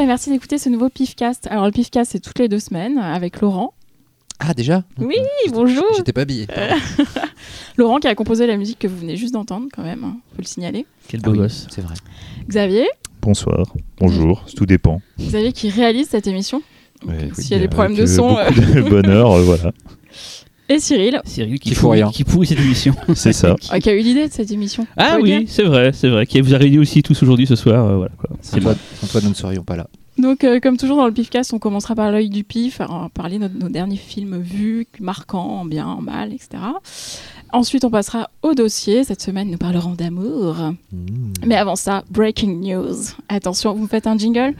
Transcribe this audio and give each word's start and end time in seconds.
Et 0.00 0.06
merci 0.06 0.30
d'écouter 0.30 0.56
ce 0.56 0.70
nouveau 0.70 0.88
PIFcast. 0.88 1.46
Alors 1.50 1.66
le 1.66 1.72
PIFcast 1.72 2.12
c'est 2.12 2.20
toutes 2.20 2.38
les 2.38 2.48
deux 2.48 2.58
semaines 2.58 2.96
avec 2.96 3.40
Laurent. 3.42 3.74
Ah 4.38 4.54
déjà? 4.54 4.82
Oui, 4.98 5.16
bonjour. 5.52 5.84
J'étais 5.94 6.14
pas 6.14 6.22
habillé. 6.22 6.46
Laurent 7.76 7.98
qui 7.98 8.08
a 8.08 8.14
composé 8.14 8.46
la 8.46 8.56
musique 8.56 8.78
que 8.78 8.86
vous 8.88 8.96
venez 8.96 9.16
juste 9.18 9.34
d'entendre 9.34 9.66
quand 9.70 9.82
même, 9.82 10.02
hein, 10.04 10.16
faut 10.34 10.40
le 10.40 10.46
signaler. 10.46 10.86
Quel 11.08 11.20
Ah 11.22 11.26
beau 11.26 11.32
oui, 11.32 11.38
gosse. 11.40 11.66
c'est 11.70 11.82
vrai. 11.82 11.94
Xavier, 12.48 12.88
Bonsoir, 13.20 13.66
bonjour, 13.98 14.46
tout 14.56 14.64
dépend. 14.64 15.02
Xavier 15.18 15.52
qui 15.52 15.68
réalise 15.68 16.08
cette 16.08 16.26
émission. 16.26 16.62
Ouais, 17.06 17.28
S'il 17.34 17.50
y 17.50 17.54
a 17.54 17.58
des 17.58 17.68
problèmes 17.68 17.94
de 17.94 18.04
euh, 18.04 18.06
son. 18.06 18.38
euh, 18.38 18.50
beaucoup 18.50 18.60
de 18.72 18.88
bonheur, 18.88 19.32
euh, 19.32 19.42
voilà, 19.44 19.72
Et 20.70 20.78
Cyril, 20.78 21.20
Cyril 21.24 21.58
qui, 21.58 21.70
Qui 21.70 21.74
fout 21.74 21.82
pourrit, 21.82 22.02
rien. 22.04 22.10
qui 22.12 22.22
pourrit 22.22 22.46
cette 22.46 22.60
émission. 22.60 22.94
c'est 23.16 23.32
ça. 23.32 23.56
euh, 23.72 23.78
qui 23.80 23.88
a 23.90 23.92
eu 23.94 24.00
l'idée 24.02 24.28
de 24.28 24.32
cette 24.32 24.52
émission. 24.52 24.86
Ah 24.96 25.18
oui, 25.20 25.44
c'est 25.48 25.64
vrai, 25.64 25.90
c'est 25.92 26.08
vrai. 26.08 26.26
Qui 26.26 26.40
vous 26.40 26.54
a 26.54 26.58
réunis 26.58 26.78
aussi 26.78 27.02
tous 27.02 27.20
aujourd'hui 27.24 27.46
ce 27.48 27.56
soir. 27.56 27.84
euh, 27.84 27.96
voilà, 27.96 28.12
quoi. 28.16 28.30
Sans 28.40 28.58
toi, 28.60 28.74
sans 29.00 29.06
toi, 29.08 29.20
nous 29.24 29.30
ne 29.30 29.34
serions 29.34 29.64
pas 29.64 29.74
là. 29.76 29.88
Donc, 30.16 30.44
euh, 30.44 30.60
comme 30.60 30.76
toujours 30.76 30.96
dans 30.98 31.06
le 31.06 31.12
PIFcast, 31.12 31.52
on 31.54 31.58
commencera 31.58 31.96
par 31.96 32.12
l'œil 32.12 32.28
du 32.28 32.44
PIF, 32.44 32.80
alors, 32.80 32.94
on 32.94 33.00
va 33.00 33.08
parler 33.08 33.38
de 33.38 33.48
nos, 33.48 33.58
nos 33.62 33.68
derniers 33.68 33.96
films 33.96 34.38
vus, 34.40 34.86
marquants, 35.00 35.60
en 35.60 35.64
bien, 35.64 35.86
en 35.88 36.02
mal, 36.02 36.32
etc. 36.32 36.50
Ensuite, 37.52 37.84
on 37.84 37.90
passera 37.90 38.30
au 38.42 38.54
dossier. 38.54 39.02
Cette 39.02 39.22
semaine, 39.22 39.50
nous 39.50 39.58
parlerons 39.58 39.94
d'amour. 39.94 40.54
Mmh. 40.92 41.32
Mais 41.46 41.56
avant 41.56 41.74
ça, 41.74 42.04
breaking 42.10 42.60
news. 42.60 42.94
Attention, 43.28 43.74
vous 43.74 43.82
me 43.82 43.88
faites 43.88 44.06
un 44.06 44.16
jingle. 44.16 44.54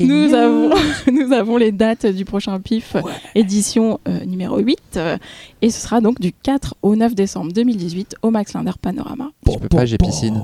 Nous 0.00 0.34
avons, 0.34 0.70
nous 1.12 1.32
avons 1.32 1.56
les 1.56 1.72
dates 1.72 2.06
du 2.06 2.24
prochain 2.24 2.58
PIF, 2.60 2.96
édition 3.34 4.00
euh, 4.08 4.24
numéro 4.24 4.58
8. 4.58 4.78
euh, 4.96 5.16
et 5.62 5.70
ce 5.70 5.80
sera 5.80 6.00
donc 6.00 6.20
du 6.20 6.32
4 6.32 6.74
au 6.82 6.96
9 6.96 7.14
décembre 7.14 7.52
2018 7.52 8.16
au 8.22 8.30
Max 8.30 8.52
Linder 8.54 8.72
Panorama. 8.80 9.30
Je 9.46 9.58
peux 9.58 9.68
pas, 9.68 9.86
j'ai 9.86 9.98
piscine. 9.98 10.40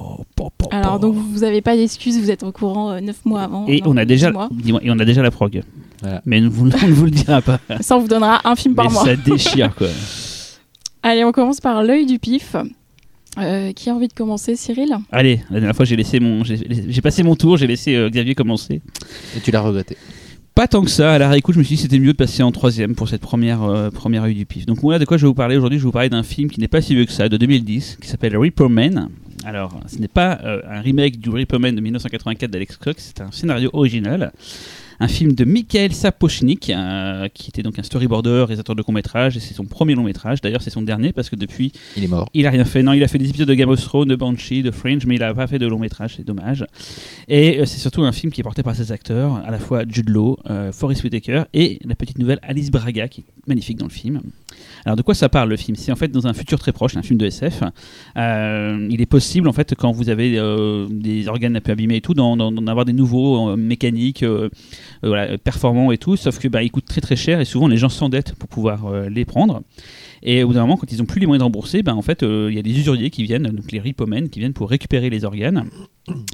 Alors, 0.71 0.99
donc, 0.99 1.15
vous 1.15 1.41
n'avez 1.41 1.61
pas 1.63 1.77
d'excuses, 1.77 2.19
vous 2.19 2.31
êtes 2.31 2.43
au 2.43 2.53
courant 2.53 3.01
9 3.01 3.25
mois 3.25 3.43
avant. 3.43 3.67
Et 3.67 3.81
non, 3.81 3.91
on 3.93 3.97
a 3.97 4.05
déjà, 4.05 4.29
10 4.29 4.33
mois. 4.33 4.49
dis-moi, 4.51 4.81
et 4.83 4.91
on 4.91 4.99
a 4.99 5.05
déjà 5.05 5.23
la 5.23 5.31
prog. 5.31 5.63
Voilà. 6.03 6.21
Mais 6.27 6.41
vous- 6.41 6.69
on 6.83 6.87
ne 6.87 6.93
vous 6.93 7.05
le 7.05 7.11
dira 7.11 7.41
pas. 7.43 7.59
Ça, 7.81 7.97
on 7.97 8.01
vous 8.01 8.09
donnera 8.09 8.41
un 8.49 8.57
film 8.57 8.75
par 8.75 8.87
Mais 8.87 8.93
mois. 8.93 9.05
ça 9.05 9.17
déchire 9.17 9.75
quoi. 9.75 9.87
Allez, 11.03 11.25
on 11.25 11.33
commence 11.33 11.61
par 11.61 11.83
l'œil 11.83 12.07
du 12.07 12.19
PIF. 12.19 12.57
Euh, 13.39 13.73
qui 13.73 13.91
a 13.91 13.95
envie 13.95 14.09
de 14.09 14.13
commencer, 14.13 14.55
Cyril 14.55 14.97
Allez, 15.11 15.41
la 15.51 15.59
dernière 15.59 15.75
fois 15.75 15.85
j'ai 15.85 15.97
laissé 15.97 16.21
mon, 16.21 16.45
j'ai 16.45 17.01
passé 17.03 17.23
mon 17.23 17.35
tour, 17.35 17.57
j'ai 17.57 17.67
laissé 17.67 17.97
euh, 17.97 18.09
Xavier 18.09 18.35
commencer. 18.35 18.81
Et 19.37 19.41
tu 19.41 19.51
l'as 19.51 19.61
regretté. 19.61 19.97
Pas 20.55 20.69
tant 20.69 20.83
que 20.83 20.91
ça. 20.91 21.15
À 21.15 21.19
la 21.19 21.29
réécoute, 21.29 21.55
je 21.55 21.59
me 21.59 21.65
suis 21.65 21.75
dit 21.75 21.83
que 21.83 21.89
c'était 21.89 21.99
mieux 21.99 22.13
de 22.13 22.17
passer 22.17 22.45
en 22.45 22.53
troisième 22.53 22.95
pour 22.95 23.09
cette 23.09 23.21
première 23.21 23.65
euh, 23.65 23.91
première 23.91 24.25
du 24.29 24.47
pif. 24.47 24.67
Donc 24.67 24.79
voilà 24.79 25.01
de 25.01 25.05
quoi 25.05 25.17
je 25.17 25.23
vais 25.23 25.29
vous 25.29 25.35
parler 25.35 25.57
aujourd'hui. 25.57 25.81
Je 25.81 25.83
vais 25.83 25.89
vous 25.89 25.93
parler 25.93 26.11
d'un 26.11 26.23
film 26.23 26.49
qui 26.49 26.61
n'est 26.61 26.69
pas 26.69 26.81
si 26.81 26.95
vieux 26.95 27.07
que 27.07 27.13
ça, 27.13 27.29
de 27.29 27.37
2010, 27.37 27.99
qui 28.01 28.07
s'appelle 28.07 28.37
Reaper 28.37 28.69
Man. 28.69 29.09
Alors, 29.45 29.81
ce 29.89 29.99
n'est 29.99 30.07
pas 30.07 30.39
euh, 30.45 30.63
un 30.71 30.81
remake 30.81 31.19
du 31.19 31.29
Reaper 31.29 31.59
Man 31.59 31.75
de 31.75 31.81
1984 31.81 32.51
d'Alex 32.51 32.77
Cox, 32.77 33.13
c'est 33.15 33.21
un 33.21 33.33
scénario 33.33 33.69
original. 33.73 34.33
Un 35.01 35.09
film 35.09 35.33
de 35.33 35.45
Mikhail 35.45 35.93
Sapochnik, 35.93 36.71
euh, 36.71 37.29
qui 37.33 37.49
était 37.49 37.63
donc 37.63 37.79
un 37.79 37.83
storyboarder, 37.83 38.45
réalisateur 38.47 38.77
de 38.77 38.83
court-métrage, 38.83 39.37
et 39.37 39.41
c'est 39.41 39.55
son 39.55 39.65
premier 39.65 39.95
long-métrage. 39.95 40.41
D'ailleurs, 40.41 40.63
c'est 40.63 40.71
son 40.71 40.83
dernier, 40.83 41.13
parce 41.13 41.31
que 41.31 41.37
depuis, 41.37 41.73
Il 41.97 42.05
est 42.05 42.09
mort. 42.09 42.29
il 42.35 42.47
a 42.47 42.51
rien 42.51 42.65
fait. 42.65 42.83
Non, 42.83 42.93
il 42.93 43.03
a 43.03 43.09
fait 43.09 43.19
des 43.19 43.29
épisodes 43.29 43.49
de 43.49 43.55
Game 43.55 43.69
of 43.69 43.81
Thrones, 43.81 44.09
de 44.09 44.17
Banshee, 44.17 44.63
de 44.63 44.71
Fringe, 44.71 45.07
mais 45.07 45.17
il 45.17 45.23
a 45.23 45.35
pas 45.35 45.47
fait 45.47 45.59
de 45.59 45.67
long 45.67 45.79
métrage, 45.79 46.15
c'est 46.17 46.25
dommage. 46.25 46.65
Et 47.29 47.61
euh, 47.61 47.67
c'est 47.67 47.79
surtout 47.79 48.03
un 48.03 48.13
film 48.13 48.33
qui 48.33 48.41
est 48.41 48.45
porté 48.45 48.63
par 48.63 48.77
ses 48.77 48.93
acteurs, 48.93 49.43
à 49.45 49.51
la 49.51 49.59
fois 49.59 49.85
Jude 49.89 50.11
Law, 50.11 50.39
euh, 50.51 50.73
Forest 50.73 51.05
Whitaker 51.05 51.45
et 51.53 51.79
la 51.85 51.95
petite 51.95 52.19
nouvelle 52.19 52.39
Alice 52.43 52.71
Braga, 52.71 53.09
qui 53.09 53.23
est 53.23 53.25
magnifique 53.47 53.79
dans 53.79 53.87
le 53.87 53.91
film. 53.91 54.21
Alors 54.85 54.97
de 54.97 55.03
quoi 55.03 55.15
ça 55.15 55.29
parle 55.29 55.49
le 55.49 55.57
film? 55.57 55.77
C'est 55.77 55.93
en 55.93 55.97
fait 55.97 56.09
dans 56.09 56.27
un 56.27 56.35
futur 56.35 56.59
très 56.59 56.73
proche, 56.73 56.97
un 56.97 57.03
film 57.03 57.19
de 57.19 57.27
SF. 57.27 57.63
Euh, 58.17 58.87
il 58.91 59.01
est 59.01 59.07
possible 59.07 59.49
en 59.49 59.53
fait 59.53 59.75
quand 59.75 59.93
vous 59.93 60.11
avez 60.11 60.39
euh, 60.39 60.87
des 60.91 61.29
organes 61.29 61.57
un 61.57 61.61
peu 61.61 61.73
abîmés 61.73 61.97
et 61.97 62.01
tout, 62.01 62.15
d'en, 62.15 62.67
avoir 62.67 62.85
des 62.85 62.93
nouveaux 62.93 63.51
euh, 63.51 63.57
mécaniques, 63.57 64.25
voilà, 65.03 65.39
performants 65.39 65.93
et 65.93 65.99
tout. 65.99 66.17
Sauf 66.17 66.39
que 66.39 66.49
bah, 66.49 66.63
ils 66.63 66.71
coûtent 66.71 66.87
très 66.87 67.01
très 67.01 67.17
cher 67.17 67.41
et 67.41 67.45
souvent 67.45 67.69
les 67.69 67.77
gens 67.77 67.89
s'endettent 67.89 68.35
pour 68.35 68.49
pouvoir 68.49 68.87
euh, 68.87 69.09
les 69.09 69.25
prendre. 69.25 69.63
Et 70.27 70.43
au 70.43 70.47
bout 70.49 70.55
d'un 70.55 70.63
moment, 70.63 70.79
quand 70.79 70.91
ils 70.91 70.99
n'ont 70.99 71.05
plus 71.05 71.21
les 71.21 71.27
moyens 71.27 71.41
de 71.41 71.45
rembourser, 71.45 71.83
ben, 71.83 71.93
en 71.93 72.01
fait, 72.01 72.23
euh, 72.23 72.49
il 72.51 72.57
y 72.57 72.59
a 72.59 72.63
des 72.63 72.71
usuriers 72.79 73.11
qui 73.11 73.25
viennent, 73.25 73.43
donc 73.43 73.71
les 73.71 73.79
ripomen, 73.79 74.31
qui 74.31 74.39
viennent 74.39 74.55
pour 74.55 74.71
récupérer 74.71 75.11
les 75.11 75.27
organes. 75.27 75.67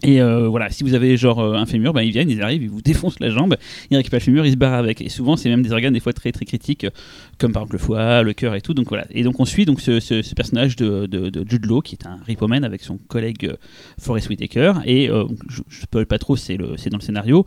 Et 0.05 0.21
euh, 0.21 0.47
voilà, 0.49 0.71
si 0.71 0.85
vous 0.85 0.95
avez 0.95 1.17
genre 1.17 1.41
euh, 1.41 1.55
un 1.55 1.67
fémur, 1.67 1.93
ben, 1.93 2.03
ils 2.03 2.13
viennent, 2.13 2.31
ils 2.31 2.41
arrivent, 2.41 2.63
ils 2.63 2.71
vous 2.71 2.83
défoncent 2.85 3.19
la 3.19 3.31
jambe, 3.31 3.57
ils 3.91 3.97
récupèrent 3.97 4.21
le 4.21 4.25
fémur, 4.25 4.47
ils 4.47 4.53
se 4.53 4.57
barrent 4.57 4.75
avec. 4.79 5.01
Et 5.01 5.09
souvent, 5.09 5.37
c'est 5.37 5.49
même 5.49 5.63
des 5.63 5.73
organes 5.73 5.93
des 5.93 5.99
fois 5.99 6.13
très 6.13 6.31
très 6.31 6.45
critiques, 6.45 6.85
euh, 6.85 6.91
comme 7.39 7.51
par 7.53 7.63
exemple 7.63 7.75
le 7.75 7.79
foie, 7.81 8.23
le 8.23 8.33
cœur 8.33 8.55
et 8.55 8.61
tout. 8.61 8.75
Donc 8.75 8.89
voilà. 8.91 9.07
Et 9.11 9.25
donc 9.25 9.41
on 9.41 9.45
suit 9.45 9.65
donc 9.65 9.81
ce, 9.81 9.99
ce- 9.99 10.35
personnage 10.37 10.77
de, 10.77 11.07
de, 11.07 11.29
de 11.29 11.45
Jude 11.51 11.67
Law, 11.67 11.81
qui 11.81 11.97
est 11.97 12.07
un 12.07 12.19
ripomen 12.25 12.63
avec 12.63 12.83
son 12.83 12.97
collègue 12.97 13.47
euh, 13.47 13.57
Forrest 13.99 14.29
Whitaker. 14.29 14.75
Et 14.85 15.11
euh, 15.11 15.25
je, 15.49 15.63
je 15.69 15.81
spoil 15.81 16.07
pas 16.07 16.19
trop, 16.19 16.37
c'est 16.37 16.57
dans 16.57 16.97
le 16.97 17.03
scénario. 17.03 17.45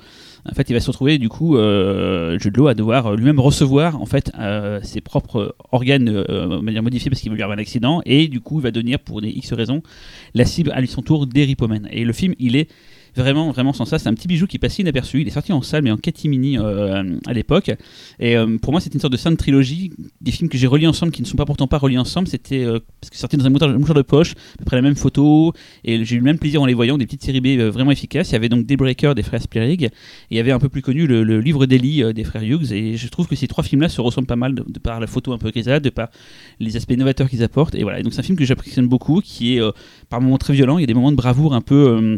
En 0.49 0.53
fait, 0.53 0.69
il 0.69 0.73
va 0.73 0.79
se 0.79 0.87
retrouver 0.87 1.17
du 1.17 1.29
coup, 1.29 1.57
euh, 1.57 2.37
Jude 2.37 2.59
à 2.67 2.73
devoir 2.73 3.07
euh, 3.07 3.15
lui-même 3.15 3.39
recevoir 3.39 4.01
en 4.01 4.05
fait 4.05 4.31
euh, 4.37 4.79
ses 4.83 4.99
propres 4.99 5.55
organes 5.71 6.09
euh, 6.09 6.61
manière 6.61 6.83
modifiée 6.83 7.09
parce 7.09 7.21
qu'il 7.21 7.31
va 7.31 7.35
lui 7.35 7.43
arriver 7.43 7.59
un 7.59 7.61
accident 7.61 8.01
et 8.05 8.27
du 8.27 8.41
coup, 8.41 8.59
il 8.59 8.63
va 8.63 8.71
devenir 8.71 8.99
pour 8.99 9.21
des 9.21 9.29
X 9.29 9.53
raisons 9.53 9.81
la 10.33 10.45
cible 10.45 10.71
à 10.71 10.81
lui 10.81 10.87
son 10.87 11.01
tour 11.01 11.27
des 11.27 11.45
Ripomen. 11.45 11.87
Et 11.91 12.03
le 12.03 12.13
film, 12.13 12.35
il 12.39 12.55
est 12.55 12.69
vraiment 13.15 13.51
vraiment 13.51 13.73
sans 13.73 13.85
ça 13.85 13.99
c'est 13.99 14.09
un 14.09 14.13
petit 14.13 14.27
bijou 14.27 14.47
qui 14.47 14.59
passe 14.59 14.79
inaperçu. 14.79 15.21
Il 15.21 15.27
est 15.27 15.31
sorti 15.31 15.53
en 15.53 15.61
salle 15.61 15.83
mais 15.83 15.91
en 15.91 15.97
catimini 15.97 16.57
euh, 16.57 17.17
à 17.25 17.33
l'époque. 17.33 17.71
Et 18.19 18.37
euh, 18.37 18.57
pour 18.57 18.71
moi 18.71 18.81
c'était 18.81 18.95
une 18.95 19.01
sorte 19.01 19.13
de 19.13 19.17
sainte 19.17 19.37
trilogie. 19.37 19.91
Des 20.21 20.31
films 20.31 20.49
que 20.49 20.57
j'ai 20.57 20.67
reliés 20.67 20.87
ensemble 20.87 21.11
qui 21.11 21.21
ne 21.21 21.27
sont 21.27 21.37
pas 21.37 21.45
pourtant 21.45 21.67
pas 21.67 21.77
reliés 21.77 21.97
ensemble 21.97 22.27
c'était 22.27 22.63
euh, 22.63 22.79
parce 23.01 23.09
que 23.09 23.17
sorti 23.17 23.37
dans 23.37 23.45
un 23.45 23.49
mouchoir 23.49 23.95
de 23.95 24.01
poche 24.01 24.31
à 24.31 24.57
peu 24.59 24.65
près 24.65 24.75
la 24.75 24.81
même 24.81 24.95
photo. 24.95 25.53
Et 25.83 26.03
j'ai 26.05 26.15
eu 26.15 26.19
le 26.19 26.25
même 26.25 26.37
plaisir 26.37 26.61
en 26.61 26.65
les 26.65 26.73
voyant 26.73 26.97
des 26.97 27.05
petites 27.05 27.23
séries 27.23 27.41
B 27.41 27.47
euh, 27.59 27.69
vraiment 27.69 27.91
efficaces. 27.91 28.29
Il 28.29 28.33
y 28.33 28.35
avait 28.35 28.49
donc 28.49 28.65
Daybreaker 28.65 29.15
des 29.15 29.23
frères 29.23 29.41
Spierig 29.41 29.83
et 29.83 29.91
il 30.31 30.37
y 30.37 30.39
avait 30.39 30.51
un 30.51 30.59
peu 30.59 30.69
plus 30.69 30.81
connu 30.81 31.07
le, 31.07 31.23
le 31.23 31.39
livre 31.39 31.65
d'Eli 31.65 32.03
euh, 32.03 32.13
des 32.13 32.23
frères 32.23 32.43
Hughes. 32.43 32.71
Et 32.71 32.97
je 32.97 33.07
trouve 33.07 33.27
que 33.27 33.35
ces 33.35 33.47
trois 33.47 33.63
films 33.63 33.81
là 33.81 33.89
se 33.89 34.01
ressemblent 34.01 34.27
pas 34.27 34.35
mal 34.35 34.55
de, 34.55 34.63
par 34.79 34.99
la 34.99 35.07
photo 35.07 35.33
un 35.33 35.37
peu 35.37 35.51
grisade 35.51 35.83
de 35.83 35.89
par 35.89 36.09
les 36.59 36.75
aspects 36.75 36.97
novateurs 36.97 37.29
qu'ils 37.29 37.43
apportent. 37.43 37.75
Et 37.75 37.83
voilà. 37.83 38.01
Donc 38.01 38.13
c'est 38.13 38.19
un 38.19 38.23
film 38.23 38.37
que 38.37 38.45
j'apprécie 38.45 38.81
beaucoup 38.81 39.21
qui 39.21 39.55
est 39.55 39.61
euh, 39.61 39.71
par 40.09 40.21
moments 40.21 40.37
très 40.37 40.53
violent. 40.53 40.77
Il 40.77 40.81
y 40.81 40.83
a 40.83 40.87
des 40.87 40.93
moments 40.93 41.11
de 41.11 41.17
bravoure 41.17 41.53
un 41.53 41.61
peu 41.61 41.75
euh, 41.75 42.17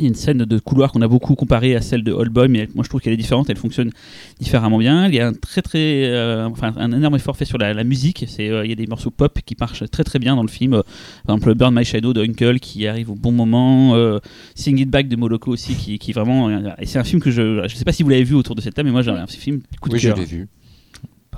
il 0.00 0.04
y 0.04 0.06
a 0.06 0.08
une 0.08 0.14
scène 0.14 0.38
de 0.38 0.58
couloir 0.58 0.92
qu'on 0.92 1.02
a 1.02 1.08
beaucoup 1.08 1.34
comparée 1.34 1.76
à 1.76 1.80
celle 1.80 2.02
de 2.02 2.12
Old 2.12 2.32
Boy, 2.32 2.48
mais 2.48 2.68
moi 2.74 2.84
je 2.84 2.88
trouve 2.88 3.00
qu'elle 3.00 3.12
est 3.12 3.18
différente, 3.18 3.50
elle 3.50 3.56
fonctionne 3.56 3.90
différemment 4.38 4.78
bien. 4.78 5.08
Il 5.08 5.14
y 5.14 5.20
a 5.20 5.28
un 5.28 5.32
très 5.32 5.62
très, 5.62 6.04
euh, 6.06 6.46
enfin 6.48 6.72
un 6.76 6.92
énorme 6.92 7.16
effort 7.16 7.36
fait 7.36 7.44
sur 7.44 7.58
la, 7.58 7.74
la 7.74 7.84
musique. 7.84 8.24
C'est, 8.28 8.48
euh, 8.48 8.64
il 8.64 8.70
y 8.70 8.72
a 8.72 8.76
des 8.76 8.86
morceaux 8.86 9.10
pop 9.10 9.38
qui 9.44 9.56
marchent 9.58 9.84
très 9.90 10.04
très 10.04 10.18
bien 10.18 10.36
dans 10.36 10.42
le 10.42 10.48
film. 10.48 10.82
Par 11.26 11.36
exemple, 11.36 11.54
Burn 11.54 11.74
My 11.74 11.84
Shadow 11.84 12.12
de 12.12 12.22
Uncle 12.22 12.58
qui 12.58 12.86
arrive 12.86 13.10
au 13.10 13.14
bon 13.14 13.32
moment. 13.32 13.94
Euh, 13.94 14.18
Sing 14.54 14.78
It 14.78 14.90
Back 14.90 15.08
de 15.08 15.16
Moloko 15.16 15.52
aussi 15.52 15.74
qui, 15.74 15.98
qui 15.98 16.12
vraiment, 16.12 16.50
et 16.50 16.86
c'est 16.86 16.98
un 16.98 17.04
film 17.04 17.20
que 17.20 17.30
je, 17.30 17.66
je 17.68 17.74
sais 17.76 17.84
pas 17.84 17.92
si 17.92 18.02
vous 18.02 18.08
l'avez 18.08 18.24
vu 18.24 18.34
autour 18.34 18.54
de 18.54 18.60
cette 18.60 18.74
table, 18.74 18.88
mais 18.88 18.92
moi 18.92 19.02
j'ai 19.02 19.10
un 19.10 19.26
film 19.26 19.60
coup 19.80 19.88
de 19.88 19.94
Oui, 19.94 20.00
je 20.00 20.12
l'ai 20.12 20.24
vu. 20.24 20.48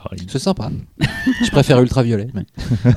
Pareil. 0.02 0.20
C'est 0.28 0.38
sympa. 0.38 0.70
je 1.44 1.50
préfère 1.50 1.80
Ultraviolet. 1.80 2.26
mais- 2.34 2.44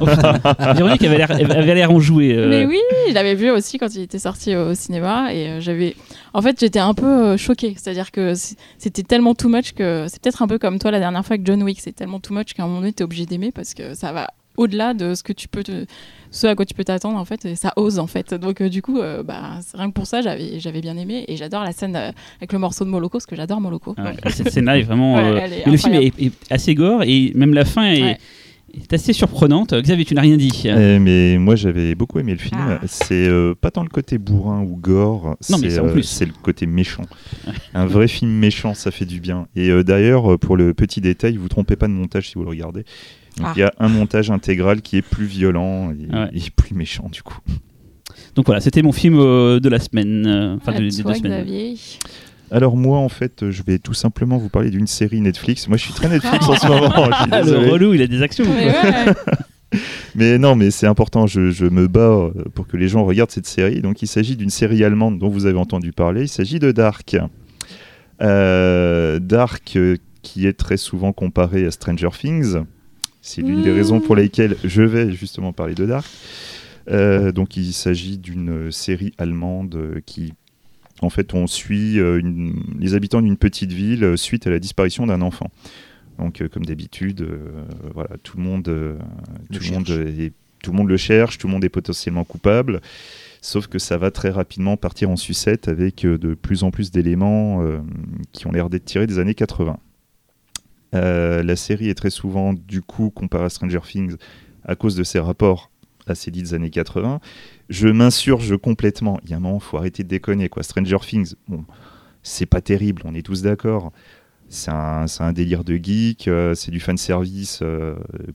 Oh. 0.02 0.06
Véronique 0.76 1.04
avait 1.04 1.18
l'air, 1.18 1.32
avait 1.32 1.76
l'air 1.76 1.92
enjouée. 1.92 2.34
euh, 2.36 2.50
Mais 2.50 2.66
oui, 2.66 2.80
je 3.10 3.14
l'avais 3.14 3.36
vu 3.36 3.52
aussi 3.52 3.78
quand 3.78 3.94
il 3.94 4.02
était 4.02 4.18
sorti 4.20 4.56
au 4.56 4.74
cinéma 4.74 5.34
et 5.34 5.48
euh, 5.50 5.62
j'avais. 5.62 5.96
En 6.34 6.42
fait, 6.42 6.60
j'étais 6.60 6.80
un 6.80 6.94
peu 6.94 7.06
euh, 7.06 7.38
choquée. 7.38 7.76
C'est-à-dire 7.78 8.12
que 8.12 8.34
c'était 8.80 9.04
tellement 9.04 9.36
too 9.36 9.50
much 9.50 9.74
que 9.74 10.06
c'est 10.10 10.22
peut-être 10.22 10.42
un 10.42 10.48
peu 10.48 10.58
comme 10.58 10.80
toi 10.80 10.90
la 10.92 11.00
dernière 11.00 11.24
fois 11.26 11.36
avec 11.36 11.46
John 11.46 11.62
Wick. 11.64 11.80
C'est 11.82 11.92
tellement 11.96 12.20
too 12.20 12.34
much 12.34 12.54
qu'à 12.54 12.64
un 12.64 12.68
moment 12.68 12.80
donné, 12.80 12.94
t'es 12.94 13.04
obligé 13.04 13.26
d'aimer 13.26 13.52
parce 13.52 13.74
que 13.74 13.94
ça 13.94 14.12
va 14.12 14.30
au-delà 14.58 14.94
de 14.94 15.14
ce 15.16 15.24
que 15.24 15.34
tu 15.34 15.48
peux 15.48 15.64
te, 15.64 15.86
ce 16.32 16.48
à 16.48 16.56
quoi 16.56 16.66
tu 16.66 16.74
peux 16.74 16.84
t'attendre 16.84 17.18
en 17.18 17.26
fait. 17.26 17.46
Et 17.46 17.56
ça 17.56 17.74
ose 17.76 18.00
en 18.00 18.08
fait. 18.08 18.34
Donc 18.34 18.62
euh, 18.62 18.70
du 18.70 18.82
coup, 18.82 19.00
euh, 19.00 19.24
bah 19.24 19.60
c'est 19.62 19.78
rien 19.78 19.88
que 19.90 19.94
pour 19.94 20.08
ça, 20.08 20.22
j'avais 20.22 20.60
j'avais 20.60 20.82
bien 20.82 20.98
aimé 20.98 21.26
et 21.28 21.38
j'adore 21.38 21.64
la 21.64 21.72
scène 21.72 21.96
euh, 21.96 22.12
avec 22.38 22.54
le 22.54 22.60
morceau 22.60 22.86
de 22.86 22.90
Moloko 22.90 23.14
parce 23.18 23.26
que 23.26 23.36
j'adore 23.36 23.62
Moloko. 23.62 23.96
Ouais, 23.98 24.32
cette 24.32 24.50
scène-là 24.52 24.78
est 24.78 24.84
vraiment. 24.84 25.16
Ouais, 25.16 25.24
euh, 25.24 25.40
elle 25.42 25.54
est 25.54 25.64
mais 25.66 25.72
le 25.72 25.78
film 25.78 25.94
est, 25.96 26.32
assez 26.50 26.76
gore 26.76 27.04
et 27.04 27.32
même 27.36 27.54
la 27.54 27.66
fin 27.66 27.84
est, 27.84 28.02
Ouais. 28.02 28.18
est 28.74 28.94
assez 28.94 29.14
surprenante. 29.14 29.74
Xavier, 29.74 30.06
tu 30.06 30.14
n'as 30.14 30.22
rien 30.22 30.38
dit. 30.38 30.64
Euh, 30.66 31.00
mais 31.00 31.38
moi 31.38 31.56
j'avais 31.56 31.96
beaucoup 31.96 32.20
aimé 32.20 32.34
le 32.34 32.38
film. 32.38 32.60
Ah. 32.60 32.80
C'est 32.86 33.28
euh, 33.28 33.56
pas 33.60 33.72
tant 33.72 33.84
le 33.84 33.90
côté 33.90 34.18
bourrin 34.18 34.62
ou 34.62 34.76
gore, 34.76 35.38
c'est 35.40 35.80
euh, 35.80 35.94
le 35.94 36.42
côté 36.42 36.66
méchant. 36.66 37.04
Un 37.74 37.86
vrai 37.86 38.08
film 38.08 38.32
méchant, 38.32 38.74
ça 38.74 38.92
fait 38.92 39.06
du 39.06 39.20
bien. 39.20 39.48
Et 39.56 39.70
euh, 39.70 39.84
d'ailleurs, 39.84 40.38
pour 40.40 40.58
le 40.58 40.74
petit 40.74 41.02
détail, 41.02 41.38
vous 41.38 41.48
trompez 41.48 41.76
pas 41.76 41.88
de 41.88 41.94
montage 41.94 42.30
si 42.30 42.36
vous 42.36 42.44
le 42.44 42.50
regardez. 42.50 42.84
Donc, 43.38 43.48
Ah. 43.50 43.54
Il 43.56 43.60
y 43.60 43.64
a 43.64 43.74
un 43.80 43.90
montage 43.90 44.32
intégral 44.32 44.82
qui 44.82 44.98
est 44.98 45.02
plus 45.02 45.26
violent 45.26 45.92
et, 45.92 46.14
Ouais. 46.14 46.30
et 46.34 46.42
plus 46.56 46.74
méchant 46.76 47.10
du 47.12 47.22
coup. 47.24 47.38
Donc 48.36 48.46
voilà, 48.46 48.62
c'était 48.62 48.82
mon 48.82 48.92
film 48.92 49.18
euh, 49.20 49.60
de 49.60 49.68
la 49.70 49.80
semaine. 49.80 50.26
euh, 50.26 50.56
Enfin, 50.56 50.72
À 50.74 50.76
de- 50.80 50.90
des 50.90 51.04
deux 51.04 51.14
semaines. 51.14 51.44
Xavier. 51.44 51.76
Alors 52.52 52.78
moi 52.78 53.00
en 53.00 53.10
fait, 53.10 53.50
je 53.50 53.64
vais 53.64 53.80
tout 53.80 53.94
simplement 53.94 54.38
vous 54.38 54.50
parler 54.50 54.70
d'une 54.70 54.88
série 54.88 55.20
Netflix. 55.20 55.68
Moi 55.68 55.78
je 55.78 55.84
suis 55.84 55.94
très 55.94 56.08
Netflix 56.08 56.48
en 56.48 56.56
ce 56.56 56.68
moment. 56.68 56.92
je 56.96 57.14
suis 57.14 57.30
Ah, 57.32 57.42
le 57.42 57.70
relou, 57.72 57.94
il 57.94 58.02
a 58.02 58.08
des 58.08 58.22
actions. 58.22 58.46
Mais 58.48 58.72
quoi. 58.72 58.90
ouais. 58.92 59.14
Mais 60.16 60.38
non, 60.38 60.56
mais 60.56 60.72
c'est 60.72 60.88
important, 60.88 61.28
je, 61.28 61.50
je 61.52 61.66
me 61.66 61.88
bats 61.90 62.00
euh, 62.00 62.32
pour 62.54 62.66
que 62.68 62.78
les 62.78 62.88
gens 62.88 63.04
regardent 63.04 63.32
cette 63.32 63.48
série. 63.48 63.82
Donc 63.82 64.02
il 64.02 64.08
s'agit 64.08 64.38
d'une 64.38 64.50
série 64.52 64.82
allemande 64.86 65.20
dont 65.20 65.28
vous 65.28 65.46
avez 65.48 65.58
entendu 65.58 65.92
parler, 65.92 66.22
il 66.22 66.28
s'agit 66.30 66.60
de 66.60 66.72
Dark. 66.72 67.18
Euh, 68.22 69.20
Dark 69.20 69.78
qui 70.22 70.48
est 70.48 70.54
très 70.54 70.78
souvent 70.78 71.12
comparé 71.12 71.66
à 71.66 71.72
Stranger 71.72 72.10
Things. 72.18 72.56
C'est 73.28 73.42
l'une 73.42 73.64
des 73.64 73.72
raisons 73.72 74.00
pour 74.00 74.16
lesquelles 74.16 74.56
je 74.64 74.84
vais 74.84 75.12
justement 75.12 75.52
parler 75.52 75.74
de 75.74 75.86
Dark. 75.88 76.06
Euh, 76.92 77.32
donc 77.32 77.58
il 77.58 77.74
s'agit 77.74 78.20
d'une 78.20 78.72
série 78.72 79.14
allemande 79.18 79.74
euh, 79.76 80.00
qui 80.06 80.34
En 81.02 81.10
fait, 81.10 81.34
on 81.34 81.48
suit 81.48 82.00
euh, 82.00 82.20
une- 82.20 82.54
les 82.80 82.94
habitants 82.94 83.22
d'une 83.24 83.36
petite 83.36 83.72
ville 83.74 84.14
suite 84.16 84.46
à 84.46 84.52
la 84.52 84.60
disparition 84.60 85.08
d'un 85.08 85.22
enfant. 85.22 85.50
Donc, 86.20 86.40
euh, 86.42 86.48
comme 86.48 86.66
d'habitude, 86.66 87.22
euh, 87.22 87.64
voilà, 87.94 88.12
tout 88.24 88.38
le 88.38 88.44
monde, 88.44 88.68
Le 88.68 88.98
tout 89.52 89.64
le 89.64 89.72
monde 89.72 89.90
est- 89.90 90.32
tout 90.64 90.72
le 90.72 90.78
monde 90.78 90.88
le 90.88 90.96
cherche, 90.98 91.38
tout 91.40 91.48
le 91.48 91.54
monde 91.54 91.66
est 91.66 91.70
potentiellement 91.70 92.24
coupable. 92.24 92.80
Sauf 93.42 93.66
que 93.68 93.80
ça 93.80 93.98
va 93.98 94.10
très 94.12 94.30
rapidement 94.30 94.78
partir 94.78 95.10
en 95.10 95.16
sucette 95.18 95.68
avec 95.68 96.04
de 96.06 96.34
plus 96.36 96.64
en 96.64 96.70
plus 96.72 96.92
d'éléments 96.92 97.62
qui 98.32 98.48
ont 98.48 98.52
l'air 98.52 98.70
d'être 98.70 98.86
tirés 98.86 99.06
des 99.08 99.20
années 99.20 99.36
80. 99.36 99.78
Euh, 100.94 101.44
la 101.44 101.56
série 101.56 101.90
est 101.90 101.96
très 101.96 102.10
souvent, 102.10 102.54
du 102.54 102.82
coup, 102.82 103.10
comparée 103.10 103.46
à 103.46 103.50
Stranger 103.50 103.80
Things 103.86 104.16
à 104.64 104.76
cause 104.76 104.96
de 104.96 105.04
ses 105.04 105.20
rapports 105.20 105.72
à 106.08 106.14
ces 106.14 106.30
dites 106.30 106.54
années 106.54 106.70
80. 106.70 107.20
Je 107.70 107.88
m'insurge 107.88 108.58
complètement. 108.58 109.20
Il 109.24 109.32
y 109.32 109.34
a 109.34 109.38
un 109.38 109.40
moment, 109.40 109.60
faut 109.60 109.78
arrêter 109.78 110.04
de 110.04 110.08
déconner. 110.08 110.50
Quoi. 110.50 110.62
Stranger 110.62 111.00
Things, 111.02 111.34
c'est 112.22 112.46
pas 112.46 112.62
terrible, 112.62 113.02
on 113.06 113.16
est 113.16 113.24
tous 113.24 113.42
d'accord. 113.42 113.92
C'est 114.48 114.70
un, 114.70 115.34
délire 115.34 115.64
de 115.64 115.76
geek, 115.76 116.28
euh, 116.28 116.54
c'est 116.54 116.70
du 116.70 116.80
fan 116.80 116.98
service 116.98 117.64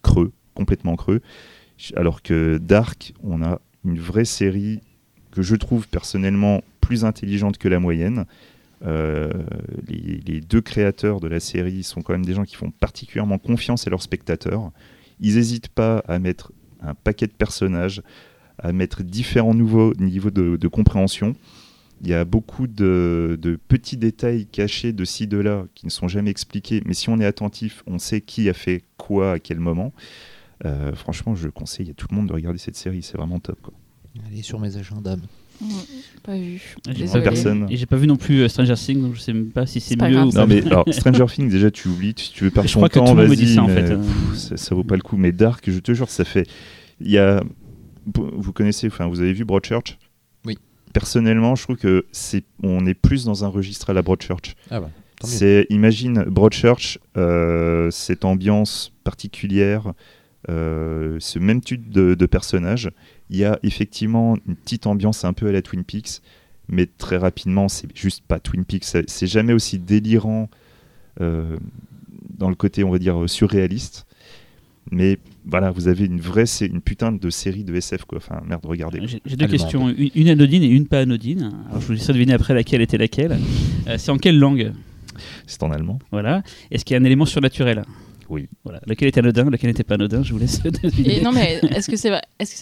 creux, 0.03 0.33
complètement 0.55 0.97
creux. 0.97 1.21
Alors 1.95 2.23
que 2.23 2.59
Dark, 2.59 3.15
on 3.23 3.43
a 3.43 3.61
une 3.85 3.99
vraie 3.99 4.25
série 4.25 4.81
que 5.31 5.43
je 5.43 5.55
trouve 5.55 5.89
personnellement 5.89 6.63
plus 6.81 7.05
intelligente 7.05 7.59
que 7.59 7.69
la 7.69 7.79
moyenne. 7.79 8.27
Euh, 8.87 9.31
les, 9.89 10.41
deux 10.41 10.61
créateurs 10.61 11.21
de 11.21 11.29
la 11.29 11.41
série 11.41 11.83
sont 11.83 12.03
quand 12.03 12.13
même 12.13 12.25
des 12.25 12.35
gens 12.35 12.45
qui 12.45 12.57
font 12.57 12.71
particulièrement 12.71 13.39
confiance 13.39 13.87
à 13.87 13.91
leurs 13.91 14.03
spectateurs. 14.03 14.71
Ils 15.21 15.37
n'hésitent 15.37 15.69
pas 15.69 15.99
à 16.09 16.19
mettre 16.19 16.53
un 16.81 16.95
paquet 16.95 17.27
de 17.27 17.33
personnages, 17.33 18.03
à 18.59 18.73
mettre 18.73 19.03
différents 19.03 19.55
nouveaux 19.55 19.95
niveaux 19.95 20.31
de, 20.31 20.69
compréhension. 20.69 21.35
Il 22.03 22.09
y 22.09 22.15
a 22.15 22.25
beaucoup 22.25 22.67
de, 22.67 23.39
petits 23.69 23.99
détails 23.99 24.47
cachés 24.47 24.93
de 24.93 25.05
ci, 25.05 25.27
de 25.27 25.37
là, 25.37 25.67
qui 25.75 25.85
ne 25.85 25.91
sont 25.91 26.09
jamais 26.09 26.31
expliqués. 26.31 26.83
Mais 26.87 26.95
si 26.95 27.11
on 27.11 27.21
est 27.21 27.27
attentif, 27.27 27.83
on 27.87 27.99
sait 27.99 28.23
qui 28.23 28.49
a 28.49 28.55
fait 28.55 28.83
quoi 28.97 29.33
à 29.33 29.39
quel 29.39 29.61
moment. 29.61 29.93
Euh, 30.65 30.95
franchement, 30.95 31.35
je 31.35 31.49
conseille 31.49 31.91
à 31.91 31.95
tout 31.95 32.07
le 32.11 32.17
monde 32.17 32.29
de 32.29 32.33
regarder 32.33 32.59
cette 32.59 32.77
série. 32.77 33.03
C'est 33.03 33.17
vraiment 33.17 33.41
top. 33.41 33.61
Quoi. 33.61 33.75
Allez 34.27 34.43
sur 34.43 34.59
mes 34.59 34.77
agendas. 34.77 35.17
Pas 36.23 36.37
vu. 36.37 36.75
J'ai 36.91 37.07
pas- 37.07 37.21
personne. 37.21 37.67
Et 37.71 37.77
j'ai 37.77 37.87
pas 37.87 37.97
vu 37.97 38.07
non 38.07 38.17
plus 38.17 38.41
euh, 38.41 38.49
Stranger 38.49 38.75
Things, 38.75 39.01
donc 39.03 39.15
je 39.15 39.21
sais 39.21 39.33
même 39.33 39.51
pas 39.51 39.67
si 39.67 39.81
c'est 39.81 40.01
mieux 40.01 40.11
grave, 40.11 40.29
ou. 40.29 40.33
Non, 40.33 40.47
mais 40.47 40.65
alors, 40.67 40.85
Stranger 40.93 41.27
Things, 41.27 41.51
déjà, 41.51 41.71
tu 41.71 41.89
oublies. 41.89 42.15
Si 42.17 42.33
tu 42.33 42.45
veux 42.45 42.51
perdre 42.51 42.69
ton 42.71 42.89
temps, 42.89 43.15
vas-y. 43.15 43.59
en 43.59 43.69
fait, 43.69 43.91
euh. 43.93 43.99
pff, 43.99 44.37
ça, 44.37 44.57
ça 44.57 44.75
vaut 44.75 44.85
pas 44.85 44.97
le 44.97 45.03
coup. 45.03 45.17
Mais 45.17 45.33
Dark, 45.33 45.71
je 45.71 45.79
te 45.79 45.93
jure, 45.93 46.09
ça 46.11 46.25
fait. 46.25 46.47
Il 47.01 47.11
y 47.11 47.19
a. 47.19 47.43
Vous 48.15 48.53
connaissez, 48.53 48.87
enfin, 48.87 49.07
vous 49.07 49.21
avez 49.21 49.33
vu 49.33 49.45
Broadchurch? 49.45 49.99
Oui. 50.47 50.57
Personnellement, 50.93 51.55
je 51.55 51.63
trouve 51.65 51.77
que 51.77 52.07
c'est, 52.13 52.45
on 52.63 52.87
est 52.87 52.95
plus 52.95 53.25
dans 53.27 53.45
un 53.45 53.49
registre 53.49 53.91
à 53.91 53.93
la 53.93 54.03
Broadchurch. 54.03 54.57
Ah 54.71 54.81
bah. 54.81 54.91
C'est, 55.23 55.67
imagine 55.69 56.25
Broadchurch, 56.25 56.99
euh, 57.19 57.91
cette 57.91 58.25
ambiance 58.25 58.93
particulière, 59.05 59.93
euh, 60.49 61.19
ce 61.21 61.39
même 61.39 61.61
type 61.61 61.91
de, 61.91 62.15
de 62.15 62.27
personnage. 62.27 62.91
Il 63.31 63.37
y 63.39 63.45
a 63.45 63.59
effectivement 63.63 64.37
une 64.47 64.57
petite 64.57 64.87
ambiance 64.87 65.25
un 65.25 65.33
peu 65.33 65.47
à 65.49 65.53
la 65.53 65.63
Twin 65.63 65.85
Peaks, 65.85 66.21
mais 66.69 66.87
très 66.87 67.17
rapidement, 67.17 67.69
c'est 67.69 67.89
juste 67.97 68.23
pas 68.27 68.41
Twin 68.41 68.65
Peaks. 68.65 68.85
C'est- 68.85 69.27
jamais 69.27 69.53
aussi 69.53 69.79
délirant 69.79 70.49
euh, 71.21 71.57
dans 72.39 72.49
le 72.49 72.55
côté, 72.55 72.83
on 72.85 72.91
va 72.91 72.99
dire, 72.99 73.29
surréaliste. 73.29 74.07
Mais 74.91 75.19
voilà, 75.45 75.71
vous 75.71 75.87
avez 75.89 76.07
une 76.07 76.21
vraie, 76.21 76.47
c'est 76.47 76.67
une 76.67 76.81
putain 76.81 77.13
de 77.13 77.31
série 77.31 77.63
de 77.65 77.75
SF 77.75 78.05
quoi. 78.07 78.19
Enfin 78.19 78.41
merde, 78.47 78.65
regardez. 78.65 79.01
J'ai 79.25 79.37
deux 79.37 79.47
questions, 79.47 79.89
une, 79.91 80.11
une 80.15 80.29
anodine 80.29 80.63
et 80.63 80.69
une 80.69 80.87
pas 80.87 81.01
anodine. 81.01 81.53
Alors 81.69 81.81
je 81.81 81.87
vous 81.87 81.93
laisserai 81.93 82.15
deviner 82.15 82.33
après 82.33 82.55
laquelle 82.55 82.81
était 82.81 82.99
laquelle. 82.99 83.39
Euh, 83.87 83.97
c'est 83.99 84.11
en 84.11 84.17
quelle 84.17 84.39
langue? 84.39 84.73
C'est 85.47 85.63
en 85.63 85.71
allemand. 85.71 85.99
Voilà. 86.11 86.43
Est-ce 86.71 86.85
qu'il 86.85 86.95
y 86.95 86.97
a 86.99 87.01
un 87.01 87.05
élément 87.05 87.27
surnaturel? 87.27 87.85
Oui. 88.31 88.49
Voilà. 88.65 88.81
Lequel 88.87 89.09
était 89.09 89.19
anodin, 89.21 89.51
lequel 89.51 89.69
n'était 89.71 89.83
pas 89.83 89.95
anodin 89.97 90.23
Je 90.23 90.33
vous 90.33 90.39
laisse 90.39 90.63
deviner. 90.63 91.19
Et 91.19 91.21
non, 91.21 91.33
mais 91.33 91.61
est-ce 91.75 91.91
que 91.91 91.97
c'est 91.97 92.11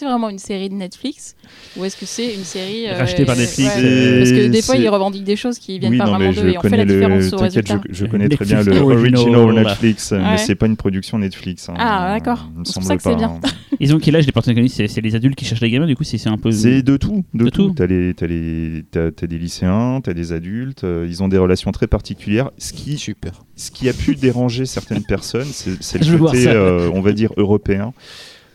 vraiment 0.05 0.29
une 0.29 0.39
série 0.39 0.67
de 0.69 0.73
Netflix 0.73 1.35
ou 1.77 1.85
est-ce 1.85 1.95
que 1.95 2.05
c'est 2.05 2.33
une 2.35 2.43
série 2.43 2.89
euh, 2.89 2.97
Rachetée 2.97 3.23
par 3.25 3.35
Netflix. 3.37 3.69
ouais, 3.75 3.81
C'est- 3.81 4.17
Parce 4.19 4.31
que 4.31 4.47
des 4.47 4.61
fois, 4.63 4.75
ils 4.75 4.89
revendiquent 4.89 5.23
des 5.23 5.35
choses 5.35 5.59
qui 5.59 5.77
viennent 5.79 5.91
oui, 5.93 5.97
pas 5.99 6.05
non, 6.05 6.11
vraiment 6.17 6.31
d'eux 6.33 6.49
et 6.49 6.57
on 6.57 6.61
fait 6.61 6.69
connais 6.69 6.77
la 6.77 6.85
différence 6.85 7.31
le. 7.31 7.33
au 7.37 7.41
résultat. 7.41 7.81
je, 7.89 7.93
je 7.93 8.05
connais 8.07 8.29
très 8.29 8.45
bien 8.45 8.57
Netflix 8.57 8.79
le 8.79 8.83
original. 8.85 9.35
original 9.35 9.63
Netflix, 9.65 10.11
Ouais. 10.11 10.19
mais 10.19 10.37
c'est 10.37 10.55
pas 10.55 10.65
une 10.65 10.75
production 10.77 11.19
Netflix. 11.19 11.69
hein. 11.69 11.75
Ah, 11.77 12.15
d'accord. 12.17 12.49
C'est 12.63 12.73
pour 12.73 12.83
ça 12.83 12.97
que 12.97 13.03
c'est 13.03 13.15
bien. 13.15 13.39
hein. 13.43 13.49
Ils 13.79 13.93
ont 13.95 13.99
quel 13.99 14.15
âge 14.17 14.25
les 14.25 14.31
protagonistes 14.33 14.75
c'est, 14.75 14.87
c'est 14.89 14.99
les 15.01 15.15
adultes 15.15 15.35
qui 15.37 15.45
cherchent 15.45 15.61
les 15.61 15.69
gamins, 15.69 15.85
du 15.87 15.95
coup, 15.95 16.03
c'est, 16.03 16.17
c'est 16.17 16.27
un 16.29 16.37
peu. 16.37 16.51
C'est 16.51 16.81
de 16.81 16.97
tout, 16.97 17.23
de, 17.33 17.45
De 17.45 17.49
tout. 17.49 17.73
T'as 17.73 17.87
des 17.87 19.37
lycéens, 19.37 20.01
t'as 20.03 20.13
des 20.13 20.33
adultes. 20.33 20.83
euh, 20.83 21.05
ils 21.07 21.23
ont 21.23 21.27
des 21.27 21.37
relations 21.37 21.71
très 21.71 21.87
particulières. 21.87 22.51
Ce 22.57 22.73
qui, 22.73 22.97
Super. 22.97 23.31
ce 23.55 23.71
qui 23.71 23.87
a 23.89 23.93
pu 23.93 24.15
déranger 24.15 24.65
certaines 24.65 25.03
personnes, 25.03 25.47
c'est, 25.81 26.05
le 26.05 26.17
côté, 26.17 26.47
euh, 26.47 26.89
on 26.93 27.01
va 27.01 27.11
dire 27.11 27.31
européen, 27.37 27.93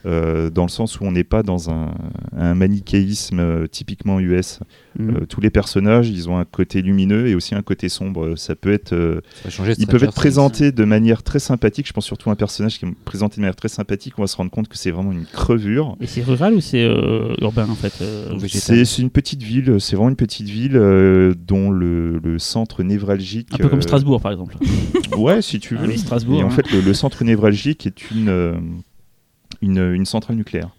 euh, 0.06 0.50
dans 0.50 0.64
le 0.64 0.68
sens 0.68 1.00
où 1.00 1.04
on 1.04 1.12
n'est 1.12 1.24
pas 1.24 1.42
dans 1.42 1.70
un, 1.70 1.94
un 2.36 2.54
manichéisme 2.54 3.38
euh, 3.40 3.66
typiquement 3.66 4.20
US. 4.20 4.60
Euh, 5.00 5.26
tous 5.28 5.40
les 5.40 5.50
personnages, 5.50 6.08
ils 6.08 6.28
ont 6.28 6.36
un 6.38 6.44
côté 6.44 6.82
lumineux 6.82 7.26
et 7.26 7.34
aussi 7.34 7.54
un 7.54 7.62
côté 7.62 7.88
sombre. 7.88 8.36
Ça 8.36 8.54
peut 8.54 8.72
être 8.72 8.92
euh, 8.92 9.20
Ça 9.36 9.44
va 9.44 9.50
changer 9.50 9.74
de 9.74 9.80
Ils 9.80 9.86
peuvent 9.86 10.04
être 10.04 10.14
présentés 10.14 10.70
de 10.72 10.84
manière 10.84 11.22
très 11.22 11.38
sympathique. 11.40 11.88
Je 11.88 11.92
pense 11.92 12.04
surtout 12.04 12.30
à 12.30 12.32
un 12.34 12.36
personnage 12.36 12.78
qui 12.78 12.84
est 12.84 12.94
présenté 13.04 13.36
de 13.36 13.40
manière 13.40 13.56
très 13.56 13.68
sympathique. 13.68 14.14
On 14.18 14.22
va 14.22 14.28
se 14.28 14.36
rendre 14.36 14.50
compte 14.50 14.68
que 14.68 14.76
c'est 14.76 14.90
vraiment 14.90 15.12
une 15.12 15.24
crevure. 15.24 15.96
Et 16.00 16.06
c'est 16.06 16.22
rural 16.22 16.54
ou 16.54 16.60
c'est 16.60 16.84
euh, 16.84 17.34
urbain 17.40 17.68
en 17.68 17.74
fait 17.74 17.92
euh. 18.02 18.38
C'est 18.48 18.98
une 18.98 19.10
petite 19.10 19.42
ville. 19.42 19.76
C'est 19.80 19.96
vraiment 19.96 20.10
une 20.10 20.16
petite 20.16 20.48
ville 20.48 20.76
euh, 20.76 21.34
dont 21.36 21.70
le, 21.70 22.18
le 22.18 22.38
centre 22.38 22.82
névralgique. 22.82 23.48
Un 23.52 23.58
peu 23.58 23.68
comme 23.68 23.82
Strasbourg 23.82 24.20
par 24.20 24.32
exemple. 24.32 24.56
Ouais, 25.16 25.42
si 25.42 25.58
tu 25.60 25.76
Ah 25.78 25.82
veux. 25.82 25.88
oui, 25.88 25.98
Strasbourg. 25.98 26.40
Et 26.40 26.42
en 26.44 26.48
hein. 26.48 26.50
fait, 26.50 26.70
le, 26.70 26.80
le 26.80 26.94
centre 26.94 27.24
névralgique 27.24 27.86
est 27.86 28.10
une, 28.10 28.28
euh, 28.28 28.54
une, 29.64 29.93
une 29.94 30.06
centrale 30.06 30.37
nucléaire. 30.37 30.70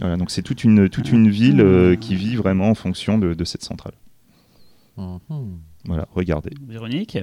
Voilà, 0.00 0.16
donc 0.16 0.30
c'est 0.30 0.42
toute 0.42 0.64
une, 0.64 0.88
toute 0.88 1.10
une 1.12 1.28
ville 1.30 1.60
euh, 1.60 1.94
qui 1.96 2.14
vit 2.16 2.36
vraiment 2.36 2.68
en 2.68 2.74
fonction 2.74 3.16
de, 3.18 3.34
de 3.34 3.44
cette 3.44 3.62
centrale. 3.62 3.94
Mhm. 4.96 5.58
Voilà, 5.86 6.06
regardez. 6.14 6.50
Véronique 6.66 7.18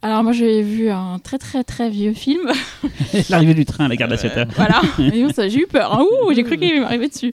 Alors 0.00 0.22
moi, 0.22 0.32
j'ai 0.32 0.62
vu 0.62 0.90
un 0.90 1.18
très 1.18 1.38
très 1.38 1.64
très 1.64 1.90
vieux 1.90 2.14
film. 2.14 2.50
L'arrivée 3.30 3.54
du 3.54 3.64
train 3.64 3.84
à 3.84 3.88
la 3.88 3.96
gare 3.96 4.08
de 4.08 4.14
la 4.14 4.18
Ciotat. 4.18 4.46
voilà. 4.56 4.80
J'ai 4.98 5.60
eu 5.60 5.66
peur. 5.66 5.92
hein. 5.98 6.04
Ouh, 6.04 6.32
j'ai 6.32 6.44
cru 6.44 6.56
qu'il 6.56 6.70
allait 6.70 6.80
m'arriver 6.80 7.08
dessus. 7.08 7.32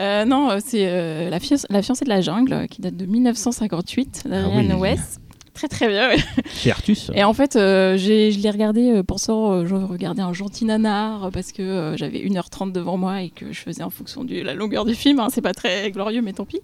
Euh, 0.00 0.24
non, 0.24 0.50
euh, 0.50 0.58
c'est 0.64 0.86
euh, 0.88 1.28
la, 1.30 1.38
fiancée 1.40 2.04
de 2.04 2.08
la 2.08 2.20
jungle 2.20 2.52
euh, 2.52 2.66
qui 2.66 2.80
date 2.80 2.96
de 2.96 3.04
1958 3.06 4.24
d'Ariane 4.28 4.68
Ah 4.70 4.74
oui. 4.76 4.80
West. 4.80 5.20
Très 5.54 5.68
très 5.68 5.86
bien. 5.88 6.10
Chez 6.52 6.72
Artus. 6.72 7.10
Et 7.14 7.22
en 7.22 7.32
fait, 7.32 7.54
euh, 7.54 7.96
j'ai- 7.96 8.32
je 8.32 8.40
l'ai 8.40 8.50
regardé 8.50 8.90
euh, 8.90 9.02
pensant 9.04 9.52
euh, 9.52 9.66
je 9.66 9.76
regardais 9.76 10.20
un 10.22 10.32
gentil 10.32 10.64
nanar 10.64 11.26
euh, 11.26 11.30
parce 11.30 11.52
que 11.52 11.62
euh, 11.62 11.96
j'avais 11.96 12.18
1h30 12.18 12.72
devant 12.72 12.96
moi 12.96 13.22
et 13.22 13.30
que 13.30 13.52
je 13.52 13.60
faisais 13.60 13.84
en 13.84 13.90
fonction 13.90 14.24
de 14.24 14.34
la 14.40 14.54
longueur 14.54 14.84
du 14.84 14.96
film. 14.96 15.20
hein. 15.20 15.28
c'est 15.30 15.40
pas 15.42 15.52
très 15.54 15.92
glorieux, 15.92 16.22
mais 16.22 16.32
tant 16.32 16.44
pis. 16.44 16.60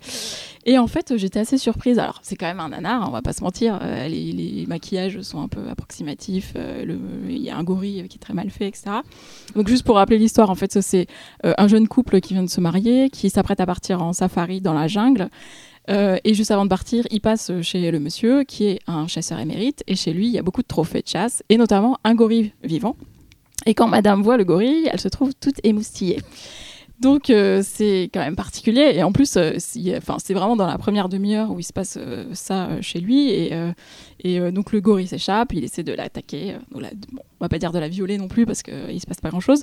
Et 0.66 0.76
en 0.76 0.88
fait, 0.88 1.16
j'étais 1.16 1.38
assez 1.38 1.56
surprise. 1.56 2.00
Alors, 2.00 2.18
c'est 2.22 2.34
quand 2.34 2.46
même 2.46 2.58
un 2.60 2.70
nanar, 2.70 3.02
hein, 3.02 3.06
on 3.08 3.12
va 3.12 3.22
pas 3.22 3.32
se 3.32 3.42
mentir. 3.44 3.78
Les, 4.08 4.32
les 4.32 4.66
maquillages 4.66 5.20
sont 5.22 5.40
un 5.40 5.48
peu 5.48 5.60
approximatifs. 5.70 6.54
Il 7.28 7.38
y 7.38 7.48
a 7.48 7.56
un 7.56 7.62
gorille 7.64 8.06
qui 8.08 8.16
est 8.16 8.20
très 8.20 8.34
mal 8.34 8.50
fait, 8.50 8.66
etc. 8.66 8.86
Donc, 9.54 9.68
juste 9.68 9.84
pour 9.84 9.96
rappeler 9.96 10.18
l'histoire, 10.18 10.50
en 10.50 10.54
fait, 10.54 10.80
c'est 10.82 11.06
un 11.44 11.68
jeune 11.68 11.88
couple 11.88 12.20
qui 12.20 12.34
vient 12.34 12.42
de 12.42 12.50
se 12.50 12.60
marier, 12.60 13.08
qui 13.08 13.30
s'apprête 13.30 13.60
à 13.60 13.66
partir 13.66 14.02
en 14.02 14.12
safari 14.12 14.60
dans 14.60 14.74
la 14.74 14.86
jungle. 14.86 15.30
Euh, 15.88 16.18
et 16.24 16.34
juste 16.34 16.50
avant 16.50 16.64
de 16.64 16.68
partir, 16.68 17.06
il 17.10 17.20
passe 17.20 17.50
chez 17.62 17.90
le 17.90 17.98
monsieur 17.98 18.44
qui 18.44 18.66
est 18.66 18.80
un 18.86 19.06
chasseur 19.06 19.38
émérite. 19.38 19.82
Et 19.86 19.96
chez 19.96 20.12
lui, 20.12 20.26
il 20.26 20.32
y 20.32 20.38
a 20.38 20.42
beaucoup 20.42 20.62
de 20.62 20.66
trophées 20.66 21.02
de 21.02 21.08
chasse, 21.08 21.42
et 21.48 21.56
notamment 21.56 21.98
un 22.04 22.14
gorille 22.14 22.52
vivant. 22.62 22.96
Et 23.66 23.74
quand 23.74 23.88
madame 23.88 24.22
voit 24.22 24.36
le 24.36 24.44
gorille, 24.44 24.88
elle 24.90 25.00
se 25.00 25.08
trouve 25.08 25.32
toute 25.34 25.56
émoustillée. 25.64 26.18
Donc 27.00 27.30
euh, 27.30 27.62
c'est 27.64 28.10
quand 28.12 28.20
même 28.20 28.36
particulier. 28.36 28.92
Et 28.94 29.02
en 29.02 29.10
plus, 29.10 29.36
euh, 29.36 29.54
c'est 29.58 30.34
vraiment 30.34 30.56
dans 30.56 30.66
la 30.66 30.76
première 30.76 31.08
demi-heure 31.08 31.50
où 31.50 31.58
il 31.58 31.64
se 31.64 31.72
passe 31.72 31.96
euh, 31.98 32.26
ça 32.34 32.80
chez 32.82 33.00
lui. 33.00 33.30
Et, 33.30 33.50
donc 34.52 34.72
le 34.72 34.80
gorille 34.80 35.06
s'échappe, 35.06 35.54
il 35.54 35.64
essaie 35.64 35.82
de 35.82 35.92
l'attaquer. 35.92 36.56
On 37.40 37.44
va 37.44 37.48
pas 37.48 37.58
dire 37.58 37.72
de 37.72 37.78
la 37.78 37.88
violer 37.88 38.18
non 38.18 38.28
plus 38.28 38.46
parce 38.46 38.62
qu'il 38.62 39.00
se 39.00 39.06
passe 39.06 39.20
pas 39.20 39.30
grand-chose. 39.30 39.62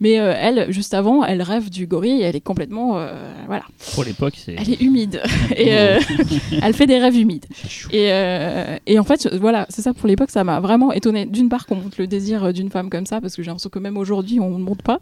Mais 0.00 0.18
euh, 0.18 0.34
elle, 0.36 0.72
juste 0.72 0.94
avant, 0.94 1.24
elle 1.24 1.42
rêve 1.42 1.70
du 1.70 1.86
gorille 1.86 2.20
et 2.20 2.24
elle 2.24 2.36
est 2.36 2.40
complètement... 2.40 2.98
euh, 2.98 3.32
voilà. 3.46 3.64
Pour 3.94 4.04
l'époque, 4.04 4.34
c'est. 4.36 4.54
Elle 4.58 4.70
est 4.70 4.80
humide. 4.80 5.20
et 5.56 5.76
euh, 5.76 5.98
elle 6.62 6.74
fait 6.74 6.86
des 6.86 6.98
rêves 6.98 7.16
humides. 7.16 7.46
Et, 7.90 8.10
euh, 8.12 8.76
et 8.86 8.98
en 8.98 9.04
fait, 9.04 9.28
voilà, 9.36 9.66
c'est 9.68 9.82
ça 9.82 9.92
pour 9.92 10.08
l'époque, 10.08 10.30
ça 10.30 10.42
m'a 10.44 10.60
vraiment 10.60 10.92
étonné. 10.92 11.26
D'une 11.26 11.48
part, 11.48 11.66
qu'on 11.66 11.76
montre 11.76 11.96
le 11.98 12.06
désir 12.06 12.44
euh, 12.44 12.52
d'une 12.52 12.70
femme 12.70 12.90
comme 12.90 13.06
ça, 13.06 13.20
parce 13.20 13.36
que 13.36 13.42
j'ai 13.42 13.48
l'impression 13.48 13.70
que 13.70 13.78
même 13.78 13.96
aujourd'hui, 13.96 14.40
on 14.40 14.58
ne 14.58 14.64
montre 14.64 14.82
pas. 14.82 14.98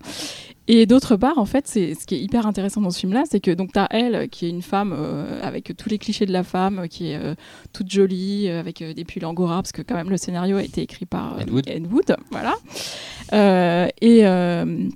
Et 0.69 0.85
d'autre 0.87 1.15
part, 1.15 1.39
en 1.39 1.45
fait, 1.45 1.69
c'est 1.69 1.95
ce 1.95 2.07
qui 2.07 2.17
est 2.17 2.21
hyper 2.21 2.45
intéressant 2.45 2.81
dans 2.81 2.91
ce 2.91 2.99
film-là, 2.99 3.23
c'est 3.31 3.39
que 3.39 3.53
donc 3.53 3.71
t'as 3.73 3.87
elle 3.91 4.15
euh, 4.17 4.27
qui 4.27 4.47
est 4.47 4.51
une 4.51 4.63
femme 4.63 4.93
euh, 4.99 5.41
avec 5.41 5.73
tous 5.77 5.89
les 5.89 5.97
clichés 5.99 6.27
de 6.27 6.33
la 6.33 6.43
femme, 6.43 6.81
euh, 6.81 6.87
qui 6.89 7.11
est 7.13 7.17
euh, 7.17 7.37
toute 7.73 7.89
jolie, 7.89 8.49
euh, 8.49 8.59
avec 8.59 8.83
euh, 8.83 8.93
des 8.93 9.05
pulls 9.05 9.25
angora, 9.25 9.63
parce 9.63 9.71
que 9.71 9.83
quand 9.83 9.95
même 9.95 10.11
le 10.11 10.17
scénario 10.17 10.57
a 10.57 10.65
été 10.65 10.83
écrit 10.83 11.07
par 11.07 11.37
euh, 11.37 11.43
Ed 11.43 11.51
Wood. 11.51 11.69
Ed 11.69 11.87
Wood, 11.93 12.16
voilà. 12.31 12.55
Euh, 13.33 13.89
et 14.01 14.27
euh, 14.27 14.89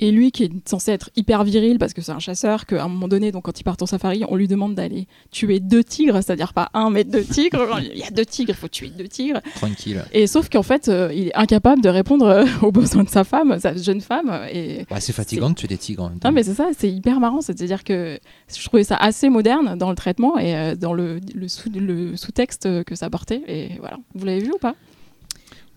Et 0.00 0.10
lui, 0.10 0.32
qui 0.32 0.44
est 0.44 0.50
censé 0.68 0.90
être 0.92 1.10
hyper 1.14 1.44
viril 1.44 1.78
parce 1.78 1.92
que 1.92 2.00
c'est 2.02 2.10
un 2.10 2.18
chasseur, 2.18 2.64
qu'à 2.66 2.82
un 2.82 2.88
moment 2.88 3.06
donné, 3.06 3.30
donc 3.30 3.44
quand 3.44 3.60
il 3.60 3.64
part 3.64 3.76
en 3.80 3.86
safari, 3.86 4.24
on 4.28 4.34
lui 4.34 4.48
demande 4.48 4.74
d'aller 4.74 5.06
tuer 5.30 5.60
deux 5.60 5.84
tigres, 5.84 6.20
c'est-à-dire 6.22 6.52
pas 6.52 6.70
un, 6.74 6.90
mais 6.90 7.04
deux 7.04 7.22
tigres. 7.22 7.64
Genre, 7.68 7.80
Il 7.80 7.98
y 7.98 8.02
a 8.02 8.10
deux 8.10 8.24
tigres, 8.24 8.54
il 8.56 8.60
faut 8.60 8.66
tuer 8.66 8.88
deux 8.88 9.06
tigres. 9.06 9.40
Tranquille. 9.56 10.02
Et 10.12 10.26
sauf 10.26 10.48
qu'en 10.48 10.62
fait, 10.64 10.88
euh, 10.88 11.12
il 11.14 11.28
est 11.28 11.36
incapable 11.36 11.80
de 11.82 11.90
répondre 11.90 12.26
euh, 12.26 12.44
aux 12.62 12.72
besoins 12.72 13.04
de 13.04 13.10
sa 13.10 13.22
femme, 13.24 13.58
sa 13.60 13.76
jeune 13.76 14.00
femme. 14.00 14.30
Et 14.50 14.84
Ouais, 14.90 15.00
c'est 15.00 15.12
fatigant 15.12 15.50
de 15.50 15.54
tuer 15.54 15.68
des 15.68 15.78
tigres 15.78 16.04
en 16.04 16.08
même 16.08 16.18
temps. 16.18 16.28
non, 16.30 16.34
mais 16.34 16.42
c'est 16.42 16.54
ça, 16.54 16.70
c'est 16.76 16.90
hyper 16.90 17.20
marrant. 17.20 17.42
C'est-à-dire 17.42 17.84
que 17.84 18.18
je 18.48 18.64
trouvais 18.64 18.84
ça 18.84 18.96
assez 18.96 19.28
moderne 19.28 19.76
dans 19.78 19.90
le 19.90 19.96
traitement 19.96 20.38
et 20.38 20.56
euh, 20.56 20.74
dans 20.74 20.94
le, 20.94 21.20
le, 21.34 21.46
sous, 21.46 21.70
le 21.70 22.16
sous-texte 22.16 22.84
que 22.84 22.94
ça 22.96 23.10
portait. 23.10 23.42
Et 23.46 23.68
voilà. 23.80 23.98
Vous 24.14 24.24
l'avez 24.24 24.40
vu 24.40 24.50
ou 24.52 24.58
pas? 24.58 24.74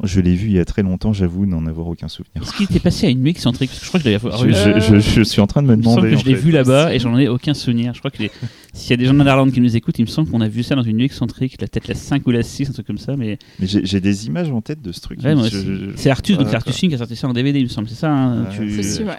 Je 0.04 0.20
l'ai 0.22 0.36
vu 0.36 0.48
il 0.48 0.54
y 0.54 0.60
a 0.60 0.66
très 0.66 0.84
longtemps, 0.84 1.12
j'avoue 1.12 1.46
n'en 1.48 1.66
avoir 1.66 1.88
aucun 1.88 2.08
souvenir. 2.08 2.44
Est-ce 2.44 2.54
qu'il 2.56 2.66
était 2.66 2.80
passé 2.80 3.08
à 3.08 3.10
une 3.10 3.22
nuit 3.22 3.32
excentrique 3.32 3.70
Parce 3.72 3.80
que 3.80 3.86
je 3.86 3.89
crois 3.89 4.00
que 4.00 4.06
je 4.06 4.12
l'avais 4.12 4.80
Je, 4.80 4.80
je- 4.80 5.00
je- 5.00 5.00
je 5.00 5.22
suis 5.24 5.42
en 5.42 5.48
train 5.48 5.63
de 5.63 5.68
me 5.68 5.74
Il 5.74 5.77
me 5.80 5.84
semble 5.84 5.96
demander. 6.04 6.16
que 6.16 6.22
je 6.22 6.25
l'ai 6.27 6.36
vu 6.36 6.51
là-bas 6.51 6.94
et 6.94 7.00
j'en 7.00 7.18
ai 7.18 7.27
aucun 7.27 7.54
souvenir. 7.56 7.94
Je 7.96 8.00
crois 8.00 8.12
que 8.12 8.22
les- 8.22 8.32
s'il 8.74 8.92
y 8.92 8.94
a 8.94 8.98
des 8.98 9.06
gens 9.06 9.13
de 9.13 9.18
Netherlands 9.18 9.50
qui 9.50 9.60
nous 9.60 9.75
écoutent, 9.75 9.98
il 9.98 10.04
me 10.04 10.08
semble 10.08 10.30
qu'on 10.30 10.42
a 10.42 10.48
vu 10.48 10.62
ça 10.62 10.75
dans 10.75 10.84
une 10.84 10.98
nuit 10.98 11.06
excentrique, 11.06 11.58
la 11.60 11.68
peut-être 11.68 11.88
la 11.88 11.96
5 11.96 12.27
ou 12.27 12.32
la 12.32 12.44
6, 12.44 12.70
un 12.70 12.74
truc 12.74 12.86
comme 12.86 13.00
ça. 13.00 13.16
Mais 13.18 13.39
Mais 13.60 13.66
j'ai 13.66 13.84
j'ai 13.86 14.00
des 14.00 14.27
images 14.27 14.51
en 14.51 14.62
tête 14.62 14.82
de 14.84 14.92
ce 14.92 15.01
truc. 15.01 15.20
ouais, 15.24 15.36
Je- 15.50 15.92
c'est 15.96 16.12
Artus, 16.12 16.38
donc 16.38 16.46
Ah, 16.48 16.51
c'est 16.51 16.56
Artus 16.58 16.75
Film 16.75 16.89
qui 16.92 16.96
a 16.96 17.00
sorti 17.00 17.16
ça 17.16 17.27
en 17.27 17.34
DVD, 17.34 17.58
il 17.60 17.63
me 17.63 17.70
semble. 17.70 17.89
C'est 17.89 17.96
ça 17.96 18.12
hein, 18.13 18.44
Ouais, 18.44 18.50
tu- 18.56 18.84
C'est 18.84 19.04
ouais. 19.04 19.16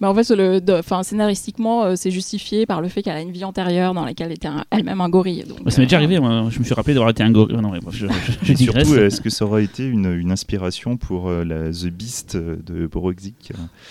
Bien. 0.00 0.08
Bah, 0.08 0.10
en 0.10 0.14
fait, 0.14 0.34
le, 0.34 0.60
de- 0.60 0.72
enfin, 0.74 1.02
scénaristiquement, 1.02 1.84
euh, 1.84 1.94
c'est 1.96 2.10
justifié 2.10 2.66
par 2.66 2.80
le 2.80 2.88
fait 2.88 3.02
qu'elle 3.02 3.16
a 3.16 3.20
une 3.20 3.30
vie 3.32 3.44
antérieure 3.44 3.94
dans 3.94 4.04
laquelle 4.04 4.26
elle 4.28 4.34
était 4.34 4.48
elle-même 4.70 5.00
un 5.00 5.08
gorille. 5.08 5.44
Donc, 5.48 5.58
ça 5.70 5.78
m'est 5.80 5.86
déjà 5.86 5.96
euh, 5.96 6.00
arrivé, 6.00 6.18
moi. 6.20 6.48
je 6.50 6.58
me 6.58 6.64
suis 6.64 6.74
rappelé 6.74 6.94
d'avoir 6.94 7.10
été 7.10 7.22
un 7.22 7.30
gorille. 7.30 7.56
Non, 7.56 7.70
ouais, 7.70 7.78
bref, 7.82 7.94
je, 7.96 8.06
je, 8.06 8.32
je 8.42 8.52
digresse. 8.52 8.86
Surtout, 8.88 9.00
est-ce 9.02 9.20
que 9.20 9.30
ça 9.30 9.44
aurait 9.44 9.64
été 9.64 9.84
une, 9.86 10.12
une 10.12 10.30
inspiration 10.32 10.96
pour 10.96 11.28
euh, 11.28 11.44
la 11.44 11.70
The 11.70 11.86
Beast 11.86 12.36
de 12.36 12.88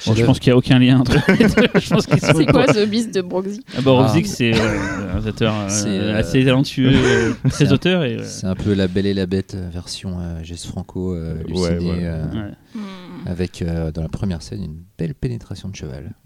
Bon, 0.06 0.14
je 0.16 0.24
pense 0.26 0.40
qu'il 0.40 0.50
n'y 0.52 0.54
a 0.54 0.58
aucun 0.58 0.80
lien 0.80 1.00
entre 1.00 1.14
les 1.32 1.48
deux. 1.48 1.80
Je 1.80 1.90
pense 1.90 2.06
qu'ils 2.06 2.20
sont 2.20 2.34
C'est 2.36 2.46
quoi 2.46 2.72
ce 2.74 2.86
bis 2.86 3.12
de 3.12 3.22
Broxy 3.22 3.62
Ah, 3.78 3.82
Borowczyk, 3.82 4.26
Ah. 4.28 4.34
c'est 4.36 4.54
euh, 4.54 5.14
un 5.16 5.26
auteur 5.28 5.54
euh, 5.54 5.70
euh, 5.86 6.20
assez 6.20 6.44
talentueux, 6.44 6.92
très 7.50 7.66
c'est 7.66 7.68
un- 7.68 7.72
auteur. 7.74 8.02
Euh, 8.02 8.18
C'est 8.24 8.48
un 8.48 8.56
peu 8.56 8.74
la 8.74 8.88
Belle 8.88 9.06
et 9.06 9.14
la 9.14 9.26
Bête 9.26 9.56
version 9.72 10.18
euh, 10.20 10.44
Jess 10.44 10.66
Franco 10.66 11.14
euh, 11.16 11.36
Ouais, 11.50 11.78
ouais. 11.78 11.80
euh, 12.04 12.24
ouais. 12.26 12.52
Hmm. 12.76 12.80
avec 13.30 13.62
euh, 13.62 13.92
dans 13.92 14.02
la 14.02 14.08
première 14.10 14.42
scène 14.42 14.64
une 14.64 14.78
belle 14.98 15.14
pénétration 15.16 15.70
de 15.70 15.76
cheval. 15.76 16.12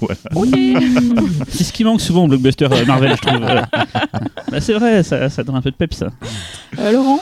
Voilà. 0.00 0.16
Voilà. 0.32 0.80
C'est 1.48 1.64
ce 1.64 1.72
qui 1.72 1.84
manque 1.84 2.00
souvent 2.00 2.24
au 2.24 2.28
blockbuster 2.28 2.66
euh, 2.70 2.84
Marvel, 2.86 3.14
je 3.16 3.20
trouve. 3.26 3.40
Voilà. 3.40 3.68
Bah, 4.50 4.60
c'est 4.60 4.72
vrai, 4.72 5.02
ça, 5.02 5.28
ça 5.28 5.42
donne 5.44 5.56
un 5.56 5.62
peu 5.62 5.70
de 5.70 5.76
pep, 5.76 5.92
ça. 5.94 6.08
Euh, 6.78 6.92
Laurent 6.92 7.20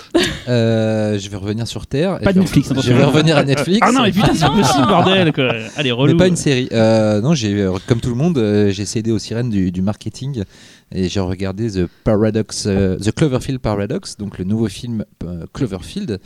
Euh, 0.49 1.19
je 1.19 1.29
vais 1.29 1.37
revenir 1.37 1.67
sur 1.67 1.87
Terre. 1.87 2.19
Pas 2.21 2.31
Et 2.31 2.35
de 2.35 2.41
je 2.41 2.47
vais- 2.47 2.57
Netflix, 2.57 2.73
Je 2.83 2.93
vais 2.93 3.05
revenir 3.05 3.37
à 3.37 3.45
Netflix. 3.45 3.79
Ah 3.83 3.93
non, 3.93 4.03
mais 4.03 4.13
putain, 4.13 4.33
c'est 4.35 4.47
Non. 4.47 4.53
impossible, 4.55 4.87
bordel, 4.87 5.33
quoi. 5.33 5.51
Allez, 5.77 5.91
relou. 5.93 6.13
Mais 6.13 6.19
pas 6.19 6.29
une 6.29 6.37
série. 6.37 6.69
Euh, 6.73 7.21
non, 7.21 7.35
j'ai 7.35 7.69
comme 7.87 8.01
tout 8.01 8.11
le 8.11 8.15
monde, 8.17 8.39
j'ai 8.71 8.85
cédé 8.85 9.11
aux 9.11 9.19
sirènes 9.19 9.51
du, 9.51 9.73
du 9.73 9.83
marketing 9.83 10.45
et 10.93 11.09
j'ai 11.09 11.21
regardé 11.21 11.71
The 11.71 11.87
Paradox, 12.05 12.65
euh, 12.67 12.97
The 12.97 13.13
Cloverfield 13.13 13.59
Paradox, 13.61 14.17
donc 14.17 14.39
le 14.39 14.45
nouveau 14.45 14.69
film 14.69 15.05
euh, 15.25 15.45
Cloverfield. 15.53 16.19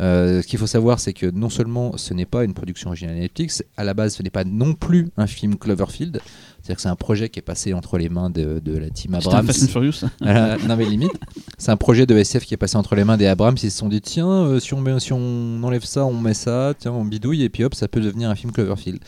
Euh, 0.00 0.40
ce 0.42 0.46
qu'il 0.46 0.58
faut 0.58 0.66
savoir, 0.68 1.00
c'est 1.00 1.12
que 1.12 1.26
non 1.30 1.50
seulement 1.50 1.96
ce 1.96 2.14
n'est 2.14 2.26
pas 2.26 2.44
une 2.44 2.54
production 2.54 2.90
originale 2.90 3.16
Netflix, 3.16 3.64
à 3.76 3.84
la 3.84 3.92
base, 3.94 4.14
ce 4.14 4.22
n'est 4.22 4.30
pas 4.30 4.44
non 4.44 4.74
plus 4.74 5.08
un 5.16 5.26
film 5.26 5.56
Cloverfield. 5.56 6.20
C'est-à-dire 6.62 6.76
que 6.76 6.82
c'est 6.82 6.88
un 6.88 6.96
projet 6.96 7.28
qui 7.28 7.38
est 7.40 7.42
passé 7.42 7.74
entre 7.74 7.98
les 7.98 8.08
mains 8.08 8.30
de, 8.30 8.58
de 8.58 8.78
la 8.78 8.88
team 8.88 9.14
Abrams. 9.14 9.46
Fast 9.46 9.64
and 9.64 9.68
Furious. 9.68 10.04
Non 10.66 10.76
mais 10.76 10.86
limite, 10.86 11.12
c'est 11.58 11.70
un 11.72 11.76
projet 11.76 12.06
de 12.06 12.16
SF 12.16 12.44
qui 12.46 12.54
est 12.54 12.58
passé 12.58 12.76
entre 12.76 12.94
les 12.94 13.04
mains 13.04 13.16
des 13.16 13.26
Abrams. 13.26 13.56
Ils 13.62 13.70
se 13.70 13.78
sont 13.78 13.88
dit 13.88 14.00
tiens, 14.00 14.58
si, 14.60 14.72
on 14.74 14.80
met- 14.80 14.98
si 15.00 15.12
on 15.12 15.62
enlève 15.62 15.84
ça, 15.84 16.06
on 16.06 16.14
met 16.18 16.32
ça, 16.34 16.72
tiens, 16.78 16.92
on 16.92 17.04
bidouille 17.04 17.42
et 17.42 17.48
puis 17.50 17.64
hop, 17.64 17.74
ça 17.74 17.86
peut 17.88 18.00
devenir 18.00 18.30
un 18.30 18.34
film 18.34 18.50
Cloverfield. 18.52 19.00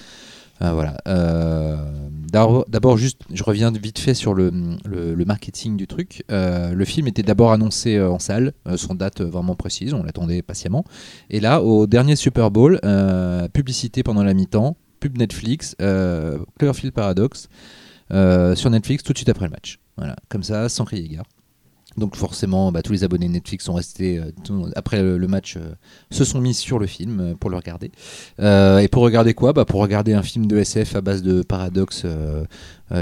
Euh, 0.63 0.73
voilà. 0.73 0.97
Euh, 1.09 1.77
D'abord, 2.33 2.99
juste, 2.99 3.23
je 3.33 3.43
reviens 3.43 3.71
vite 3.71 3.99
fait 3.99 4.13
sur 4.13 4.35
le, 4.35 4.51
le- 4.85 5.25
marketing 5.25 5.77
du 5.77 5.87
truc. 5.87 6.23
Euh, 6.31 6.73
le 6.75 6.85
film 6.85 7.07
était 7.07 7.23
d'abord 7.23 7.51
annoncé 7.53 7.97
euh, 7.97 8.11
en 8.11 8.19
salle, 8.19 8.53
sans 8.77 8.95
date 8.95 9.23
vraiment 9.23 9.55
précise, 9.55 9.95
on 9.95 10.03
l'attendait 10.03 10.43
patiemment. 10.43 10.85
Et 11.31 11.41
là, 11.41 11.63
au 11.63 11.87
dernier 11.87 12.15
Super 12.17 12.51
Bowl, 12.51 12.81
publicité 13.55 14.03
pendant 14.03 14.23
la 14.23 14.35
mi-temps, 14.35 14.77
pub 15.01 15.17
Netflix, 15.17 15.77
Cloverfield 15.79 16.93
Paradox, 16.93 17.49
sur 18.11 18.71
Netflix 18.71 19.03
tout 19.03 19.13
de 19.13 19.19
suite 19.19 19.31
après 19.31 19.47
le 19.47 19.53
match. 19.53 19.79
Voilà, 19.97 20.17
comme 20.29 20.43
ça, 20.43 20.69
sans 20.69 20.85
crier 20.85 21.09
gare. 21.09 21.25
Donc 21.97 22.15
forcément, 22.17 22.71
bah, 22.73 22.83
tous 22.83 22.93
les 22.93 23.05
abonnés 23.05 23.29
Netflix 23.29 23.65
sont 23.65 23.75
restés 23.75 24.19
euh, 24.19 24.71
après 24.77 25.03
le, 25.03 25.27
match, 25.29 25.57
euh, 25.57 25.75
se 26.11 26.25
sont 26.25 26.41
mis 26.41 26.53
sur 26.53 26.79
le 26.79 26.87
film 26.87 27.21
euh, 27.21 27.35
pour 27.35 27.49
le 27.49 27.57
regarder. 27.57 27.91
Et 28.39 28.89
pour 28.89 29.03
regarder 29.03 29.35
quoi? 29.35 29.53
Bah, 29.53 29.65
Pour 29.65 29.81
regarder 29.81 30.13
un 30.13 30.23
film 30.23 30.47
de 30.47 30.59
SF 30.59 30.97
à 30.97 31.01
base 31.01 31.23
de 31.23 31.43
paradoxes, 31.43 32.05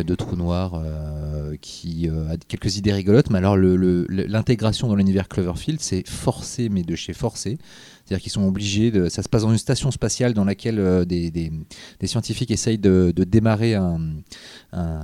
de 0.03 0.15
trous 0.15 0.37
noirs, 0.37 0.75
euh, 0.83 1.57
qui 1.61 2.09
euh, 2.09 2.31
a 2.33 2.37
quelques 2.37 2.77
idées 2.79 2.93
rigolotes. 2.93 3.31
Mais 3.31 3.39
alors 3.39 3.57
le- 3.57 3.77
le- 3.77 4.07
le- 4.09 4.25
l'intégration 4.27 4.89
dans 4.89 4.95
l'univers 4.97 5.29
Cloverfield, 5.29 5.81
c'est 5.81 6.09
forcé, 6.09 6.69
mais 6.71 6.83
de 6.83 6.95
chez 6.97 7.13
forcé. 7.13 7.59
C'est-à-dire 8.05 8.23
qu'ils 8.23 8.33
sont 8.33 8.47
obligés 8.47 8.91
de. 8.91 9.09
Ça 9.09 9.23
se 9.23 9.29
passe 9.29 9.43
dans 9.43 9.51
une 9.53 9.59
station 9.59 9.91
spatiale 9.91 10.35
dans 10.35 10.45
laquelle 10.45 10.79
euh, 10.79 11.05
des, 11.05 11.31
des- 11.31 11.53
des 12.01 12.07
scientifiques 12.07 12.51
essayent 12.51 12.79
de, 12.79 13.13
de 13.15 13.25
démarrer 13.25 13.75
un, 13.75 13.99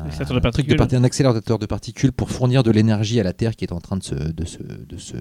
de 0.06 0.10
truc 0.52 0.66
un 0.96 1.04
accélérateur 1.04 1.58
de 1.58 1.66
particules 1.66 2.12
pour 2.12 2.30
fournir 2.30 2.62
de 2.62 2.70
l'énergie 2.70 3.18
à 3.20 3.22
la 3.22 3.32
Terre 3.32 3.56
qui 3.56 3.64
est 3.64 3.72
en 3.72 3.80
train 3.80 3.96
de 3.96 4.02
se, 4.02 4.14
de 4.14 4.44
se, 4.44 4.58
de 4.62 4.96
se, 4.99 5.14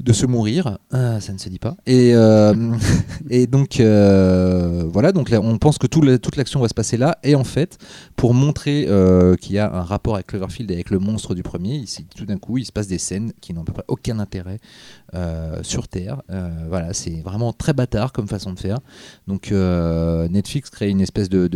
de 0.00 0.12
se 0.12 0.26
mourir. 0.26 0.78
Ah, 0.92 1.20
ça 1.20 1.32
ne 1.32 1.38
se 1.38 1.48
dit 1.48 1.58
pas. 1.58 1.76
Et, 1.86 2.10
euh, 2.14 2.52
donc, 3.46 3.80
euh, 3.80 4.84
voilà, 4.92 5.12
donc 5.12 5.30
on 5.32 5.58
pense 5.58 5.78
que 5.78 5.86
toute 5.86 6.36
l'action 6.36 6.60
va 6.60 6.68
se 6.68 6.74
passer 6.74 6.96
là. 6.96 7.18
Et 7.22 7.34
en 7.34 7.44
fait, 7.44 7.78
pour 8.16 8.34
montrer 8.34 8.86
euh, 8.88 9.36
qu'il 9.36 9.54
y 9.54 9.58
a 9.58 9.72
un 9.72 9.82
rapport 9.82 10.14
avec 10.16 10.26
Cloverfield 10.28 10.70
et 10.70 10.74
avec 10.74 10.90
le 10.90 10.98
monstre 10.98 11.34
du 11.34 11.42
premier, 11.42 11.86
s'est- 11.86 12.04
tout 12.16 12.26
d'un 12.26 12.38
coup, 12.38 12.58
il 12.58 12.64
se 12.64 12.72
passe 12.72 12.86
des 12.88 12.98
scènes 12.98 13.32
qui 13.40 13.54
n'ont 13.54 13.62
à 13.62 13.64
peu 13.64 13.72
près 13.72 13.84
aucun 13.88 14.18
intérêt 14.18 14.58
euh, 15.14 15.62
sur 15.62 15.88
Terre. 15.88 16.22
Euh, 16.30 16.50
voilà, 16.68 16.92
c'est 16.92 17.20
vraiment 17.22 17.52
très 17.52 17.72
bâtard 17.72 18.12
comme 18.12 18.26
façon 18.28 18.52
de 18.52 18.58
faire. 18.58 18.78
Donc, 19.28 19.52
euh, 19.52 20.28
Netflix 20.28 20.70
crée 20.70 20.90
une 20.90 21.00
espèce 21.00 21.28
de, 21.28 21.46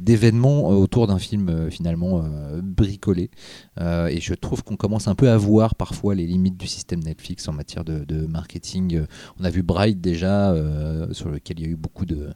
d'événement 0.00 0.68
autour 0.68 1.06
d'un 1.06 1.18
film 1.18 1.70
finalement 1.70 2.24
bricolé. 2.62 3.30
Et 3.80 4.20
je 4.20 4.34
trouve 4.34 4.62
qu'on 4.64 4.76
commence 4.76 5.08
un 5.08 5.14
peu 5.14 5.30
à 5.30 5.36
voir 5.36 5.74
parfois 5.74 6.14
les 6.14 6.26
limites 6.26 6.56
du 6.56 6.66
système 6.66 7.00
Netflix 7.00 7.48
en 7.48 7.52
matière 7.52 7.84
de, 7.84 8.04
de 8.04 8.26
marketing. 8.26 9.02
On 9.40 9.44
a 9.44 9.50
vu 9.50 9.62
Bright 9.62 10.00
déjà, 10.00 10.54
sur 11.12 11.28
lequel 11.30 11.60
il 11.60 11.66
y 11.66 11.68
a 11.68 11.72
eu 11.72 11.76
beaucoup 11.76 12.06
de, 12.06 12.28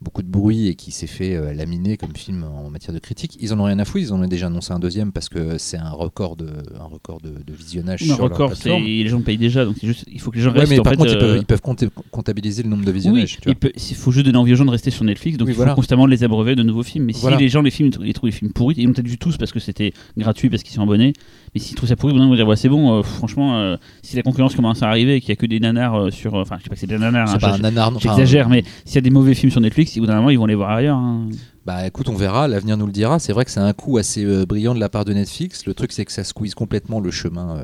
beaucoup 0.00 0.22
de 0.22 0.28
bruit 0.28 0.68
et 0.68 0.74
qui 0.74 0.90
s'est 0.90 1.06
fait 1.06 1.54
laminer 1.54 1.96
comme 1.96 2.14
film 2.14 2.44
en 2.44 2.70
matière 2.70 2.92
de 2.94 2.98
critique. 2.98 3.36
Ils 3.40 3.52
en 3.52 3.60
ont 3.60 3.64
rien 3.64 3.78
à 3.78 3.84
foutre, 3.84 3.98
ils 4.04 4.12
en 4.12 4.22
ont 4.22 4.26
déjà 4.26 4.46
annoncé 4.46 4.72
un 4.72 4.78
deuxième 4.78 5.12
parce 5.12 5.28
que 5.28 5.58
c'est 5.58 5.76
un 5.78 5.90
record 5.90 6.36
de, 6.36 6.48
un 6.78 6.84
record 6.84 7.20
de, 7.20 7.30
de 7.30 7.52
visionnage 7.52 8.02
Un 8.02 8.06
sur 8.14 8.18
leur 8.18 8.30
record, 8.30 8.50
c'est- 8.54 8.62
plateforme. 8.64 8.84
les 8.84 9.08
gens 9.08 9.20
payent 9.20 9.38
déjà, 9.38 9.64
donc 9.64 9.76
c'est 9.80 9.86
juste, 9.86 10.04
il 10.16 10.20
faut 10.20 10.30
que 10.30 10.36
les 10.36 10.42
gens 10.42 10.52
Ouais, 10.52 10.60
restent. 10.60 10.72
mais 10.72 10.78
par 10.80 10.92
fait, 10.92 10.96
contre, 10.96 11.10
ils 11.12 11.16
euh, 11.16 11.20
peuvent, 11.20 11.36
ils 11.38 11.44
peuvent 11.46 11.60
compter- 11.60 11.88
comptabiliser 12.10 12.62
le 12.62 12.68
nombre 12.68 12.84
de 12.84 12.90
visionnages. 12.90 13.38
il 13.46 13.96
faut 13.96 14.10
juste 14.10 14.26
donner 14.26 14.38
envie 14.38 14.52
aux 14.52 14.56
gens 14.56 14.64
de 14.64 14.70
rester 14.70 14.90
sur 14.90 15.04
Netflix, 15.04 15.38
donc 15.38 15.46
Oui, 15.46 15.52
il 15.52 15.54
faut 15.54 15.60
voilà. 15.60 15.74
constamment 15.74 16.06
les 16.06 16.24
abreuver 16.24 16.56
de 16.56 16.62
nouveaux 16.62 16.82
films. 16.82 17.04
Mais 17.04 17.12
Voilà. 17.14 17.36
si 17.36 17.42
les 17.44 17.48
gens, 17.48 17.62
les 17.62 17.70
films, 17.70 17.90
ils 18.02 18.12
trouvent 18.12 18.26
les 18.28 18.32
films 18.32 18.52
pourris, 18.52 18.74
ils 18.78 18.86
l'ont 18.86 18.92
peut-être 18.92 19.06
vu 19.08 19.18
tous 19.18 19.36
parce 19.36 19.52
que 19.52 19.60
c'était 19.60 19.92
gratuit, 20.18 20.50
parce 20.50 20.62
qu'ils 20.62 20.74
sont 20.74 20.82
abonnés. 20.82 21.12
Mais 21.54 21.60
s'ils 21.60 21.76
trouvent 21.76 21.88
ça 21.88 21.96
pourri, 21.96 22.14
ils 22.14 22.18
vont 22.18 22.34
dire 22.34 22.46
ouais, 22.48 22.56
c'est 22.56 22.68
bon, 22.68 22.98
euh, 22.98 23.02
franchement, 23.02 23.56
euh, 23.58 23.76
si 24.02 24.16
la 24.16 24.22
concurrence 24.22 24.54
commence 24.56 24.82
à 24.82 24.88
arriver 24.88 25.16
et 25.16 25.20
qu'il 25.20 25.28
y 25.30 25.32
a 25.32 25.36
que 25.36 25.46
des 25.46 25.60
nanars 25.60 25.94
euh, 25.94 26.10
sur. 26.10 26.34
euh, 26.34 26.42
Enfin, 26.42 26.56
je 26.58 26.64
sais 26.64 26.68
pas 26.68 26.74
que 26.74 26.80
c'est 26.80 26.86
des 26.86 26.98
nanars, 26.98 27.28
hein, 27.28 27.32
C'est 27.34 27.40
pas 27.40 27.54
un 27.54 27.58
nanar, 27.58 27.92
j'exagère, 28.00 28.48
mais 28.48 28.64
s'il 28.84 28.94
y 28.96 28.98
a 28.98 29.02
des 29.02 29.10
mauvais 29.10 29.34
films 29.34 29.52
sur 29.52 29.60
Netflix, 29.60 29.96
au 29.96 30.00
bout 30.00 30.06
d'un 30.06 30.16
moment, 30.16 30.30
ils 30.30 30.38
vont 30.38 30.46
les 30.46 30.54
voir 30.54 30.70
ailleurs. 30.70 30.96
hein. 30.96 31.28
Bah 31.64 31.84
écoute, 31.84 32.08
on 32.08 32.14
verra, 32.14 32.46
l'avenir 32.46 32.76
nous 32.76 32.86
le 32.86 32.92
dira. 32.92 33.18
C'est 33.18 33.32
vrai 33.32 33.44
que 33.44 33.50
c'est 33.50 33.58
un 33.58 33.72
coup 33.72 33.98
assez 33.98 34.24
euh, 34.24 34.46
brillant 34.46 34.72
de 34.72 34.78
la 34.78 34.88
part 34.88 35.04
de 35.04 35.12
Netflix. 35.12 35.66
Le 35.66 35.74
truc, 35.74 35.90
c'est 35.90 36.04
que 36.04 36.12
ça 36.12 36.22
squeeze 36.22 36.54
complètement 36.54 37.00
le 37.00 37.10
chemin, 37.10 37.56
euh, 37.56 37.62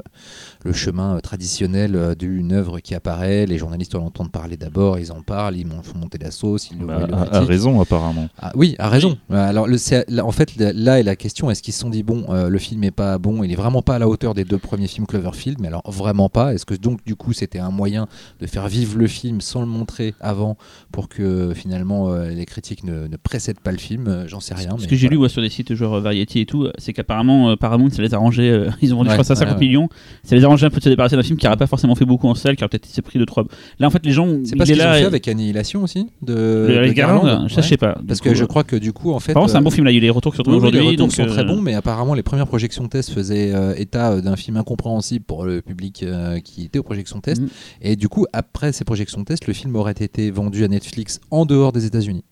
le 0.64 0.72
chemin 0.72 1.16
euh, 1.16 1.20
traditionnel 1.20 1.96
euh, 1.96 2.14
d'une 2.14 2.52
œuvre 2.52 2.80
qui 2.80 2.94
apparaît. 2.94 3.46
Les 3.46 3.58
journalistes 3.58 3.94
en 3.94 4.04
entendent 4.04 4.30
parler 4.30 4.56
d'abord, 4.56 4.98
ils 4.98 5.10
en 5.12 5.22
parlent, 5.22 5.56
ils 5.56 5.66
font 5.82 5.98
monter 5.98 6.18
la 6.18 6.30
sauce, 6.30 6.70
ils 6.70 6.78
Bah, 6.78 7.06
le 7.06 7.06
critiquent. 7.14 7.48
raison, 7.48 7.80
apparemment. 7.80 8.28
Ah, 8.40 8.52
oui, 8.54 8.74
a 8.78 8.88
raison. 8.88 9.18
Euh, 9.30 9.48
Alors, 9.48 9.66
le, 9.66 9.78
c'est- 9.78 10.08
là, 10.10 10.24
en 10.24 10.32
fait, 10.32 10.54
là- 10.56 11.00
est 11.00 11.02
la 11.02 11.16
question 11.16 11.50
est-ce 11.50 11.62
qu'ils 11.62 11.74
se 11.74 11.80
sont 11.80 11.90
dit, 11.90 12.02
bon, 12.02 12.24
euh, 12.28 12.48
le 12.48 12.58
film 12.58 12.84
est 12.84 12.90
pas 12.90 13.18
bon, 13.18 13.42
il 13.42 13.50
est 13.52 13.56
vraiment 13.56 13.82
pas 13.82 13.96
à 13.96 13.98
la 13.98 14.08
hauteur 14.08 14.34
des 14.34 14.44
deux 14.44 14.58
premiers 14.58 14.86
films 14.88 15.06
Cloverfield, 15.06 15.58
mais 15.60 15.68
alors 15.68 15.82
vraiment 15.90 16.28
pas? 16.28 16.54
Est-ce 16.54 16.66
que 16.66 16.74
donc, 16.74 17.04
du 17.04 17.16
coup, 17.16 17.32
c'était 17.32 17.58
un 17.58 17.70
moyen 17.70 18.06
de 18.40 18.46
faire 18.46 18.68
vivre 18.68 18.98
le 18.98 19.06
film 19.06 19.40
sans 19.40 19.60
le 19.60 19.66
montrer 19.66 20.14
avant 20.20 20.56
pour 20.92 21.08
que 21.08 21.52
finalement 21.54 22.10
euh, 22.10 22.28
les 22.30 22.46
critiques 22.46 22.84
ne, 22.84 23.06
ne 23.08 23.16
précèdent 23.16 23.60
pas 23.60 23.72
le 23.72 23.78
film? 23.78 24.24
J'en 24.28 24.40
sais 24.40 24.54
rien. 24.54 24.70
Ce 24.76 24.82
mais 24.82 24.88
que 24.88 24.96
j'ai 24.96 25.08
lu 25.08 25.18
moi, 25.18 25.28
sur 25.28 25.42
des 25.42 25.48
sites 25.50 25.74
genre 25.74 25.98
Variety 26.00 26.40
et 26.40 26.46
tout, 26.46 26.68
c'est 26.78 26.92
qu'apparemment 26.92 27.50
euh, 27.50 27.56
Paramount 27.56 27.90
ça 27.90 28.02
les 28.02 28.14
a 28.14 28.16
arrangé, 28.16 28.50
euh, 28.50 28.70
ils 28.82 28.92
ont 28.94 28.98
vendu 28.98 29.08
Ouais, 29.08 29.16
je 29.16 29.22
crois 29.22 29.24
ça 29.24 29.34
ouais, 29.34 29.40
50 29.40 29.54
ouais. 29.60 29.66
millions, 29.66 29.88
ça 30.24 30.34
les 30.36 30.44
a 30.44 30.48
arrangé 30.52 30.66
un 30.66 30.70
peu 30.70 30.78
de 30.78 30.84
se 30.84 30.88
débarrasser 30.88 31.16
d'un 31.16 31.22
film 31.22 31.38
qui 31.38 31.46
n'aurait 31.46 31.56
pas 31.56 31.66
forcément 31.66 31.94
fait 31.94 32.04
beaucoup 32.04 32.28
en 32.28 32.34
salle, 32.34 32.56
qui 32.56 32.62
aurait 32.62 32.68
peut-être 32.68 32.86
s'est 32.86 33.02
pris 33.02 33.18
de 33.18 33.24
trois. 33.24 33.44
Là 33.78 33.86
en 33.86 33.90
fait 33.90 34.04
les 34.04 34.12
gens, 34.12 34.28
C'est 34.44 34.56
pas 34.56 34.66
ce 34.66 34.72
qu'ils 34.72 34.80
ont 34.82 34.92
fait 34.92 35.04
avec 35.04 35.28
Annihilation 35.28 35.82
aussi 35.82 36.06
de, 36.22 36.34
le 36.68 36.88
de 36.88 36.92
Garland, 36.92 37.24
Garland 37.24 37.48
ça 37.48 37.56
Ouais. 37.56 37.62
je 37.62 37.68
sais 37.68 37.76
pas. 37.76 37.98
Parce 38.06 38.20
que 38.20 38.34
je 38.34 38.44
crois 38.44 38.64
que 38.64 38.76
du 38.76 38.92
coup, 38.92 39.12
en 39.12 39.20
fait. 39.20 39.32
Par 39.32 39.42
contre 39.42 39.52
c'est 39.52 39.56
un 39.58 39.60
euh, 39.60 39.64
bon 39.64 39.70
film 39.70 39.84
là, 39.84 39.90
il 39.90 39.94
y 39.94 39.96
a 39.96 39.98
eu 39.98 40.02
les 40.02 40.10
retours 40.10 40.32
qui 40.32 40.36
sont 40.38 40.44
Oui, 40.46 40.56
aujourd'hui. 40.56 40.80
les 40.80 40.86
retours 40.86 41.06
donc, 41.06 41.12
sont 41.12 41.26
très 41.26 41.42
euh, 41.42 41.44
bons, 41.44 41.60
mais 41.60 41.74
apparemment 41.74 42.14
les 42.14 42.22
premières 42.22 42.46
projections 42.46 42.86
tests 42.88 43.10
faisaient 43.10 43.52
euh, 43.54 43.74
état 43.76 44.20
d'un 44.20 44.36
film 44.36 44.56
incompréhensible 44.56 45.24
pour 45.24 45.44
le 45.44 45.62
public 45.62 46.04
qui 46.44 46.64
était 46.64 46.78
aux 46.78 46.82
projections 46.82 47.20
tests. 47.20 47.42
Mhm. 47.42 47.48
Et 47.82 47.96
du 47.96 48.08
coup, 48.08 48.26
après 48.32 48.72
ces 48.72 48.84
projections 48.84 49.24
tests, 49.24 49.46
le 49.46 49.52
film 49.52 49.74
aurait 49.76 49.92
été 49.92 50.30
vendu 50.30 50.64
à 50.64 50.68
Netflix 50.68 51.20
en 51.30 51.46
dehors 51.46 51.72
des 51.72 51.86
États-Unis. 51.86 52.24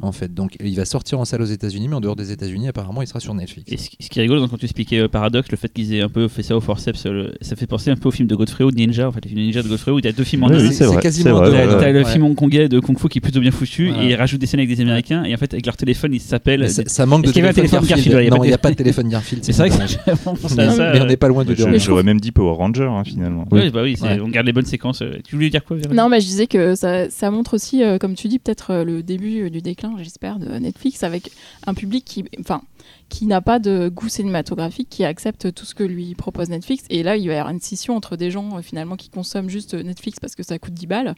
En 0.00 0.12
fait, 0.12 0.32
donc 0.32 0.56
il 0.62 0.74
va 0.76 0.84
sortir 0.84 1.20
en 1.20 1.24
salle 1.24 1.42
aux 1.42 1.46
États-Unis, 1.46 1.88
mais 1.88 1.94
en 1.96 2.00
dehors 2.00 2.16
des 2.16 2.32
États-Unis, 2.32 2.68
apparemment, 2.68 3.02
il 3.02 3.06
sera 3.08 3.20
sur 3.20 3.34
Netflix. 3.34 3.70
Et 3.72 3.76
ce, 3.76 3.88
qui 4.08 4.18
est 4.18 4.22
rigolo, 4.22 4.40
donc, 4.40 4.50
quand 4.50 4.56
tu 4.56 4.64
expliquais 4.64 5.00
euh, 5.00 5.08
Paradox, 5.08 5.50
le 5.50 5.56
fait 5.56 5.72
qu'ils 5.72 5.92
aient 5.94 6.00
un 6.00 6.08
peu 6.08 6.28
fait 6.28 6.42
ça 6.42 6.56
au 6.56 6.60
forceps, 6.60 7.04
euh, 7.06 7.12
le- 7.12 7.34
ça 7.42 7.56
fait 7.56 7.66
penser 7.66 7.90
un 7.90 7.96
peu 7.96 8.08
au 8.08 8.10
film 8.12 8.28
de 8.28 8.34
Godfrey 8.34 8.64
ou 8.64 8.70
de 8.70 8.76
Ninja, 8.76 9.08
en 9.08 9.12
fait, 9.12 9.24
le 9.24 9.28
film 9.28 9.40
de 9.40 9.44
Ninja 9.46 9.62
de 9.62 9.68
Godfrey 9.68 9.92
où 9.92 9.98
il 9.98 10.04
y 10.04 10.08
a 10.08 10.12
deux 10.12 10.24
films 10.24 10.44
en 10.44 10.48
Oui, 10.48 10.56
un. 10.56 10.60
oui, 10.68 10.72
c'est 10.72 10.84
vrai, 10.84 11.00
quasiment 11.02 11.24
c'est 11.44 11.50
vrai, 11.50 11.66
de- 11.66 11.70
ouais, 11.72 11.78
T'as 11.78 11.86
ouais. 11.86 11.92
le 11.92 12.04
film 12.04 12.24
hongkongais 12.24 12.68
de 12.68 12.80
Kung 12.80 12.98
Fu 12.98 13.08
qui 13.08 13.18
est 13.18 13.20
plutôt 13.20 13.40
bien 13.40 13.50
foutu 13.50 13.90
Ouais. 13.90 14.04
et 14.06 14.08
ils 14.10 14.14
rajoutent 14.14 14.40
des 14.40 14.46
scènes 14.46 14.60
avec 14.60 14.74
des 14.74 14.80
Américains 14.80 15.24
et 15.24 15.34
en 15.34 15.38
fait 15.38 15.52
avec 15.52 15.66
leur 15.66 15.76
téléphone 15.76 16.14
ils 16.14 16.20
s'appellent. 16.20 16.60
Mais 16.60 16.68
ça, 16.68 16.82
ça 16.86 17.06
manque 17.06 17.24
de 17.24 17.28
un 17.30 17.32
téléphone 17.52 17.84
Garfield 17.86 18.16
pas 18.30 18.36
Non, 18.36 18.42
de 18.42 18.46
il 18.46 18.48
n'y 18.48 18.54
a 18.54 18.58
téléphone. 18.58 18.58
pas 18.60 18.70
de 18.70 18.74
téléphone 18.76 19.08
Garfield. 19.08 19.44
C'est 19.44 19.52
vrai 19.56 19.70
que 19.70 19.74
mais, 20.06 20.14
on 20.26 20.80
euh, 21.02 21.06
n'est 21.06 21.16
pas 21.16 21.28
loin 21.28 21.44
du 21.44 21.54
Je- 21.56 21.64
deux. 21.64 21.78
J'aurais 21.78 22.02
même 22.02 22.20
dit 22.20 22.32
Power 22.32 22.54
Ranger 22.56 22.88
hein, 22.90 23.02
finalement. 23.04 23.44
Oui, 23.50 23.70
bah 23.70 23.82
oui, 23.82 23.96
on 24.22 24.28
garde 24.28 24.46
les 24.46 24.52
bonnes 24.52 24.64
séquences. 24.66 25.02
euh. 25.02 25.18
Tu 25.26 25.34
voulais 25.36 25.50
dire 25.50 25.64
quoi 25.64 25.76
Non, 25.92 26.08
mais 26.08 26.20
je 26.20 26.26
disais 26.26 26.46
que 26.46 26.74
ça, 26.74 27.30
montre 27.30 27.54
aussi, 27.54 27.82
euh, 27.82 27.98
comme 27.98 28.14
tu 28.14 28.28
dis, 28.28 28.38
peut-être 28.38 28.70
euh, 28.72 28.84
le 28.84 29.02
début 29.02 29.42
euh, 29.42 29.50
déclin, 29.60 29.94
j'espère, 29.98 30.38
de 30.38 30.46
Netflix, 30.58 31.02
avec 31.02 31.30
un 31.66 31.74
public 31.74 32.04
qui, 32.04 32.24
enfin, 32.40 32.62
qui 33.08 33.24
n'a 33.26 33.40
pas 33.40 33.58
de 33.58 33.88
goût 33.88 34.08
cinématographique, 34.08 34.88
qui 34.90 35.02
accepte 35.04 35.54
tout 35.54 35.64
ce 35.64 35.74
que 35.74 35.82
lui 35.82 36.14
propose 36.14 36.50
Netflix. 36.50 36.84
Et 36.90 37.02
là, 37.02 37.16
il 37.16 37.26
va 37.26 37.34
y 37.34 37.36
avoir 37.38 37.52
une 37.54 37.60
scission 37.60 37.96
entre 37.96 38.16
des 38.16 38.30
gens 38.30 38.58
euh, 38.58 38.62
finalement 38.62 38.96
qui 38.96 39.08
consomment 39.08 39.48
juste 39.48 39.74
euh, 39.74 39.82
Netflix 39.82 40.20
parce 40.20 40.34
que 40.34 40.42
ça 40.42 40.58
coûte 40.58 40.74
10 40.74 40.86
balles, 40.86 41.14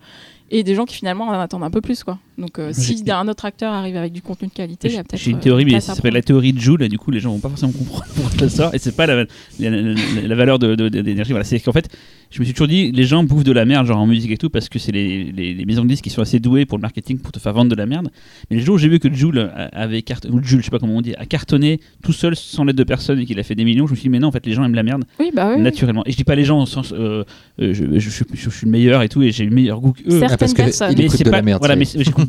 et 0.52 0.62
des 0.62 0.74
gens 0.74 0.84
qui 0.84 0.94
finalement 0.96 1.24
en 1.28 1.32
attendent 1.32 1.64
un 1.64 1.70
peu 1.70 1.80
plus, 1.80 2.04
quoi. 2.04 2.18
Donc, 2.38 2.58
euh, 2.58 2.72
si 2.72 3.02
un 3.10 3.28
autre 3.28 3.44
acteur 3.44 3.72
arrive 3.72 3.96
avec 3.96 4.12
du 4.12 4.22
contenu 4.22 4.48
de 4.48 4.52
qualité, 4.52 4.88
il 4.88 4.94
y 4.94 4.98
a 4.98 5.04
peut-être. 5.04 5.20
J'ai 5.20 5.30
une 5.32 5.40
théorie, 5.40 5.64
mais 5.64 5.72
ça 5.80 5.94
s'appelle 5.96 6.14
la 6.14 6.22
théorie 6.22 6.52
de 6.52 6.60
Joule, 6.60 6.82
et 6.82 6.88
du 6.88 6.98
coup, 6.98 7.10
les 7.10 7.20
gens 7.20 7.32
vont 7.32 7.38
pas 7.40 7.48
forcément 7.48 7.72
comprendre 7.72 8.04
pourquoi 8.14 8.38
ça 8.38 8.48
sort, 8.48 8.74
et 8.74 8.78
c'est 8.78 8.94
pas 8.96 9.06
la, 9.06 9.16
la, 9.16 9.26
la- 9.70 9.94
la 10.22 10.34
valeur 10.36 10.58
de- 10.58 10.74
de- 10.76 10.88
de- 10.88 11.02
d'énergie. 11.02 11.32
Voilà, 11.32 11.44
c'est 11.44 11.58
qu'en 11.60 11.72
fait, 11.72 11.88
je 12.30 12.38
me 12.38 12.44
suis 12.44 12.54
toujours 12.54 12.68
dit, 12.68 12.92
les 12.92 13.04
gens 13.04 13.24
bouffent 13.24 13.42
de 13.44 13.50
la 13.52 13.64
merde, 13.64 13.86
genre 13.86 13.98
en 13.98 14.06
musique 14.06 14.30
et 14.30 14.36
tout, 14.38 14.50
parce 14.50 14.68
que 14.68 14.78
c'est 14.78 14.92
les, 14.92 15.24
les, 15.32 15.52
les 15.54 15.64
maisons 15.64 15.82
de 15.82 15.88
disques 15.88 16.04
qui 16.04 16.10
sont 16.10 16.22
assez 16.22 16.38
douées 16.38 16.64
pour 16.66 16.78
le 16.78 16.82
marketing, 16.82 17.18
pour 17.18 17.32
te 17.32 17.40
faire 17.40 17.52
vendre 17.52 17.70
de 17.70 17.74
la 17.76 17.86
merde. 17.86 18.10
Mais 18.50 18.56
le 18.58 18.62
jour 18.62 18.76
où 18.76 18.78
j'ai 18.78 18.88
vu 18.88 19.00
que 19.00 19.12
Joule 19.12 19.50
avait 19.72 20.02
cartonné, 20.02 20.34
ou 20.34 20.42
Jules, 20.42 20.60
je 20.60 20.64
sais 20.66 20.70
pas 20.70 20.78
comment 20.78 20.96
on 20.96 21.00
dit, 21.02 21.14
a 21.16 21.26
cartonné 21.26 21.59
tout 22.02 22.12
seul 22.12 22.34
sans 22.36 22.64
l'aide 22.64 22.76
de 22.76 22.84
personne 22.84 23.18
et 23.18 23.26
qu'il 23.26 23.38
a 23.38 23.42
fait 23.42 23.54
des 23.54 23.64
millions, 23.64 23.86
je 23.86 23.92
me 23.92 23.96
suis 23.96 24.04
dit, 24.04 24.08
mais 24.08 24.18
non, 24.18 24.28
en 24.28 24.32
fait, 24.32 24.44
les 24.46 24.52
gens 24.52 24.64
aiment 24.64 24.74
la 24.74 24.82
merde, 24.82 25.04
Oui, 25.18 25.30
bah 25.34 25.52
oui. 25.54 25.60
naturellement. 25.62 26.02
Et 26.06 26.12
je 26.12 26.16
dis 26.16 26.24
pas 26.24 26.34
les 26.34 26.44
gens 26.44 26.62
au 26.62 26.66
sens, 26.66 26.92
euh, 26.92 27.24
euh, 27.60 27.72
je, 27.74 27.84
je- 27.98 28.10
je- 28.10 28.24
je 28.32 28.50
suis 28.50 28.66
le 28.66 28.70
meilleur 28.72 29.02
et 29.02 29.08
tout, 29.08 29.22
et 29.22 29.30
j'ai 29.32 29.44
le 29.44 29.50
meilleur 29.50 29.80
goût 29.80 29.92
qu'eux. 29.92 30.02
Certaines 30.10 30.28
Ah, 30.32 30.36
parce 30.38 30.52
que 30.52 30.62
personnes. 30.62 30.92
il 30.92 30.98
Mais 30.98 31.04
écoute 31.04 31.16
c'est 31.18 31.24
de 31.24 31.30
pas, 31.30 31.36
la 31.36 31.42
merde. 31.42 31.60
voilà, 31.60 31.76
mais 31.76 31.84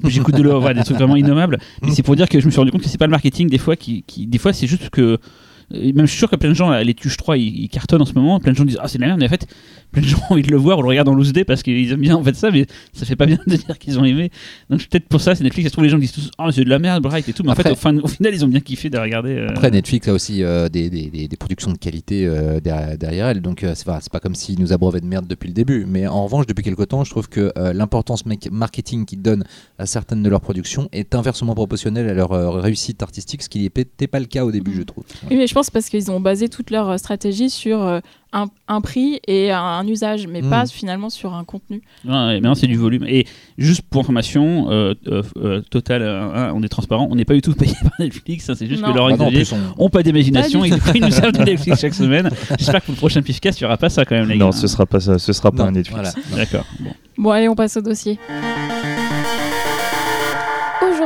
j'écoute 0.05 0.35
de 0.35 0.41
l'eau, 0.43 0.59
voilà, 0.59 0.79
des 0.79 0.85
trucs 0.85 0.97
vraiment 0.97 1.15
innommables. 1.15 1.57
Mais 1.81 1.91
c'est 1.91 2.03
pour 2.03 2.15
dire 2.15 2.27
que 2.29 2.39
je 2.39 2.45
me 2.45 2.51
suis 2.51 2.59
rendu 2.59 2.71
compte 2.71 2.81
que 2.81 2.89
c'est 2.89 2.97
pas 2.97 3.07
le 3.07 3.11
marketing 3.11 3.49
des 3.49 3.57
fois 3.57 3.75
qui, 3.75 4.03
qui 4.07 4.27
des 4.27 4.37
fois 4.37 4.53
c'est 4.53 4.67
juste 4.67 4.89
que 4.89 5.17
et 5.73 5.93
même 5.93 6.05
je 6.05 6.11
suis 6.11 6.17
sûr 6.19 6.29
que 6.29 6.35
plein 6.35 6.49
de 6.49 6.53
gens, 6.55 6.69
là, 6.69 6.83
les 6.83 6.93
Tuches 6.93 7.17
3, 7.17 7.37
ils, 7.37 7.63
ils 7.63 7.69
cartonnent 7.69 8.01
en 8.01 8.05
ce 8.05 8.13
moment. 8.13 8.39
Plein 8.39 8.51
de 8.51 8.57
gens 8.57 8.65
disent 8.65 8.77
Ah, 8.81 8.87
c'est 8.87 8.97
de 8.97 9.01
la 9.03 9.07
merde, 9.07 9.19
mais 9.19 9.25
en 9.25 9.29
fait, 9.29 9.47
plein 9.91 10.01
de 10.01 10.07
gens 10.07 10.17
ont 10.29 10.33
envie 10.33 10.41
de 10.43 10.51
le 10.51 10.57
voir 10.57 10.79
ou 10.79 10.81
le 10.81 10.87
regardent 10.87 11.09
en 11.09 11.13
loose 11.13 11.33
day 11.33 11.43
parce 11.43 11.63
qu'ils 11.63 11.91
aiment 11.91 11.99
bien 12.01 12.15
en 12.15 12.23
fait 12.23 12.35
ça, 12.35 12.51
mais 12.51 12.65
ça 12.93 13.05
fait 13.05 13.15
pas 13.15 13.25
bien 13.25 13.37
de 13.47 13.55
dire 13.55 13.77
qu'ils 13.79 13.99
ont 13.99 14.03
aimé. 14.05 14.31
Donc, 14.69 14.87
peut-être 14.87 15.07
pour 15.07 15.21
ça, 15.21 15.35
c'est 15.35 15.43
Netflix. 15.43 15.65
Ça 15.65 15.69
se 15.69 15.73
trouve, 15.73 15.83
les 15.83 15.89
gens 15.89 15.97
disent 15.97 16.11
tous 16.11 16.31
Ah, 16.37 16.49
c'est 16.51 16.63
de 16.63 16.69
la 16.69 16.79
merde, 16.79 17.03
Bright 17.03 17.27
et 17.29 17.33
tout. 17.33 17.43
Mais 17.43 17.51
en 17.51 17.55
fait, 17.55 17.69
au, 17.71 17.75
fin- 17.75 17.97
au 17.97 18.07
final, 18.07 18.33
ils 18.33 18.43
ont 18.45 18.47
bien 18.47 18.59
kiffé 18.59 18.89
de 18.89 18.97
regarder. 18.97 19.31
euh, 19.35 19.47
Après, 19.49 19.71
Netflix 19.71 20.07
a 20.07 20.13
aussi 20.13 20.43
euh, 20.43 20.69
des, 20.69 20.89
des- 20.89 21.09
des- 21.09 21.27
des 21.27 21.37
productions 21.37 21.71
de 21.71 21.77
qualité 21.77 22.25
euh, 22.25 22.59
derrière, 22.59 22.97
derrière 22.97 23.27
elle, 23.27 23.41
donc 23.41 23.63
euh, 23.63 23.73
c'est 23.75 23.85
pas, 23.85 23.99
c'est 24.01 24.11
pas 24.11 24.19
comme 24.19 24.35
s'ils 24.35 24.59
nous 24.59 24.73
abreuvaient 24.73 25.01
de 25.01 25.05
merde 25.05 25.27
depuis 25.27 25.47
le 25.47 25.53
début. 25.53 25.85
Mais 25.87 26.07
en 26.07 26.23
revanche, 26.25 26.45
depuis 26.47 26.63
quelque 26.63 26.83
temps, 26.83 27.03
je 27.03 27.09
trouve 27.11 27.29
que 27.29 27.51
euh, 27.57 27.73
l'importance 27.73 28.23
marketing 28.51 29.05
qu'ils 29.05 29.21
donnent 29.21 29.43
à 29.77 29.85
certaines 29.85 30.23
de 30.23 30.29
leurs 30.29 30.41
productions 30.41 30.89
est 30.91 31.15
inversement 31.15 31.53
proportionnelle 31.55 32.07
à 32.09 32.13
leur 32.13 32.31
euh, 32.31 32.49
réussite 32.51 33.01
artistique, 33.03 33.41
ce 33.43 33.49
qui 33.49 33.59
n'était 33.61 34.07
pas 34.07 34.19
le 34.19 34.25
cas 34.25 34.43
au 34.45 34.51
début, 34.51 34.71
Mhm. 34.71 34.77
je 34.77 34.81
trouve. 34.83 35.03
Oui, 35.29 35.37
mais 35.37 35.47
je 35.47 35.53
pense 35.53 35.60
parce 35.69 35.89
qu'ils 35.89 36.09
ont 36.11 36.19
basé 36.19 36.49
toute 36.49 36.71
leur 36.71 36.89
euh, 36.89 36.97
stratégie 36.97 37.49
sur 37.49 37.81
euh, 37.83 37.99
un, 38.33 38.47
un 38.67 38.81
prix 38.81 39.19
et 39.27 39.51
un, 39.51 39.59
un 39.61 39.85
usage, 39.87 40.25
mais 40.27 40.41
Mm. 40.41 40.49
pas 40.49 40.65
finalement 40.65 41.09
sur 41.09 41.33
un 41.33 41.43
contenu. 41.43 41.81
Ouais, 42.05 42.11
ouais, 42.11 42.33
maintenant 42.35 42.55
c'est 42.55 42.67
du 42.67 42.77
volume. 42.77 43.03
Et 43.07 43.27
juste 43.57 43.81
pour 43.83 44.01
information, 44.01 44.67
euh, 44.71 44.93
Total, 45.69 46.01
euh, 46.01 46.51
on 46.53 46.63
est 46.63 46.69
transparent, 46.69 47.07
on 47.11 47.15
n'est 47.15 47.25
pas 47.25 47.33
du 47.33 47.41
tout 47.41 47.53
payé 47.53 47.73
par 47.83 47.91
Netflix, 47.99 48.49
hein, 48.49 48.53
c'est 48.57 48.67
juste 48.67 48.81
Non. 48.81 48.91
que 48.91 48.97
Laurent 48.97 49.17
Bah 49.17 49.29
non, 49.29 49.41
on- 49.77 49.85
ont 49.85 49.89
pas 49.89 50.01
d'imagination 50.03 50.63
et 50.63 50.69
du 50.69 50.75
du 50.75 50.81
coup 50.81 50.91
ils 50.95 51.01
nous 51.01 51.11
servent 51.11 51.33
de 51.33 51.39
Netflix 51.43 51.81
chaque 51.81 51.93
semaine. 51.93 52.29
J'espère 52.57 52.79
que 52.81 52.85
pour 52.85 52.93
le 52.93 52.97
prochain 52.97 53.21
Pifcast, 53.21 53.59
il 53.59 53.63
n'y 53.63 53.67
aura 53.67 53.77
pas 53.77 53.89
ça 53.89 54.05
quand 54.05 54.15
même, 54.15 54.29
les 54.29 54.37
Non, 54.37 54.47
gars. 54.49 54.51
ce 54.53 54.67
sera 54.67 54.85
pas 54.85 54.99
ça, 54.99 55.19
ce 55.19 55.33
sera 55.33 55.51
pas 55.51 55.63
non, 55.63 55.69
un 55.69 55.71
Netflix. 55.73 55.93
voilà, 56.01 56.13
non. 56.31 56.37
D'accord. 56.37 56.65
Bon. 56.79 56.91
Bon, 57.17 57.29
allez, 57.31 57.49
on 57.49 57.55
passe 57.55 57.75
au 57.77 57.81
dossier. 57.81 58.17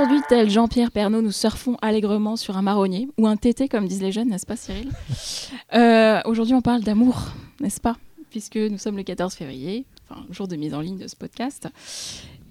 Aujourd'hui, 0.06 0.24
tel 0.30 0.52
Jean-Pierre 0.52 0.92
Pernaud, 0.92 1.24
nous 1.24 1.32
surfons 1.32 1.78
allègrement 1.82 2.36
sur 2.36 2.58
un 2.58 2.62
marronnier, 2.62 3.08
ou 3.18 3.26
un 3.26 3.38
tété, 3.38 3.68
comme 3.68 3.88
disent 3.88 4.04
les 4.04 4.12
jeunes, 4.12 4.30
n'est-ce 4.30 4.46
pas 4.46 4.56
Cyril? 4.56 4.92
Euh, 5.74 6.22
Aujourd'hui, 6.26 6.54
on 6.54 6.62
parle 6.62 6.84
d'amour, 6.84 7.30
n'est-ce 7.60 7.82
pas? 7.82 7.98
Puisque 8.30 8.58
nous 8.58 8.78
sommes 8.78 8.98
le 8.98 9.04
14 9.04 9.34
février, 9.34 9.84
enfin, 10.08 10.22
jour 10.30 10.48
de 10.48 10.56
mise 10.58 10.76
en 10.76 10.82
ligne 10.82 11.00
de 11.00 11.08
ce 11.08 11.16
podcast. 11.16 11.70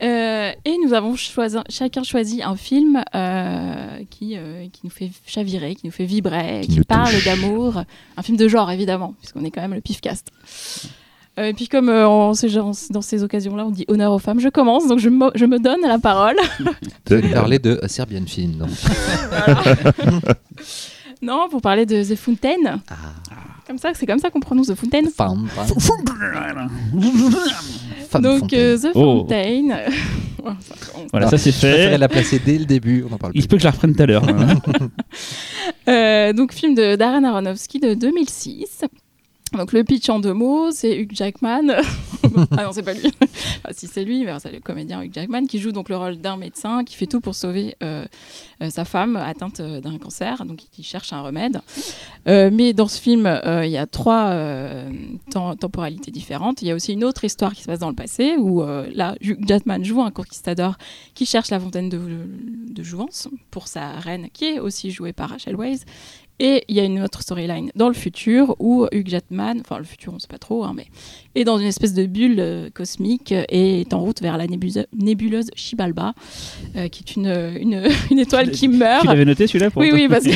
Euh, 0.03 0.51
et 0.65 0.77
nous 0.85 0.95
avons 0.95 1.15
choisi, 1.15 1.57
chacun 1.69 2.03
choisi 2.03 2.43
un 2.43 2.57
film 2.57 3.05
euh, 3.15 4.01
qui, 4.11 4.37
euh, 4.37 4.67
qui 4.73 4.81
nous 4.83 4.91
fait 4.91 5.13
chavirer, 5.25 5.77
qui 5.77 5.87
nous 5.87 5.93
fait 5.93 6.07
vibrer, 6.07 6.63
Qui 6.63 6.79
qui, 6.79 6.81
parle 6.81 7.15
d'amour. 7.25 7.85
Un 8.17 8.23
film 8.23 8.37
de 8.37 8.49
genre, 8.49 8.69
évidemment, 8.73 9.15
puisqu'on 9.21 9.45
est 9.45 9.53
quand 9.53 9.63
même 9.63 9.75
le 9.75 9.81
pifcast. 9.81 10.33
Euh, 11.39 11.47
et 11.47 11.53
puis 11.53 11.67
comme 11.67 11.89
euh, 11.89 12.07
en 12.07 12.33
ces- 12.35 12.49
dans 12.91 13.03
ces 13.03 13.23
occasions-là, 13.25 13.67
on 13.67 13.71
dit 13.71 13.85
honneur 13.89 14.13
aux 14.13 14.21
femmes, 14.21 14.39
je 14.39 14.49
commence, 14.49 14.87
donc 14.87 15.01
je 15.01 15.09
me, 15.09 15.31
je 15.35 15.45
me 15.47 15.59
donne 15.59 15.81
la 15.83 15.99
parole. 15.99 16.37
Je 17.11 17.15
vais 17.17 17.29
parler 17.33 17.59
de 17.59 17.81
Serbian 17.87 18.25
Film. 18.27 18.53
Donc. 18.59 18.69
non, 21.23 21.49
pour 21.51 21.61
parler 21.61 21.87
de 21.87 22.03
The 22.03 22.15
Fountain. 22.17 22.81
Ah. 22.89 22.95
Comme 23.67 23.79
ça, 23.79 23.91
c'est 23.95 24.07
comme 24.07 24.19
ça 24.19 24.31
qu'on 24.31 24.41
prononce 24.41 24.67
The 24.69 24.75
Fountain. 24.75 25.03
Femme, 25.15 25.49
femme, 25.49 25.67
donc 28.23 28.41
fontaine. 28.43 28.59
euh, 28.61 28.79
The 28.79 28.89
Oh. 28.95 29.27
Fountain. 29.29 29.79
Voilà, 31.11 31.25
Non, 31.27 31.31
ça 31.31 31.39
c'est 31.39 31.53
Je 31.53 31.57
fait. 31.57 31.97
la 31.97 32.07
placer 32.09 32.39
dès 32.39 32.59
le 32.59 32.67
début, 32.67 33.03
on 33.09 33.15
en 33.15 33.17
parle 33.17 33.33
Il 33.35 33.41
se 33.41 33.47
plus. 33.49 33.53
peut 33.53 33.57
que 33.57 33.63
je 33.63 33.67
la 33.67 33.71
reprenne 33.71 33.95
tout 33.97 34.03
à 34.03 34.07
l'heure. 34.07 34.29
hein. 34.29 34.61
Euh, 35.89 36.33
donc 36.35 36.53
film 36.53 36.75
de 36.75 36.97
Darren 36.97 37.25
Aronofsky 37.25 37.81
de 37.81 37.95
2006. 37.95 38.83
Donc 39.57 39.73
le 39.73 39.85
pitch 39.85 40.09
en 40.09 40.19
deux 40.19 40.33
mots, 40.33 40.71
c'est 40.73 40.97
Hugh 40.97 41.11
Jackman. 41.15 41.69
ah 42.57 42.65
non, 42.65 42.73
c'est 42.73 42.83
pas 42.83 42.93
lui. 42.95 43.13
Si 43.71 43.87
c'est 43.87 44.05
lui, 44.05 44.25
mais 44.25 44.33
c'est 44.41 44.53
le 44.53 44.61
comédien 44.61 45.03
Hugh 45.03 45.13
Jackman 45.15 45.47
qui 45.47 45.59
joue 45.59 45.73
donc 45.73 45.89
le 45.89 45.97
rôle 45.97 46.17
d'un 46.17 46.37
médecin 46.37 46.85
qui 46.85 46.97
fait 46.97 47.07
tout 47.07 47.21
pour 47.21 47.35
sauver 47.35 47.77
euh, 47.83 48.05
euh, 48.63 48.71
sa 48.71 48.85
femme 48.85 49.17
atteinte 49.17 49.61
euh, 49.61 49.81
d'un 49.81 49.97
cancer, 49.99 50.45
donc 50.45 50.61
il 50.77 50.85
cherche 50.85 51.13
un 51.13 51.23
remède. 51.23 51.61
Euh, 52.27 52.51
mais 52.53 52.73
dans 52.73 52.89
ce 52.89 53.01
film, 53.01 53.27
il 53.45 53.71
y 53.71 53.77
a 53.77 53.87
trois 53.87 54.31
tem- 55.31 55.57
temporalités 55.57 56.11
différentes. 56.11 56.63
Il 56.63 56.69
y 56.69 56.71
a 56.71 56.75
aussi 56.75 56.93
une 56.93 57.05
autre 57.05 57.25
histoire 57.25 57.53
qui 57.55 57.63
se 57.63 57.67
passe 57.67 57.79
dans 57.79 57.91
le 57.91 57.95
passé 57.95 58.37
où 58.37 58.63
là, 58.63 59.15
Hugh 59.21 59.39
Jackman 59.47 59.83
joue 59.85 60.03
un 60.03 60.11
conquistador 60.11 60.77
qui 61.15 61.27
cherche 61.27 61.51
la 61.51 61.61
fontaine 61.61 61.89
de, 61.89 62.01
de 62.71 62.83
jouvence 62.83 63.29
pour 63.51 63.69
sa 63.69 63.93
reine, 63.93 64.29
qui 64.33 64.47
est 64.47 64.59
aussi 64.59 64.91
jouée 64.91 65.13
par 65.13 65.31
Rachel 65.31 65.57
Weisz. 65.57 65.85
Et 66.41 66.65
il 66.69 66.75
y 66.75 66.81
a 66.81 66.85
une 66.85 67.01
autre 67.01 67.23
storyline 67.23 67.71
dans 67.77 67.89
le 67.89 67.95
futur 67.95 68.57
où 68.59 68.87
Hugh 68.91 69.09
Jackman, 69.09 69.55
enfin 69.61 69.79
le 69.79 69.85
futur 69.85 70.13
on 70.13 70.19
sait 70.19 70.27
pas 70.27 70.39
trop, 70.39 70.65
hein, 70.65 70.73
mais 70.75 70.87
est 71.37 71.45
dans 71.45 71.59
une 71.59 71.67
espèce 71.67 71.95
de 71.95 72.07
bulle 72.07 72.41
euh, 72.41 72.71
cosmique 72.71 73.33
et 73.33 73.81
est 73.81 73.95
en 73.95 74.01
route 74.01 74.21
vers 74.21 74.37
la 74.37 74.49
nébuleuse, 74.49 74.87
nébuleuse 74.97 75.51
Shibalba, 75.55 76.13
euh, 76.77 76.89
qui 76.89 77.05
est 77.07 77.17
une, 77.17 77.57
une, 77.61 77.89
une 78.11 78.19
étoile 78.19 78.51
qui 78.51 78.67
meurt. 78.67 79.03
Tu 79.03 79.07
l'avais 79.07 79.25
noté 79.25 79.47
celui-là 79.47 79.71
pour 79.71 79.83
Oui, 79.83 79.91
oui, 79.93 80.09
parce 80.09 80.25
que 80.27 80.31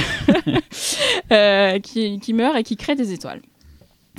euh, 1.32 1.78
qui, 1.80 2.20
qui 2.20 2.32
meurt 2.32 2.56
et 2.56 2.62
qui 2.62 2.76
crée 2.76 2.94
des 2.94 3.12
étoiles. 3.12 3.40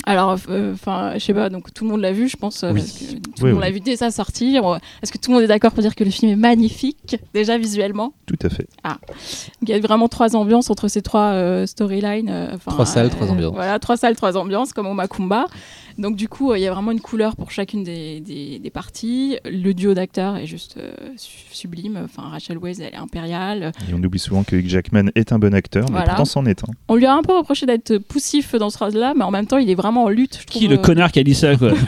Alors, 0.10 0.38
euh, 0.50 0.74
enfin, 0.74 1.12
je 1.14 1.20
sais 1.20 1.36
pas, 1.36 1.50
donc 1.50 1.72
tout 1.72 1.84
le 1.84 1.92
monde 1.92 2.02
l'a 2.02 2.12
vu, 2.12 2.28
je 2.28 2.36
pense, 2.36 2.64
euh, 2.64 2.72
Oui. 2.74 2.80
parce 2.82 2.92
que 2.94 3.04
tout 3.14 3.16
Oui, 3.44 3.44
le 3.44 3.50
monde 3.54 3.60
oui. 3.62 3.66
l'a 3.68 3.72
vu 3.72 3.80
dès 3.80 3.96
sa 3.96 4.10
sortie. 4.10 4.58
Est-ce 5.04 5.12
que 5.12 5.20
tout 5.20 5.30
le 5.30 5.36
monde 5.36 5.44
est 5.44 5.48
d'accord 5.48 5.72
pour 5.72 5.84
dire 5.84 5.94
que 5.94 6.04
le 6.04 6.10
film 6.10 6.32
est 6.32 6.36
magnifique, 6.36 7.18
déjà 7.34 7.60
visuellement? 7.60 8.14
Tout 8.26 8.40
à 8.42 8.50
fait. 8.50 8.68
donc, 8.84 8.98
il 9.62 9.70
y 9.70 9.74
a 9.74 9.80
vraiment 9.80 10.08
trois 10.08 10.36
ambiances 10.36 10.72
entre 10.72 10.88
ces 10.88 11.04
trois 11.04 11.34
euh, 11.34 11.68
storylines. 11.68 12.58
Trois 12.66 12.88
salles, 12.88 13.10
trois 13.12 13.30
ambiances. 13.30 13.54
Voilà, 13.54 13.78
trois 13.78 13.98
salles, 13.98 14.16
trois 14.16 14.36
ambiances, 14.36 14.74
comme 14.74 14.88
au 14.88 14.94
Macumba. 14.96 15.46
Donc 16.00 16.16
du 16.16 16.28
coup, 16.30 16.52
euh, 16.52 16.58
il 16.58 16.62
y 16.62 16.68
a 16.68 16.74
vraiment 16.74 16.92
une 16.92 17.02
couleur 17.02 17.36
pour 17.36 17.52
chacune 17.52 17.84
des, 17.84 18.22
des- 18.22 18.58
des 18.58 18.70
parties. 18.70 19.38
Le 19.46 19.74
duo 19.74 19.94
d'acteurs 19.94 20.38
est 20.38 20.46
juste 20.48 20.78
euh, 20.78 20.92
su- 21.18 21.44
sublime. 21.52 22.00
Enfin, 22.06 22.30
Rachel 22.30 22.58
Weisz, 22.58 22.80
elle 22.80 22.94
est 22.94 22.98
impériale. 22.98 23.74
Et 23.90 23.94
on 23.94 24.02
oublie 24.02 24.18
souvent 24.18 24.44
que 24.44 24.56
Hugh 24.56 24.68
Jackman 24.70 25.10
est 25.16 25.34
un 25.34 25.40
bon 25.40 25.54
acteur, 25.54 25.84
mais 25.88 25.92
Voilà. 25.92 26.08
pourtant 26.08 26.26
c'en 26.26 26.46
est 26.46 26.64
un. 26.64 26.68
On 26.88 26.96
lui 26.96 27.06
a 27.06 27.14
un 27.14 27.22
peu 27.22 27.36
reproché 27.38 27.66
d'être 27.66 27.98
poussif 27.98 28.56
dans 28.56 28.70
ce 28.70 28.78
rôle-là, 28.78 29.14
mais 29.16 29.24
en 29.26 29.32
même 29.32 29.46
temps, 29.46 29.58
il 29.58 29.70
est 29.70 29.76
vraiment 29.76 30.06
en 30.06 30.10
lutte. 30.10 30.38
Je 30.42 30.46
Qui 30.46 30.60
trouve, 30.60 30.72
le 30.72 30.80
euh, 30.80 30.82
connard 30.82 31.12
qui 31.12 31.20
a 31.20 31.24
dit 31.24 31.36
ça 31.36 31.56
quoi 31.58 31.74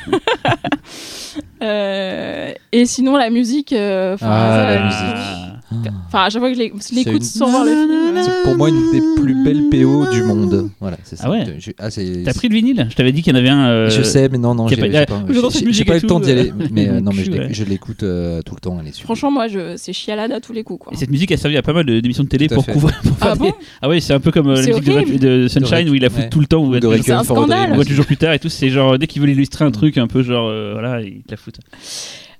euh, 1.61 2.51
et 2.71 2.85
sinon, 2.85 3.15
la 3.17 3.29
musique. 3.29 3.73
euh, 3.73 4.15
enfin, 4.15 4.27
Ah, 4.29 4.55
ça, 4.55 4.65
la 4.65 4.81
euh, 4.81 4.85
musique. 4.85 5.50
Enfin, 6.07 6.23
à 6.25 6.29
chaque 6.29 6.41
fois 6.41 6.49
que 6.51 6.55
je 6.57 6.95
l'écoute 6.95 7.23
sans 7.23 7.49
voir 7.49 7.63
le 7.65 7.71
film. 7.71 7.91
C'est 8.23 8.43
pour 8.43 8.55
moi 8.57 8.69
une 8.69 8.91
des 8.91 9.01
plus 9.21 9.43
belles 9.43 9.69
PO 9.69 10.11
du 10.11 10.23
monde. 10.23 10.69
Voilà, 10.79 10.97
c'est 11.03 11.15
ça. 11.15 11.23
Ah 11.27 11.31
ouais 11.31 11.45
Je- 11.59 11.71
ah, 11.79 11.89
T'as 11.89 12.33
pris 12.33 12.49
le 12.49 12.55
vinyle? 12.55 12.87
Je 12.89 12.95
t'avais 12.95 13.11
dit 13.11 13.21
qu'il 13.21 13.33
y 13.33 13.35
en 13.35 13.39
avait 13.39 13.49
un. 13.49 13.69
euh, 13.69 13.89
Je 13.89 14.03
sais, 14.03 14.27
mais 14.29 14.37
non, 14.37 14.53
non, 14.53 14.67
j'ai 14.67 14.75
pas- 14.75 14.85
Ah, 14.93 15.05
pas, 15.05 15.19
pas 15.21 15.31
eu 15.31 16.01
le 16.01 16.07
temps 16.07 16.19
d'y 16.19 16.31
aller. 16.31 16.49
euh, 16.49 16.67
Mais 16.71 16.89
euh, 16.89 16.99
non 17.01 17.11
mais 17.15 17.23
je 17.23 17.31
l'é- 17.31 17.39
ouais. 17.39 17.47
je 17.53 17.63
l'écoute 17.63 18.03
euh, 18.03 18.41
tout 18.41 18.53
le 18.55 18.59
temps. 18.59 18.77
Elle 18.81 18.87
est. 18.89 18.99
Franchement, 18.99 19.31
moi, 19.31 19.47
je... 19.47 19.75
c'est 19.77 19.93
chialade 19.93 20.31
à 20.31 20.39
tous 20.41 20.53
les 20.53 20.63
coups. 20.63 20.83
Quoi. 20.83 20.93
Et 20.93 20.97
cette 20.97 21.09
musique 21.09 21.31
a 21.31 21.37
servi 21.37 21.57
à 21.57 21.61
pas 21.61 21.73
mal 21.73 21.85
d'émissions 21.85 22.23
de 22.23 22.29
télé 22.29 22.47
pour 22.47 22.65
fait. 22.65 22.73
couvrir. 22.73 22.99
pour 23.01 23.15
Ah 23.21 23.35
bon? 23.35 23.53
Ah 23.81 23.89
ouais, 23.89 23.99
c'est 24.01 24.13
un 24.13 24.19
peu 24.19 24.31
comme 24.31 24.49
euh, 24.49 24.55
la 24.61 24.79
musique 25.01 25.19
de, 25.19 25.47
Sunshine 25.47 25.89
où 25.89 25.95
il 25.95 26.01
la 26.01 26.09
fout 26.09 26.19
Ouais. 26.23 26.29
tout 26.29 26.39
le 26.39 26.47
temps. 26.47 26.63
Où 26.63 26.73
C'est 27.01 27.11
un 27.11 27.23
scandale. 27.23 27.69
on 27.71 27.75
voit 27.75 27.85
toujours 27.85 28.05
plus 28.05 28.17
tard 28.17 28.33
et 28.33 28.39
tout. 28.39 28.49
C'est 28.49 28.69
genre 28.69 28.97
dès 28.99 29.07
qu'ils 29.07 29.21
veulent 29.21 29.31
illustrer 29.31 29.65
un 29.65 29.71
truc 29.71 29.97
un 29.97 30.07
peu 30.07 30.21
genre 30.23 30.47
euh, 30.49 30.71
voilà, 30.73 31.01
te 31.01 31.31
la 31.31 31.37
foutent. 31.37 31.59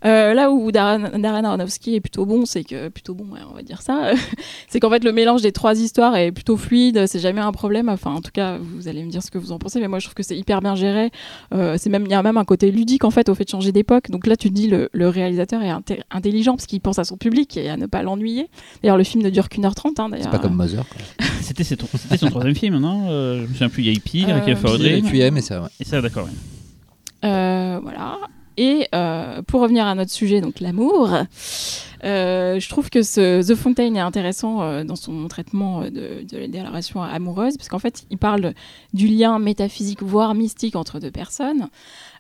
Euh, 0.04 0.34
là 0.34 0.50
où 0.52 0.72
Darren, 0.72 1.20
Darren 1.20 1.44
Aronofsky 1.46 1.96
est 1.96 2.02
plutôt 2.02 2.26
bon, 2.26 2.46
c'est 2.46 2.64
que 2.64 2.90
plutôt 2.90 3.14
bon, 3.14 3.26
ouais, 3.34 3.40
on 3.52 3.54
va 3.56 3.62
dire 3.62 3.82
ça, 3.82 4.12
c'est 4.68 4.80
qu'en 4.80 4.90
fait 4.90 5.04
le 5.04 5.12
mélange 5.12 5.42
des 5.42 5.52
trois 5.52 5.80
histoires 5.80 6.16
est 6.16 6.32
plutôt 6.32 6.58
fluide, 6.58 7.06
c'est 7.08 7.20
jamais 7.20 7.42
un 7.42 7.52
problème. 7.52 7.88
Enfin, 7.90 8.12
en 8.12 8.22
tout 8.22 8.32
cas, 8.34 8.58
vous 8.58 8.88
allez 8.88 9.04
me 9.04 9.12
dire 9.12 9.22
ce 9.22 9.30
que 9.32 9.38
vous 9.38 9.52
en 9.52 9.60
pensez, 9.60 9.80
mais 9.80 9.88
moi 9.88 10.00
je 10.00 10.06
trouve 10.06 10.16
que 10.16 10.24
c'est 10.24 10.38
hyper 10.38 10.62
bien 10.62 10.76
géré. 10.76 11.12
Euh, 11.54 11.76
c'est 11.78 11.90
même 11.90 12.06
il 12.06 12.12
y 12.12 12.16
a 12.16 12.24
même 12.24 12.38
un 12.38 12.46
côté 12.46 12.72
ludique 12.72 13.04
en 13.04 13.12
fait 13.12 13.30
au 13.30 13.36
fait 13.36 13.44
de 13.46 13.50
changer 13.50 13.72
d'époque. 13.72 14.10
Donc 14.10 14.26
là, 14.28 14.36
tu 14.36 14.50
te 14.50 14.54
dis 14.56 14.68
le, 14.68 14.90
le 14.92 15.08
réalisateur 15.08 15.62
est 15.62 15.70
inté- 15.70 16.02
intelligent 16.10 16.54
parce 16.56 16.66
qu'il 16.66 16.82
pense 16.82 16.98
à 17.00 17.04
son 17.04 17.18
public 17.18 17.56
et 17.58 17.70
à 17.70 17.78
ne 17.78 17.86
pas 17.86 18.02
l'ennuyer. 18.02 18.50
D'ailleurs, 18.82 18.98
le 18.98 19.04
film 19.04 19.24
ne 19.24 19.30
dure 19.30 19.50
qu'une 19.50 19.66
heure 19.66 19.76
trente. 19.76 20.00
Hein. 20.00 20.10
C'est 20.20 20.30
pas 20.30 20.40
comme 20.40 20.56
Mother. 20.56 20.84
C'était 21.42 21.64
son, 21.64 21.76
troisième 22.28 22.56
film, 22.56 22.78
non? 22.78 23.08
Euh, 23.10 23.38
Je 23.38 23.42
me 23.42 23.48
souviens 23.48 23.70
plus. 23.70 23.84
Il 23.84 23.88
y 23.88 23.90
a 23.90 23.94
eu 23.94 24.00
Pire, 24.00 24.30
Euh, 24.30 24.40
a 24.40 25.38
et 25.38 25.42
ça, 25.42 25.62
ouais. 25.62 25.70
Et 25.80 25.84
ça, 25.86 26.02
d'accord. 26.02 26.26
ouais. 26.26 27.30
Euh, 27.30 27.80
voilà. 27.82 28.18
Et 28.58 28.88
euh, 28.94 29.42
pour 29.44 29.62
revenir 29.62 29.86
à 29.86 29.96
notre 29.96 30.12
sujet, 30.12 30.42
donc 30.42 30.60
l'amour, 30.60 31.10
euh, 32.04 32.60
je 32.60 32.70
trouve 32.70 32.90
que 32.90 33.00
The 33.00 33.56
Fontaine 33.56 33.96
est 33.96 34.02
intéressant 34.02 34.62
euh, 34.62 34.84
dans 34.84 34.96
son 34.96 35.28
traitement 35.28 35.82
de, 35.82 36.24
de, 36.30 36.46
des 36.48 36.62
relations 36.62 37.02
amoureuses, 37.02 37.58
parce 37.58 37.70
qu'en 37.70 37.80
fait, 37.80 38.04
il 38.10 38.18
parle 38.18 38.54
du 38.94 39.08
lien 39.08 39.40
métaphysique, 39.40 40.04
voire 40.04 40.36
mystique 40.36 40.76
entre 40.76 41.00
deux 41.00 41.12
personnes. 41.12 41.70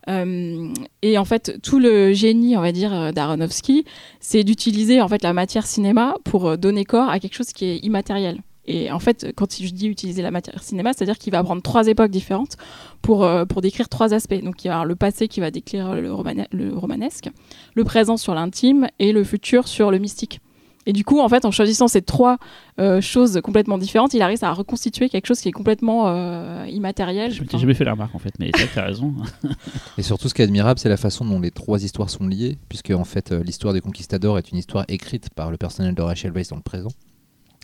Et 0.07 1.17
en 1.19 1.25
fait, 1.25 1.59
tout 1.61 1.77
le 1.77 2.11
génie, 2.13 2.57
on 2.57 2.61
va 2.61 2.71
dire, 2.71 3.13
d'Aronofsky, 3.13 3.85
c'est 4.19 4.43
d'utiliser 4.43 4.99
en 4.99 5.07
fait 5.07 5.21
la 5.21 5.31
matière 5.31 5.67
cinéma 5.67 6.15
pour 6.23 6.57
donner 6.57 6.85
corps 6.85 7.09
à 7.09 7.19
quelque 7.19 7.35
chose 7.35 7.53
qui 7.53 7.65
est 7.65 7.77
immatériel. 7.77 8.41
Et 8.65 8.91
en 8.91 8.99
fait, 8.99 9.33
quand 9.35 9.51
je 9.59 9.69
dis 9.73 9.87
utiliser 9.87 10.21
la 10.21 10.29
matière 10.31 10.61
cinéma, 10.61 10.93
c'est-à-dire 10.93 11.17
qu'il 11.17 11.31
va 11.31 11.43
prendre 11.43 11.61
trois 11.61 11.87
époques 11.87 12.11
différentes 12.11 12.57
pour, 13.01 13.23
euh, 13.23 13.45
pour 13.45 13.61
décrire 13.61 13.89
trois 13.89 14.13
aspects. 14.13 14.39
Donc 14.43 14.63
il 14.63 14.67
va 14.67 14.73
y 14.73 14.75
avoir 14.75 14.85
le 14.85 14.95
passé 14.95 15.27
qui 15.27 15.39
va 15.39 15.49
décrire 15.49 15.95
le, 15.95 16.11
romane- 16.13 16.47
le 16.51 16.73
romanesque, 16.75 17.29
le 17.73 17.83
présent 17.83 18.17
sur 18.17 18.35
l'intime 18.35 18.87
et 18.99 19.11
le 19.13 19.23
futur 19.23 19.67
sur 19.67 19.89
le 19.91 19.97
mystique. 19.97 20.39
Et 20.87 20.93
du 20.93 21.03
coup, 21.03 21.19
en 21.19 21.29
fait, 21.29 21.45
en 21.45 21.51
choisissant 21.51 21.87
ces 21.87 22.01
trois 22.01 22.37
euh, 22.79 23.01
choses 23.01 23.39
complètement 23.43 23.77
différentes, 23.77 24.15
il 24.15 24.21
arrive 24.23 24.43
à 24.43 24.51
reconstituer 24.51 25.09
quelque 25.09 25.27
chose 25.27 25.39
qui 25.39 25.47
est 25.47 25.51
complètement 25.51 26.07
euh, 26.07 26.65
immatériel. 26.67 27.31
Je 27.31 27.41
m'étais 27.41 27.59
jamais 27.59 27.75
fait 27.75 27.83
la 27.83 27.91
remarque 27.91 28.15
en 28.15 28.19
fait, 28.19 28.33
mais 28.39 28.49
que 28.51 28.61
t'as 28.73 28.85
raison. 28.85 29.13
Et 29.99 30.01
surtout, 30.01 30.27
ce 30.27 30.33
qui 30.33 30.41
est 30.41 30.45
admirable, 30.45 30.79
c'est 30.79 30.89
la 30.89 30.97
façon 30.97 31.23
dont 31.23 31.39
les 31.39 31.51
trois 31.51 31.83
histoires 31.83 32.09
sont 32.09 32.25
liées, 32.27 32.57
puisque 32.67 32.89
en 32.91 33.03
fait, 33.03 33.31
l'histoire 33.31 33.73
des 33.75 33.81
conquistadors 33.81 34.39
est 34.39 34.51
une 34.51 34.57
histoire 34.57 34.85
écrite 34.87 35.29
par 35.35 35.51
le 35.51 35.57
personnel 35.57 35.93
de 35.93 36.01
Rachel 36.01 36.31
Weisz 36.31 36.49
dans 36.49 36.55
le 36.55 36.63
présent. 36.63 36.89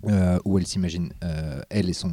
Euh, 0.05 0.37
où 0.45 0.59
elle 0.59 0.67
s'imagine, 0.67 1.09
euh, 1.23 1.59
elle 1.71 1.89
et 1.89 1.93
son, 1.93 2.11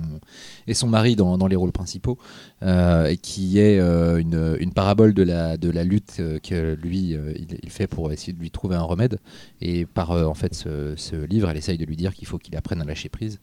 et 0.66 0.73
son 0.73 0.88
mari 0.88 1.16
dans, 1.16 1.37
dans 1.37 1.47
les 1.47 1.57
rôles 1.57 1.70
principaux, 1.70 2.18
euh, 2.62 3.09
et 3.09 3.18
qui 3.18 3.59
est 3.59 3.79
une, 3.79 4.57
une 4.59 4.73
parabole 4.73 5.12
de 5.12 5.23
la, 5.23 5.59
de 5.59 5.68
la 5.70 5.85
lutte 5.85 6.16
que 6.42 6.75
lui, 6.83 7.14
il, 7.62 7.70
fait 7.70 7.87
pour 7.87 8.11
essayer 8.11 8.33
de 8.33 8.38
lui 8.38 8.51
trouver 8.51 8.77
un 8.77 8.83
remède. 8.83 9.18
Et 9.61 9.85
par 9.85 10.12
en 10.12 10.33
fait 10.33 10.55
ce, 10.55 10.94
ce 10.97 11.14
livre, 11.14 11.51
elle 11.51 11.59
essaye 11.59 11.77
de 11.77 11.85
lui 11.85 11.97
dire 11.97 12.14
qu'il 12.14 12.27
faut 12.27 12.38
qu'il 12.38 12.57
apprenne 12.57 12.81
à 12.81 12.85
lâcher 12.85 13.11
prise. 13.11 13.38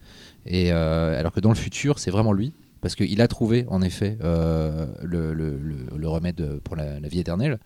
Et 0.47 0.71
alors 0.71 1.33
que 1.33 1.39
dans 1.39 1.49
le 1.49 1.55
futur, 1.55 1.99
c'est 1.99 2.11
vraiment 2.11 2.33
lui, 2.33 2.51
parce 2.81 2.95
qu'il 2.95 3.21
a 3.21 3.27
trouvé 3.27 3.65
en 3.69 3.83
effet 3.83 4.17
le, 4.23 5.33
le- 5.33 5.59
le- 5.95 6.07
remède 6.07 6.59
pour 6.63 6.75
la, 6.75 6.99
vie 7.01 7.19
éternelle, 7.19 7.59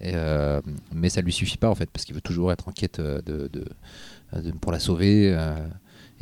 mais 0.00 1.10
ça 1.10 1.20
lui 1.20 1.32
suffit 1.32 1.58
pas 1.58 1.68
en 1.68 1.74
fait, 1.74 1.90
parce 1.90 2.06
qu'il 2.06 2.14
veut 2.14 2.22
toujours 2.22 2.52
être 2.52 2.68
en 2.68 2.72
quête 2.72 3.02
de, 3.02 3.20
de- 3.52 4.52
pour 4.62 4.72
la 4.72 4.78
sauver. 4.78 5.36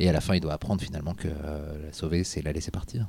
Et 0.01 0.09
à 0.09 0.11
la 0.11 0.21
fin, 0.21 0.33
il 0.33 0.41
doit 0.41 0.53
apprendre 0.53 0.81
finalement 0.81 1.13
que 1.13 1.27
euh, 1.27 1.85
la 1.85 1.93
sauver, 1.93 2.23
c'est 2.23 2.41
la 2.41 2.51
laisser 2.51 2.71
partir. 2.71 3.07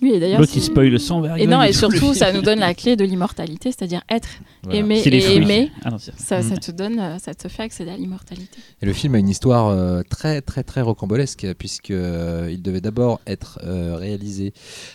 Oui, 0.00 0.12
et 0.14 0.20
d'ailleurs. 0.20 0.38
L'autre 0.40 0.52
il 0.54 0.62
spoil 0.62 1.00
sans 1.00 1.20
vergogne. 1.20 1.42
Et 1.42 1.46
non, 1.48 1.60
et 1.62 1.66
tout 1.72 1.72
le 1.72 1.78
surtout, 1.90 1.98
film. 2.12 2.14
ça 2.14 2.32
nous 2.32 2.40
donne 2.42 2.60
la 2.60 2.72
clé 2.74 2.94
de 2.94 3.04
l'immortalité, 3.04 3.70
c'est-à-dire 3.72 4.02
être 4.08 4.28
Voilà. 4.62 4.78
aimé 4.78 4.98
et 5.04 5.20
fruits. 5.20 5.36
aimer. 5.36 5.72
Ah 5.84 5.90
non, 5.90 5.98
c'est- 5.98 6.16
Ça, 6.18 6.40
ça 6.42 6.56
te 6.56 6.70
donne, 6.70 6.98
euh, 7.00 7.18
ça 7.18 7.34
te 7.34 7.48
fait 7.48 7.62
accéder 7.64 7.90
à 7.90 7.96
l'immortalité. 7.96 8.58
Et 8.80 8.86
le 8.86 8.92
film 8.92 9.14
a 9.16 9.18
une 9.18 9.28
histoire 9.28 9.66
euh, 9.68 10.02
très 10.08 10.40
très 10.40 10.62
très 10.62 10.82
rocambolesque 10.82 11.46
puisque 11.58 11.90
euh, 11.90 12.48
il 12.50 12.62
devait 12.62 12.80
d'abord 12.80 13.20
être 13.26 13.58
euh, 13.64 13.96
réalisé 13.96 14.52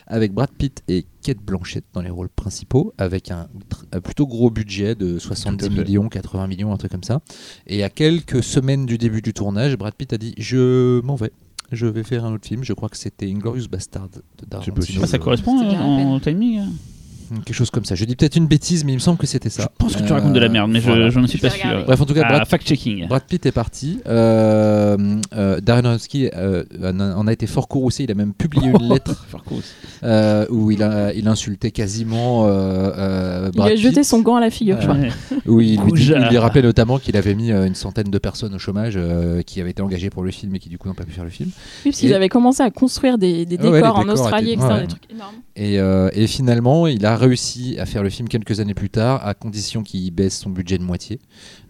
avec 0.08 0.32
Brad 0.34 0.50
Pitt 0.58 0.82
et 0.88 1.06
Kate 1.22 1.38
Blanchett 1.40 1.84
dans 1.94 2.02
les 2.02 2.10
rôles 2.10 2.30
principaux, 2.30 2.94
avec 2.98 3.30
un, 3.32 3.48
tr- 3.70 3.84
un 3.92 4.00
plutôt 4.02 4.28
gros 4.28 4.50
budget 4.50 4.96
de 4.96 5.20
70 5.20 5.58
Tout 5.58 5.66
à 5.66 5.76
fait. 5.76 5.84
millions, 5.84 6.08
80 6.10 6.48
millions, 6.48 6.72
un 6.74 6.78
truc 6.78 6.92
comme 6.92 7.04
ça. 7.04 7.22
Et 7.68 7.84
à 7.84 7.90
quelques 7.90 8.44
semaines 8.44 8.86
du 8.86 8.98
début 8.98 9.22
du 9.22 9.34
tournage, 9.34 9.78
Brad 9.78 9.94
Pitt 9.96 10.12
a 10.14 10.18
dit 10.18 10.34
je 10.38 11.02
m'en 11.02 11.16
vais. 11.16 11.32
Je 11.74 11.86
vais 11.88 12.04
faire 12.04 12.26
un 12.26 12.34
autre 12.34 12.48
film. 12.48 12.64
Je 12.64 12.74
crois 12.74 12.90
que 12.90 12.98
c'était 12.98 13.30
Inglorious 13.30 13.68
Bastard 13.70 14.10
de 14.10 14.24
C'est 14.40 14.50
Tarantino. 14.50 14.76
possible. 14.76 15.00
Ah, 15.04 15.08
ça 15.08 15.20
correspond 15.20 15.60
euh, 15.62 15.74
en 15.76 16.20
timing 16.20 16.60
hein 16.60 16.70
Quelque 17.46 17.56
chose 17.56 17.70
comme 17.70 17.86
ça. 17.86 17.96
Je 17.96 18.06
dis 18.06 18.16
peut-être 18.16 18.36
une 18.36 18.48
bêtise, 18.48 18.84
mais 18.86 18.92
il 18.92 18.96
me 18.96 19.00
semble 19.00 19.18
que 19.18 19.28
c'était 19.28 19.50
ça. 19.50 19.64
Je 19.64 19.68
pense 19.78 19.96
que 19.96 20.04
tu 20.04 20.12
Euh, 20.12 20.16
racontes 20.16 20.34
de 20.34 20.40
la 20.40 20.50
merde, 20.50 20.70
mais 20.72 20.80
je- 20.82 20.86
voilà. 20.88 21.10
je 21.10 21.20
n'en 21.20 21.28
suis 21.28 21.38
pas 21.40 21.50
sûr. 21.50 21.64
regarder. 21.64 21.86
Bref, 21.86 22.02
en 22.02 22.06
tout 22.06 22.14
cas, 22.14 22.22
Ah, 22.26 22.30
Brad 22.34 22.48
fact-checking. 22.48 23.08
Brad 23.08 23.24
Pitt 23.24 23.46
est 23.46 23.52
parti. 23.52 24.00
Euh, 24.08 24.98
euh, 25.36 25.60
Darren 25.62 25.86
Aronofsky 25.86 26.30
euh, 26.36 26.64
en 27.18 27.28
a- 27.28 27.34
été 27.34 27.48
fort 27.48 27.68
courroucé. 27.68 28.04
Il 28.04 28.12
a 28.12 28.16
même 28.16 28.34
publié 28.34 28.68
une 28.68 28.90
lettre 28.90 29.26
euh, 30.04 30.46
où 30.50 30.72
il, 30.72 30.84
a, 30.84 31.14
il 31.14 31.28
insultait 31.28 31.72
quasiment 31.72 32.46
euh, 32.46 32.50
euh, 32.98 33.52
Il 33.56 33.62
a 33.62 33.76
jeté 33.76 33.96
Pitt. 34.02 34.06
son 34.06 34.20
gant 34.22 34.36
à 34.36 34.42
la 34.42 34.50
figure, 34.50 34.80
je 34.82 34.88
crois. 34.88 34.98
Où 35.48 35.62
il 35.62 35.70
lui, 35.72 35.78
dit- 35.78 35.90
Goujat. 35.90 36.20
il 36.20 36.30
lui 36.30 36.38
rappelait 36.38 36.62
notamment 36.62 37.00
qu'il 37.00 37.18
avait 37.18 37.36
mis 37.36 37.52
une 37.52 37.76
centaine 37.76 38.10
de 38.12 38.18
personnes 38.18 38.54
au 38.54 38.60
chômage 38.60 38.94
euh, 38.96 39.42
qui 39.42 39.60
avaient 39.62 39.72
été 39.72 39.82
engagées 39.82 40.10
pour 40.10 40.24
le 40.24 40.32
film 40.32 40.56
et 40.56 40.60
qui 40.60 40.70
du 40.70 40.78
coup 40.78 40.88
n'ont 40.88 40.94
pas 40.94 41.04
pu 41.06 41.12
faire 41.12 41.24
le 41.24 41.30
film. 41.30 41.50
Oui, 41.86 41.92
parce 41.92 41.98
qu'ils 41.98 42.14
avaient 42.14 42.30
commencé 42.30 42.62
à 42.62 42.70
construire 42.70 43.18
des, 43.18 43.46
des 43.46 43.58
ouais, 43.58 43.72
décors 43.82 43.98
en 43.98 44.02
décors 44.04 44.22
Australie, 44.22 44.52
étaient- 44.52 44.62
etc. 44.62 44.74
ouais. 44.76 44.82
Des 44.82 44.88
trucs 44.88 45.12
énormes. 45.12 45.36
Et, 45.56 45.80
euh, 45.80 46.10
et 46.14 46.28
finalement, 46.28 46.88
il 46.88 47.06
a 47.06 47.16
réussi 47.24 47.78
à 47.80 47.86
faire 47.86 48.04
le 48.04 48.10
film 48.10 48.28
quelques 48.30 48.60
années 48.60 48.74
plus 48.74 48.90
tard, 48.90 49.26
à 49.26 49.34
condition 49.34 49.84
qu'il 49.84 50.12
baisse 50.12 50.38
son 50.40 50.50
budget 50.50 50.78
de 50.78 50.84
moitié. 50.84 51.20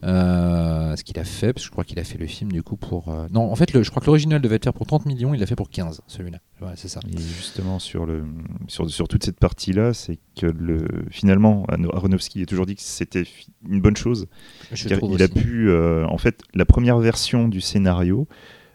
Euh, 0.04 0.96
ce 0.96 1.04
qu'il 1.04 1.18
a 1.20 1.24
fait, 1.24 1.54
parce 1.54 1.64
que 1.64 1.68
je 1.68 1.72
crois 1.72 1.84
qu'il 1.84 1.98
a 2.00 2.04
fait 2.04 2.18
le 2.18 2.28
film 2.28 2.52
du 2.52 2.62
coup 2.64 2.76
pour. 2.76 3.10
euh, 3.10 3.28
Non, 3.32 3.52
en 3.52 3.56
fait, 3.56 3.72
le- 3.74 3.84
je 3.84 3.90
crois 3.90 4.02
que 4.02 4.08
l'original 4.08 4.42
devait 4.42 4.56
être 4.58 4.66
fait 4.66 4.72
pour 4.72 4.86
30 4.86 5.06
millions, 5.06 5.34
il 5.34 5.40
l'a 5.40 5.46
fait 5.46 5.56
pour 5.56 5.70
15, 5.70 6.02
celui-là. 6.08 6.40
C'est 6.76 6.88
ça. 6.88 7.02
Et 7.12 7.18
justement, 7.18 7.78
sur, 7.80 8.06
le, 8.06 8.24
sur, 8.68 8.90
sur 8.90 9.08
toute 9.10 9.24
cette 9.26 9.40
partie-là, 9.40 9.94
c'est 9.94 10.18
que 10.40 10.46
le, 10.46 10.88
finalement, 11.12 11.66
Aro- 11.68 11.94
Aronofsky 11.94 12.42
a 12.42 12.46
toujours 12.46 12.66
dit 12.66 12.76
que 12.76 12.82
c'était 12.82 13.24
une 13.68 13.82
bonne 13.82 13.98
chose. 13.98 14.28
Je 14.72 14.88
car 14.88 15.00
il 15.04 15.22
a 15.22 15.26
aussi. 15.26 15.34
pu, 15.34 15.70
euh, 15.70 16.06
en 16.08 16.18
fait, 16.18 16.42
la 16.54 16.64
première 16.66 16.98
version 17.00 17.50
du 17.50 17.60
scénario 17.60 18.28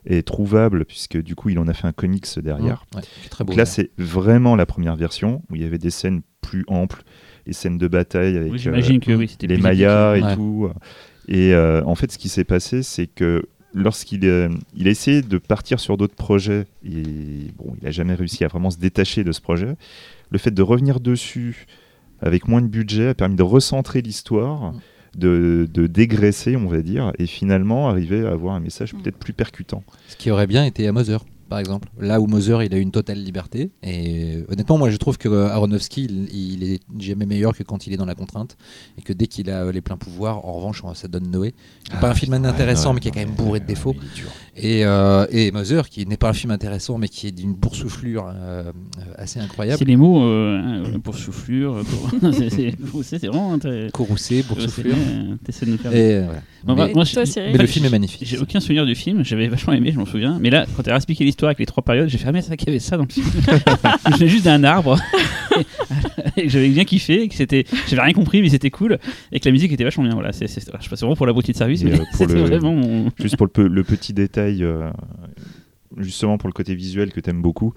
est 0.04 0.26
trouvable, 0.26 0.84
puisque 0.84 1.16
du 1.22 1.34
coup, 1.34 1.48
il 1.48 1.58
en 1.58 1.66
a 1.66 1.72
fait 1.74 1.86
un 1.86 1.92
comics 1.92 2.26
derrière. 2.40 2.84
Ouais, 2.94 3.00
très 3.30 3.44
beau. 3.44 3.52
Donc 3.52 3.56
là, 3.58 3.64
c'est 3.66 3.90
vraiment 3.98 4.54
la 4.54 4.66
première 4.66 4.96
version, 4.96 5.42
où 5.50 5.56
il 5.56 5.62
y 5.62 5.64
avait 5.64 5.78
des 5.78 5.90
scènes 5.90 6.20
plus 6.40 6.64
amples, 6.68 7.02
les 7.46 7.52
scènes 7.52 7.78
de 7.78 7.88
bataille 7.88 8.36
avec 8.36 8.52
Oui, 8.52 8.62
euh, 8.66 8.98
que 8.98 9.12
oui, 9.12 9.36
les 9.40 9.54
plus 9.54 9.62
Mayas 9.62 10.16
et 10.16 10.22
Ouais. 10.22 10.34
tout. 10.34 10.70
Et 11.28 11.52
euh, 11.54 11.82
en 11.84 11.94
fait, 11.94 12.10
ce 12.12 12.18
qui 12.18 12.28
s'est 12.28 12.44
passé, 12.44 12.82
c'est 12.82 13.06
que 13.06 13.44
lorsqu'il 13.74 14.24
euh, 14.24 14.48
il 14.74 14.88
a 14.88 14.90
essayé 14.90 15.20
de 15.22 15.38
partir 15.38 15.78
sur 15.80 15.96
d'autres 15.96 16.14
projets, 16.16 16.64
et 16.84 17.50
bon, 17.56 17.74
il 17.80 17.84
n'a 17.84 17.90
jamais 17.90 18.14
réussi 18.14 18.44
à 18.44 18.48
vraiment 18.48 18.70
se 18.70 18.78
détacher 18.78 19.24
de 19.24 19.32
ce 19.32 19.40
projet, 19.40 19.74
le 20.30 20.38
fait 20.38 20.50
de 20.52 20.62
revenir 20.62 21.00
dessus 21.00 21.66
avec 22.20 22.48
moins 22.48 22.62
de 22.62 22.66
budget 22.66 23.08
a 23.08 23.14
permis 23.14 23.36
de 23.36 23.42
recentrer 23.42 24.00
l'histoire, 24.02 24.72
Mm. 24.72 24.80
de, 25.18 25.68
de 25.72 25.86
dégraisser, 25.86 26.56
on 26.56 26.66
va 26.66 26.80
dire, 26.82 27.12
et 27.18 27.26
finalement 27.26 27.88
arriver 27.88 28.26
à 28.26 28.30
avoir 28.30 28.54
un 28.54 28.60
message 28.60 28.92
Mm. 28.94 29.02
peut-être 29.02 29.18
plus 29.18 29.32
percutant. 29.32 29.82
Ce 30.08 30.16
qui 30.16 30.30
aurait 30.30 30.46
bien 30.46 30.64
été 30.64 30.86
à 30.88 30.92
Mother, 30.92 31.24
par 31.48 31.58
exemple. 31.58 31.88
Là 31.98 32.20
où 32.20 32.26
Mother, 32.26 32.62
il 32.62 32.74
a 32.74 32.78
une 32.78 32.90
totale 32.90 33.22
liberté. 33.22 33.70
Et 33.82 34.36
euh, 34.36 34.44
honnêtement, 34.52 34.78
moi, 34.78 34.90
je 34.90 34.96
trouve 34.96 35.18
que 35.18 35.28
euh, 35.28 35.48
Aronofsky, 35.48 36.04
il, 36.04 36.28
il 36.34 36.62
est 36.72 36.80
jamais 36.98 37.26
meilleur 37.26 37.56
que 37.56 37.62
quand 37.62 37.86
il 37.86 37.92
est 37.92 37.96
dans 37.96 38.04
la 38.06 38.14
contrainte. 38.14 38.56
Et 38.98 39.02
que 39.02 39.12
dès 39.12 39.26
qu'il 39.26 39.50
a 39.50 39.64
euh, 39.64 39.72
les 39.72 39.80
pleins 39.80 39.96
pouvoirs, 39.96 40.44
en 40.44 40.52
revanche, 40.54 40.82
ça 40.94 41.08
donne 41.08 41.30
Noé. 41.30 41.54
Pas 42.00 42.10
un 42.10 42.14
film 42.14 42.34
intéressant, 42.34 42.92
mais 42.92 43.00
qui 43.00 43.08
est 43.08 43.10
quand 43.12 43.20
même 43.20 43.30
bourré 43.34 43.60
de 43.60 43.66
défauts. 43.66 43.94
Et, 44.56 44.84
euh, 44.84 45.26
et 45.30 45.50
Mother, 45.52 45.88
qui 45.88 46.04
n'est 46.06 46.16
pas 46.16 46.30
un 46.30 46.32
film 46.32 46.50
intéressant, 46.50 46.98
mais 46.98 47.08
qui 47.08 47.28
est 47.28 47.32
d'une 47.32 47.54
boursouflure 47.54 48.26
euh, 48.28 48.32
euh, 48.64 48.72
assez 49.16 49.38
incroyable. 49.40 49.78
C'est 49.78 49.84
les 49.84 49.96
mots 49.96 50.22
euh, 50.24 50.82
hein, 50.84 51.00
pour. 51.02 51.14
Pour... 52.90 53.04
c'est- 53.04 53.26
vraiment. 53.26 53.58
t'es- 53.58 53.88
Courroucé, 53.92 54.42
boursouflure. 54.42 54.94
euh, 54.96 55.36
T'essaies 55.44 55.66
de 55.66 55.70
nous 55.72 55.78
faire. 55.78 55.92
Et 55.92 56.14
euh, 56.16 56.24
voilà. 56.24 56.40
Bon, 56.64 56.74
mais, 56.74 56.86
bah, 56.86 56.92
moi, 56.94 57.04
Et 57.04 57.12
toi, 57.12 57.24
je- 57.24 57.30
Cyril 57.30 57.52
mais 57.52 57.58
le 57.58 57.66
film 57.66 57.84
est 57.86 57.90
magnifique. 57.90 58.26
J'ai 58.26 58.38
aucun 58.38 58.60
souvenir 58.60 58.84
du 58.86 58.94
film, 58.94 59.24
j'avais 59.24 59.48
vachement 59.48 59.72
aimé, 59.72 59.90
je 59.92 59.98
m'en 59.98 60.06
souviens. 60.06 60.38
Mais 60.40 60.50
là, 60.50 60.66
quand 60.76 60.82
t'as 60.82 60.96
expliqué 60.96 61.24
l'histoire 61.24 61.37
l'histoire 61.38 61.48
avec 61.50 61.58
les 61.60 61.66
trois 61.66 61.84
périodes. 61.84 62.08
J'ai 62.08 62.18
fait, 62.18 62.26
ah, 62.28 62.32
mais 62.32 62.42
c'est 62.42 62.48
vrai 62.48 62.56
qu'il 62.56 62.68
y 62.68 62.70
avait 62.72 62.80
ça 62.80 62.96
dans 62.96 63.04
le 63.04 63.08
film. 63.08 63.26
je 64.10 64.16
venais 64.16 64.28
juste 64.28 64.44
d'un 64.44 64.64
arbre. 64.64 64.98
et 66.36 66.42
que 66.42 66.48
j'avais 66.48 66.68
bien 66.68 66.84
kiffé. 66.84 67.22
Et 67.22 67.28
que 67.28 67.34
c'était, 67.34 67.64
j'avais 67.86 68.02
rien 68.02 68.12
compris, 68.12 68.42
mais 68.42 68.48
c'était 68.48 68.70
cool. 68.70 68.98
Et 69.30 69.38
que 69.38 69.44
la 69.44 69.52
musique 69.52 69.72
était 69.72 69.84
vachement 69.84 70.04
bien. 70.04 70.14
Voilà, 70.14 70.32
c'est, 70.32 70.48
c'est, 70.48 70.60
je 70.60 70.88
passe 70.88 71.00
vraiment 71.00 71.14
pour 71.16 71.26
la 71.26 71.32
beauté 71.32 71.52
de 71.52 71.56
service, 71.56 71.84
mais 71.84 71.92
euh, 71.98 72.04
c'était 72.12 72.34
le- 72.34 72.42
vraiment 72.42 72.74
mon. 72.74 73.10
Juste 73.20 73.36
pour 73.36 73.46
le, 73.56 73.84
petit 73.84 74.12
détail, 74.12 74.64
euh, 74.64 74.90
justement 75.96 76.38
pour 76.38 76.48
le 76.48 76.52
côté 76.54 76.74
visuel 76.74 77.12
que 77.12 77.20
tu 77.20 77.30
aimes 77.30 77.42
beaucoup, 77.42 77.72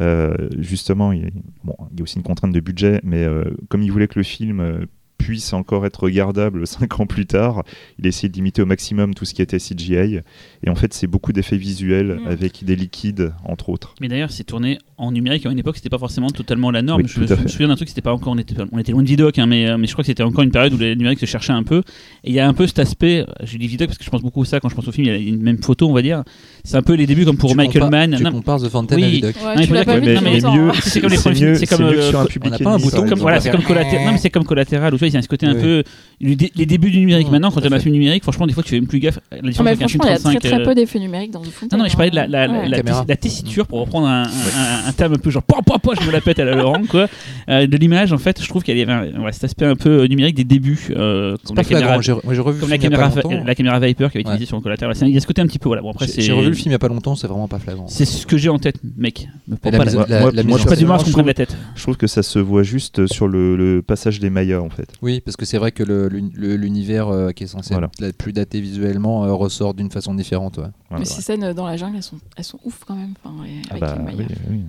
euh, 0.00 0.34
justement, 0.58 1.12
il 1.12 1.22
y, 1.22 1.24
a, 1.24 1.30
bon, 1.62 1.76
il 1.92 1.98
y 1.98 2.00
a 2.00 2.02
aussi 2.02 2.16
une 2.16 2.24
contrainte 2.24 2.52
de 2.52 2.60
budget, 2.60 3.00
mais 3.04 3.22
euh, 3.22 3.44
comme 3.68 3.82
il 3.82 3.92
voulait 3.92 4.08
que 4.08 4.18
le 4.18 4.24
film 4.24 4.60
euh, 4.60 4.86
puisse 5.18 5.52
encore 5.52 5.86
être 5.86 6.02
regardable 6.02 6.66
cinq 6.66 7.00
ans 7.00 7.06
plus 7.06 7.26
tard, 7.26 7.62
il 7.98 8.04
a 8.06 8.08
essayé 8.08 8.28
de 8.28 8.34
limiter 8.34 8.62
au 8.62 8.66
maximum 8.66 9.14
tout 9.14 9.24
ce 9.24 9.32
qui 9.34 9.42
était 9.42 9.58
CGI. 9.58 10.20
Et 10.66 10.70
en 10.70 10.74
fait, 10.74 10.92
c'est 10.94 11.06
beaucoup 11.06 11.32
d'effets 11.32 11.56
visuels 11.56 12.18
Mm. 12.24 12.26
avec 12.28 12.64
des 12.64 12.76
liquides, 12.76 13.32
entre 13.44 13.68
autres. 13.70 13.94
Mais 14.00 14.08
d'ailleurs, 14.08 14.30
c'est 14.30 14.44
tourné 14.44 14.78
en 14.98 15.10
numérique. 15.12 15.46
À 15.46 15.50
une 15.50 15.58
époque, 15.58 15.76
c'était 15.76 15.88
pas 15.88 15.98
forcément 15.98 16.28
totalement 16.30 16.70
la 16.70 16.82
norme. 16.82 17.02
Oui, 17.02 17.08
je, 17.08 17.20
me- 17.20 17.26
je 17.26 17.48
souviens 17.48 17.68
d'un 17.68 17.76
truc, 17.76 17.88
c'était 17.88 18.00
pas 18.00 18.12
encore. 18.12 18.32
On 18.32 18.38
était, 18.38 18.54
on 18.72 18.78
était 18.78 18.92
loin 18.92 19.02
de 19.02 19.08
Vidoc, 19.08 19.38
hein, 19.38 19.46
mais, 19.46 19.68
euh, 19.68 19.76
mais 19.78 19.86
je 19.86 19.92
crois 19.92 20.02
que 20.02 20.06
c'était 20.06 20.22
encore 20.22 20.44
une 20.44 20.50
période 20.50 20.72
où 20.74 20.78
le 20.78 20.94
numérique 20.94 21.18
se 21.18 21.26
cherchait 21.26 21.52
un 21.52 21.62
peu. 21.62 21.78
Et 22.22 22.30
il 22.30 22.34
y 22.34 22.40
a 22.40 22.46
un 22.48 22.54
peu 22.54 22.66
cet 22.66 22.78
aspect. 22.78 23.20
euh, 23.20 23.24
Je 23.44 23.56
dis 23.58 23.66
Vidoc 23.66 23.88
parce 23.88 23.98
que 23.98 24.04
je 24.04 24.10
pense 24.10 24.22
beaucoup 24.22 24.42
à 24.42 24.44
ça 24.46 24.60
quand 24.60 24.68
je 24.68 24.74
pense 24.74 24.86
au 24.88 24.92
film. 24.92 25.06
Il 25.06 25.12
y 25.12 25.14
a 25.14 25.16
une 25.18 25.42
même 25.42 25.58
photo, 25.62 25.88
on 25.88 25.92
va 25.92 26.02
dire. 26.02 26.22
C'est 26.64 26.76
un 26.76 26.82
peu 26.82 26.94
les 26.94 27.06
débuts 27.06 27.24
comme 27.24 27.36
pour 27.36 27.50
Tu 27.50 27.56
Michael 27.56 27.82
compares- 27.82 27.90
Mann. 27.90 28.14
Tu 28.16 28.22
Non, 28.22 28.30
compares 28.32 28.60
The 28.62 28.68
Fountain 28.68 28.96
Oui. 28.96 29.04
à 29.04 29.08
Vidoc. 29.08 29.34
Ouais, 29.36 29.56
c'est 30.82 31.00
comme 31.00 31.10
les 31.10 31.16
c'est 31.16 31.34
films, 31.34 31.54
c'est 31.56 31.66
comme, 31.66 31.82
euh, 31.82 32.08
sur 32.10 32.20
un 32.20 32.26
public 32.26 32.52
c'est 32.56 32.64
comme, 32.64 33.62
collatéral, 33.62 34.06
non, 34.06 34.12
mais 34.12 34.18
c'est 34.18 34.30
comme 34.30 34.44
collatéral. 34.44 34.94
Tu 35.04 35.08
vois, 35.08 35.08
il 35.08 35.14
y 35.14 35.16
a 35.16 35.22
ce 35.22 35.28
côté 35.28 35.46
un 35.46 35.54
Oui. 35.54 35.60
peu 35.60 35.82
les, 36.20 36.36
dé- 36.36 36.52
les 36.54 36.66
débuts 36.66 36.90
du 36.90 37.00
numérique. 37.00 37.30
Maintenant, 37.30 37.50
quand 37.50 37.60
tout 37.60 37.66
à 37.66 37.70
on 37.70 37.72
a 37.72 37.76
un 37.76 37.78
fait. 37.78 37.84
film 37.84 37.94
numérique, 37.94 38.22
franchement, 38.22 38.46
des 38.46 38.52
fois, 38.52 38.62
tu 38.62 38.70
fais 38.70 38.76
même 38.80 38.86
plus 38.88 38.98
gaffe. 39.00 39.18
La 39.30 39.38
Non, 39.42 39.48
différence 39.48 39.64
mais 39.64 39.70
avec 39.72 39.82
un 39.82 39.88
film 39.88 40.02
il 40.04 40.06
y 40.06 40.10
a 40.10 40.14
très 40.14 40.22
35, 40.22 40.40
très 40.40 40.60
euh, 40.60 40.64
peu 40.64 40.74
d'effets 40.74 40.98
numériques 40.98 41.30
dans 41.32 41.40
The 41.42 41.46
Fountain. 41.50 41.76
non, 41.76 41.78
non, 41.78 41.84
mais 41.84 41.90
je 41.90 41.96
parlais 41.96 42.10
de 42.10 42.16
la, 42.16 42.26
la, 42.26 42.46
la, 42.46 42.52
Ouais. 42.60 42.68
la, 42.68 42.76
Caméra. 42.78 43.04
la 43.08 43.16
tessiture 43.16 43.66
pour 43.66 43.80
reprendre 43.80 44.06
un, 44.06 44.22
un, 44.24 44.88
un 44.88 44.92
terme 44.92 45.14
un 45.14 45.18
peu 45.18 45.30
genre 45.30 45.42
po, 45.42 45.56
po, 45.66 45.78
po, 45.78 45.92
je 46.00 46.06
me 46.06 46.12
la 46.12 46.20
pète 46.20 46.38
à 46.38 46.44
la 46.44 46.54
Laurent 46.54 46.82
quoi 46.88 47.08
euh, 47.48 47.66
de 47.66 47.76
l'image 47.76 48.12
en 48.12 48.18
fait 48.18 48.40
je 48.42 48.48
trouve 48.48 48.62
qu'il 48.62 48.76
y 48.78 48.82
avait 48.82 48.90
un- 48.92 49.22
ouais, 49.22 49.32
cet 49.32 49.44
aspect 49.44 49.66
un 49.66 49.76
peu 49.76 50.02
euh, 50.02 50.06
numérique 50.06 50.34
des 50.36 50.44
débuts 50.44 50.88
euh, 50.90 51.36
comme 51.44 51.56
pas 51.56 51.62
la 51.62 51.68
caméra 51.68 52.00
flagrant. 52.02 52.20
J'ai 52.32 52.40
revu 52.40 52.60
comme 52.60 52.68
le 52.70 52.74
la 52.74 52.80
film 52.80 52.92
caméra, 52.92 53.44
la 53.46 53.54
caméra 53.54 53.80
Viper 53.80 54.08
qui 54.10 54.16
avait 54.16 54.20
été 54.20 54.28
Ouais. 54.28 54.34
utilisée 54.34 54.46
sur 54.48 54.56
le 54.56 54.62
collatéral 54.62 54.94
il 55.02 55.08
y 55.10 55.16
a 55.16 55.20
ce 55.20 55.26
côté 55.26 55.42
un 55.42 55.46
petit 55.46 55.58
peu 55.58 55.68
voilà 55.68 55.82
bon 55.82 55.90
après 55.90 56.06
J'ai 56.06 56.12
c'est 56.12 56.22
j'ai 56.22 56.32
revu 56.32 56.48
le 56.48 56.54
film 56.54 56.68
il 56.70 56.72
y 56.72 56.76
a 56.76 56.78
pas 56.78 56.88
longtemps, 56.88 57.14
c'est 57.16 57.26
vraiment 57.26 57.48
pas 57.48 57.58
flagrant. 57.58 57.86
c'est 57.88 58.04
ce 58.04 58.26
que 58.26 58.36
j'ai 58.38 58.48
en 58.48 58.58
tête 58.58 58.76
mec 58.96 59.28
la 59.64 59.70
la 59.70 59.84
la- 59.84 60.20
moi- 60.20 60.30
la 60.32 60.42
pas 60.64 60.76
du 60.76 60.86
mal 60.86 60.96
à 60.96 60.98
se 61.00 61.04
comprendre 61.06 61.26
la 61.26 61.34
tête 61.34 61.56
Je 61.74 61.82
trouve 61.82 61.96
que 61.96 62.06
ça 62.06 62.22
se 62.22 62.38
voit 62.38 62.62
juste 62.62 63.06
sur 63.06 63.26
le, 63.28 63.56
le 63.56 63.82
passage 63.82 64.20
des 64.20 64.30
Mayas, 64.30 64.60
en 64.60 64.70
fait. 64.70 64.88
Oui, 65.02 65.20
parce 65.20 65.36
que 65.36 65.44
c'est 65.44 65.58
vrai 65.58 65.72
que 65.72 65.82
l'univers 65.82 67.08
euh, 67.08 67.30
qui 67.32 67.44
est 67.44 67.48
censé 67.48 67.74
Voilà. 67.74 67.88
être 67.88 68.00
la 68.00 68.12
plus 68.12 68.32
daté 68.32 68.60
visuellement 68.60 69.24
euh, 69.24 69.32
ressort 69.32 69.74
d'une 69.74 69.90
façon 69.90 70.14
différente. 70.14 70.58
ouais. 70.58 70.64
Voilà. 70.88 71.00
Mais 71.00 71.04
ces 71.04 71.20
scènes 71.22 71.52
dans 71.52 71.66
la 71.66 71.76
jungle, 71.76 71.96
elles 71.96 72.02
sont, 72.02 72.18
elles 72.36 72.44
sont 72.44 72.58
ouf 72.64 72.80
quand 72.86 72.94
même. 72.94 73.14
Enfin, 73.24 73.34
Ah 73.42 73.70
avec 73.70 73.80
bah, 73.80 73.94
les 73.96 74.02
oui, 74.14 74.16
maillots. 74.16 74.28
oui. 74.50 74.60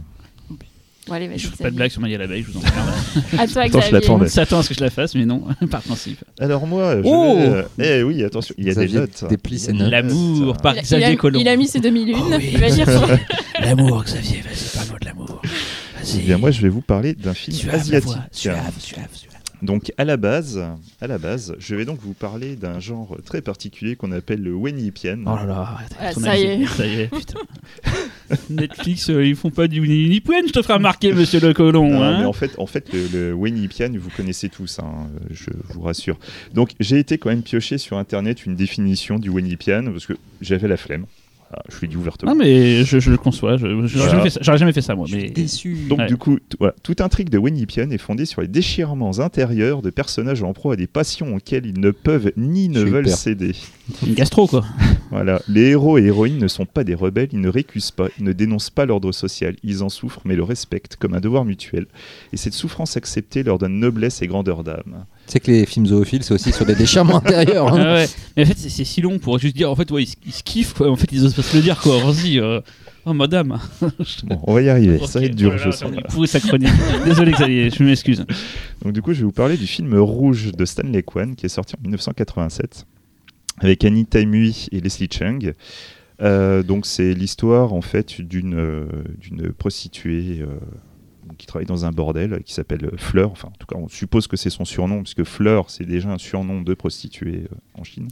Bon, 1.08 1.14
allez, 1.14 1.30
je 1.38 1.48
fais 1.50 1.66
pas 1.66 1.70
de 1.70 1.76
blague 1.76 1.92
sur 1.92 2.02
Maya 2.02 2.18
l'abeille 2.18 2.42
je 2.42 2.50
vous 2.52 2.58
en 2.58 2.62
prie 2.62 2.72
À 3.38 3.46
toi, 3.48 3.62
Attends, 3.62 3.80
je 3.80 3.90
Xavier. 3.92 4.10
on 4.10 4.28
s'attend 4.28 4.58
à 4.58 4.64
ce 4.64 4.70
que 4.70 4.74
je 4.74 4.80
la 4.84 4.90
fasse 4.90 5.14
mais 5.14 5.24
non 5.28 5.44
par 5.70 5.84
principe 5.84 6.24
Alors 6.40 6.66
moi, 6.66 6.96
je 6.96 7.02
Oh 7.06 7.36
vais, 7.38 7.48
euh, 7.48 7.64
eh 8.00 8.02
oui, 8.04 8.24
attention, 8.24 8.56
il 8.58 8.66
y 8.66 8.70
a 8.70 8.72
Xavier 8.72 8.94
des 8.96 9.00
notes. 9.02 9.24
des 9.30 9.74
notes. 9.74 9.92
L'amour 9.92 10.58
par 10.58 10.74
Il 10.74 10.80
a- 10.80 10.82
Xavier 10.82 11.12
il 11.12 11.18
Collomb 11.18 11.40
il 11.40 11.48
a 11.48 11.56
mis 11.58 11.68
ses 11.68 11.80
demi-lunes. 11.80 12.16
Oh 12.20 12.34
oui. 12.36 12.50
Il 12.54 12.60
va 12.60 12.72
dire 12.72 12.90
son- 12.90 13.06
l'amour 13.62 14.04
Xavier 14.04 14.42
vas-y 14.42 14.76
parle-moi 14.78 14.98
de 15.00 15.06
l'amour 15.06 15.42
Eh 15.44 16.04
vas-y 16.04 16.22
bien, 16.24 16.38
moi, 16.40 16.50
je 16.50 16.62
vais 16.64 16.70
vous 16.70 16.82
parler 16.82 17.14
d'un 17.14 17.36
film 17.36 17.56
suave 17.56 17.76
asiatique. 17.76 18.10
suave 18.32 18.74
suave 18.80 19.08
suave 19.14 19.35
Donc, 19.66 19.92
à 19.98 20.06
la 20.06 20.18
base, 20.18 20.64
à 21.02 21.08
la 21.08 21.18
base, 21.18 21.56
je 21.60 21.76
vais 21.76 21.86
donc 21.86 22.00
vous 22.02 22.14
parler 22.14 22.56
d'un 22.56 22.80
genre 22.80 23.18
très 23.26 23.42
particulier 23.42 23.96
qu'on 23.96 24.12
appelle 24.12 24.42
le 24.42 24.54
Wenyipian. 24.54 25.20
Oh 25.26 25.36
là 25.36 25.46
là, 25.46 25.78
Ah, 26.00 26.14
ça 26.14 26.38
y 26.38 26.44
est. 26.44 26.66
Ça 26.68 26.86
y 26.86 27.02
est, 27.02 27.08
putain. 27.08 27.40
Netflix, 28.50 29.10
euh, 29.10 29.26
ils 29.26 29.36
font 29.36 29.50
pas 29.50 29.68
du 29.68 29.84
Unipuen, 29.84 30.48
je 30.48 30.54
te 30.54 30.62
ferai 30.62 30.76
remarquer, 30.76 31.14
monsieur 31.14 31.40
le 31.40 31.54
colon. 31.54 31.90
Non, 31.90 32.04
hein. 32.04 32.20
mais 32.20 32.26
en 32.26 32.34
fait, 32.34 32.52
en 32.58 32.68
fait 32.68 32.92
le, 32.94 33.08
le 33.08 33.34
Wenyipian, 33.34 33.92
vous 33.98 34.10
connaissez 34.16 34.50
tous, 34.50 34.80
hein, 34.80 35.08
je 35.32 35.50
vous 35.70 35.82
rassure. 35.82 36.18
Donc, 36.54 36.72
j'ai 36.80 37.00
été 37.00 37.18
quand 37.18 37.30
même 37.30 37.44
piocher 37.44 37.78
sur 37.78 37.98
Internet 37.98 38.46
une 38.46 38.56
définition 38.56 39.20
du 39.20 39.30
Wenyipian, 39.30 39.92
parce 39.92 40.06
que 40.06 40.14
j'avais 40.42 40.68
la 40.68 40.78
flemme. 40.78 41.06
Voilà, 41.50 41.64
je 41.70 41.80
l'ai 41.82 41.88
dit 41.88 41.96
ouvertement. 41.96 42.32
Non, 42.34 42.38
mais 42.38 42.84
je, 42.84 43.00
je 43.00 43.12
le 43.12 43.18
conçois, 43.18 43.58
je- 43.58 43.68
je- 43.68 43.88
j'aurais 43.88 43.88
Voilà. 43.88 44.10
jamais, 44.12 44.24
fait 44.24 44.30
ça- 44.32 44.40
j'aurais 44.42 44.58
jamais 44.58 44.74
fait 44.74 44.82
ça, 44.82 44.96
moi. 44.96 45.06
Mais... 45.12 45.30
déçu. 45.30 45.78
Donc 45.88 46.00
Ouais. 46.00 46.08
du 46.08 46.18
coup, 46.18 46.40
voilà, 46.60 46.74
toute 46.82 47.02
intrigue 47.02 47.30
de 47.30 47.38
Wenyipian 47.38 47.92
est 47.92 47.98
fondée 48.00 48.26
sur 48.26 48.42
les 48.42 48.48
déchirements 48.48 49.20
intérieurs 49.20 49.82
de 49.84 49.90
personnages 49.92 50.42
en 50.42 50.54
proie 50.54 50.74
à 50.74 50.76
des 50.76 50.88
passions 50.88 51.36
auxquelles 51.36 51.66
ils 51.68 51.80
ne 51.80 51.92
peuvent 51.92 52.32
ni 52.36 52.68
ne 52.68 52.80
Super. 52.80 52.92
veulent 52.94 53.10
céder. 53.10 53.52
Une 54.06 54.16
gastro, 54.16 54.48
quoi. 54.48 54.66
Voilà, 55.12 55.40
les 55.48 55.70
héros 55.70 55.98
et 56.00 56.04
héroïnes 56.06 56.40
ne 56.40 56.48
sont 56.48 56.66
pas 56.66 56.84
des 56.84 56.96
rebelles, 56.96 57.30
ils 57.32 57.40
ne 57.40 57.48
récusent 57.48 57.92
pas, 57.92 58.08
ils 58.18 58.24
ne 58.26 58.34
dénoncent 58.34 58.72
pas 58.72 58.86
l'ordre 58.86 59.12
social, 59.12 59.56
ils 59.64 59.84
en 59.84 59.88
souffrent 59.90 60.22
mais 60.26 60.36
le 60.36 60.44
respectent 60.44 60.96
comme 60.98 61.14
un 61.14 61.22
devoir 61.22 61.46
mutuel. 61.46 61.86
Et 62.34 62.38
cette 62.38 62.54
souffrance 62.54 62.98
acceptée 62.98 63.44
leur 63.44 63.60
donne 63.60 63.80
noblesse 63.80 64.22
et 64.24 64.28
grandeur 64.28 64.64
d'âme. 64.64 65.06
Tu 65.28 65.32
sais 65.34 65.40
que 65.40 65.50
les 65.52 65.66
films 65.66 65.88
zoophiles, 65.88 66.24
c'est 66.24 66.34
aussi 66.34 66.52
sur 66.52 66.66
des 66.66 66.76
déchirements 66.76 67.18
intérieurs. 67.26 67.74
hein. 67.74 67.78
Ah 67.84 67.94
ouais. 67.96 68.06
Mais 68.38 68.44
en 68.44 68.46
fait, 68.46 68.58
c'est 68.58 68.84
si 68.84 69.02
long 69.02 69.18
pour 69.20 69.40
juste 69.40 69.56
dire, 69.56 69.72
en 69.72 69.76
fait, 69.76 69.90
ouais, 69.92 70.04
ils, 70.04 70.08
se- 70.08 70.16
ils 70.26 70.32
se 70.32 70.44
kiffent, 70.44 70.74
quoi. 70.74 70.90
En 70.90 70.96
fait, 70.96 71.08
ils 71.12 71.26
osent 71.26 71.34
pas 71.34 71.42
se 71.42 71.56
le 71.58 71.64
dire, 71.64 71.80
quoi. 71.80 71.98
Vas-y, 72.04 72.40
euh, 72.40 72.62
oh, 73.06 73.14
madame. 73.14 73.60
Bon, 74.26 74.40
on 74.44 74.54
va 74.54 74.62
y 74.62 74.70
arriver, 74.70 75.00
ça 75.08 75.20
va 75.20 75.26
être 75.26 75.36
dur, 75.36 75.52
oh 75.54 75.58
là 75.58 75.64
je 75.66 75.72
sens. 75.72 75.92
pourri 76.10 76.28
sa 76.28 76.40
chronique. 76.40 76.70
Désolé, 77.06 77.32
Xavier, 77.32 77.70
je 77.72 77.84
m'excuse. 77.84 78.24
Donc 78.84 78.94
du 78.94 79.02
coup, 79.02 79.14
je 79.14 79.20
vais 79.20 79.26
vous 79.26 79.32
parler 79.32 79.58
du 79.58 79.66
film 79.68 79.96
Rouge 79.98 80.52
de 80.52 80.66
Stanley 80.66 81.02
Kwan 81.04 81.36
qui 81.36 81.46
est 81.48 81.50
sorti 81.50 81.76
en 81.76 81.82
1987 81.82 82.86
avec 83.60 83.84
Anita 83.86 84.24
Mui 84.26 84.68
et 84.72 84.80
Leslie 84.82 85.08
Chung. 85.12 85.54
Euh, 86.22 86.62
donc 86.64 86.86
c'est 86.86 87.14
l'histoire 87.14 87.74
en 87.74 87.82
fait 87.82 88.22
d'une 88.22 88.56
euh, 88.56 88.86
d'une 89.20 89.52
prostituée 89.52 90.40
euh, 90.42 90.48
qui 91.38 91.46
travaille 91.48 91.66
dans 91.66 91.86
un 91.86 91.92
bordel 91.92 92.44
qui 92.44 92.54
s'appelle 92.54 92.92
Fleur. 92.98 93.32
Enfin, 93.32 93.50
en 93.50 93.58
tout 93.58 93.68
cas, 93.68 93.78
on 93.78 93.88
suppose 93.88 94.28
que 94.28 94.38
c'est 94.38 94.50
son 94.50 94.66
surnom 94.66 95.02
puisque 95.02 95.24
Fleur 95.24 95.70
c'est 95.70 95.86
déjà 95.86 96.10
un 96.10 96.18
surnom 96.18 96.62
de 96.62 96.74
prostituée 96.74 97.46
euh, 97.52 97.80
en 97.80 97.84
Chine 97.84 98.08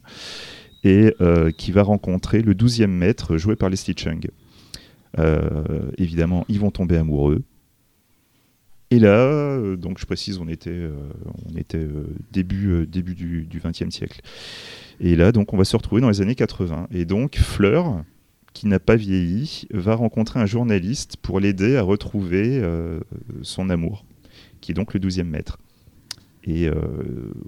et 0.84 1.16
euh, 1.22 1.52
qui 1.52 1.72
va 1.72 1.84
rencontrer 1.84 2.42
le 2.42 2.54
12e 2.54 2.88
maître 2.88 3.38
joué 3.38 3.56
par 3.56 3.70
Leslie 3.70 3.96
Chung. 3.98 4.30
Euh, 5.20 5.92
évidemment, 5.98 6.46
ils 6.50 6.60
vont 6.60 6.72
tomber 6.72 6.98
amoureux. 6.98 7.44
Et 8.92 9.00
là, 9.00 9.16
euh, 9.16 9.76
donc 9.76 9.98
je 9.98 10.06
précise, 10.06 10.40
on 10.40 10.48
était, 10.48 10.70
euh, 10.70 10.94
on 11.52 11.58
était 11.58 11.78
euh, 11.78 12.08
début, 12.32 12.70
euh, 12.70 12.86
début 12.86 13.16
du 13.16 13.62
XXe 13.64 13.90
siècle. 13.90 14.22
Et 15.00 15.16
là, 15.16 15.32
donc, 15.32 15.54
on 15.54 15.58
va 15.58 15.66
se 15.66 15.76
retrouver 15.76 16.02
dans 16.02 16.10
les 16.10 16.22
années 16.22 16.36
80. 16.36 16.88
Et 16.92 17.06
donc, 17.06 17.38
Fleur, 17.38 18.04
qui 18.54 18.68
n'a 18.68 18.80
pas 18.80 18.96
vieilli, 18.96 19.68
va 19.72 19.96
rencontrer 19.96 20.40
un 20.40 20.46
journaliste 20.46 21.18
pour 21.18 21.40
l'aider 21.40 21.76
à 21.76 21.82
retrouver 21.82 22.60
euh, 22.62 23.00
son 23.42 23.70
amour, 23.70 24.06
qui 24.62 24.72
est 24.72 24.76
donc 24.76 24.94
le 24.94 25.00
12e 25.00 25.24
maître. 25.24 25.58
Et 26.44 26.68
euh, 26.68 26.76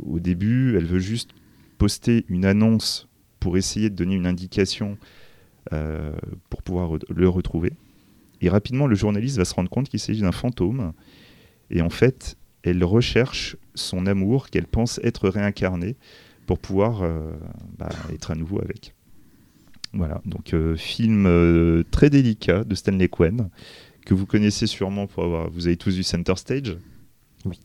au 0.05 0.19
début, 0.19 0.75
elle 0.75 0.85
veut 0.85 0.99
juste 0.99 1.31
poster 1.77 2.25
une 2.27 2.45
annonce 2.45 3.07
pour 3.39 3.57
essayer 3.57 3.89
de 3.89 3.95
donner 3.95 4.15
une 4.15 4.25
indication 4.25 4.97
euh, 5.73 6.13
pour 6.49 6.63
pouvoir 6.63 6.97
le 7.09 7.29
retrouver. 7.29 7.73
Et 8.41 8.49
rapidement, 8.49 8.87
le 8.87 8.95
journaliste 8.95 9.37
va 9.37 9.45
se 9.45 9.53
rendre 9.53 9.69
compte 9.69 9.89
qu'il 9.89 9.99
s'agit 9.99 10.21
d'un 10.21 10.31
fantôme. 10.31 10.93
Et 11.69 11.81
en 11.81 11.89
fait, 11.89 12.35
elle 12.63 12.83
recherche 12.83 13.57
son 13.75 14.07
amour 14.07 14.49
qu'elle 14.49 14.67
pense 14.67 14.99
être 15.03 15.29
réincarné 15.29 15.95
pour 16.47 16.59
pouvoir 16.59 17.01
bah, 17.77 17.89
être 18.13 18.31
à 18.31 18.35
nouveau 18.35 18.61
avec. 18.61 18.94
Voilà, 19.95 20.21
donc 20.25 20.53
euh, 20.53 20.75
film 20.75 21.25
euh, 21.25 21.83
très 21.89 22.09
délicat 22.09 22.63
de 22.65 22.75
Stanley 22.75 23.07
Kwen, 23.07 23.49
que 24.05 24.13
vous 24.13 24.25
connaissez 24.25 24.67
sûrement 24.67 25.07
pour 25.07 25.23
avoir... 25.23 25.49
Vous 25.49 25.67
avez 25.67 25.77
tous 25.77 25.95
vu 25.95 26.03
Center 26.03 26.33
Stage? 26.35 26.77
Oui. 27.45 27.59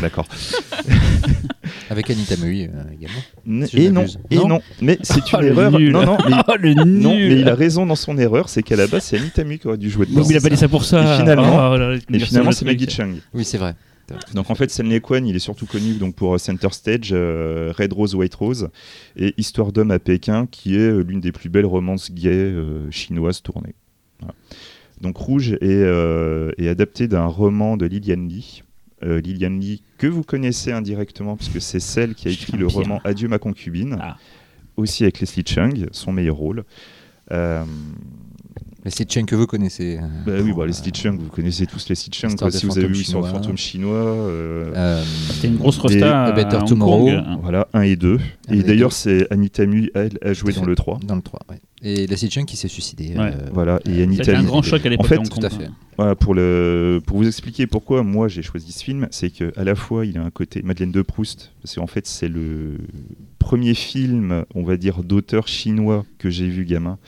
D'accord. 0.00 0.26
Avec 1.90 2.08
Anita 2.10 2.36
Mui 2.36 2.62
euh, 2.64 2.68
également. 2.94 3.66
Si 3.66 3.76
et 3.82 3.90
non, 3.90 4.04
et 4.30 4.36
Non 4.36 4.48
non, 4.48 4.60
mais 4.80 4.98
c'est 5.02 5.20
Oh, 5.34 5.38
une 5.38 5.40
le 5.40 5.46
erreur. 5.48 5.72
nul. 5.78 5.92
Non, 5.92 6.04
non, 6.06 6.18
mais, 6.30 6.36
Oh, 6.48 6.52
le 6.58 6.74
non, 6.74 7.14
mais 7.14 7.40
il 7.40 7.48
a 7.48 7.54
raison 7.54 7.84
dans 7.84 7.96
son 7.96 8.16
erreur, 8.18 8.48
c'est 8.48 8.62
qu'à 8.62 8.76
la 8.76 8.86
base, 8.86 9.04
c'est 9.04 9.18
Anita 9.18 9.42
Mui 9.44 9.58
qui 9.58 9.66
aurait 9.66 9.78
dû 9.78 9.90
jouer 9.90 10.06
dedans. 10.06 10.20
Non, 10.20 10.26
mais 10.26 10.34
il 10.34 10.38
a 10.38 10.40
pas 10.40 10.48
dit 10.48 10.56
ça 10.56 10.68
pour 10.68 10.84
ça. 10.84 11.16
Et 11.16 11.18
finalement- 11.20 11.70
Oh 11.72 11.76
là 11.76 11.90
là, 11.94 11.98
Et 12.12 12.18
finalement, 12.20 12.50
le 12.50 12.54
c'est. 12.56 12.64
Maggie 12.64 12.88
Chung. 12.88 13.16
Oui, 13.34 13.44
c'est 13.44 13.58
vrai. 13.58 13.74
Donc 14.34 14.50
en 14.50 14.54
fait, 14.54 14.70
Stanley 14.70 15.00
Kwan, 15.00 15.26
il 15.26 15.36
est 15.36 15.40
surtout 15.40 15.66
connu 15.66 15.94
donc 15.94 16.14
pour 16.14 16.34
euh, 16.34 16.38
Center 16.38 16.68
Stage, 16.72 17.10
euh, 17.12 17.72
Red 17.76 17.92
Rose, 17.92 18.14
White 18.14 18.34
Rose 18.34 18.68
et 19.16 19.34
Histoire 19.38 19.72
d'homme 19.72 19.90
à 19.90 19.98
Pékin, 19.98 20.46
qui 20.50 20.76
est 20.76 20.78
euh, 20.90 21.02
l'une 21.02 21.20
des 21.20 21.32
plus 21.32 21.48
belles 21.48 21.66
romances 21.66 22.10
gays 22.12 22.30
euh, 22.32 22.90
chinoises 22.90 23.42
tournées. 23.42 23.74
Voilà. 24.20 24.34
Donc 25.00 25.16
Rouge 25.16 25.52
est, 25.52 25.58
euh, 25.62 26.52
est 26.58 26.68
adapté 26.68 27.08
d'un 27.08 27.26
roman 27.26 27.76
de 27.76 27.86
Lilian 27.86 28.26
Lee. 28.28 28.62
Lilian 29.04 29.50
Lee, 29.58 29.82
que 29.98 30.06
vous 30.06 30.22
connaissez 30.22 30.70
indirectement, 30.70 31.34
puisque 31.36 31.60
c'est 31.60 31.80
celle 31.80 32.14
qui 32.14 32.28
a 32.28 32.30
écrit 32.30 32.56
le 32.56 32.68
roman 32.68 33.00
Adieu 33.02 33.26
ma 33.26 33.40
concubine, 33.40 33.96
Ah. 34.00 34.16
aussi 34.76 35.02
avec 35.02 35.18
Leslie 35.18 35.42
Chung, 35.44 35.88
son 35.90 36.12
meilleur 36.12 36.36
rôle. 36.36 36.62
Euh, 38.84 38.86
Les 38.86 38.90
sitchens 38.90 39.26
que 39.26 39.36
vous 39.36 39.46
connaissez. 39.46 39.98
euh, 39.98 40.06
Bah 40.26 40.32
oui, 40.42 40.52
bah, 40.52 40.64
les 40.66 40.70
euh, 40.70 40.74
Stitchung, 40.74 41.16
vous 41.18 41.28
connaissez 41.28 41.66
tous 41.66 41.88
les 41.88 41.94
des 41.94 42.50
Si 42.58 42.66
vous 42.66 42.78
avez 42.78 42.88
vu 42.88 43.04
sur 43.04 43.20
le 43.20 43.26
chinois. 43.26 43.40
fantôme 43.40 43.56
chinois, 43.56 43.94
euh, 43.94 44.72
euh, 44.74 45.04
C'était 45.30 45.48
une 45.48 45.56
grosse 45.56 45.76
Des- 45.76 45.82
rosta 45.82 46.24
A 46.26 46.32
Better 46.32 46.56
à 46.56 46.60
Hong 46.60 46.68
Tomorrow. 46.68 47.06
Kong. 47.06 47.24
voilà, 47.42 47.68
1 47.74 47.82
et 47.82 47.94
2. 47.96 48.18
Un 48.48 48.52
Et 48.54 48.62
d'ailleurs, 48.62 48.88
deux. 48.90 48.94
c'est 48.94 49.32
Anita 49.32 49.66
Mui, 49.66 49.90
elle, 49.94 50.18
a 50.22 50.32
joué 50.32 50.52
dans 50.52 50.62
fait. 50.62 50.66
le 50.66 50.74
3. 50.74 50.98
Dans 51.06 51.14
le 51.16 51.22
3, 51.22 51.40
ouais. 51.50 51.60
Et 51.84 52.06
la 52.06 52.16
sitchung 52.16 52.44
qui 52.44 52.56
s'est 52.56 52.68
suicidée. 52.68 53.10
Ouais. 53.16 53.32
euh, 53.32 53.50
Voilà, 53.52 53.78
et 53.84 53.90
C'était 53.90 54.02
Anita 54.02 54.32
un 54.36 54.40
Mui. 54.40 54.46
grand 54.46 54.62
choc 54.62 54.84
à 54.84 54.88
l'époque 54.88 55.06
fait, 55.06 55.16
à 55.16 55.20
Hong 55.20 55.28
tout 55.28 55.40
à 55.46 55.50
fait. 55.50 55.68
Voilà, 55.96 56.16
pour, 56.16 56.34
le, 56.34 57.00
pour 57.06 57.18
vous 57.18 57.26
expliquer 57.28 57.66
pourquoi 57.68 58.02
moi 58.02 58.26
j'ai 58.26 58.42
choisi 58.42 58.72
ce 58.72 58.82
film, 58.82 59.06
c'est 59.10 59.30
que 59.30 59.52
à 59.56 59.62
la 59.64 59.74
fois 59.76 60.06
il 60.06 60.16
a 60.18 60.22
un 60.24 60.30
côté 60.30 60.62
Madeleine 60.62 60.90
de 60.90 61.02
Proust, 61.02 61.52
parce 61.62 61.74
qu'en 61.76 61.86
fait 61.86 62.06
c'est 62.06 62.28
le 62.28 62.78
premier 63.38 63.74
film, 63.74 64.44
on 64.54 64.62
va 64.62 64.76
dire, 64.76 65.02
d'auteur 65.04 65.46
chinois 65.48 66.04
que 66.18 66.30
j'ai 66.30 66.48
vu 66.48 66.64
gamin 66.64 66.98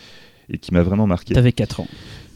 et 0.50 0.58
qui 0.58 0.72
m'a 0.74 0.82
vraiment 0.82 1.06
marqué. 1.06 1.34
T'avais 1.34 1.52
4 1.52 1.80
ans. 1.80 1.88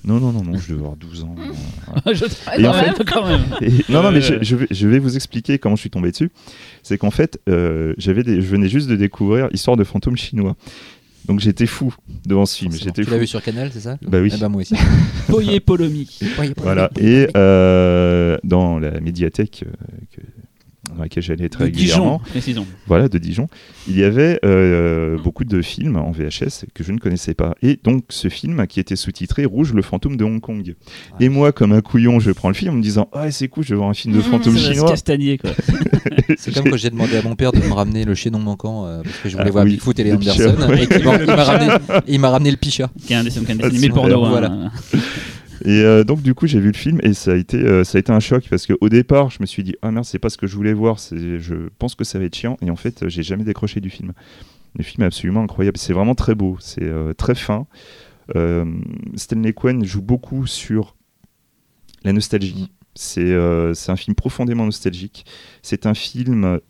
Non, 0.05 0.21
non, 0.21 0.33
non, 0.33 0.42
non, 0.44 0.57
je 0.57 0.68
devais 0.73 0.81
avoir 0.81 0.97
12 0.97 1.25
ans. 1.25 1.35
euh, 2.07 2.14
Je- 2.14 2.25
Et 2.62 2.66
en 2.66 2.73
quand 2.73 2.83
même, 2.83 2.94
quand 3.07 3.27
même. 3.27 3.44
Et- 3.61 3.92
non, 3.92 4.03
non, 4.03 4.11
mais 4.12 4.21
je, 4.21 4.35
Euh. 4.35 4.38
je 4.42 4.57
vais, 4.57 4.66
je 4.71 4.87
vais 4.88 4.99
vous 5.01 5.16
expliquer 5.16 5.59
comment 5.59 5.75
je 5.77 5.81
suis 5.81 5.90
tombé 5.90 6.11
dessus. 6.12 6.31
C'est 6.83 6.99
qu'en 6.99 7.11
fait, 7.11 7.40
euh, 7.49 7.94
j'avais 7.99 8.23
des, 8.23 8.37
je 8.40 8.47
venais 8.47 8.68
juste 8.68 8.88
de 8.88 8.97
découvrir 8.97 9.49
Histoire 9.53 9.77
de 9.77 9.85
fantômes 9.85 10.16
chinois. 10.16 10.57
Donc 11.27 11.40
j'étais 11.40 11.66
fou 11.66 11.94
devant 12.27 12.47
ce 12.47 12.57
film. 12.57 12.73
J'étais 12.73 13.03
Tu 13.03 13.11
l'as 13.11 13.18
vu 13.18 13.27
sur 13.27 13.42
Canal, 13.42 13.71
c'est 13.73 13.81
ça? 13.81 13.99
Bah 14.01 14.18
oui. 14.23 14.31
Eh 14.35 14.38
ben, 14.40 14.49
moi 14.49 14.62
aussi. 14.62 14.75
Poyer 15.29 15.61
Polomi. 15.61 16.09
Voilà. 16.57 16.90
Et 16.99 17.27
euh, 17.37 18.38
dans 18.44 18.79
la 18.79 18.99
médiathèque 19.01 19.64
euh, 19.66 19.71
que- 20.16 20.23
dans 20.94 21.03
laquelle 21.03 21.22
j'allais 21.22 21.48
très 21.48 21.64
De 21.66 21.70
Dijon, 21.70 22.18
précisons. 22.18 22.66
voilà, 22.87 23.09
de 23.09 23.18
Dijon, 23.18 23.48
il 23.88 23.96
y 23.98 24.05
avait 24.05 24.38
euh, 24.44 25.16
beaucoup 25.22 25.44
de 25.44 25.62
films 25.62 25.96
en 25.96 26.11
VHS 26.11 26.64
que 26.74 26.83
je 26.85 26.92
ne 26.92 26.98
connaissais 26.98 27.35
pas. 27.35 27.55
Et 27.62 27.79
donc 27.83 28.05
ce 28.09 28.29
film 28.29 28.66
qui 28.66 28.81
était 28.81 28.96
sous-titré 28.96 29.44
Rouge, 29.44 29.72
le 29.74 29.83
fantôme 29.83 30.16
de 30.16 30.24
Hong 30.24 30.40
Kong. 30.40 30.74
Et 31.20 31.29
moi, 31.29 31.53
comme 31.53 31.72
un 31.72 31.81
couillon, 31.81 32.20
je 32.20 32.31
prends 32.31 32.48
le 32.48 32.55
film 32.55 32.72
en 32.74 32.77
me 32.77 32.83
disant 32.83 33.09
Ah, 33.12 33.31
c'est 33.31 33.48
cool, 33.48 33.64
je 33.64 33.70
vais 33.70 33.77
voir 33.77 33.88
un 33.90 33.94
film 33.94 34.14
de 34.14 34.20
fantôme 34.20 34.55
va 34.55 34.61
se 34.61 34.72
chinois. 34.72 34.90
castagner, 34.90 35.38
quoi. 35.38 35.51
C'est 36.38 36.53
comme 36.55 36.68
quand 36.70 36.77
j'ai 36.77 36.90
demandé 36.90 37.16
à 37.16 37.22
mon 37.22 37.35
père 37.37 37.53
de 37.53 37.59
me 37.59 37.72
ramener 37.72 38.05
le 38.05 38.14
chaînon 38.14 38.38
manquant 38.38 38.87
euh, 38.87 39.03
parce 39.03 39.16
que 39.18 39.29
je 39.29 39.37
voulais 39.37 39.48
Ah 39.48 39.53
voir 39.53 39.64
oui, 39.64 39.72
Bigfoot 39.72 39.98
et 39.98 40.05
les 40.05 40.11
le 40.11 40.16
Anderson 40.16 40.57
ouais. 40.68 40.85
et 40.85 42.14
il 42.14 42.20
m'a 42.20 42.31
ramené, 42.31 42.51
le 42.51 42.57
Picha. 42.57 42.90
Qui 43.07 43.12
est 43.12 43.16
un 43.16 43.24
dessin, 43.24 43.42
qui 43.44 43.53
est 43.53 43.55
un 43.55 43.59
Ah, 43.62 43.66
animé 43.66 43.87
super, 43.87 43.94
porno. 44.03 44.24
hein. 44.24 44.29
voilà. 44.29 44.70
Et 45.64 45.83
euh, 45.83 46.05
donc 46.05 46.23
du 46.23 46.35
coup 46.35 46.47
j'ai 46.47 46.61
vu 46.61 46.68
le 46.68 46.77
film 46.77 47.01
et 47.03 47.14
ça 47.14 47.33
a 47.33 47.35
été 47.35 47.59
euh, 47.59 47.85
ça 47.85 47.99
a 47.99 48.01
été 48.01 48.12
un 48.12 48.21
choc 48.21 48.44
parce 48.49 48.66
qu'au 48.66 48.88
départ 48.88 49.31
je 49.31 49.38
me 49.40 49.47
suis 49.47 49.64
dit 49.64 49.75
ah 49.83 49.90
merde 49.90 50.05
c'est 50.05 50.18
pas 50.18 50.31
ce 50.31 50.37
que 50.37 50.47
je 50.47 50.55
voulais 50.55 50.73
voir 50.73 50.99
je 50.99 51.68
pense 51.79 51.94
que 51.94 52.05
ça 52.05 52.18
va 52.18 52.27
être 52.27 52.35
chiant 52.35 52.57
et 52.62 52.71
en 52.71 52.77
fait 52.77 53.03
euh, 53.03 53.09
j'ai 53.09 53.23
jamais 53.23 53.44
décroché 53.44 53.81
du 53.81 53.90
film. 53.90 54.12
Le 54.77 54.85
film 54.85 55.03
est 55.03 55.07
absolument 55.07 55.42
incroyable 55.42 55.79
c'est 55.79 55.92
vraiment 55.92 56.14
très 56.14 56.35
beau 56.35 56.57
c'est 56.61 56.88
très 57.16 57.35
fin. 57.35 57.66
Stanley 59.14 59.55
Kwen 59.55 59.85
joue 59.85 60.03
beaucoup 60.03 60.47
sur 60.47 60.94
la 62.05 62.12
nostalgie. 62.12 62.71
C'est 62.94 63.35
un 63.35 63.97
film 63.97 64.14
profondément 64.14 64.66
nostalgique. 64.66 65.25
C'est 65.62 65.87
un 65.87 65.94
film 65.94 66.61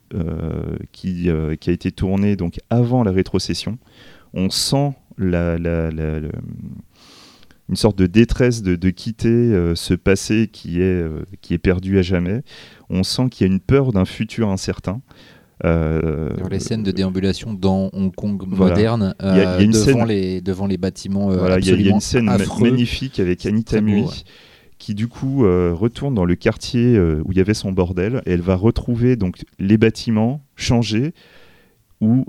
qui, 0.93 1.29
qui 1.59 1.69
a 1.69 1.73
été 1.73 1.91
tourné 1.91 2.37
donc 2.37 2.59
avant 2.69 3.03
la 3.03 3.11
rétrocession. 3.11 3.77
On 4.33 4.49
sent 4.49 4.93
la, 5.17 5.57
une 7.69 7.75
sorte 7.75 7.97
de 7.97 8.07
détresse 8.07 8.61
de, 8.63 8.75
de 8.75 8.89
quitter 8.89 9.29
euh, 9.29 9.75
ce 9.75 9.93
passé 9.93 10.49
qui 10.51 10.81
est, 10.81 10.83
euh, 10.83 11.21
qui 11.41 11.53
est 11.53 11.59
perdu 11.59 11.99
à 11.99 12.01
jamais. 12.01 12.41
On 12.89 13.03
sent 13.03 13.29
qu'il 13.29 13.45
y 13.47 13.49
a 13.49 13.53
une 13.53 13.59
peur 13.59 13.91
d'un 13.93 14.05
futur 14.05 14.49
incertain. 14.49 15.01
Euh, 15.65 16.29
Alors, 16.37 16.49
les 16.49 16.59
scènes 16.59 16.83
de 16.83 16.91
déambulation 16.91 17.53
dans 17.53 17.89
Hong 17.93 18.15
Kong 18.15 18.41
Voilà. 18.47 18.75
moderne 18.75 19.15
Il 19.21 19.25
y 19.25 19.29
a- 19.29 19.33
il 19.35 19.37
y 19.37 19.41
a 19.41 19.49
euh, 19.51 19.59
une 19.59 19.71
devant, 19.71 19.83
scène- 19.85 20.07
les, 20.07 20.41
devant 20.41 20.67
les 20.67 20.77
bâtiments 20.77 21.31
euh, 21.31 21.37
Voilà, 21.37 21.59
il 21.59 21.65
y, 21.67 21.71
a- 21.71 21.75
y 21.75 21.89
une 21.89 21.99
scène 21.99 22.25
ma- 22.25 22.33
affreux. 22.35 22.71
magnifique 22.71 23.19
avec 23.19 23.45
Anita 23.45 23.81
Mui 23.81 24.01
ouais. 24.03 24.07
qui 24.77 24.95
du 24.95 25.07
coup 25.09 25.43
euh, 25.45 25.73
retourne 25.73 26.15
dans 26.15 26.23
le 26.23 26.35
quartier 26.35 26.95
euh, 26.95 27.21
où 27.25 27.33
il 27.33 27.37
y 27.37 27.41
avait 27.41 27.53
son 27.53 27.73
bordel 27.73 28.21
et 28.25 28.31
elle 28.31 28.41
va 28.41 28.55
retrouver 28.55 29.17
donc 29.17 29.39
les 29.59 29.77
bâtiments 29.77 30.41
changés 30.55 31.13
où 31.99 32.25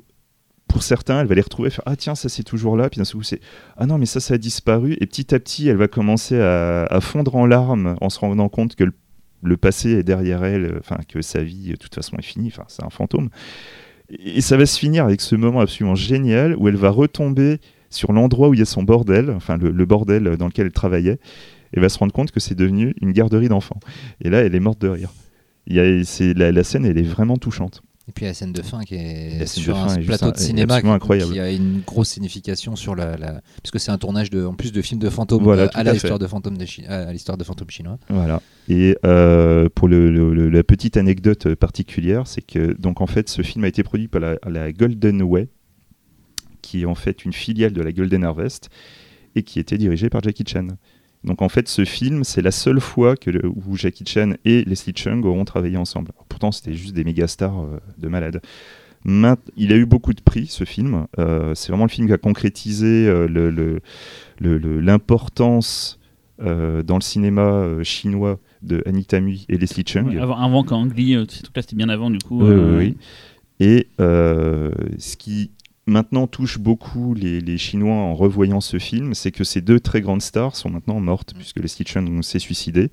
pour 0.70 0.83
certains 0.83 1.20
elle 1.20 1.26
va 1.26 1.35
les 1.35 1.40
retrouver 1.40 1.70
faire 1.70 1.85
ah 1.87 1.96
tiens 1.96 2.14
ça 2.14 2.28
c'est 2.28 2.42
toujours 2.42 2.76
là 2.76 2.88
puis 2.88 2.98
d'un 2.98 3.04
coup 3.04 3.22
c'est 3.22 3.40
ah 3.76 3.87
non 3.87 3.98
mais 3.98 4.06
ça 4.06 4.20
ça 4.20 4.35
a 4.35 4.38
disparu 4.38 4.96
et 5.00 5.06
petit 5.06 5.35
à 5.35 5.38
petit 5.40 5.68
elle 5.68 5.76
va 5.76 5.88
commencer 5.88 6.40
à, 6.40 6.98
fondre 7.00 7.37
en 7.37 7.46
larmes 7.46 7.96
en 8.00 8.11
se 8.11 8.18
rendant 8.18 8.48
compte 8.48 8.76
que 8.76 8.85
le, 9.42 9.56
passé 9.56 9.90
est 9.90 10.02
derrière 10.02 10.44
elle 10.44 10.76
enfin 10.78 10.98
que 11.09 11.22
sa 11.22 11.42
vie 11.42 11.70
de 11.70 11.76
toute 11.76 11.94
façon 11.94 12.16
est 12.18 12.22
finie 12.22 12.48
enfin 12.48 12.64
c'est 12.68 12.85
un 12.85 12.90
fantôme 12.90 13.30
et 14.11 14.40
ça 14.40 14.56
va 14.56 14.66
se 14.66 14.78
finir 14.78 15.04
avec 15.04 15.20
ce 15.20 15.37
moment 15.37 15.61
absolument 15.61 15.94
génial 15.94 16.56
où 16.56 16.68
elle 16.68 16.76
va 16.76 16.90
retomber 16.90 17.61
sur 17.90 18.12
l'endroit 18.12 18.48
où 18.48 18.54
il 18.54 18.61
y 18.61 18.62
a 18.62 18.66
son 18.66 18.83
bordel, 18.83 19.30
enfin 19.30 19.56
le, 19.59 19.85
bordel 19.85 20.37
dans 20.37 20.46
lequel 20.46 20.66
elle 20.66 20.72
travaillait, 20.72 21.18
et 21.72 21.80
va 21.80 21.88
se 21.88 21.98
rendre 21.98 22.12
compte 22.12 22.30
que 22.30 22.40
c'est 22.40 22.54
devenu 22.54 22.94
une 23.00 23.12
garderie 23.12 23.48
d'enfants. 23.48 23.80
Et 24.20 24.30
là, 24.30 24.38
elle 24.40 24.54
est 24.54 24.61
morte 24.61 24.80
de 24.80 24.88
rire. 24.88 25.11
C'est, 26.04 26.35
la 26.35 26.64
scène, 26.64 26.85
elle 26.87 26.98
est 26.98 27.02
vraiment 27.02 27.37
touchante. 27.37 27.83
Et 28.11 28.12
puis 28.12 28.25
la 28.25 28.35
scène 28.35 28.53
de 28.53 28.61
fin 28.61 28.81
qui 28.83 28.96
est 28.96 29.46
sur 29.46 29.77
un 29.77 29.94
est 29.94 30.05
plateau 30.05 30.33
de 30.33 30.37
cinéma 30.37 30.81
qui, 30.81 30.88
incroyable. 30.88 31.33
qui 31.33 31.38
a 31.38 31.49
une 31.53 31.81
grosse 31.87 32.09
signification 32.09 32.75
sur 32.75 32.96
la, 32.96 33.16
la... 33.16 33.40
parce 33.62 33.70
que 33.73 33.79
c'est 33.79 33.92
un 33.92 33.99
tournage 33.99 34.31
de 34.31 34.44
en 34.44 34.55
plus 34.55 34.73
de 34.73 34.83
films 34.83 34.99
de 34.99 35.09
fantômes 35.09 35.44
Voilà, 35.44 35.62
euh, 35.62 35.68
à 35.75 35.79
à 35.79 35.85
la 35.85 35.92
fait. 35.92 35.99
histoire 35.99 36.18
de 36.18 36.27
fantômes 36.27 36.59
de 36.59 36.64
Chi- 36.66 36.85
à 36.87 37.12
l'histoire 37.12 37.38
de 37.38 37.44
fantômes 37.44 37.70
chinois. 37.70 37.99
Voilà. 38.09 38.42
Et 38.68 38.96
euh, 39.07 39.68
pour 39.73 39.87
le, 39.87 40.11
le- 40.11 40.35
le- 40.35 40.49
la 40.51 40.64
petite 40.64 40.96
anecdote 40.96 41.55
particulière, 41.55 42.27
c'est 42.27 42.42
que 42.42 42.73
donc 42.81 43.01
en 43.01 43.07
fait, 43.07 43.29
ce 43.29 43.42
film 43.42 43.62
a 43.62 43.68
été 43.68 43.85
produit 43.85 44.09
par 44.09 44.20
la, 44.20 44.37
la 44.49 44.73
Golden 44.73 45.23
Way, 45.23 45.46
qui 46.62 46.83
est 46.83 46.87
en 46.87 46.96
fait 46.96 47.25
une 47.25 47.33
filiale 47.33 47.73
de 47.73 47.81
la 47.81 47.92
Golden 47.92 48.25
Harvest 48.25 48.70
et 49.37 49.44
qui 49.44 49.61
était 49.61 49.79
dirigée 49.79 50.11
par 50.11 50.20
Jackie 50.20 50.44
Chan. 50.44 50.66
Donc 51.24 51.42
en 51.42 51.48
fait, 51.50 51.68
ce 51.68 51.85
film, 51.85 52.24
c'est 52.24 52.40
la 52.42 52.50
seule 52.50 52.80
fois 52.80 53.14
que 53.16 53.30
le- 53.30 53.46
où 53.46 53.76
Jackie 53.76 54.04
Chan 54.06 54.33
et 54.44 54.64
Leslie 54.64 54.94
Chung 54.96 55.24
auront 55.24 55.44
travaillé 55.44 55.76
ensemble. 55.76 56.11
Alors, 56.14 56.24
pourtant, 56.28 56.50
c'était 56.52 56.72
juste 56.74 56.94
des 56.94 57.04
méga 57.04 57.26
stars 57.26 57.61
euh, 57.61 57.78
de 57.98 58.09
malades. 58.09 58.40
Maint- 59.04 59.37
il 59.56 59.72
a 59.72 59.76
eu 59.76 59.87
beaucoup 59.87 60.12
de 60.14 60.20
prix, 60.20 60.46
ce 60.46 60.64
film. 60.64 61.06
Euh, 61.18 61.54
c'est 61.54 61.72
vraiment 61.72 61.85
le 61.85 61.90
film 61.90 62.06
qui 62.06 62.12
a 62.12 62.18
concrétisé 62.18 63.06
euh, 63.09 63.78
l'importance 64.40 65.98
dans 66.38 66.94
le 66.96 67.00
cinéma 67.02 67.66
chinois 67.83 68.38
de 68.62 68.83
Anita 68.87 69.20
Mui 69.20 69.44
et 69.50 69.59
Leslie 69.59 69.85
Chung. 69.87 70.09
Ouais, 70.09 70.18
avant, 70.18 70.37
avant 70.37 70.64
Lee, 70.96 71.14
euh, 71.14 71.24
ces 71.28 71.42
trucs-là, 71.42 71.62
c'était 71.62 71.76
bien 71.76 71.88
avant, 71.90 72.11
du 72.11 72.18
coup. 72.18 72.42
Oui, 72.42 72.76
oui. 72.78 72.96
Et 73.61 73.88
ce 73.98 75.16
qui 75.18 75.50
maintenant 75.90 76.26
touche 76.26 76.59
beaucoup 76.59 77.14
les, 77.14 77.40
les 77.40 77.59
Chinois 77.59 77.92
en 77.94 78.14
revoyant 78.14 78.61
ce 78.61 78.79
film, 78.79 79.12
c'est 79.14 79.31
que 79.33 79.44
ces 79.44 79.61
deux 79.61 79.81
très 79.81 80.00
grandes 80.00 80.22
stars 80.22 80.57
sont 80.57 80.70
maintenant 80.70 81.00
mortes, 81.00 81.35
puisque 81.37 81.59
Leslie 81.61 81.85
Chung 81.87 82.22
s'est 82.22 82.38
suicidée 82.38 82.90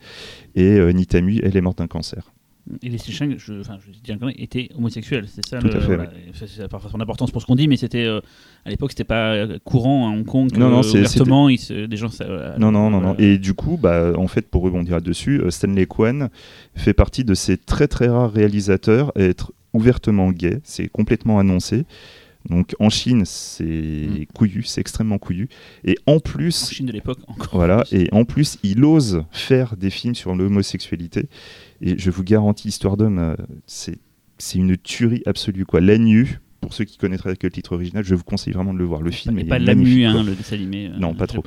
et 0.55 0.77
euh, 0.79 0.91
elle 0.91 1.55
est 1.55 1.61
morte 1.61 1.77
d'un 1.77 1.87
cancer. 1.87 2.31
Et 2.83 2.89
les 2.89 2.97
Chang, 2.97 3.29
je, 3.37 3.61
enfin, 3.61 3.77
je 3.79 3.91
dis 4.03 4.11
un 4.11 4.17
connerie, 4.17 4.35
était 4.39 4.69
homosexuel, 4.77 5.25
c'est 5.33 5.45
ça 5.45 5.59
Tout 5.59 5.67
le, 5.67 5.77
à 5.77 5.79
fait, 5.79 5.95
voilà. 5.95 6.11
Ça 6.33 6.63
n'a 6.63 6.67
pas 6.67 6.81
son 6.91 6.99
importance 6.99 7.31
pour 7.31 7.41
ce 7.41 7.47
qu'on 7.47 7.55
dit, 7.55 7.67
mais 7.67 7.77
c'était 7.77 8.03
euh, 8.05 8.19
à 8.65 8.69
l'époque, 8.69 8.91
c'était 8.91 9.05
pas 9.05 9.33
euh, 9.35 9.57
courant 9.63 10.09
à 10.09 10.11
Hong 10.11 10.25
Kong. 10.25 10.51
Non, 10.57 10.69
non, 10.69 10.79
euh, 10.79 10.83
c'est- 10.83 10.97
ouvertement, 10.99 11.47
se- 11.55 11.85
des 11.85 11.97
gens. 11.97 12.09
Ça, 12.09 12.25
voilà, 12.25 12.57
Non, 12.57 12.71
non, 12.71 12.89
non, 12.89 12.99
non. 12.99 13.15
Et 13.19 13.37
du 13.37 13.53
coup, 13.53 13.77
bah, 13.81 14.11
en 14.17 14.27
fait, 14.27 14.49
pour 14.49 14.63
rebondir 14.63 14.95
là-dessus, 14.95 15.39
euh, 15.39 15.49
Stanley 15.49 15.85
Kwan 15.85 16.29
fait 16.75 16.93
partie 16.93 17.23
de 17.23 17.33
ces 17.35 17.57
très 17.57 17.87
très 17.87 18.07
rares 18.09 18.33
réalisateurs 18.33 19.13
à 19.15 19.21
être 19.21 19.53
ouvertement 19.73 20.31
gay. 20.31 20.59
C'est 20.63 20.89
complètement 20.89 21.39
annoncé. 21.39 21.85
Donc 22.49 22.75
en 22.79 22.89
Chine, 22.89 23.23
c'est 23.25 23.63
Mm. 23.65 24.25
couillu, 24.33 24.63
c'est 24.63 24.81
extrêmement 24.81 25.17
couillu. 25.17 25.49
Et 25.83 25.97
en 26.05 26.13
En 26.15 26.19
plus, 26.19 26.69
Chine 26.71 26.85
de 26.87 26.91
l'époque 26.93 27.19
encore. 27.27 27.49
Voilà, 27.53 27.83
et 27.91 28.07
en 28.11 28.23
plus, 28.25 28.57
il 28.63 28.83
ose 28.83 29.23
faire 29.31 29.75
des 29.77 29.89
films 29.89 30.15
sur 30.15 30.35
l'homosexualité. 30.35 31.27
Et 31.81 31.97
je 31.97 32.09
vous 32.09 32.23
garantis, 32.23 32.69
Histoire 32.69 32.97
d'homme, 32.97 33.19
euh, 33.19 33.35
c'est 33.65 33.97
c'est 34.39 34.59
une 34.59 34.77
tuerie 34.77 35.23
absolue. 35.25 35.65
quoi. 35.65 35.81
La 35.81 35.97
nu, 35.97 36.39
pour 36.61 36.73
ceux 36.73 36.83
qui 36.85 36.97
connaîtraient 36.97 37.35
que 37.35 37.47
le 37.47 37.51
titre 37.51 37.73
original, 37.73 38.03
je 38.03 38.13
vous 38.15 38.23
conseille 38.23 38.53
vraiment 38.53 38.73
de 38.73 38.77
le 38.79 38.85
voir. 38.85 39.01
Le 39.01 39.09
film 39.11 39.37
Et 39.39 39.41
est 39.41 39.45
pas 39.45 39.57
Lamu, 39.59 40.05
hein, 40.05 40.23
le 40.23 40.35
dessin 40.35 40.55
animé. 40.55 40.87
euh, 40.87 40.97
Non, 40.99 41.13
pas 41.15 41.25
trop. 41.27 41.43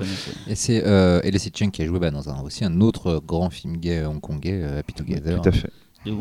Et 0.48 0.54
c'est 0.54 0.84
euh, 0.84 1.20
Chung 1.54 1.70
qui 1.70 1.82
a 1.82 1.86
joué 1.86 1.98
bah, 2.00 2.10
dans 2.10 2.28
un, 2.28 2.40
aussi 2.42 2.64
un 2.64 2.80
autre 2.80 3.22
grand 3.26 3.48
film 3.50 3.76
gay 3.76 4.04
hongkongais, 4.04 4.60
euh, 4.62 4.80
Happy 4.80 4.92
Together. 4.94 5.40
Tout 5.40 5.48
à 5.48 5.52
fait. 5.52 5.70
De. 6.06 6.12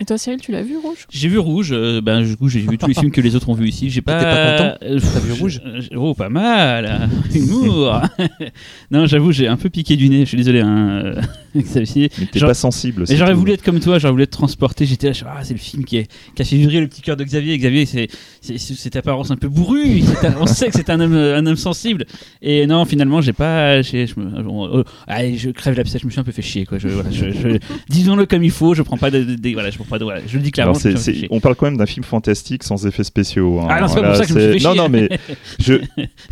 Et 0.00 0.04
toi, 0.04 0.18
Cyril, 0.18 0.40
tu 0.40 0.50
l'as 0.50 0.62
vu, 0.62 0.76
Rouge? 0.76 1.06
J'ai 1.08 1.28
vu 1.28 1.38
Rouge, 1.38 1.70
euh, 1.72 2.00
ben, 2.00 2.22
du 2.22 2.36
coup 2.36 2.48
j'ai 2.48 2.58
vu 2.60 2.76
tous 2.78 2.88
les 2.88 2.94
films 2.98 3.12
que 3.12 3.20
les 3.20 3.36
autres 3.36 3.48
ont 3.48 3.54
vus 3.54 3.68
ici. 3.68 3.90
J'ai 3.90 4.02
pas. 4.02 4.18
pas 4.22 4.52
content? 4.56 4.74
Euh, 4.82 4.98
T'as 5.00 5.20
vu 5.20 5.32
Rouge? 5.34 5.60
je- 5.78 5.96
Oh, 5.96 6.14
pas 6.14 6.28
mal 6.28 7.08
Humour 7.34 8.02
Non, 8.90 9.06
j'avoue, 9.06 9.30
j'ai 9.30 9.46
un 9.46 9.56
peu 9.56 9.70
piqué 9.70 9.96
du 9.96 10.08
nez, 10.08 10.20
je 10.20 10.24
suis 10.26 10.36
désolé. 10.36 10.60
Hein, 10.60 11.02
euh, 11.04 11.20
Xavier. 11.56 12.10
Mais 12.18 12.26
t'es 12.26 12.38
Genre- 12.40 12.48
pas 12.50 12.54
sensible. 12.54 13.00
Mais 13.02 13.06
c'est 13.06 13.16
j'aurais 13.16 13.32
tout. 13.32 13.38
voulu 13.38 13.52
être 13.52 13.62
comme 13.62 13.78
toi, 13.80 13.98
j'aurais 14.00 14.10
voulu 14.12 14.24
être 14.24 14.30
transporté. 14.30 14.84
J'étais 14.84 15.06
là, 15.08 15.12
je- 15.12 15.24
ah, 15.26 15.40
c'est 15.44 15.54
le 15.54 15.60
film 15.60 15.84
qui, 15.84 15.98
est, 15.98 16.10
qui 16.34 16.42
a 16.42 16.44
fait 16.44 16.56
vibrer 16.56 16.80
le 16.80 16.88
petit 16.88 17.02
cœur 17.02 17.16
de 17.16 17.22
Xavier. 17.24 17.54
Et 17.54 17.58
Xavier, 17.58 17.86
c'est 17.86 18.08
c'est- 18.40 18.58
c'est- 18.58 18.74
cette 18.74 18.96
apparence 18.96 19.30
un 19.30 19.36
peu 19.36 19.48
bourrue. 19.48 20.02
C'est 20.02 20.26
un- 20.26 20.34
on 20.40 20.46
sait 20.46 20.66
que 20.66 20.74
c'est 20.74 20.90
un 20.90 20.98
homme, 21.00 21.14
un 21.14 21.46
homme 21.46 21.56
sensible. 21.56 22.04
Et 22.42 22.66
non, 22.66 22.84
finalement, 22.84 23.20
j'ai 23.20 23.32
pas. 23.32 23.80
j'ai- 23.82 24.06
Je, 24.06 24.18
me, 24.20 24.46
on- 24.48 24.80
oh, 24.80 24.84
allez, 25.06 25.36
je 25.38 25.50
crève 25.50 25.76
l'abcès, 25.76 25.98
je 26.00 26.06
me 26.06 26.10
suis 26.10 26.20
un 26.20 26.24
peu 26.24 26.32
fait 26.32 26.42
chier. 26.42 26.66
Quoi. 26.66 26.78
Je, 26.78 26.88
voilà, 26.88 27.10
je- 27.12 27.30
je- 27.30 27.58
Disons-le 27.88 28.26
comme 28.26 28.42
il 28.42 28.50
faux, 28.56 28.74
je 28.74 28.82
prends 28.82 28.96
pas 28.96 29.10
de, 29.10 29.22
de- 29.22 29.34
de- 29.36 29.52
voilà, 29.52 29.70
je 29.70 29.76
prends 29.76 29.84
pas 29.86 29.98
de, 29.98 30.04
voilà, 30.04 30.20
je 30.26 30.36
le 30.36 30.42
dis 30.42 30.50
clairement. 30.50 30.72
Alors, 30.72 30.80
c'est- 30.82 30.92
je- 30.92 30.96
c'est- 30.96 31.14
je- 31.14 31.26
on 31.30 31.40
parle 31.40 31.54
quand 31.56 31.66
même 31.66 31.76
d'un 31.76 31.86
film 31.86 32.04
fantastique 32.04 32.62
sans 32.64 32.86
effets 32.86 33.04
spéciaux. 33.04 33.60
hein. 33.60 33.66
Ah 33.70 33.80
non, 33.80 33.88
c'est 33.88 33.94
pas 33.94 34.00
Voilà, 34.00 34.08
pour 34.18 34.18
ça 34.18 34.22
que 34.24 34.28
je 34.30 34.34
me 34.46 34.52
suis 34.52 34.60
fait 34.60 34.64
Non, 34.66 34.72
chier. 34.72 34.82
non, 34.82 34.88
mais 34.88 35.08
je, 35.60 35.74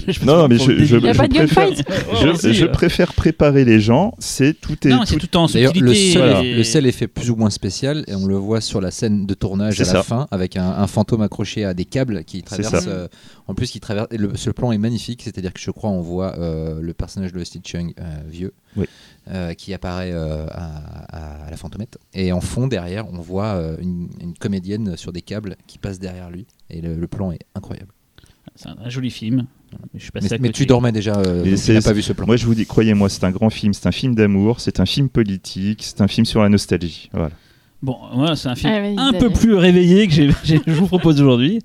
je- 0.09 0.25
non, 0.25 0.37
non, 0.39 0.49
mais 0.49 0.59
je, 0.59 0.73
je, 0.79 0.85
je 0.85 0.97
pas 1.17 1.29
de 1.29 1.35
préfère, 1.35 1.69
gunfight 1.69 1.85
je, 2.23 2.29
aussi, 2.29 2.55
je 2.55 2.67
préfère 2.67 3.13
préparer 3.13 3.65
les 3.65 3.81
gens. 3.81 4.15
C'est 4.19 4.59
tout 4.61 4.77
est 4.87 4.91
Non, 4.91 5.01
tout- 5.01 5.07
c'est 5.07 5.17
tout 5.19 5.37
en 5.37 5.43
le 5.43 5.49
seul, 5.49 6.45
et- 6.45 6.55
le 6.55 6.65
seul 6.65 6.87
effet 6.87 7.07
plus 7.07 7.31
ou 7.31 7.37
moins 7.37 7.51
spécial, 7.51 8.05
et 8.09 8.15
on 8.15 8.27
le 8.27 8.37
voit 8.37 8.61
sur 8.61 8.81
la 8.81 8.91
scène 8.91 9.27
de 9.27 9.35
tournage 9.35 9.77
C'est 9.77 9.89
à 9.89 9.93
la 9.93 10.03
fin, 10.03 10.27
avec 10.31 10.57
un, 10.57 10.69
un 10.71 10.87
fantôme 10.87 11.23
accroché 11.23 11.65
à 11.65 11.75
des 11.75 11.85
câbles 11.85 12.25
qui 12.25 12.43
traverse. 12.43 12.85
euh, 12.89 13.09
en 13.47 13.55
plus, 13.55 13.71
qui 13.71 13.81
traverse. 13.81 14.09
le, 14.13 14.31
ce 14.37 14.51
plan 14.51 14.73
est 14.73 14.79
magnifique, 14.79 15.23
c'est-à-dire 15.23 15.53
que 15.53 15.61
je 15.61 15.71
crois 15.71 15.91
on 15.91 16.01
voit 16.01 16.39
euh, 16.39 16.81
le 16.81 16.95
personnage 16.95 17.33
de 17.33 17.45
Stitch 17.45 17.71
Chung 17.71 17.93
euh, 17.99 18.03
vieux, 18.29 18.53
Oui. 18.77 18.87
euh, 19.31 19.55
qui 19.55 19.73
apparaît 19.75 20.11
euh, 20.13 20.47
à, 20.51 20.67
à- 21.09 21.47
à 21.47 21.51
la 21.51 21.57
fantomette, 21.57 21.99
et 22.13 22.33
en 22.33 22.41
fond 22.41 22.67
derrière, 22.67 23.09
on 23.13 23.21
voit 23.21 23.55
euh, 23.55 23.77
une, 23.81 24.09
une 24.21 24.35
comédienne 24.35 24.97
sur 24.97 25.13
des 25.13 25.23
câbles 25.23 25.57
qui 25.67 25.79
passe 25.79 25.99
derrière 25.99 26.31
lui, 26.31 26.47
et 26.71 26.81
le, 26.81 26.97
le 26.97 27.07
plan 27.07 27.33
est 27.33 27.41
incroyable. 27.55 27.93
C'est 28.57 28.69
un, 28.69 28.77
un 28.85 28.89
joli 28.91 29.11
film. 29.11 29.47
Je 29.95 30.03
suis 30.03 30.13
passé 30.13 30.39
Mais, 30.39 30.51
tu 30.51 30.67
dormais 30.67 30.93
déjà, 30.93 31.17
euh, 31.17 31.43
tu 31.57 31.73
n'as 31.73 31.81
pas 31.83 31.93
vu 31.93 32.03
ce 32.03 32.13
plan. 32.13 32.27
Moi, 32.27 32.37
je 32.37 32.47
vous 32.47 32.55
dis, 32.55 32.65
croyez-moi, 32.67 33.09
c'est 33.09 33.25
un 33.25 33.33
grand 33.33 33.51
film. 33.51 33.73
C'est 33.75 33.89
un 33.89 33.93
film 33.93 34.15
d'amour. 34.15 34.61
C'est 34.61 34.79
un 34.79 34.87
film 34.87 35.09
politique. 35.09 35.83
C'est 35.83 36.01
un 36.01 36.07
film 36.07 36.25
sur 36.25 36.41
la 36.43 36.49
nostalgie. 36.49 37.09
Voilà. 37.13 37.31
Bon, 37.83 37.97
c'est 38.37 38.49
un 38.49 38.55
film 38.55 38.73
Ah 38.73 38.81
oui, 38.83 38.95
un 38.97 39.13
peu 39.19 39.31
plus 39.31 39.55
réveillé 39.55 40.07
que 40.07 40.15
je 40.45 40.71
vous 40.73 40.87
propose 40.87 41.21
aujourd'hui. 41.21 41.59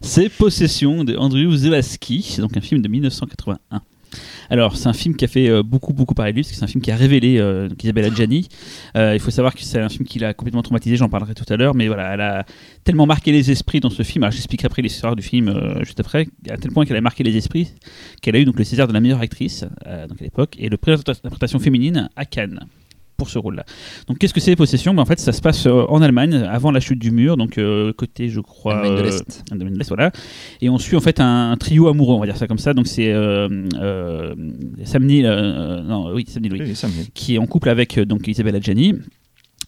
C'est 0.00 0.28
Possession 0.28 1.02
de 1.02 1.16
Andrew 1.16 1.52
Zelaski. 1.56 2.22
C'est 2.22 2.40
donc 2.42 2.56
un 2.56 2.60
film 2.60 2.80
de 2.80 2.86
1981. 2.88 3.80
Alors, 4.50 4.76
c'est 4.76 4.88
un 4.88 4.92
film 4.92 5.16
qui 5.16 5.24
a 5.24 5.28
fait 5.28 5.48
euh, 5.48 5.62
beaucoup, 5.62 5.92
beaucoup 5.92 6.14
parler 6.14 6.32
de 6.32 6.36
lui, 6.36 6.42
parce 6.42 6.52
que 6.52 6.58
c'est 6.58 6.64
un 6.64 6.68
film 6.68 6.82
qui 6.82 6.90
a 6.90 6.96
révélé 6.96 7.38
euh, 7.38 7.68
Adjani. 7.84 8.48
Euh, 8.96 9.14
il 9.14 9.20
faut 9.20 9.30
savoir 9.30 9.54
que 9.54 9.62
c'est 9.62 9.80
un 9.80 9.88
film 9.88 10.04
qui 10.04 10.18
l'a 10.18 10.34
complètement 10.34 10.62
traumatisé, 10.62 10.96
j'en 10.96 11.08
parlerai 11.08 11.34
tout 11.34 11.50
à 11.52 11.56
l'heure, 11.56 11.74
mais 11.74 11.86
voilà, 11.88 12.14
elle 12.14 12.20
a 12.20 12.46
tellement 12.84 13.06
marqué 13.06 13.32
les 13.32 13.50
esprits 13.50 13.80
dans 13.80 13.90
ce 13.90 14.02
film. 14.02 14.24
Alors, 14.24 14.32
j'expliquerai 14.32 14.66
après 14.66 14.82
l'histoire 14.82 15.16
du 15.16 15.22
film 15.22 15.52
juste 15.82 16.00
après, 16.00 16.28
à 16.48 16.56
tel 16.56 16.70
point 16.72 16.84
qu'elle 16.84 16.96
a 16.96 17.00
marqué 17.00 17.22
les 17.24 17.36
esprits 17.36 17.68
qu'elle 18.22 18.36
a 18.36 18.38
eu 18.38 18.44
donc 18.44 18.58
le 18.58 18.64
César 18.64 18.86
de 18.88 18.92
la 18.92 19.00
meilleure 19.00 19.20
actrice 19.20 19.64
donc 20.08 20.20
à 20.20 20.24
l'époque 20.24 20.56
et 20.58 20.68
le 20.68 20.76
prix 20.76 20.92
d'interprétation 20.92 21.58
féminine 21.58 22.08
à 22.16 22.24
Cannes 22.24 22.60
pour 23.16 23.30
ce 23.30 23.38
rôle-là. 23.38 23.64
Donc 24.08 24.18
qu'est-ce 24.18 24.34
que 24.34 24.40
c'est 24.40 24.56
Possession? 24.56 24.94
Ben, 24.94 25.02
En 25.02 25.06
fait, 25.06 25.18
ça 25.18 25.32
se 25.32 25.40
passe 25.40 25.66
euh, 25.66 25.84
en 25.88 26.02
Allemagne 26.02 26.34
avant 26.34 26.70
la 26.70 26.80
chute 26.80 26.98
du 26.98 27.10
mur, 27.10 27.36
donc 27.36 27.58
euh, 27.58 27.92
côté, 27.92 28.28
je 28.28 28.40
crois, 28.40 28.76
Allemagne 28.78 28.94
de 28.96 29.00
euh, 29.00 29.04
l'Est. 29.04 29.44
Allemagne 29.50 29.72
de 29.74 29.78
l'Est, 29.78 29.88
voilà. 29.88 30.12
Et 30.60 30.68
on 30.68 30.78
suit 30.78 30.96
en 30.96 31.00
fait 31.00 31.20
un, 31.20 31.50
un 31.52 31.56
trio 31.56 31.88
amoureux, 31.88 32.14
on 32.14 32.20
va 32.20 32.26
dire 32.26 32.36
ça 32.36 32.46
comme 32.46 32.58
ça. 32.58 32.74
Donc 32.74 32.86
c'est 32.86 33.12
euh, 33.12 34.34
Sam 34.84 35.04
Neill, 35.04 35.26
non, 35.86 36.12
oui, 36.14 36.24
Sam 36.28 36.42
Neill, 36.42 36.52
oui, 36.52 36.74
qui 37.14 37.34
est 37.34 37.38
en 37.38 37.46
couple 37.46 37.68
avec 37.68 37.98
donc 37.98 38.26
Isabelle 38.28 38.56
Adjani. 38.56 38.94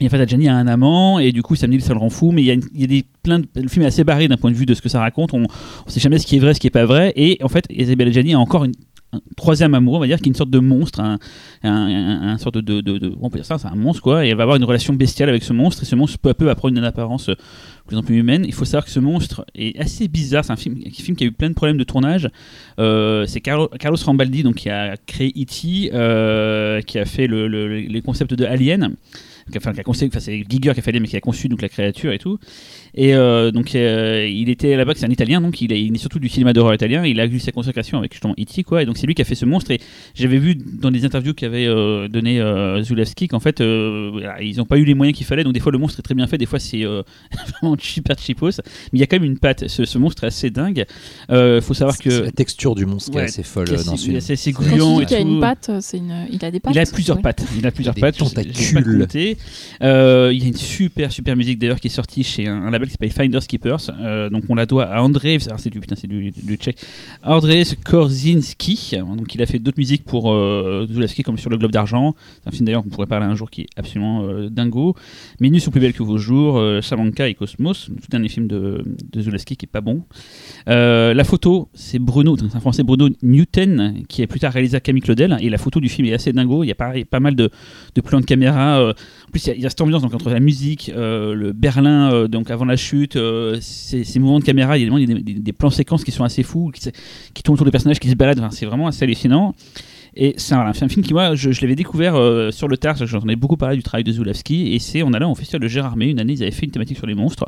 Et 0.01 0.07
en 0.07 0.11
fait, 0.11 0.21
Adjani 0.21 0.49
a 0.49 0.55
un 0.55 0.69
amant, 0.69 1.19
et 1.19 1.33
du 1.33 1.43
coup, 1.43 1.57
Sam 1.57 1.71
Neill, 1.71 1.83
ça 1.83 1.93
le 1.93 1.99
rend 1.99 2.09
fou, 2.11 2.31
mais 2.31 2.41
il 2.43 2.45
y 2.45 2.51
a, 2.51 2.55
une- 2.55 2.63
il 2.73 2.81
y 2.83 2.85
a 2.85 2.87
des, 2.87 3.05
plein 3.25 3.41
de, 3.41 3.47
le 3.57 3.67
film 3.67 3.83
est 3.83 3.89
assez 3.89 4.05
barré 4.05 4.29
d'un 4.29 4.37
point 4.37 4.53
de 4.53 4.57
vue 4.57 4.65
de 4.67 4.75
ce 4.75 4.81
que 4.81 4.89
ça 4.89 5.01
raconte. 5.01 5.35
On 5.35 5.41
ne 5.41 5.47
sait 5.89 5.99
jamais 5.99 6.19
ce 6.21 6.27
qui 6.27 6.37
est 6.37 6.39
vrai, 6.39 6.55
ce 6.55 6.61
qui 6.61 6.69
est 6.69 6.71
pas 6.71 6.85
vrai. 6.85 7.13
Et 7.17 7.39
en 7.43 7.49
fait, 7.49 7.65
Isabelle 7.69 8.07
Adjani 8.09 8.35
a 8.35 8.39
encore 8.39 8.65
une, 8.65 8.73
un 9.13 9.21
troisième 9.37 9.75
amour, 9.75 9.95
on 9.95 9.99
va 10.01 10.07
dire, 10.07 10.19
qui 10.19 10.25
est 10.25 10.33
une 10.33 10.35
sorte 10.35 10.51
de 10.51 10.59
monstre, 10.59 11.01
un, 11.01 11.19
un, 11.63 12.37
sorte 12.39 12.59
de, 12.59 12.81
de, 12.81 13.13
on 13.21 13.31
peut 13.31 13.39
dire 13.39 13.47
ça, 13.47 13.57
c'est 13.59 13.69
un 13.69 13.75
monstre 13.75 14.03
quoi, 14.03 14.25
et 14.27 14.29
elle 14.29 14.37
va 14.37 14.43
avoir 14.43 14.57
une 14.57 14.65
relation 14.65 14.93
bestiale 14.93 15.29
avec 15.31 15.43
ce 15.43 15.53
monstre, 15.53 15.83
et 15.83 15.87
ce 15.87 15.95
monstre 15.97 16.19
peu 16.19 16.29
à 16.29 16.35
peu 16.35 16.45
va 16.45 16.55
prendre 16.55 16.77
une 16.77 16.85
apparence 16.85 17.31
euh, 17.31 17.35
plus 17.87 17.97
en 17.97 18.03
plus 18.03 18.19
humaine. 18.19 18.45
Il 18.47 18.53
faut 18.53 18.67
savoir 18.67 18.85
que 18.85 18.91
ce 18.91 19.01
monstre 19.01 19.47
est 19.55 19.79
assez 19.79 20.09
bizarre, 20.09 20.45
c'est 20.45 20.53
un 20.53 20.57
film, 20.57 20.77
un 20.87 20.91
film 20.91 21.17
qui 21.17 21.25
a 21.25 21.27
eu 21.27 21.33
plein 21.33 21.49
de 21.49 21.55
problèmes 21.55 21.79
de 21.79 21.85
tournage. 21.85 22.29
Euh, 22.79 23.25
c'est 23.27 23.41
Carlo- 23.41 23.71
Carlos 23.79 23.99
Rambaldi 24.05 24.43
donc 24.43 24.57
qui 24.57 24.69
a 24.69 24.97
créé 25.07 25.29
E.T., 25.37 25.91
euh, 25.95 26.83
qui 26.83 26.99
a 26.99 27.05
fait 27.07 27.27
le, 27.27 27.49
le- 27.49 27.79
les 27.81 28.03
concepts 28.03 28.35
de 28.35 28.45
Alien. 28.45 28.95
Enfin, 29.57 29.73
qui 29.73 29.81
a 29.81 29.83
conçu, 29.83 30.05
enfin, 30.07 30.21
c'est 30.21 30.45
Giger 30.47 30.75
qui 30.75 30.81
a 30.81 30.83
fait 30.83 30.91
Alien, 30.91 31.01
mais 31.05 31.09
qui 31.09 31.17
a 31.17 31.23
conçu 31.23 31.49
donc 31.49 31.63
la 31.63 31.71
créature 31.71 32.13
et 32.13 32.19
tout. 32.19 32.39
Et 32.95 33.15
euh, 33.15 33.51
donc, 33.51 33.75
euh, 33.75 34.27
il 34.29 34.49
était 34.49 34.77
là-bas, 34.77 34.93
c'est 34.97 35.07
un 35.07 35.11
Italien, 35.11 35.41
donc 35.41 35.61
il 35.61 35.73
est, 35.73 35.83
il 35.83 35.95
est 35.95 35.99
surtout 35.99 36.19
du 36.19 36.29
cinéma 36.29 36.53
d'horreur 36.53 36.75
italien. 36.75 37.05
Il 37.05 37.21
a 37.21 37.27
eu 37.27 37.39
sa 37.39 37.53
consécration 37.53 37.99
avec 37.99 38.13
justement 38.13 38.35
E.T., 38.39 38.63
quoi. 38.65 38.83
Et 38.83 38.87
donc, 38.87 38.97
c'est 38.99 39.07
lui 39.07 39.15
qui 39.15 39.23
a 39.23 39.25
fait 39.25 39.35
ce 39.35 39.45
monstre. 39.45 39.71
Et 39.71 39.81
j'avais 40.15 40.39
vu 40.39 40.55
dans 40.55 40.91
des 40.91 41.05
interviews 41.05 41.35
qu'avait 41.35 41.67
euh, 41.67 42.09
donné 42.09 42.41
euh, 42.41 42.83
Zulawski 42.83 43.29
qu'en 43.29 43.41
fait, 43.41 43.61
euh, 43.61 44.21
ils 44.41 44.57
n'ont 44.57 44.65
pas 44.65 44.79
eu 44.79 44.85
les 44.85 44.95
moyens 44.95 45.17
qu'il 45.17 45.27
fallait. 45.27 45.45
Donc, 45.45 45.55
des 45.55 45.61
fois, 45.61 45.73
le 45.73 45.79
monstre 45.79 45.99
est 45.99 46.03
très 46.03 46.15
bien 46.15 46.27
fait, 46.27 46.39
des 46.39 46.47
fois, 46.47 46.59
c'est 46.59 46.85
euh, 46.85 47.03
vraiment 47.61 47.77
super 47.79 48.19
cheapos. 48.19 48.59
Mais 48.93 48.99
il 48.99 49.01
y 49.01 49.03
a 49.03 49.07
quand 49.07 49.17
même 49.17 49.25
une 49.31 49.39
patte. 49.39 49.69
Ce, 49.69 49.85
ce 49.85 49.99
monstre 49.99 50.25
est 50.25 50.29
assez 50.29 50.51
dingue. 50.51 50.85
Euh, 51.31 51.61
faut 51.61 51.75
savoir 51.75 51.99
que. 51.99 52.09
la 52.09 52.31
texture 52.33 52.75
du 52.75 52.87
monstre 52.87 53.15
Ouais, 53.15 53.23
est 53.23 53.27
assez 53.27 53.43
folle 53.43 53.69
dans 53.69 53.97
ce 53.97 54.05
film. 54.05 54.21
c'est 54.21 54.35
assez 54.35 54.53
Quand 54.53 54.63
gluant 54.63 54.97
tu 54.97 55.03
et 55.03 55.07
dis 55.07 55.15
qu'il 55.15 55.17
a 55.17 55.23
tout. 55.23 55.29
une 55.29 55.41
patte, 55.41 55.71
c'est 55.81 55.99
une... 55.99 56.27
il 56.31 56.45
a 56.45 56.51
des 56.51 56.61
pattes. 56.61 56.75
Il 56.75 56.79
a 56.79 56.87
plusieurs 56.87 57.17
ouais. 57.17 57.23
pattes. 57.23 57.45
Il 57.57 57.67
a 57.67 57.71
plusieurs 57.71 57.95
des 57.95 58.01
pattes. 58.01 58.19
pas 58.19 58.25
tentacules. 58.25 59.07
Euh, 59.83 60.31
il 60.33 60.43
y 60.43 60.45
a 60.45 60.49
une 60.49 60.57
super 60.57 61.13
super 61.13 61.37
musique 61.37 61.59
d'ailleurs 61.59 61.81
qui 61.81 61.89
est 61.89 61.91
sortie 61.91 62.25
chez 62.25 62.47
un, 62.47 62.63
un 62.63 62.73
label 62.79 62.89
qui 62.89 62.93
s'appelle 62.93 63.11
Finders 63.13 63.47
Keepers. 63.47 63.91
Euh, 64.01 64.31
donc 64.31 64.45
on 64.49 64.55
la 64.55 64.67
doit 64.67 64.85
à 64.85 65.03
André. 65.03 65.39
alors 65.47 65.61
c'est 65.61 65.71
du 65.71 65.81
putain, 65.81 65.97
c'est 65.97 66.07
du, 66.07 66.31
du 66.31 66.57
tchèque. 66.57 66.79
André 67.23 67.63
Korzinski. 67.85 68.93
Donc 69.17 69.35
il 69.35 69.43
a 69.43 69.47
fait 69.47 69.59
d'autres 69.59 69.79
musiques 69.79 70.05
pour 70.05 70.33
euh, 70.33 70.87
comme 71.25 71.39
sur 71.39 71.51
le 71.51 71.57
Globe 71.57 71.73
d'argent. 71.73 72.15
C'est 72.43 72.49
un 72.49 72.53
film 72.53 72.67
d'ailleurs 72.67 72.83
qu'on 72.83 72.89
pourrait 72.91 73.07
parler 73.07 73.27
un 73.27 73.35
jour 73.35 73.51
qui 73.51 73.63
est 73.63 73.69
absolument 73.77 74.25
euh, 74.25 74.49
dingo. 74.49 74.95
Minus 75.41 75.65
sont 75.65 75.71
plus 75.71 75.81
belles 75.81 75.93
que 75.93 76.03
vos 76.03 76.19
jours. 76.19 76.59
Euh, 76.59 76.81
Samanka 76.81 77.29
et 77.29 77.35
Cosmos. 77.35 77.87
Tout 77.87 78.09
dernier 78.11 78.29
film 78.29 78.47
de, 78.47 78.85
de 79.13 79.21
Zulawski 79.21 79.57
qui 79.57 79.67
est 79.67 79.69
pas 79.73 79.81
bon. 79.81 80.05
La 80.67 81.25
photo, 81.25 81.69
c'est 81.75 81.99
Bruno, 81.99 82.37
c'est 82.37 82.55
un 82.57 82.61
français 82.61 82.83
Bruno 82.83 83.09
Newton, 83.23 84.03
qui 84.09 84.23
est 84.23 84.27
plus 84.27 84.41
tard 84.41 84.53
réalisé 84.53 84.77
à 84.77 84.81
Camille 84.81 85.03
Claudel. 85.03 85.37
Et 85.41 85.51
la 85.51 85.59
photo 85.59 85.81
du 85.81 85.89
film 85.89 86.07
est 86.09 86.13
assez 86.15 86.33
dingo. 86.33 86.63
Il 86.65 86.69
y 86.69 86.71
a 86.73 86.75
pareil, 86.75 87.05
pas 87.05 87.21
mal 87.21 87.35
de, 87.35 87.51
de 87.95 88.01
plans 88.01 88.21
de 88.21 88.25
caméra. 88.25 88.91
en 88.91 89.31
plus, 89.31 89.47
il 89.47 89.49
y 89.49 89.53
a- 89.53 89.57
y, 89.57 89.67
a 89.67 89.71
cette 89.71 89.81
ambiance 89.81 90.03
donc, 90.03 90.15
entre 90.15 90.31
la 90.31 90.41
musique, 90.41 90.91
le 90.95 91.53
Berlin, 91.53 92.27
donc 92.29 92.51
avant 92.51 92.65
la 92.69 92.77
chute, 92.77 93.17
euh, 93.17 93.59
ces, 93.61 94.05
mouvements 94.19 94.41
de 94.41 94.45
caméra. 94.45 94.79
Il 94.79 94.89
y 94.89 95.13
a, 95.13 95.21
des, 95.21 95.53
plans 95.53 95.71
séquences 95.71 96.05
qui 96.05 96.13
sont 96.13 96.25
assez 96.25 96.43
fous, 96.43 96.71
qui, 96.73 97.43
tournent 97.43 97.55
autour 97.55 97.65
des 97.65 97.73
personnages 97.73 97.99
qui 97.99 98.09
se 98.09 98.15
baladent. 98.15 98.47
C'est 98.51 98.67
vraiment 98.67 98.87
assez 98.87 99.05
hallucinant. 99.05 99.55
Et 100.21 100.35
c'est 100.37 100.55
un, 100.55 100.73
film 100.73 101.05
qui, 101.05 101.13
moi, 101.13 101.37
je, 101.37 101.51
l'avais 101.61 101.77
découvert 101.77 102.17
euh, 102.17 102.51
sur 102.51 102.67
le 102.67 102.77
tard, 102.77 102.97
j'entendais 103.07 103.37
beaucoup 103.37 103.57
parler 103.57 103.77
du 103.77 103.85
travail 103.85 104.03
de 104.03 104.11
Zulawski, 104.11 104.75
et 104.75 104.81
c'est 104.81 105.03
en 105.03 105.13
allant 105.13 105.31
au 105.31 105.35
festival 105.37 105.61
de 105.63 105.69
Gérardmer, 105.69 106.07
une 106.07 106.19
année, 106.19 106.33
ils 106.33 106.43
avaient 106.43 106.51
fait 106.51 106.67
une 106.67 106.73
thématique 106.73 106.97
sur 106.97 107.07
les 107.07 107.15
monstres, 107.15 107.45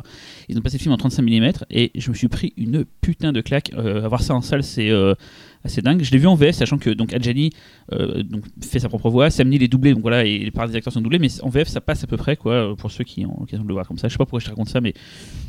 ils 0.47 0.57
ont 0.57 0.61
passé 0.61 0.77
le 0.77 0.81
film 0.81 0.93
en 0.93 0.97
35 0.97 1.21
mm, 1.21 1.51
et 1.69 1.91
je 1.95 2.09
me 2.09 2.15
suis 2.15 2.29
pris 2.29 2.53
une 2.55 2.85
putain 3.01 3.33
de 3.33 3.41
claque. 3.41 3.71
Euh, 3.75 4.05
avoir 4.05 4.21
ça 4.21 4.35
en 4.35 4.41
salle, 4.41 4.63
c'est 4.63 4.89
euh, 4.89 5.15
assez 5.63 5.81
dingue. 5.81 6.01
Je 6.03 6.11
l'ai 6.11 6.17
vu 6.17 6.27
en 6.27 6.35
VF, 6.35 6.55
sachant 6.55 6.77
que 6.77 6.89
donc 6.89 7.13
Adjani 7.13 7.51
euh, 7.93 8.23
donc, 8.23 8.43
fait 8.61 8.79
sa 8.79 8.89
propre 8.89 9.09
voix, 9.09 9.29
Sam 9.29 9.49
Neill 9.49 9.61
est 9.63 9.67
doublé, 9.67 9.93
donc 9.93 10.01
voilà, 10.01 10.25
et 10.25 10.37
les 10.39 10.51
parts 10.51 10.67
des 10.67 10.75
acteurs 10.75 10.93
sont 10.93 11.01
doublés, 11.01 11.19
mais 11.19 11.27
en 11.43 11.49
VF, 11.49 11.67
ça 11.67 11.81
passe 11.81 12.03
à 12.03 12.07
peu 12.07 12.17
près, 12.17 12.35
quoi, 12.37 12.53
euh, 12.53 12.75
pour 12.75 12.91
ceux 12.91 13.03
qui 13.03 13.25
ont 13.25 13.35
l'occasion 13.39 13.63
de 13.63 13.67
le 13.67 13.73
voir 13.73 13.87
comme 13.87 13.97
ça. 13.97 14.07
Je 14.07 14.13
sais 14.13 14.17
pas 14.17 14.25
pourquoi 14.25 14.39
je 14.39 14.45
te 14.45 14.49
raconte 14.49 14.69
ça, 14.69 14.81
mais 14.81 14.93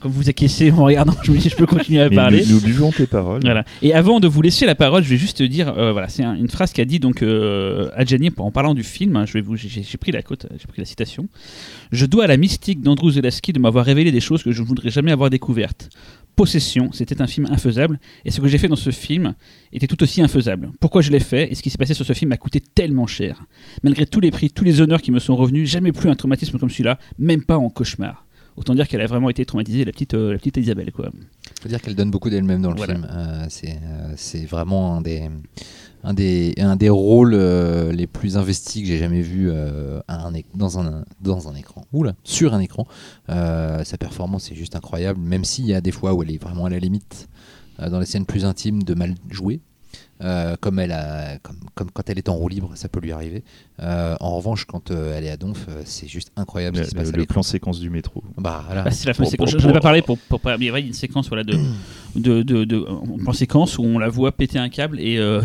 comme 0.00 0.12
vous 0.12 0.28
acquiescez 0.28 0.70
en 0.72 0.84
regardant, 0.84 1.14
je 1.22 1.32
me 1.32 1.38
dis, 1.38 1.48
je 1.48 1.56
peux 1.56 1.66
continuer 1.66 2.00
à 2.02 2.08
Mais 2.10 2.16
parler. 2.16 2.44
nous, 2.46 2.54
nous 2.54 2.60
buvons 2.60 2.90
tes 2.92 3.06
paroles. 3.06 3.40
Voilà. 3.42 3.64
Et 3.82 3.94
avant 3.94 4.20
de 4.20 4.28
vous 4.28 4.42
laisser 4.42 4.66
la 4.66 4.74
parole, 4.74 5.02
je 5.04 5.08
vais 5.10 5.16
juste 5.16 5.38
te 5.38 5.42
dire, 5.44 5.68
euh, 5.78 5.92
voilà, 5.92 6.08
c'est 6.08 6.24
un- 6.24 6.34
une 6.34 6.48
phrase 6.48 6.72
qu'a 6.72 6.84
dit 6.84 6.98
donc 6.98 7.22
euh, 7.22 7.88
Adjani 7.94 8.30
en 8.36 8.50
parlant 8.50 8.74
du 8.74 8.82
film. 8.82 9.16
hein, 9.16 9.24
je 9.26 9.32
vais 9.34 9.40
vous, 9.40 9.56
j'ai, 9.56 9.68
j'ai 9.68 9.98
pris 9.98 10.12
la 10.12 10.22
côte, 10.22 10.46
j'ai 10.58 10.66
pris 10.66 10.80
la 10.80 10.84
citation. 10.86 11.28
Je 11.92 12.06
dois 12.06 12.24
à 12.24 12.26
la 12.26 12.36
mystique 12.36 12.80
d'Andrew 12.80 13.10
Zelaski 13.12 13.52
de 13.52 13.58
m'avoir 13.58 13.84
révélé 13.84 14.12
des 14.12 14.20
choses 14.20 14.42
que 14.42 14.52
je 14.52 14.62
ne 14.62 14.66
voudrais 14.66 14.90
jamais 14.90 15.12
avoir 15.12 15.30
découvertes. 15.30 15.90
Possession, 16.36 16.90
c'était 16.92 17.20
un 17.20 17.26
film 17.26 17.46
infaisable, 17.50 18.00
et 18.24 18.30
ce 18.30 18.40
que 18.40 18.48
j'ai 18.48 18.56
fait 18.58 18.68
dans 18.68 18.76
ce 18.76 18.90
film 18.90 19.34
était 19.72 19.86
tout 19.86 20.02
aussi 20.02 20.22
infaisable. 20.22 20.70
Pourquoi 20.80 21.02
je 21.02 21.10
l'ai 21.10 21.20
fait 21.20 21.52
et 21.52 21.54
ce 21.54 21.62
qui 21.62 21.68
s'est 21.70 21.76
passé 21.78 21.92
sur 21.94 22.06
ce 22.06 22.12
film 22.14 22.30
m'a 22.30 22.36
coûté 22.38 22.60
tellement 22.60 23.06
cher. 23.06 23.44
Malgré 23.82 24.06
tous 24.06 24.20
les 24.20 24.30
prix, 24.30 24.50
tous 24.50 24.64
les 24.64 24.80
honneurs 24.80 25.02
qui 25.02 25.10
me 25.10 25.18
sont 25.18 25.36
revenus, 25.36 25.68
jamais 25.68 25.92
plus 25.92 26.08
un 26.08 26.14
traumatisme 26.16 26.58
comme 26.58 26.70
celui-là, 26.70 26.98
même 27.18 27.44
pas 27.44 27.58
en 27.58 27.68
cauchemar. 27.68 28.26
Autant 28.56 28.74
dire 28.74 28.86
qu'elle 28.88 29.00
a 29.00 29.06
vraiment 29.06 29.30
été 29.30 29.44
traumatisée, 29.46 29.84
la 29.84 29.92
petite, 29.92 30.12
euh, 30.14 30.32
la 30.32 30.38
petite 30.38 30.58
Isabelle, 30.58 30.92
quoi. 30.92 31.10
faut 31.62 31.68
dire 31.68 31.80
qu'elle 31.80 31.94
donne 31.94 32.10
beaucoup 32.10 32.28
d'elle-même 32.28 32.60
dans 32.60 32.70
le 32.70 32.76
Voilà. 32.76 32.94
film. 32.94 33.06
Euh, 33.10 33.46
c'est, 33.48 33.78
euh, 33.82 34.12
c'est 34.16 34.44
vraiment 34.44 34.96
un 34.96 35.00
des, 35.00 35.28
un 36.04 36.14
des, 36.14 36.54
un 36.58 36.76
des 36.76 36.88
rôles 36.88 37.34
euh, 37.34 37.92
les 37.92 38.06
plus 38.06 38.36
investis 38.36 38.82
que 38.82 38.88
j'ai 38.88 38.98
jamais 38.98 39.22
vu 39.22 39.50
euh, 39.50 40.00
un 40.08 40.32
dans, 40.54 40.78
un, 40.80 41.04
dans 41.20 41.48
un 41.48 41.54
écran. 41.54 41.84
Oula, 41.92 42.14
sur 42.24 42.54
un 42.54 42.60
écran. 42.60 42.86
Euh, 43.30 43.84
sa 43.84 43.98
performance 43.98 44.50
est 44.50 44.54
juste 44.56 44.74
incroyable, 44.76 45.20
même 45.20 45.44
s'il 45.44 45.66
y 45.66 45.74
a 45.74 45.80
des 45.80 45.92
fois 45.92 46.14
où 46.14 46.22
elle 46.22 46.30
est 46.32 46.42
vraiment 46.42 46.64
à 46.66 46.70
la 46.70 46.78
limite, 46.78 47.28
euh, 47.80 47.88
dans 47.88 48.00
les 48.00 48.06
scènes 48.06 48.26
plus 48.26 48.44
intimes, 48.44 48.82
de 48.82 48.94
mal 48.94 49.14
jouer. 49.30 49.60
Euh, 50.22 50.54
comme, 50.60 50.78
elle 50.78 50.92
a, 50.92 51.38
comme, 51.42 51.56
comme 51.74 51.90
quand 51.90 52.08
elle 52.08 52.16
est 52.16 52.28
en 52.28 52.34
roue 52.36 52.48
libre, 52.48 52.70
ça 52.76 52.88
peut 52.88 53.00
lui 53.00 53.10
arriver. 53.10 53.42
Euh, 53.80 54.14
en 54.20 54.36
revanche, 54.36 54.66
quand 54.66 54.92
euh, 54.92 55.16
elle 55.18 55.24
est 55.24 55.30
à 55.30 55.36
Donf, 55.36 55.66
euh, 55.68 55.82
c'est 55.84 56.06
juste 56.06 56.30
incroyable 56.36 56.76
Le, 56.78 56.84
ce 56.84 56.90
qui 56.90 56.94
se 56.96 57.00
passe 57.02 57.12
le 57.12 57.24
plan 57.26 57.42
séquence 57.42 57.80
du 57.80 57.90
métro. 57.90 58.22
Bah, 58.38 58.62
voilà. 58.66 58.82
Bah, 58.84 58.90
c'est 58.92 59.06
la 59.08 59.14
fin 59.14 59.24
Pour- 59.24 59.30
séquence. 59.32 59.50
pour- 59.50 59.60
Je 59.60 59.66
n'en 59.66 59.70
ai 59.70 59.74
pas 59.74 59.80
pour- 59.80 59.82
parlé 59.82 60.02
pour, 60.02 60.18
pour 60.18 60.40
ouais, 60.44 60.56
il 60.60 60.64
y 60.64 60.70
a 60.70 60.78
une 60.78 60.92
séquence 60.92 61.26
voilà, 61.26 61.42
de, 61.42 61.56
de, 62.14 62.42
de, 62.42 62.62
de- 62.64 62.86
en 62.88 63.18
plan 63.18 63.32
séquence 63.32 63.78
où 63.78 63.82
on 63.82 63.98
la 63.98 64.08
voit 64.08 64.30
péter 64.30 64.60
un 64.60 64.68
câble 64.68 65.00
et 65.00 65.18
euh. 65.18 65.42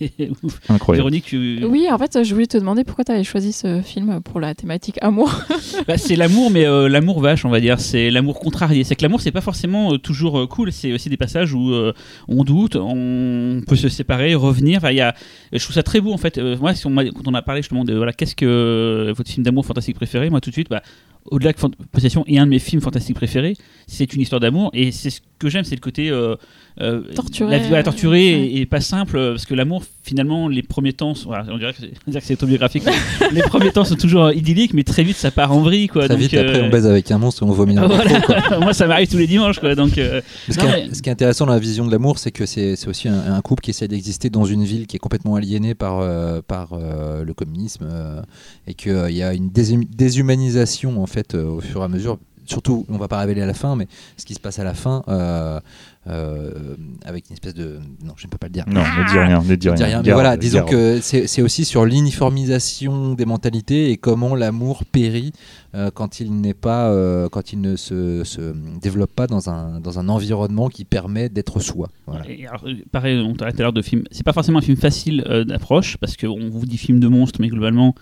Incroyable. 0.68 0.96
Véronique, 1.02 1.24
tu- 1.24 1.64
Oui, 1.64 1.86
en 1.90 1.98
fait, 1.98 2.22
je 2.24 2.32
voulais 2.34 2.46
te 2.46 2.56
demander 2.56 2.84
pourquoi 2.84 3.04
tu 3.04 3.12
avais 3.12 3.24
choisi 3.24 3.52
ce 3.52 3.80
film 3.82 4.20
pour 4.22 4.40
la 4.40 4.54
thématique 4.54 4.98
amour. 5.02 5.32
Bah, 5.86 5.96
c'est 5.98 6.16
l'amour, 6.16 6.50
mais 6.50 6.66
euh, 6.66 6.88
l'amour 6.88 7.20
vache, 7.20 7.44
on 7.44 7.48
va 7.50 7.60
dire. 7.60 7.80
C'est 7.80 8.10
l'amour 8.10 8.38
contrarié. 8.40 8.84
C'est 8.84 8.94
que 8.96 9.02
l'amour, 9.02 9.20
c'est 9.20 9.30
pas 9.32 9.40
forcément 9.40 9.94
euh, 9.94 9.98
toujours 9.98 10.38
euh, 10.40 10.46
cool. 10.46 10.72
C'est 10.72 10.92
aussi 10.92 11.08
des 11.08 11.16
passages 11.16 11.54
où 11.54 11.70
euh, 11.72 11.92
on 12.28 12.44
doute, 12.44 12.76
on 12.76 13.60
peut 13.66 13.76
se 13.76 13.88
séparer, 13.88 14.34
revenir. 14.34 14.78
Enfin, 14.78 14.90
il 14.90 14.96
y 14.96 15.00
a, 15.00 15.14
je 15.52 15.58
trouve 15.62 15.74
ça 15.74 15.82
très 15.82 16.00
beau 16.00 16.12
en 16.12 16.18
fait. 16.18 16.38
Euh, 16.38 16.56
moi, 16.58 16.74
si 16.74 16.86
on 16.86 16.90
m'a- 16.90 17.04
quand 17.06 17.26
on 17.26 17.34
a 17.34 17.42
parlé 17.42 17.62
justement 17.62 17.84
de 17.84 17.94
voilà, 17.94 18.12
qu'est-ce 18.12 18.36
que 18.36 19.12
votre 19.16 19.30
film 19.30 19.44
d'amour 19.44 19.64
fantastique 19.64 19.96
préféré, 19.96 20.28
moi 20.30 20.40
tout 20.40 20.50
de 20.50 20.54
suite, 20.54 20.68
bah, 20.70 20.82
au-delà 21.26 21.52
que 21.52 21.60
Possession 21.92 22.24
est 22.26 22.38
un 22.38 22.44
de 22.46 22.50
mes 22.50 22.58
films 22.58 22.80
fantastiques 22.82 23.16
préférés, 23.16 23.54
c'est 23.86 24.12
une 24.14 24.20
histoire 24.22 24.40
d'amour 24.40 24.70
et 24.72 24.90
c'est 24.92 25.10
ce 25.10 25.20
que 25.38 25.48
j'aime, 25.48 25.64
c'est 25.64 25.74
le 25.76 25.80
côté 25.80 26.10
euh, 26.10 26.36
euh, 26.80 27.02
Torturé, 27.14 27.50
la 27.50 27.58
vie 27.58 27.68
voilà, 27.68 27.82
torturée 27.82 28.34
ouais. 28.34 28.40
et, 28.40 28.60
et 28.62 28.66
pas 28.66 28.80
simple 28.80 29.16
euh, 29.16 29.32
parce 29.32 29.46
que 29.46 29.54
l'amour 29.54 29.82
finalement 30.02 30.48
les 30.48 30.62
premiers 30.62 30.92
temps, 30.92 31.14
sont- 31.14 31.28
voilà, 31.28 31.44
on 31.50 31.58
dirait 31.58 31.72
que 31.74 31.78
c'est, 32.20 32.32
autobiographique. 32.34 32.84
les 33.32 33.42
premiers 33.42 33.70
temps 33.70 33.84
sont 33.84 33.96
toujours 33.96 34.24
euh, 34.24 34.34
idylliques, 34.34 34.72
mais 34.74 34.82
très 34.84 35.02
vite 35.02 35.16
ça 35.16 35.30
part 35.30 35.52
en 35.52 35.60
vrille 35.60 35.88
quoi. 35.88 36.02
Très 36.06 36.14
donc, 36.14 36.18
vite, 36.18 36.34
après, 36.34 36.58
euh, 36.60 36.64
on 36.66 36.70
baise 36.70 36.86
avec 36.86 37.10
un 37.10 37.18
monstre 37.18 37.42
et 37.42 37.46
on 37.46 37.52
vomit 37.52 37.74
dans 37.74 37.82
le 37.82 37.88
voilà. 37.94 38.04
micro, 38.18 38.32
quoi. 38.48 38.58
Moi 38.60 38.72
ça 38.72 38.86
m'arrive 38.86 39.08
tous 39.08 39.18
les 39.18 39.26
dimanches 39.26 39.58
quoi. 39.60 39.74
Donc 39.74 39.98
euh, 39.98 40.20
Ce, 40.48 40.58
Non, 40.58 40.64
qui 40.66 40.70
est, 40.72 40.86
mais- 40.88 40.94
ce 40.94 41.02
qui 41.02 41.08
est 41.08 41.12
intéressant 41.12 41.46
dans 41.46 41.52
la 41.52 41.58
vision 41.58 41.86
de 41.86 41.92
l'amour, 41.92 42.18
c'est 42.18 42.30
que 42.32 42.46
c'est 42.46 42.76
aussi 42.88 43.08
un, 43.08 43.34
un 43.34 43.40
couple 43.42 43.62
qui 43.62 43.70
essaie 43.70 43.88
d'exister 43.88 44.30
dans 44.30 44.44
une 44.44 44.64
ville 44.64 44.86
qui 44.86 44.96
est 44.96 45.00
complètement 45.00 45.34
aliénée 45.34 45.74
par, 45.74 45.98
euh, 46.00 46.40
par 46.46 46.70
euh, 46.72 47.24
le 47.24 47.34
communisme 47.34 47.86
euh, 47.90 48.22
et 48.66 48.74
qu'il 48.74 49.10
y 49.10 49.22
a 49.22 49.34
une 49.34 49.48
déshum- 49.50 49.86
déshumanisation 49.94 51.02
en 51.02 51.06
fait 51.06 51.34
euh, 51.34 51.44
au 51.46 51.60
fur 51.60 51.80
et 51.80 51.84
à 51.84 51.88
mesure. 51.88 52.18
Surtout, 52.46 52.84
on 52.88 52.96
va 52.96 53.06
pas 53.06 53.18
révéler 53.20 53.42
à 53.42 53.46
la 53.46 53.54
fin, 53.54 53.76
mais 53.76 53.86
ce 54.16 54.24
qui 54.24 54.34
se 54.34 54.40
passe 54.40 54.58
à 54.58 54.64
la 54.64 54.74
fin, 54.74 55.04
euh, 55.06 55.60
avec 56.06 57.28
une 57.28 57.34
espèce 57.34 57.54
de... 57.54 57.78
Non, 58.04 58.14
je 58.16 58.26
ne 58.26 58.30
peux 58.30 58.38
pas 58.38 58.46
le 58.46 58.52
dire. 58.52 58.64
Non, 58.66 58.80
ne 58.80 59.10
dis 59.10 59.18
rien, 59.18 59.42
ne 59.42 59.54
dis 59.54 59.68
rien. 59.68 59.74
dis 59.76 59.84
rien, 59.84 59.98
mais 59.98 60.08
Garde, 60.08 60.14
voilà, 60.20 60.36
disons 60.36 60.58
garde. 60.58 60.70
que 60.70 61.00
c'est 61.00 61.42
aussi 61.42 61.64
sur 61.64 61.84
l'uniformisation 61.84 63.14
des 63.14 63.24
mentalités 63.26 63.90
et 63.90 63.96
comment 63.96 64.34
l'amour 64.34 64.84
périt 64.84 65.32
euh, 65.74 65.90
quand 65.92 66.18
il 66.20 66.40
n'est 66.40 66.54
pas, 66.54 66.90
euh, 66.90 67.28
quand 67.28 67.52
il 67.52 67.60
ne 67.60 67.76
se, 67.76 68.24
se 68.24 68.54
développe 68.80 69.12
pas 69.14 69.26
dans 69.26 69.50
un, 69.50 69.78
dans 69.80 69.98
un 69.98 70.08
environnement 70.08 70.68
qui 70.68 70.84
permet 70.84 71.28
d'être 71.28 71.60
soi. 71.60 71.88
Voilà. 72.06 72.28
Et 72.28 72.46
alors, 72.46 72.62
euh, 72.66 72.74
pareil, 72.90 73.20
on 73.24 73.34
parlait 73.34 73.52
tout 73.52 73.60
à 73.60 73.62
l'heure 73.62 73.72
de 73.72 73.82
film. 73.82 74.02
C'est 74.10 74.24
pas 74.24 74.32
forcément 74.32 74.58
un 74.58 74.62
film 74.62 74.76
facile 74.76 75.24
euh, 75.28 75.44
d'approche 75.44 75.96
parce 75.98 76.16
qu'on 76.16 76.48
vous 76.50 76.66
dit 76.66 76.78
film 76.78 76.98
de 76.98 77.08
monstre, 77.08 77.40
mais 77.40 77.48
globalement, 77.48 77.94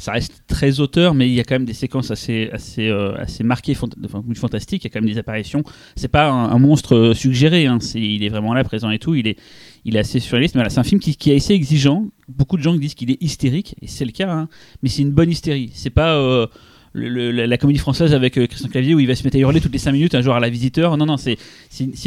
ça 0.00 0.12
reste 0.12 0.42
très 0.48 0.80
auteur. 0.80 1.14
Mais 1.14 1.28
il 1.28 1.34
y 1.34 1.40
a 1.40 1.44
quand 1.44 1.54
même 1.54 1.64
des 1.64 1.74
séquences 1.74 2.10
assez, 2.10 2.48
assez, 2.52 2.88
euh, 2.88 3.14
assez 3.16 3.44
marquées, 3.44 3.74
fant- 3.74 3.88
fantastiques. 4.34 4.84
Il 4.84 4.88
y 4.88 4.90
a 4.90 4.92
quand 4.92 5.00
même 5.00 5.10
des 5.12 5.18
apparitions. 5.18 5.62
C'est 5.96 6.08
pas 6.08 6.28
un, 6.28 6.58
monstre 6.58 6.96
euh, 6.96 7.14
suggéré. 7.14 7.66
hein. 7.66 7.78
Il 7.94 8.24
est 8.24 8.28
vraiment 8.28 8.54
là, 8.54 8.64
présent 8.64 8.90
et 8.90 8.98
tout. 8.98 9.14
Il 9.14 9.26
est, 9.28 9.38
il 9.84 9.96
est 9.96 10.00
assez 10.00 10.18
surréaliste. 10.18 10.54
Mais 10.54 10.60
voilà, 10.60 10.70
c'est 10.70 10.80
un 10.80 10.84
film 10.84 11.00
qui, 11.00 11.30
est 11.30 11.36
assez 11.36 11.54
exigeant. 11.54 12.06
Beaucoup 12.28 12.56
de 12.56 12.62
gens 12.62 12.74
disent 12.74 12.94
qu'il 12.94 13.10
est 13.10 13.22
hystérique, 13.22 13.74
et 13.82 13.86
c'est 13.86 14.04
le 14.04 14.12
cas. 14.12 14.30
hein. 14.32 14.48
Mais 14.82 14.88
c'est 14.88 15.02
une 15.02 15.10
bonne 15.12 15.30
hystérie. 15.30 15.70
C'est 15.74 15.90
pas 15.90 16.16
euh, 16.16 16.46
la, 16.94 17.56
comédie 17.58 17.78
française 17.78 18.14
avec 18.14 18.34
Christian 18.34 18.68
Clavier 18.68 18.94
où 18.94 19.00
il 19.00 19.06
va 19.06 19.14
se 19.14 19.22
mettre 19.24 19.36
à 19.36 19.40
hurler 19.40 19.60
toutes 19.60 19.72
les 19.72 19.78
5 19.78 19.92
minutes, 19.92 20.14
un 20.14 20.22
jour 20.22 20.34
à 20.34 20.40
la 20.40 20.50
visiteur. 20.50 20.96
Non, 20.96 21.06
non, 21.06 21.16
c'est 21.16 21.36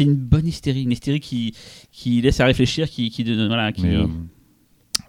une- 0.00 0.14
bonne 0.14 0.46
hystérie, 0.46 0.82
une 0.82 0.92
hystérie 0.92 1.20
qui, 1.20 1.54
qui 1.92 2.20
laisse 2.20 2.40
à 2.40 2.46
réfléchir, 2.46 2.88
qui, 2.90 3.12
voilà, 3.46 3.72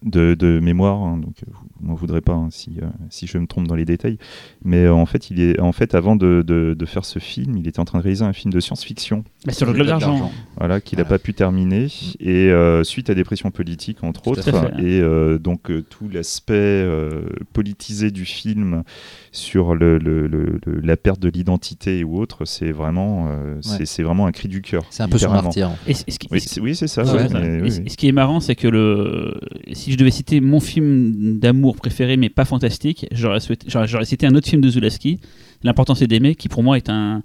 de, 0.05 0.35
de 0.35 0.59
mémoire, 0.59 1.01
hein, 1.01 1.17
donc 1.17 1.33
euh, 1.43 1.51
vous 1.81 1.87
m'en 1.87 1.95
voudrez 1.95 2.21
pas 2.21 2.33
hein, 2.33 2.47
si, 2.51 2.77
euh, 2.81 2.85
si 3.09 3.25
je 3.27 3.37
me 3.39 3.47
trompe 3.47 3.67
dans 3.67 3.75
les 3.75 3.85
détails. 3.85 4.17
Mais 4.63 4.85
euh, 4.85 4.93
en 4.93 5.05
fait, 5.05 5.29
il 5.31 5.41
est 5.41 5.59
en 5.59 5.71
fait 5.71 5.95
avant 5.95 6.15
de, 6.15 6.43
de- 6.45 6.75
de 6.77 6.85
faire 6.85 7.03
ce 7.05 7.19
film, 7.19 7.57
il 7.57 7.67
était 7.67 7.79
en 7.79 7.85
train 7.85 7.97
de 7.99 8.03
réaliser 8.03 8.23
un 8.23 8.31
film 8.33 8.53
de 8.53 8.59
science-fiction, 8.59 9.23
Bah, 9.45 9.51
sur 9.53 9.65
le 9.65 9.73
globe 9.73 9.87
d'argent. 9.87 10.31
voilà, 10.57 10.79
qu'il 10.79 10.97
n'a 10.99 11.03
Voilà. 11.03 11.17
pas 11.17 11.23
pu 11.23 11.33
terminer, 11.33 11.87
et 12.19 12.51
euh, 12.51 12.83
suite 12.83 13.09
à 13.09 13.15
des 13.15 13.23
pressions 13.23 13.49
politiques 13.51 14.03
entre 14.03 14.21
Tout 14.21 14.29
autres, 14.29 14.43
fait. 14.43 14.83
et 14.83 15.01
euh, 15.01 15.37
donc 15.39 15.71
euh, 15.71 15.81
tout 15.81 16.07
l'aspect 16.07 16.53
euh, 16.55 17.23
politisé 17.53 18.11
du 18.11 18.25
film 18.25 18.83
sur 19.31 19.75
le, 19.75 19.97
le- 19.97 20.27
le- 20.27 20.59
le- 20.65 20.79
la 20.81 20.97
perte 20.97 21.19
de 21.19 21.29
l'identité 21.29 22.03
ou 22.03 22.17
autre, 22.19 22.45
c'est 22.45 22.71
vraiment, 22.71 23.27
euh, 23.31 23.57
c'est- 23.61 23.79
Ouais. 23.79 23.85
c'est 23.85 24.03
vraiment 24.03 24.27
un 24.27 24.31
cri 24.31 24.47
du 24.47 24.61
cœur. 24.61 24.83
C'est 24.91 25.03
un 25.03 25.09
peu 25.09 25.17
son 25.17 25.31
martyr. 25.31 25.69
en 25.71 25.75
fait. 25.75 25.91
Et, 25.91 26.11
ce 26.11 26.19
qui- 26.19 26.27
Oui, 26.31 26.39
c'est 26.39 26.61
oui, 26.61 26.75
c'est 26.75 26.87
ça. 26.87 27.03
Ouais, 27.03 27.11
ouais, 27.11 27.21
ouais, 27.23 27.29
mais 27.33 27.57
et 27.57 27.61
oui, 27.61 27.71
c- 27.71 27.79
oui. 27.79 27.87
et 27.87 27.89
ce 27.89 27.97
qui 27.97 28.07
est 28.07 28.11
marrant, 28.11 28.39
c'est 28.39 28.55
que 28.55 28.67
le, 28.67 29.33
si 29.73 29.94
je 29.95 29.99
devais 29.99 30.11
citer 30.11 30.41
mon 30.41 30.59
film 30.59 31.39
d'amour 31.39 31.75
préféré, 31.75 32.17
mais 32.17 32.29
pas 32.29 32.45
fantastique, 32.45 33.07
j'aurais, 33.11 33.39
souhaité- 33.39 33.65
j'aurais, 33.69 33.87
j'aurais 33.87 34.05
cité 34.05 34.27
un 34.27 34.35
autre 34.35 34.47
film 34.47 34.61
de 34.61 34.69
Zulaski, 34.69 35.19
L'important 35.63 35.95
c'est 35.95 36.05
d'aimer, 36.05 36.35
qui 36.35 36.47
pour 36.47 36.61
moi 36.61 36.77
est 36.77 36.89
un, 36.89 37.23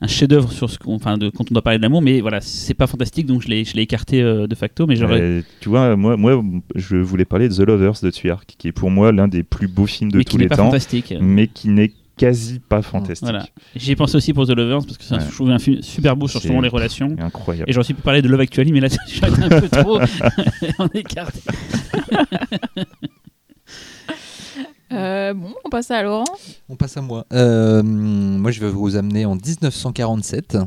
un 0.00 0.06
chef-d'œuvre 0.06 0.50
sur 0.50 0.70
ce 0.70 0.78
qu'on, 0.78 0.94
enfin, 0.94 1.18
de, 1.18 1.28
quand 1.28 1.50
on 1.50 1.52
doit 1.54 1.60
parler 1.62 1.78
de 1.78 1.82
l'amour, 1.82 2.00
mais 2.00 2.22
voilà, 2.22 2.40
c'est 2.40 2.72
pas 2.72 2.86
fantastique, 2.86 3.26
donc 3.26 3.42
je 3.42 3.48
l'ai, 3.48 3.64
je 3.64 3.74
l'ai 3.74 3.82
écarté 3.82 4.22
euh, 4.22 4.46
de 4.46 4.54
facto, 4.54 4.86
mais 4.86 4.96
j'aurais. 4.96 5.20
Euh, 5.20 5.42
tu 5.60 5.68
vois, 5.68 5.94
moi, 5.94 6.16
moi, 6.16 6.42
je 6.74 6.96
voulais 6.96 7.26
parler 7.26 7.50
de 7.50 7.54
The 7.54 7.60
Lovers 7.60 8.00
de 8.02 8.10
Tuyark, 8.10 8.54
qui 8.56 8.68
est 8.68 8.72
pour 8.72 8.90
moi 8.90 9.12
l'un 9.12 9.28
des 9.28 9.42
plus 9.42 9.68
beaux 9.68 9.86
films 9.86 10.10
de 10.10 10.18
mais 10.18 10.24
tous 10.24 10.38
les 10.38 10.48
temps, 10.48 10.70
mais 11.20 11.48
qui 11.48 11.68
n'est 11.68 11.92
quasi 12.26 12.58
pas 12.60 12.82
fantastique. 12.82 13.22
Voilà. 13.28 13.46
J'y 13.74 13.92
ai 13.92 13.96
pensé 13.96 14.16
aussi 14.16 14.32
pour 14.32 14.46
The 14.46 14.50
Lovers, 14.50 14.84
parce 14.84 14.96
que 14.98 15.04
c'est 15.04 15.14
Ouais. 15.14 15.20
je 15.28 15.34
trouve 15.34 15.50
un 15.50 15.58
film 15.58 15.82
super 15.82 16.16
beau 16.16 16.28
sur 16.28 16.40
justement 16.40 16.60
les 16.60 16.68
relations. 16.68 17.16
Incroyable. 17.18 17.70
Et 17.70 17.76
aussi 17.76 17.94
pu 17.94 18.02
parler 18.02 18.22
de 18.22 18.28
Love 18.28 18.40
Actually, 18.40 18.72
mais 18.72 18.80
là, 18.80 18.88
j'ai 19.08 19.18
été 19.18 19.26
un 19.42 19.48
peu 19.60 19.68
trop 19.68 19.98
en 20.78 20.88
écarté. 20.94 21.40
Euh, 24.92 25.32
bon, 25.32 25.54
on 25.64 25.70
passe 25.70 25.90
à 25.90 26.02
Laurent. 26.02 26.24
On 26.68 26.76
passe 26.76 26.98
à 26.98 27.00
moi. 27.00 27.24
Euh, 27.32 27.82
moi, 27.82 28.50
je 28.50 28.60
vais 28.60 28.68
vous 28.68 28.94
amener 28.96 29.24
en 29.24 29.34
1947. 29.36 30.58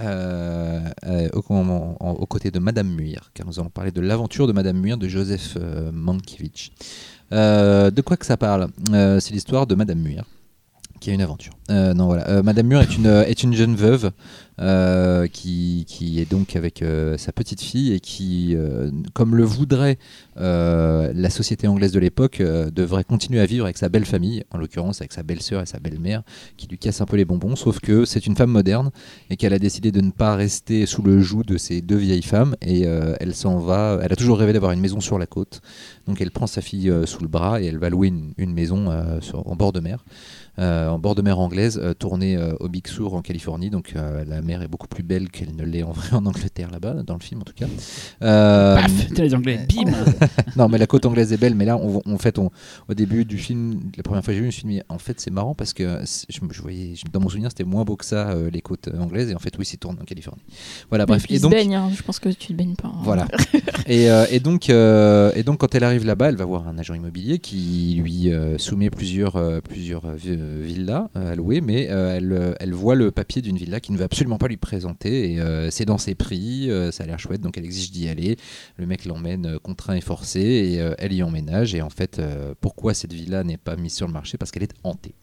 euh, 0.00 0.80
euh, 1.06 1.28
au, 1.34 1.42
en- 1.52 1.94
en- 2.00 2.10
aux 2.12 2.24
côtés 2.26 2.50
de 2.50 2.58
Madame 2.58 2.88
Muir, 2.88 3.30
car 3.34 3.46
nous 3.46 3.60
allons 3.60 3.68
parler 3.68 3.90
de 3.90 4.00
l'aventure 4.00 4.46
de 4.46 4.52
Madame 4.54 4.78
Muir 4.80 4.96
de 4.96 5.08
Joseph 5.08 5.58
euh, 5.60 5.90
Mankiewicz. 5.92 6.70
Euh, 7.32 7.90
de 7.90 8.00
quoi 8.00 8.16
que 8.16 8.24
ça 8.24 8.38
parle? 8.38 8.68
Euh, 8.94 9.20
C'est 9.20 9.34
l'histoire 9.34 9.66
de 9.66 9.74
Madame 9.74 9.98
Muir, 9.98 10.24
qui 11.00 11.10
a 11.10 11.14
une 11.14 11.22
aventure. 11.22 11.59
Euh, 11.70 11.94
non, 11.94 12.06
voilà. 12.06 12.28
Euh, 12.28 12.42
Madame 12.42 12.66
Muir 12.66 12.80
est 12.80 12.96
une, 12.96 13.06
est 13.06 13.42
une 13.42 13.54
jeune 13.54 13.76
veuve 13.76 14.10
euh, 14.60 15.26
qui, 15.28 15.84
qui 15.86 16.20
est 16.20 16.30
donc 16.30 16.56
avec 16.56 16.82
euh, 16.82 17.16
sa 17.16 17.32
petite 17.32 17.60
fille 17.60 17.92
et 17.92 18.00
qui, 18.00 18.54
euh, 18.56 18.90
comme 19.14 19.36
le 19.36 19.44
voudrait 19.44 19.98
euh, 20.38 21.12
la 21.14 21.30
société 21.30 21.68
anglaise 21.68 21.92
de 21.92 22.00
l'époque, 22.00 22.40
euh, 22.40 22.70
devrait 22.70 23.04
continuer 23.04 23.40
à 23.40 23.46
vivre 23.46 23.64
avec 23.64 23.78
sa 23.78 23.88
belle 23.88 24.04
famille, 24.04 24.42
en 24.50 24.58
l'occurrence 24.58 25.00
avec 25.00 25.12
sa 25.12 25.22
belle-sœur 25.22 25.62
et 25.62 25.66
sa 25.66 25.78
belle-mère, 25.78 26.22
qui 26.56 26.66
lui 26.66 26.76
cassent 26.76 27.00
un 27.00 27.06
peu 27.06 27.16
les 27.16 27.24
bonbons, 27.24 27.56
sauf 27.56 27.78
que 27.80 28.04
c'est 28.04 28.26
une 28.26 28.36
femme 28.36 28.50
moderne 28.50 28.90
et 29.30 29.36
qu'elle 29.36 29.54
a 29.54 29.58
décidé 29.58 29.92
de 29.92 30.00
ne 30.00 30.10
pas 30.10 30.34
rester 30.34 30.86
sous 30.86 31.02
le 31.02 31.20
joug 31.20 31.44
de 31.44 31.56
ces 31.56 31.80
deux 31.80 31.96
vieilles 31.96 32.22
femmes 32.22 32.56
et 32.60 32.86
euh, 32.86 33.14
elle 33.20 33.34
s'en 33.34 33.58
va. 33.58 33.98
Elle 34.02 34.12
a 34.12 34.16
toujours 34.16 34.38
rêvé 34.38 34.52
d'avoir 34.52 34.72
une 34.72 34.80
maison 34.80 35.00
sur 35.00 35.18
la 35.18 35.26
côte, 35.26 35.60
donc 36.06 36.20
elle 36.20 36.32
prend 36.32 36.46
sa 36.46 36.60
fille 36.60 36.90
euh, 36.90 37.06
sous 37.06 37.22
le 37.22 37.28
bras 37.28 37.62
et 37.62 37.66
elle 37.66 37.78
va 37.78 37.90
louer 37.90 38.12
une, 38.36 38.52
maison 38.52 38.90
euh, 38.90 39.20
en 39.32 39.54
bord 39.54 39.72
de 39.72 39.80
mer. 39.80 40.04
euh, 40.58 40.88
en 40.88 40.98
bord 40.98 41.14
de 41.14 41.22
mer 41.22 41.38
anglaise, 41.38 41.59
euh, 41.68 41.94
tournée 41.94 42.36
euh, 42.36 42.54
au 42.60 42.68
Big 42.68 42.86
Sur 42.86 43.14
en 43.14 43.22
Californie. 43.22 43.70
Donc 43.70 43.92
euh, 43.96 44.24
la 44.26 44.40
mer 44.42 44.62
est 44.62 44.68
beaucoup 44.68 44.88
plus 44.88 45.02
belle 45.02 45.28
qu'elle 45.30 45.54
ne 45.56 45.64
l'est 45.64 45.82
en 45.82 45.92
vrai 45.92 46.16
en 46.16 46.24
Angleterre 46.26 46.70
là-bas, 46.70 47.02
dans 47.06 47.14
le 47.14 47.20
film 47.20 47.40
en 47.40 47.44
tout 47.44 47.52
cas. 47.54 47.66
Euh, 48.22 48.76
Paf, 48.76 49.12
t'es 49.14 49.22
les 49.22 49.34
Anglais, 49.34 49.60
bim 49.68 49.90
non, 50.56 50.68
mais 50.68 50.78
la 50.78 50.86
côte 50.86 51.06
anglaise 51.06 51.32
est 51.32 51.36
belle, 51.36 51.54
mais 51.54 51.64
là, 51.64 51.76
on, 51.76 52.02
en 52.04 52.18
fait, 52.18 52.38
on, 52.38 52.50
au 52.88 52.94
début 52.94 53.24
du 53.24 53.38
film, 53.38 53.80
la 53.96 54.02
première 54.02 54.24
fois 54.24 54.32
que 54.32 54.38
j'ai 54.38 54.44
vu, 54.44 54.50
je 54.50 54.56
me 54.56 54.60
suis 54.60 54.62
dit, 54.68 54.74
mais 54.76 54.82
en 54.88 54.98
fait, 54.98 55.20
c'est 55.20 55.30
marrant 55.30 55.54
parce 55.54 55.72
que 55.72 56.00
je, 56.28 56.60
voyais, 56.62 56.94
je- 56.94 57.04
dans 57.12 57.20
mon 57.20 57.28
souvenir, 57.28 57.50
c'était 57.50 57.64
moins 57.64 57.84
beau 57.84 57.96
que 57.96 58.04
ça, 58.04 58.30
euh, 58.30 58.50
les 58.50 58.60
côtes 58.60 58.88
anglaises, 58.98 59.30
et 59.30 59.34
en 59.34 59.38
fait, 59.38 59.54
oui, 59.58 59.64
c'est 59.64 59.76
tourné 59.76 59.98
en 60.00 60.04
Californie. 60.04 60.42
Voilà, 60.88 61.06
bref. 61.06 61.24
Il 61.28 61.36
Et 61.36 61.38
donc, 61.40 61.52
baigne, 61.52 61.74
hein. 61.74 61.90
je 61.94 62.02
pense 62.02 62.18
que 62.18 62.28
tu 62.28 62.48
te 62.48 62.52
baignes 62.52 62.74
pas. 62.76 62.88
hein. 62.88 63.00
voilà. 63.02 63.26
et, 63.86 64.10
euh, 64.10 64.26
et 64.30 64.40
donc, 64.40 64.70
euh, 64.70 65.32
et 65.34 65.42
donc, 65.42 65.58
quand 65.58 65.74
elle 65.74 65.84
arrive 65.84 66.04
là-bas, 66.04 66.28
elle 66.28 66.36
va 66.36 66.44
voir 66.44 66.68
un 66.68 66.78
agent 66.78 66.94
immobilier 66.94 67.38
qui 67.38 67.98
lui 68.02 68.32
euh, 68.32 68.58
soumet 68.58 68.90
plusieurs, 68.90 69.36
euh, 69.36 69.60
plusieurs 69.60 70.14
vi- 70.16 70.36
villas 70.62 71.08
à 71.14 71.34
louer, 71.34 71.49
mais 71.60 71.88
euh, 71.90 72.16
elle, 72.16 72.32
euh, 72.32 72.54
elle 72.60 72.72
voit 72.72 72.94
le 72.94 73.10
papier 73.10 73.42
d'une 73.42 73.56
villa 73.56 73.80
qui 73.80 73.90
ne 73.90 73.96
veut 73.96 74.04
absolument 74.04 74.38
pas 74.38 74.46
lui 74.46 74.56
présenter. 74.56 75.32
Et 75.32 75.40
euh, 75.40 75.70
c'est 75.70 75.84
dans 75.84 75.98
ses 75.98 76.14
prix, 76.14 76.70
ça 76.92 77.02
a 77.02 77.06
l'air 77.06 77.18
chouette, 77.18 77.40
donc 77.40 77.58
elle 77.58 77.64
exige 77.64 77.90
d'y 77.90 78.08
aller. 78.08 78.36
Le 78.76 78.86
mec 78.86 79.04
l'emmène 79.04 79.58
contraint 79.58 79.94
et 79.94 80.00
forcé, 80.00 80.40
et 80.40 80.74
elle 80.98 81.12
y 81.12 81.22
emménage. 81.22 81.74
Et 81.74 81.82
en 81.82 81.90
fait, 81.90 82.20
pourquoi 82.60 82.94
cette 82.94 83.12
villa 83.12 83.42
n'est 83.42 83.56
pas 83.56 83.74
mise 83.74 83.94
sur 83.94 84.06
le 84.06 84.12
marché? 84.12 84.38
Parce 84.38 84.52
qu'elle 84.52 84.62
est 84.62 84.74
hantée. 84.84 85.14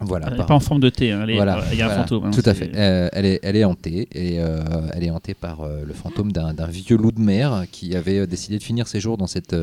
Voilà. 0.00 0.26
Elle 0.30 0.38
n'est 0.38 0.44
pas 0.46 0.54
en 0.54 0.60
forme 0.60 0.80
de 0.80 0.90
thé, 0.90 1.12
hein, 1.12 1.26
est- 1.26 1.36
voilà, 1.36 1.64
il 1.72 1.78
y 1.78 1.82
a 1.82 1.86
un 1.86 1.94
fantôme. 1.96 2.24
hein, 2.26 2.30
Tout 2.30 2.42
à 2.44 2.52
fait. 2.52 2.70
Euh, 2.74 3.08
elle, 3.12 3.24
est, 3.24 3.40
elle 3.42 3.56
est 3.56 3.64
hantée 3.64 4.08
et 4.12 4.40
euh, 4.40 4.60
elle 4.92 5.04
est 5.04 5.10
hantée 5.10 5.32
par 5.32 5.62
euh, 5.62 5.84
le 5.86 5.94
fantôme 5.94 6.32
d'un 6.32 6.52
vieux 6.66 6.98
loup 6.98 7.12
de 7.12 7.20
mer 7.20 7.64
qui 7.72 7.96
avait 7.96 8.26
décidé 8.26 8.58
de 8.58 8.62
finir 8.62 8.88
ses 8.88 9.00
jours 9.00 9.16
dans 9.16 9.26
cette, 9.26 9.56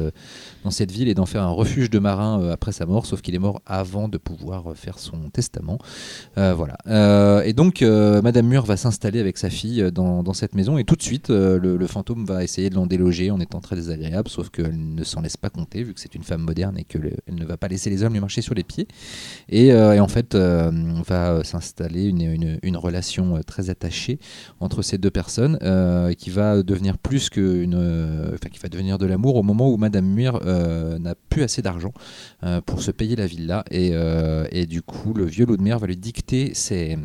dans 0.63 0.71
cette 0.71 0.91
ville 0.91 1.07
et 1.07 1.13
d'en 1.13 1.27
faire 1.27 1.43
un 1.43 1.51
refuge 1.51 1.91
de 1.91 1.99
marins 1.99 2.41
euh, 2.41 2.51
après 2.53 2.71
sa 2.71 2.85
mort, 2.87 3.05
sauf 3.05 3.21
qu'il 3.21 3.35
est 3.35 3.39
mort 3.39 3.61
avant 3.67 4.07
de 4.07 4.17
pouvoir 4.17 4.63
faire 4.75 4.97
son 4.97 5.29
testament. 5.31 5.77
Voilà. 6.35 6.77
Et 7.45 7.53
donc, 7.53 7.81
Madame 7.81 8.47
Mur 8.47 8.65
va 8.65 8.75
s'installer 8.77 9.19
avec 9.19 9.37
sa 9.37 9.49
fille 9.51 9.91
dans, 9.91 10.23
dans 10.23 10.33
cette 10.33 10.55
maison 10.55 10.77
et 10.77 10.83
tout 10.83 10.95
de 10.95 11.03
suite, 11.03 11.29
le, 11.29 11.57
le 11.77 11.87
fantôme 11.87 12.25
va 12.25 12.43
essayer 12.43 12.69
de 12.69 12.75
l'en 12.75 12.87
déloger 12.87 13.29
en 13.31 13.39
étant 13.39 13.59
très 13.61 13.75
désagréable, 13.75 14.29
sauf 14.29 14.49
qu'elle 14.49 14.73
ne 14.95 15.03
s'en 15.03 15.21
laisse 15.21 15.37
pas 15.37 15.49
compter 15.49 15.83
vu 15.83 15.93
que 15.93 15.99
c'est 15.99 16.15
une 16.15 16.23
femme 16.23 16.41
moderne 16.41 16.77
et 16.77 16.83
qu'elle 16.85 17.17
ne 17.31 17.45
va 17.45 17.57
pas 17.57 17.67
laisser 17.67 17.89
les 17.89 18.03
hommes 18.03 18.13
lui 18.13 18.19
marcher 18.19 18.41
sur 18.41 18.55
les 18.55 18.63
pieds. 18.63 18.87
Et, 19.49 19.67
et 19.67 19.99
en 19.99 20.07
fait, 20.07 20.22
euh, 20.35 20.71
va 21.05 21.31
euh, 21.31 21.43
s'installer 21.43 22.05
une, 22.05 22.59
une- 22.61 22.77
relation 22.77 23.37
euh, 23.37 23.41
très 23.41 23.69
attachée 23.69 24.19
entre 24.59 24.81
ces 24.81 24.97
deux 24.97 25.11
personnes 25.11 25.57
qui 26.17 26.29
va 26.29 26.63
devenir 26.63 26.97
plus 26.97 27.29
qu'une. 27.29 27.75
Enfin, 27.75 28.49
qui 28.51 28.59
va 28.59 28.67
devenir 28.69 28.97
de 28.97 29.05
l'amour 29.05 29.35
au 29.35 29.43
moment 29.43 29.69
où 29.69 29.77
Madame 29.77 30.05
Muir 30.05 30.39
n'a 30.99 31.15
plus 31.29 31.43
assez 31.43 31.61
d'argent 31.61 31.93
pour 32.65 32.81
se 32.81 32.91
payer 32.91 33.15
la 33.15 33.27
villa. 33.27 33.63
Et, 33.71 33.91
et 34.51 34.65
du 34.65 34.81
coup, 34.81 35.13
le 35.13 35.25
vieux 35.25 35.45
loup 35.45 35.55
de 35.57 35.61
mer 35.61 35.79
va 35.79 35.87
lui 35.87 35.97
dicter 35.97 36.53
ses, 36.53 36.97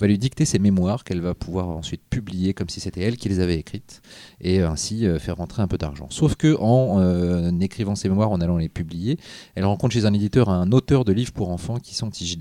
va 0.00 0.06
lui 0.06 0.18
dicter 0.18 0.44
ses 0.44 0.58
mémoires 0.58 1.04
qu'elle 1.04 1.20
va 1.20 1.34
pouvoir 1.34 1.68
ensuite 1.68 2.02
publier 2.08 2.54
comme 2.54 2.68
si 2.68 2.80
c'était 2.80 3.02
elle 3.02 3.16
qui 3.16 3.28
les 3.28 3.40
avait 3.40 3.58
écrites 3.58 4.00
et 4.40 4.60
ainsi 4.62 5.06
faire 5.18 5.36
rentrer 5.36 5.62
un 5.62 5.68
peu 5.68 5.78
d'argent. 5.78 6.06
Sauf 6.10 6.34
que 6.36 6.56
en 6.58 7.60
écrivant 7.60 7.94
ses 7.94 8.08
mémoires, 8.08 8.30
en 8.30 8.40
allant 8.40 8.56
les 8.56 8.68
publier, 8.68 9.18
elle 9.54 9.64
rencontre 9.64 9.94
chez 9.94 10.06
un 10.06 10.14
éditeur 10.14 10.48
un 10.48 10.72
auteur 10.72 11.04
de 11.04 11.12
livres 11.12 11.32
pour 11.32 11.50
enfants 11.50 11.78
qui 11.78 11.94
s'en 11.94 12.10
tige 12.10 12.38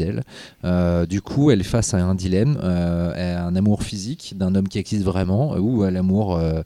Euh, 0.65 1.05
du 1.05 1.21
coup, 1.21 1.51
elle 1.51 1.61
est 1.61 1.63
face 1.63 1.93
à 1.93 1.97
un 1.97 2.15
dilemme, 2.15 2.57
euh, 2.63 3.39
à 3.39 3.45
un 3.45 3.55
amour 3.55 3.83
physique 3.83 4.33
d'un 4.37 4.55
homme 4.55 4.67
qui 4.67 4.79
existe 4.79 5.03
vraiment, 5.03 5.55
euh, 5.55 5.59
ou 5.59 5.83
à 5.83 5.91
l'amour, 5.91 6.35
euh, 6.35 6.61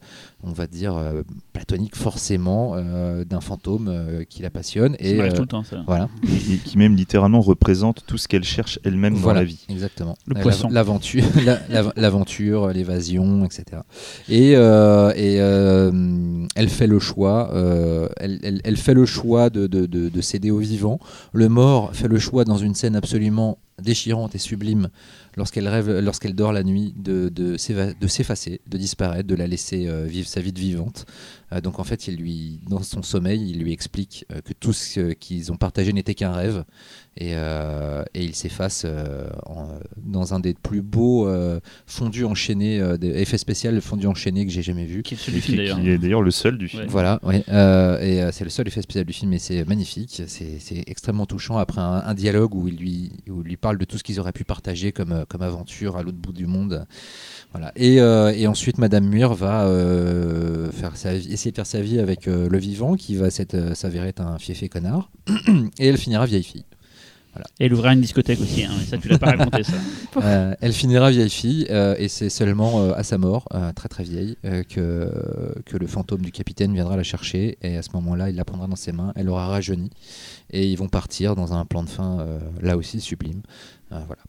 on 0.47 0.51
va 0.51 0.67
dire, 0.67 0.95
euh, 0.95 1.23
platonique 1.53 1.95
forcément, 1.95 2.73
euh, 2.75 3.25
d'un 3.25 3.41
fantôme 3.41 3.87
euh, 3.89 4.23
qui 4.23 4.41
la 4.43 4.49
passionne. 4.49 4.95
Et 4.99 5.19
euh, 5.19 5.31
tout 5.31 5.41
le 5.41 5.47
temps, 5.47 5.63
ça. 5.63 5.83
voilà, 5.87 6.07
Et, 6.49 6.53
et 6.53 6.57
qui 6.57 6.77
même 6.77 6.95
littéralement 6.95 7.41
représente 7.41 8.03
tout 8.05 8.17
ce 8.17 8.27
qu'elle 8.27 8.43
cherche 8.43 8.79
elle-même 8.83 9.15
voilà, 9.15 9.39
dans 9.39 9.41
la 9.41 9.45
vie. 9.45 9.65
exactement. 9.69 10.15
Le 10.27 10.37
Euh, 10.37 10.41
poisson. 10.41 10.69
L'aventure, 10.69 11.23
la- 11.45 11.59
la- 11.69 11.93
l'aventure, 11.95 12.67
l'évasion, 12.69 13.43
etc. 13.45 13.81
Et, 14.29 14.55
euh, 14.55 15.11
et 15.15 15.39
euh, 15.41 16.45
elle 16.55 16.69
fait 16.69 16.87
le 16.87 16.99
choix, 16.99 17.51
euh, 17.53 18.07
elle, 18.17 18.39
elle- 18.43 18.61
elle 18.63 18.77
fait 18.77 18.93
le 18.93 19.05
choix 19.05 19.49
de, 19.49 19.67
de- 19.67 19.85
de- 19.87 20.09
de 20.09 20.21
céder 20.21 20.51
au 20.51 20.59
vivant. 20.59 20.99
Le 21.33 21.49
mort 21.49 21.89
fait 21.93 22.07
le 22.07 22.19
choix 22.19 22.45
dans 22.45 22.57
une 22.57 22.75
scène 22.75 22.95
absolument 22.95 23.57
déchirante 23.81 24.35
et 24.35 24.37
sublime 24.37 24.87
lorsqu'elle 25.37 25.67
rêve, 25.67 25.99
lorsqu'elle 25.99 26.35
dort 26.35 26.53
la 26.53 26.63
nuit, 26.63 26.93
de, 26.97 27.29
de 27.29 27.57
s'effacer, 27.57 28.61
de 28.67 28.77
disparaître, 28.77 29.27
de 29.27 29.35
la 29.35 29.47
laisser 29.47 29.87
euh, 29.87 30.05
vivre 30.05 30.27
sa 30.27 30.41
vie 30.41 30.53
de 30.53 30.59
vivante. 30.59 31.05
Euh, 31.53 31.61
donc 31.61 31.79
en 31.79 31.83
fait, 31.83 32.07
il 32.07 32.15
lui, 32.17 32.59
dans 32.67 32.81
son 32.81 33.03
sommeil, 33.03 33.49
il 33.51 33.59
lui 33.59 33.71
explique 33.71 34.25
euh, 34.31 34.41
que 34.41 34.53
tout 34.53 34.73
ce 34.73 35.13
qu'ils 35.13 35.51
ont 35.51 35.57
partagé 35.57 35.93
n'était 35.93 36.15
qu'un 36.15 36.31
rêve, 36.31 36.63
et, 37.17 37.31
euh, 37.35 38.03
et 38.13 38.23
il 38.23 38.35
s'efface 38.35 38.83
euh, 38.85 39.27
dans 39.97 40.33
un 40.33 40.39
des 40.39 40.53
plus 40.53 40.81
beaux 40.81 41.27
euh, 41.27 41.59
fondus 41.85 42.25
enchaînés, 42.25 42.79
euh, 42.79 42.97
des 42.97 43.09
effets 43.21 43.37
spéciaux 43.37 43.71
fondus 43.81 44.07
enchaînés 44.07 44.45
que 44.45 44.51
j'ai 44.51 44.63
jamais 44.63 44.85
vu. 44.85 45.03
Qui 45.03 45.13
est 45.13 45.17
celui 45.17 45.37
Et 45.37 45.41
du 45.41 45.45
film 45.45 45.81
qui, 45.81 45.89
est 45.89 45.97
d'ailleurs 45.97 46.21
le 46.21 46.31
seul 46.31 46.57
du 46.57 46.67
film. 46.67 46.83
Ouais. 46.83 46.87
Voilà, 46.89 47.19
ouais, 47.23 47.43
euh, 47.49 47.99
et 47.99 48.21
euh, 48.21 48.31
c'est 48.31 48.43
le 48.43 48.49
seul 48.49 48.67
effet 48.67 48.81
spécial 48.81 49.05
du 49.05 49.13
film, 49.13 49.31
et 49.33 49.39
c'est 49.39 49.63
magnifique, 49.65 50.23
c'est 50.27 50.57
c'est 50.59 50.83
extrêmement 50.87 51.25
touchant 51.25 51.57
après 51.57 51.81
un, 51.81 52.01
un 52.05 52.13
dialogue 52.13 52.55
où 52.55 52.67
il 52.67 52.75
lui, 52.77 53.11
où 53.29 53.41
il 53.41 53.47
lui 53.47 53.57
parle 53.57 53.77
de 53.77 53.85
tout 53.85 53.97
ce 53.97 54.03
qu'ils 54.03 54.19
auraient 54.19 54.31
pu 54.33 54.43
partager 54.45 54.91
comme, 54.91 55.25
comme 55.29 55.41
aventure 55.43 55.95
à 55.97 56.03
l'autre 56.03 56.17
bout 56.17 56.33
du 56.33 56.47
monde. 56.47 56.85
Voilà. 57.51 57.71
Et, 57.75 58.01
euh, 58.01 58.33
et 58.35 58.47
ensuite, 58.47 58.77
Madame 58.77 59.05
Muir 59.07 59.33
va 59.33 59.65
euh, 59.67 60.71
faire 60.71 60.97
sa 60.97 61.13
vie- 61.15 61.34
essayer 61.35 61.51
de 61.51 61.55
faire 61.55 61.67
sa 61.67 61.81
vie 61.81 61.99
avec 61.99 62.27
euh, 62.27 62.49
le 62.49 62.57
vivant, 62.57 62.95
qui 62.95 63.15
va 63.15 63.27
euh, 63.27 63.75
s'avérer 63.75 64.09
être 64.09 64.21
un 64.21 64.39
fiefé 64.39 64.67
connard, 64.69 65.11
et 65.79 65.87
elle 65.87 65.97
finira 65.97 66.25
vieille 66.25 66.43
fille. 66.43 66.65
Et 67.59 67.65
elle 67.65 67.73
ouvrira 67.73 67.93
une 67.93 68.01
discothèque 68.01 68.39
aussi, 68.39 68.63
hein, 68.63 68.71
mais 68.77 68.85
ça 68.85 68.97
tu 68.97 69.09
l'as 69.09 69.19
pas 69.19 69.31
raconté 69.31 69.63
ça. 69.63 69.73
Euh, 70.23 70.55
elle 70.61 70.71
finira 70.71 71.11
vieille 71.11 71.29
fille 71.29 71.67
euh, 71.69 71.93
et 71.97 72.07
c'est 72.07 72.29
seulement 72.29 72.79
euh, 72.79 72.93
à 72.93 73.03
sa 73.03 73.17
mort, 73.17 73.49
euh, 73.53 73.73
très 73.73 73.89
très 73.89 74.05
vieille, 74.05 74.37
euh, 74.45 74.63
que, 74.63 75.11
que 75.65 75.75
le 75.75 75.87
fantôme 75.87 76.21
du 76.21 76.31
capitaine 76.31 76.73
viendra 76.73 76.95
la 76.95 77.03
chercher 77.03 77.57
et 77.61 77.75
à 77.75 77.81
ce 77.81 77.89
moment-là 77.95 78.29
il 78.29 78.37
la 78.37 78.45
prendra 78.45 78.67
dans 78.67 78.77
ses 78.77 78.93
mains, 78.93 79.11
elle 79.17 79.27
aura 79.27 79.47
rajeuni 79.47 79.89
et 80.51 80.71
ils 80.71 80.77
vont 80.77 80.87
partir 80.87 81.35
dans 81.35 81.51
un 81.51 81.65
plan 81.65 81.83
de 81.83 81.89
fin 81.89 82.21
euh, 82.21 82.39
là 82.61 82.77
aussi 82.77 83.01
sublime. 83.01 83.41
Euh, 83.91 83.99
voilà. 84.07 84.21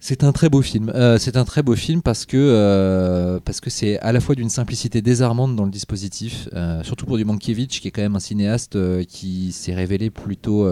C'est 0.00 0.22
un 0.22 0.30
très 0.30 0.48
beau 0.48 0.62
film. 0.62 0.92
Euh, 0.94 1.18
c'est 1.18 1.36
un 1.36 1.44
très 1.44 1.64
beau 1.64 1.74
film 1.74 2.02
parce 2.02 2.24
que 2.24 2.36
euh, 2.36 3.40
parce 3.44 3.60
que 3.60 3.68
c'est 3.68 3.98
à 3.98 4.12
la 4.12 4.20
fois 4.20 4.36
d'une 4.36 4.48
simplicité 4.48 5.02
désarmante 5.02 5.56
dans 5.56 5.64
le 5.64 5.72
dispositif, 5.72 6.48
euh, 6.54 6.84
surtout 6.84 7.04
pour 7.04 7.16
du 7.16 7.24
Mankiewicz 7.24 7.80
qui 7.80 7.88
est 7.88 7.90
quand 7.90 8.02
même 8.02 8.14
un 8.14 8.20
cinéaste 8.20 8.78
qui 9.06 9.50
s'est 9.50 9.74
révélé 9.74 10.10
plutôt 10.10 10.70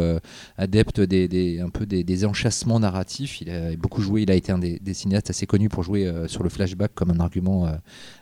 adepte 0.56 1.00
des, 1.00 1.60
un 1.60 1.70
peu 1.70 1.86
des, 1.86 2.24
enchâssements 2.24 2.78
narratifs. 2.78 3.40
Il 3.40 3.50
a 3.50 3.74
beaucoup 3.76 4.00
joué. 4.00 4.22
Il 4.22 4.30
a 4.30 4.34
été 4.34 4.52
un 4.52 4.58
des, 4.58 4.78
des 4.78 4.94
cinéastes 4.94 5.30
assez 5.30 5.46
connus 5.46 5.68
pour 5.68 5.82
jouer 5.82 6.10
sur 6.28 6.44
le 6.44 6.48
flashback 6.48 6.92
comme 6.94 7.10
un 7.10 7.20
argument 7.20 7.68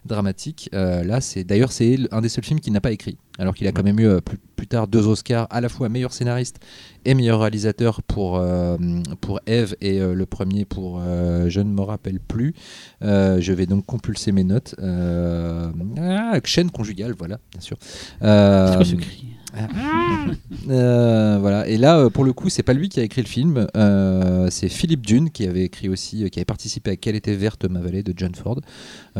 dramatique. 0.06 0.70
Là, 0.72 1.20
c'est 1.20 1.44
d'ailleurs 1.44 1.72
c'est 1.72 1.98
un 2.12 2.22
des 2.22 2.30
seuls 2.30 2.44
films 2.44 2.60
qu'il 2.60 2.72
n'a 2.72 2.80
pas 2.80 2.92
écrit, 2.92 3.18
alors 3.38 3.54
qu'il 3.54 3.66
a 3.66 3.72
quand 3.72 3.82
même 3.82 3.98
eu 3.98 4.06
euh, 4.06 4.20
plus, 4.20 4.38
plus 4.56 4.66
tard 4.66 4.86
deux 4.86 5.06
Oscars, 5.06 5.46
à 5.50 5.60
la 5.60 5.68
fois 5.68 5.88
meilleur 5.88 6.12
scénariste 6.12 6.60
et 7.04 7.14
meilleur 7.14 7.40
réalisateur 7.40 8.02
pour 8.02 8.36
euh, 8.36 8.76
pour 9.20 9.40
Eve 9.46 9.74
et 9.80 10.00
euh, 10.00 10.14
le 10.14 10.26
premier 10.26 10.64
pour 10.64 11.00
je 11.48 11.60
ne 11.60 11.70
me 11.70 11.82
rappelle 11.82 12.20
plus. 12.20 12.54
Je 13.00 13.52
vais 13.52 13.66
donc 13.66 13.86
compulser 13.86 14.32
mes 14.32 14.44
notes. 14.44 14.74
Ah, 14.80 16.38
chaîne 16.44 16.70
conjugale, 16.70 17.14
voilà, 17.18 17.38
bien 17.52 17.60
sûr. 17.60 17.76
C'est 17.82 18.76
quoi 18.76 18.84
ce 18.84 18.96
cri 18.96 19.33
euh, 20.68 21.38
voilà. 21.40 21.66
Et 21.68 21.76
là, 21.76 21.98
euh, 21.98 22.10
pour 22.10 22.24
le 22.24 22.32
coup, 22.32 22.48
c'est 22.48 22.62
pas 22.62 22.72
lui 22.72 22.88
qui 22.88 23.00
a 23.00 23.02
écrit 23.02 23.22
le 23.22 23.28
film. 23.28 23.66
euh, 23.76 24.48
c'est 24.50 24.68
Philippe 24.68 25.06
Dune 25.06 25.30
qui 25.30 25.46
avait 25.46 25.64
écrit 25.64 25.88
aussi, 25.88 26.28
qui 26.30 26.38
avait 26.38 26.44
participé 26.44 26.92
à 26.92 26.96
Quelle 26.96 27.16
était 27.16 27.34
verte 27.34 27.64
ma 27.64 27.80
vallée 27.80 28.02
de 28.02 28.12
John 28.16 28.34
Ford. 28.34 28.60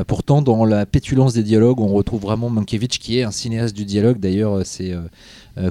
Pourtant, 0.09 0.43
dans 0.43 0.65
la 0.65 0.87
pétulance 0.87 1.35
des 1.35 1.45
dialogues, 1.45 1.81
on 1.81 1.89
retrouve 1.89 2.23
vraiment 2.23 2.51
Mankiewicz 2.51 2.99
qui 2.99 3.19
est 3.19 3.23
un 3.23 3.31
cinéaste 3.31 3.77
du 3.77 3.85
dialogue. 3.85 4.19
D'ailleurs, 4.19 4.63
c'est 4.65 4.93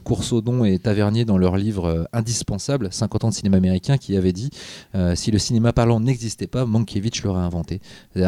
Coursaudon 0.06 0.64
et 0.64 0.80
Tavernier 0.80 1.26
dans 1.26 1.38
leur 1.38 1.58
livre 1.58 2.08
indispensable, 2.14 2.88
50 2.90 3.26
ans 3.26 3.30
de 3.30 3.34
cinéma 3.34 3.58
américain, 3.58 3.98
qui 3.98 4.16
avait 4.16 4.32
dit 4.32 4.50
si 5.16 5.30
le 5.32 5.40
cinéma 5.40 5.74
parlant 5.74 6.00
n'existait 6.00 6.48
pas, 6.48 6.66
Mankiewicz 6.66 7.22
l'aurait 7.24 7.42
inventé. 7.42 7.82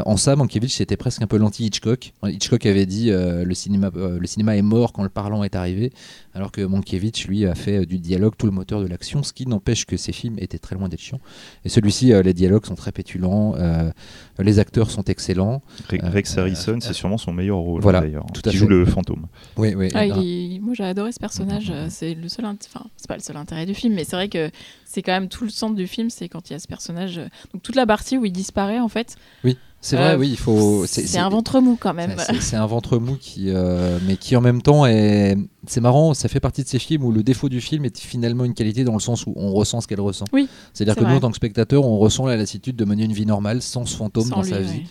En 0.05 0.17
ça, 0.17 0.35
Mankiewicz 0.35 0.73
c'était 0.73 0.97
presque 0.97 1.21
un 1.21 1.27
peu 1.27 1.37
l'anti-Hitchcock. 1.37 2.11
Hitchcock 2.25 2.65
avait 2.65 2.85
dit 2.85 3.09
le 3.11 3.53
cinéma, 3.53 3.89
le 3.95 4.27
cinéma 4.27 4.57
est 4.57 4.61
mort 4.61 4.91
quand 4.91 5.03
le 5.03 5.09
parlant 5.09 5.45
est 5.45 5.55
arrivé, 5.55 5.93
alors 6.35 6.51
que 6.51 6.61
Mankiewicz 6.61 7.25
lui 7.27 7.45
a 7.47 7.55
fait 7.55 7.77
euh, 7.77 7.85
du 7.85 7.97
dialogue 7.97 8.33
tout 8.37 8.45
le 8.45 8.51
moteur 8.51 8.81
de 8.81 8.87
l'action, 8.87 9.23
ce 9.23 9.33
qui 9.33 9.47
n'empêche 9.47 9.85
que 9.85 9.97
ses 9.97 10.11
films 10.11 10.35
étaient 10.37 10.59
très 10.59 10.75
loin 10.75 10.89
d'être 10.89 11.01
chiants. 11.01 11.21
Et 11.63 11.69
celui-ci, 11.69 12.13
euh, 12.13 12.21
les 12.21 12.33
dialogues 12.33 12.65
sont 12.65 12.75
très 12.75 12.91
pétulants, 12.91 13.55
euh, 13.55 13.89
les 14.37 14.59
acteurs 14.59 14.91
sont 14.91 15.03
excellents. 15.05 15.63
Re- 15.89 16.03
Euh, 16.03 16.09
Rex 16.09 16.37
euh, 16.37 16.41
Harrison, 16.41 16.77
c'est 16.81 16.93
sûrement 16.93 17.17
son 17.17 17.31
meilleur 17.33 17.57
rôle 17.57 17.81
Voilà, 17.81 18.01
d'ailleurs, 18.01 18.25
qui 18.33 18.41
fait. 18.43 18.51
joue 18.51 18.67
le 18.67 18.85
fantôme. 18.85 19.27
Oui, 19.57 19.73
oui. 19.75 19.89
Ah, 19.95 20.05
il 20.05 20.59
Moi 20.61 20.73
j'ai 20.75 20.83
adoré 20.83 21.11
ce 21.11 21.19
personnage, 21.19 21.71
c'est 21.89 22.13
le 22.13 22.27
seul, 22.27 22.45
int- 22.45 22.57
enfin 22.67 22.85
c'est 22.97 23.07
pas 23.07 23.15
le 23.15 23.21
seul 23.21 23.37
intérêt 23.37 23.65
du 23.65 23.73
film, 23.73 23.93
mais 23.95 24.03
c'est 24.03 24.15
vrai 24.15 24.27
que 24.29 24.51
c'est 24.83 25.01
quand 25.01 25.13
même 25.13 25.29
tout 25.29 25.45
le 25.45 25.49
centre 25.49 25.75
du 25.75 25.87
film, 25.87 26.09
c'est 26.09 26.27
quand 26.27 26.49
il 26.49 26.53
y 26.53 26.55
a 26.55 26.59
ce 26.59 26.67
personnage, 26.67 27.15
donc 27.53 27.61
toute 27.63 27.75
la 27.75 27.85
partie 27.85 28.17
où 28.17 28.25
il 28.25 28.31
disparaît 28.33 28.79
en 28.79 28.89
fait, 28.89 29.15
oui, 29.43 29.57
c'est 29.85 29.97
vrai, 29.97 30.13
Euh, 30.13 30.17
oui, 30.17 30.29
il 30.31 30.37
faut. 30.37 30.85
c'est 30.87 31.17
un 31.19 31.29
ventre 31.29 31.59
mou 31.59 31.77
quand 31.79 31.93
même. 31.93 32.15
C'est- 32.39 32.55
un 32.55 32.65
ventre 32.65 32.97
mou 32.97 33.17
qui, 33.19 33.45
euh, 33.49 33.99
mais 34.07 34.17
qui 34.17 34.35
en 34.35 34.41
même 34.41 34.61
temps 34.63 34.85
est. 34.87 35.37
C'est 35.67 35.81
marrant, 35.81 36.13
ça 36.13 36.27
fait 36.27 36.39
partie 36.39 36.63
de 36.63 36.67
ces 36.67 36.79
films 36.79 37.03
où 37.03 37.11
le 37.11 37.21
défaut 37.23 37.49
du 37.49 37.61
film 37.61 37.85
est 37.85 37.99
finalement 37.99 38.45
une 38.45 38.53
qualité 38.55 38.83
dans 38.83 38.93
le 38.93 38.99
sens 38.99 39.25
où 39.27 39.33
on 39.35 39.51
ressent 39.53 39.81
ce 39.81 39.87
qu'elle 39.87 40.01
ressent. 40.01 40.25
Oui, 40.33 40.47
C'est-à-dire 40.73 40.95
c'est 40.95 41.03
que 41.03 41.09
nous, 41.09 41.15
en 41.15 41.19
tant 41.19 41.29
que 41.29 41.35
spectateurs, 41.37 41.85
on 41.85 41.97
ressent 41.97 42.25
la 42.25 42.35
lassitude 42.37 42.75
de 42.75 42.85
mener 42.85 43.03
une 43.05 43.13
vie 43.13 43.25
normale 43.27 43.61
sans 43.61 43.85
ce 43.85 43.95
fantôme 43.95 44.25
Sans 44.27 44.37
dans 44.37 44.41
lui, 44.41 44.49
sa 44.51 44.59
vie. 44.59 44.83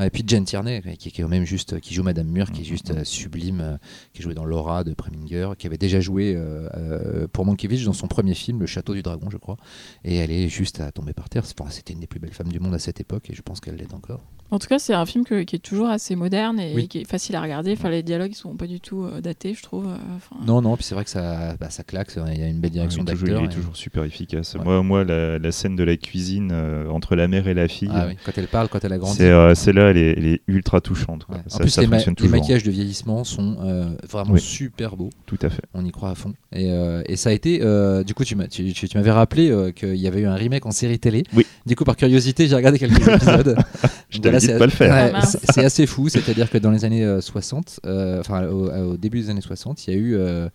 Et 0.00 0.10
puis 0.10 0.22
Jen 0.26 0.44
Tierney, 0.44 0.80
qui, 0.98 1.08
est 1.08 1.12
quand 1.12 1.28
même 1.28 1.44
juste, 1.44 1.80
qui 1.80 1.92
joue 1.94 2.02
Madame 2.02 2.28
Mur, 2.28 2.50
qui 2.52 2.62
est 2.62 2.64
juste 2.64 2.90
euh, 2.90 3.04
sublime, 3.04 3.60
euh, 3.60 3.76
qui 4.12 4.22
joué 4.22 4.34
dans 4.34 4.44
Laura 4.44 4.84
de 4.84 4.94
Preminger, 4.94 5.50
qui 5.58 5.66
avait 5.66 5.78
déjà 5.78 6.00
joué 6.00 6.34
euh, 6.36 7.26
pour 7.32 7.44
Mankiewicz 7.46 7.84
dans 7.84 7.92
son 7.92 8.06
premier 8.06 8.34
film, 8.34 8.60
Le 8.60 8.66
Château 8.66 8.94
du 8.94 9.02
Dragon, 9.02 9.28
je 9.30 9.36
crois. 9.36 9.56
Et 10.04 10.16
elle 10.16 10.30
est 10.30 10.48
juste 10.48 10.80
à 10.80 10.92
tomber 10.92 11.12
par 11.12 11.28
terre. 11.28 11.42
Enfin, 11.58 11.70
C'était 11.70 11.92
une 11.94 12.00
des 12.00 12.06
plus 12.06 12.20
belles 12.20 12.32
femmes 12.32 12.48
du 12.52 12.60
monde 12.60 12.74
à 12.74 12.78
cette 12.78 13.00
époque, 13.00 13.30
et 13.30 13.34
je 13.34 13.42
pense 13.42 13.60
qu'elle 13.60 13.76
l'est 13.76 13.92
encore. 13.94 14.20
En 14.50 14.58
tout 14.58 14.66
cas, 14.66 14.78
c'est 14.78 14.94
un 14.94 15.04
film 15.04 15.24
que- 15.24 15.42
qui 15.42 15.56
est 15.56 15.58
toujours 15.58 15.88
assez 15.88 16.16
moderne 16.16 16.58
et 16.58 16.72
Oui. 16.74 16.88
qui 16.88 16.98
est 17.00 17.04
facile 17.04 17.36
à 17.36 17.42
regarder. 17.42 17.72
Enfin, 17.72 17.90
les 17.90 18.02
dialogues 18.02 18.30
ils 18.32 18.34
sont 18.34 18.56
pas 18.56 18.66
du 18.66 18.80
tout 18.80 19.04
euh, 19.04 19.20
datés, 19.20 19.52
je 19.52 19.62
trouve. 19.62 19.86
enfin. 20.16 20.36
Non, 20.46 20.62
non, 20.62 20.74
puis 20.76 20.84
c'est 20.84 20.94
vrai 20.94 21.04
que 21.04 21.10
ça, 21.10 21.54
bah, 21.60 21.68
ça 21.68 21.82
claque, 21.82 22.12
il 22.16 22.38
y 22.38 22.42
a 22.42 22.46
une 22.48 22.58
belle 22.60 22.70
direction 22.70 23.02
il, 23.04 23.08
est 23.10 23.12
toujours, 23.12 23.28
d'acteur. 23.28 23.42
il 23.42 23.44
est 23.44 23.52
et- 23.52 23.54
toujours 23.56 23.76
super 23.76 24.04
efficace. 24.04 24.54
Ouais. 24.54 24.64
Moi, 24.64 24.82
moi 24.82 25.04
la, 25.04 25.38
la 25.38 25.52
scène 25.52 25.76
de 25.76 25.84
la 25.84 25.96
cuisine 25.98 26.48
euh, 26.52 26.88
entre 26.88 27.14
la 27.14 27.28
mère 27.28 27.46
et 27.46 27.52
la 27.54 27.68
fille, 27.68 27.90
Ah 27.92 28.06
oui, 28.08 28.16
quand 28.24 28.32
elle 28.38 28.48
parle, 28.48 28.68
quand 28.68 28.82
elle 28.84 28.92
a 28.94 28.98
grandi. 28.98 29.18
c'est 29.18 29.30
euh, 29.30 29.54
elle 29.90 29.96
est, 29.98 30.14
elle 30.16 30.26
est 30.26 30.40
ultra 30.46 30.80
touchante. 30.80 31.24
quoi. 31.24 31.36
Ouais. 31.36 31.42
En 31.52 31.58
plus, 31.58 31.70
ça 31.70 31.80
les, 31.80 31.86
ma- 31.86 31.96
fonctionne 31.96 32.14
les 32.18 32.24
toujours. 32.24 32.36
maquillages 32.40 32.62
de 32.62 32.70
vieillissement 32.70 33.24
sont 33.24 33.56
euh, 33.62 33.90
vraiment 34.08 34.32
Oui. 34.32 34.40
super 34.40 34.96
beaux. 34.96 35.10
Tout 35.26 35.38
à 35.42 35.50
fait. 35.50 35.62
On 35.74 35.84
y 35.84 35.90
croit 35.90 36.10
à 36.10 36.14
fond. 36.14 36.32
Et, 36.52 36.70
euh, 36.72 37.02
et 37.06 37.16
ça 37.16 37.30
a 37.30 37.32
été. 37.32 37.60
euh, 37.62 38.04
du 38.04 38.14
coup, 38.14 38.24
tu 38.24 38.34
m'as- 38.36 38.46
tu, 38.48 38.72
tu- 38.72 38.88
tu 38.88 38.96
m'avais 38.96 39.10
rappelé 39.10 39.50
euh, 39.50 39.70
qu'il 39.72 39.96
y 39.96 40.06
avait 40.06 40.20
eu 40.20 40.26
un 40.26 40.34
remake 40.34 40.66
en 40.66 40.70
série 40.70 40.98
télé. 40.98 41.24
Oui. 41.34 41.46
Du 41.66 41.76
coup, 41.76 41.84
par 41.84 41.96
curiosité, 41.96 42.46
j'ai 42.46 42.54
regardé 42.56 42.78
quelques 42.78 43.06
épisodes. 43.08 43.56
Je 44.10 44.18
t'avais 44.20 44.38
dit 44.38 44.46
de 44.48 44.58
pas 44.58 44.64
le 44.66 44.70
faire. 44.70 44.92
ouais, 44.92 45.12
Ah, 45.14 45.26
c'est 45.26 45.64
assez 45.64 45.86
fou. 45.86 46.08
C'est-à-dire 46.08 46.48
que 46.50 46.58
dans 46.58 46.70
les 46.70 46.84
années 46.84 47.04
euh, 47.04 47.20
60, 47.20 47.80
euh, 47.86 48.20
enfin 48.20 48.46
au, 48.46 48.70
au 48.92 48.96
début 48.96 49.20
des 49.20 49.30
années 49.30 49.40
60, 49.40 49.86
il 49.86 49.94
y 49.94 49.96
a 49.96 49.98
eu 49.98 50.14
euh, 50.16 50.48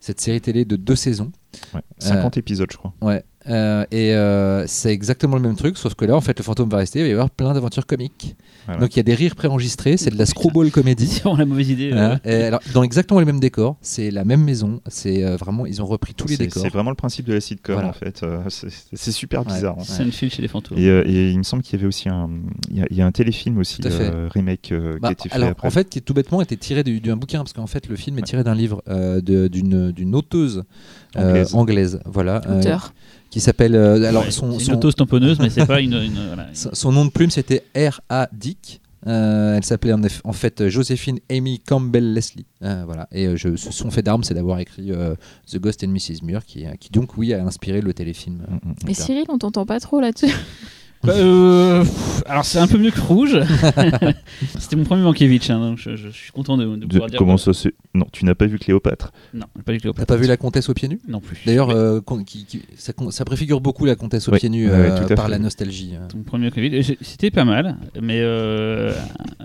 cette 0.00 0.20
série 0.20 0.40
télé 0.40 0.64
de 0.64 0.76
deux 0.76 0.96
saisons. 0.96 1.32
Ouais. 1.74 1.80
50 1.98 2.36
épisodes, 2.36 2.68
je 2.70 2.76
crois. 2.76 2.92
Ouais. 3.00 3.22
Euh, 3.48 3.84
et 3.90 4.12
euh, 4.14 4.66
c'est 4.66 4.92
exactement 4.92 5.36
le 5.36 5.42
même 5.42 5.56
truc, 5.56 5.78
sauf 5.78 5.94
que 5.94 6.04
là, 6.04 6.14
en 6.14 6.20
fait, 6.20 6.38
le 6.38 6.44
fantôme 6.44 6.68
va 6.68 6.76
rester. 6.76 6.98
Il 6.98 7.02
va 7.02 7.08
y 7.08 7.12
avoir 7.12 7.30
plein 7.30 7.54
d'aventures 7.54 7.86
comiques. 7.86 8.36
Voilà. 8.68 8.80
Donc 8.82 8.94
il 8.94 8.98
y 8.98 9.00
a 9.00 9.02
des 9.02 9.14
rires 9.14 9.34
préenregistrés. 9.34 9.96
C'est 9.96 10.10
de 10.10 10.18
la 10.18 10.26
screwball 10.26 10.70
comédie. 10.70 11.06
C'est 11.08 11.22
vraiment 11.22 11.38
la 11.38 11.44
mauvaise 11.46 11.70
idée. 11.70 11.90
Voilà. 11.90 12.20
Et 12.24 12.44
alors, 12.44 12.60
dans 12.74 12.82
exactement 12.82 13.18
les 13.18 13.26
mêmes 13.26 13.40
décors, 13.40 13.76
c'est 13.80 14.10
la 14.10 14.24
même 14.24 14.44
maison. 14.44 14.80
C'est 14.86 15.24
euh, 15.24 15.36
vraiment, 15.36 15.66
ils 15.66 15.80
ont 15.82 15.86
repris 15.86 16.14
tous 16.14 16.28
les 16.28 16.36
décors. 16.36 16.62
c'est 16.62 16.68
vraiment 16.68 16.90
le 16.90 16.96
principe 16.96 17.26
de 17.26 17.32
la 17.34 17.40
sitcom 17.40 17.74
Voilà. 17.74 17.88
en 17.88 17.92
fait. 17.92 18.22
Euh, 18.22 18.38
c'est- 18.48 19.10
super 19.10 19.40
Ouais. 19.46 19.54
bizarre. 19.54 19.76
hein. 19.78 19.84
C'est 19.84 20.02
une 20.04 20.12
file 20.12 20.30
chez 20.30 20.42
les 20.42 20.48
fantômes. 20.48 20.78
Et, 20.78 20.86
euh, 20.88 21.02
et 21.06 21.30
il 21.30 21.38
me 21.38 21.42
semble 21.42 21.62
qu'il 21.62 21.76
y 21.78 21.80
avait 21.80 21.88
aussi 21.88 22.08
un, 22.08 22.28
il 22.70 22.76
y 22.78 22.82
a, 22.82 22.86
il 22.90 22.96
y 22.96 23.02
a 23.02 23.06
un 23.06 23.10
téléfilm 23.12 23.58
aussi, 23.58 23.80
euh, 23.86 24.28
remake 24.32 24.70
euh, 24.72 24.98
Bah, 25.00 25.08
qui 25.08 25.08
a 25.08 25.12
été 25.12 25.28
fait 25.30 25.34
alors, 25.34 25.48
après. 25.50 25.66
en 25.66 25.70
fait, 25.70 25.88
qui 25.88 26.02
tout 26.02 26.12
bêtement 26.14 26.42
était 26.42 26.56
tiré 26.56 26.84
du- 26.84 27.00
d'un 27.00 27.16
bouquin, 27.16 27.38
parce 27.38 27.52
qu'en 27.54 27.66
fait, 27.66 27.88
le 27.88 27.96
film 27.96 28.18
est 28.18 28.22
tiré 28.22 28.44
d'un 28.44 28.54
livre 28.54 28.82
euh, 28.88 29.20
d'une 29.22 29.92
d'une 29.92 30.14
auteuse 30.14 30.64
euh, 31.16 31.30
Anglaise. 31.30 31.54
anglaise, 31.54 32.00
voilà, 32.04 32.42
euh, 32.48 32.58
Auteur. 32.60 32.92
qui 33.30 33.40
s'appelle. 33.40 33.74
euh, 33.74 34.02
alors, 34.08 34.24
Ouais, 34.24 34.30
son, 34.30 34.58
c'est 34.58 34.64
son, 34.66 34.72
une 34.72 34.76
auto-stamponneuse, 34.78 35.38
mais 35.40 35.48
c'est 35.50 35.64
pas 35.66 35.80
une. 35.80 35.94
une- 35.94 36.26
voilà. 36.26 36.46
son- 36.52 36.70
son 36.74 36.92
nom 36.92 37.04
de 37.06 37.10
plume, 37.10 37.30
c'était 37.30 37.64
R.A. 37.76 38.28
Dick. 38.32 38.57
Euh, 39.06 39.56
elle 39.56 39.64
s'appelait 39.64 39.94
en, 40.24 40.32
fait 40.32 40.68
Joséphine 40.68 41.20
Amy 41.30 41.60
Campbell 41.60 42.12
Leslie. 42.12 42.46
Euh, 42.62 42.82
voilà. 42.84 43.06
Et 43.12 43.26
euh, 43.26 43.36
je, 43.36 43.54
ce- 43.54 43.70
son 43.70 43.90
fait 43.90 44.02
d'armes, 44.02 44.24
c'est 44.24 44.34
d'avoir 44.34 44.58
écrit 44.58 44.90
euh, 44.90 45.14
The 45.50 45.58
Ghost 45.58 45.84
and 45.84 45.88
Mrs. 45.88 46.24
Muir, 46.24 46.44
qui, 46.44 46.66
qui 46.80 46.90
donc, 46.90 47.16
oui, 47.16 47.32
a 47.32 47.44
inspiré 47.44 47.80
le 47.80 47.94
téléfilm. 47.94 48.44
Mm, 48.48 48.70
mm. 48.70 48.90
Et. 48.90 48.94
Cyril, 48.94 49.24
on 49.28 49.38
t'entend 49.38 49.66
pas 49.66 49.78
trop 49.78 50.00
là-dessus. 50.00 50.32
Bah, 51.04 51.12
euh, 51.16 51.80
pff, 51.82 52.22
alors 52.26 52.44
c'est 52.44 52.58
un 52.58 52.66
peu 52.66 52.76
mieux 52.76 52.90
que 52.90 53.00
Rouge. 53.00 53.38
C'était 54.58 54.76
mon 54.76 54.84
premier 54.84 55.02
Mankiewicz, 55.02 55.48
hein, 55.50 55.58
donc 55.60 55.78
je, 55.78 55.96
je 55.96 56.08
suis 56.08 56.32
content 56.32 56.56
de, 56.56 56.64
de 56.64 56.76
De- 56.76 56.86
pouvoir 56.86 57.08
dire. 57.08 57.18
comment 57.18 57.36
que- 57.36 57.40
ça 57.40 57.52
c'est 57.52 57.72
Non, 57.94 58.06
tu 58.12 58.24
n'as 58.24 58.34
pas 58.34 58.46
vu 58.46 58.58
Cléopâtre. 58.58 59.12
Non, 59.32 59.46
pas 59.64 59.72
du 59.72 59.78
tout. 59.80 59.92
T'as 59.92 60.06
pas 60.06 60.16
vu 60.16 60.26
la 60.26 60.36
comtesse 60.36 60.68
aux 60.68 60.74
pieds 60.74 60.88
nus? 60.88 61.00
Non 61.08 61.20
plus. 61.20 61.38
D'ailleurs, 61.46 61.68
Mais 61.68 61.74
euh, 61.74 62.00
con- 62.00 62.24
qui- 62.24 62.44
qui- 62.46 62.62
ça, 62.76 62.92
con- 62.92 63.10
ça 63.12 63.24
préfigure 63.24 63.60
beaucoup 63.60 63.84
la 63.86 63.94
comtesse 63.94 64.28
aux 64.28 64.32
Oui, 64.32 64.38
pieds 64.40 64.48
nus 64.48 64.68
ouais, 64.68 64.74
euh, 64.74 65.06
tout 65.06 65.12
à 65.12 65.16
par 65.16 65.26
fait. 65.26 65.30
la 65.30 65.38
nostalgie. 65.38 65.92
euh. 65.94 66.06
Ton 66.08 66.18
premier 66.24 66.48
et 66.56 66.82
c'était 67.00 67.30
pas 67.30 67.44
mal, 67.44 67.76
mais 68.00 68.18
euh, 68.20 68.92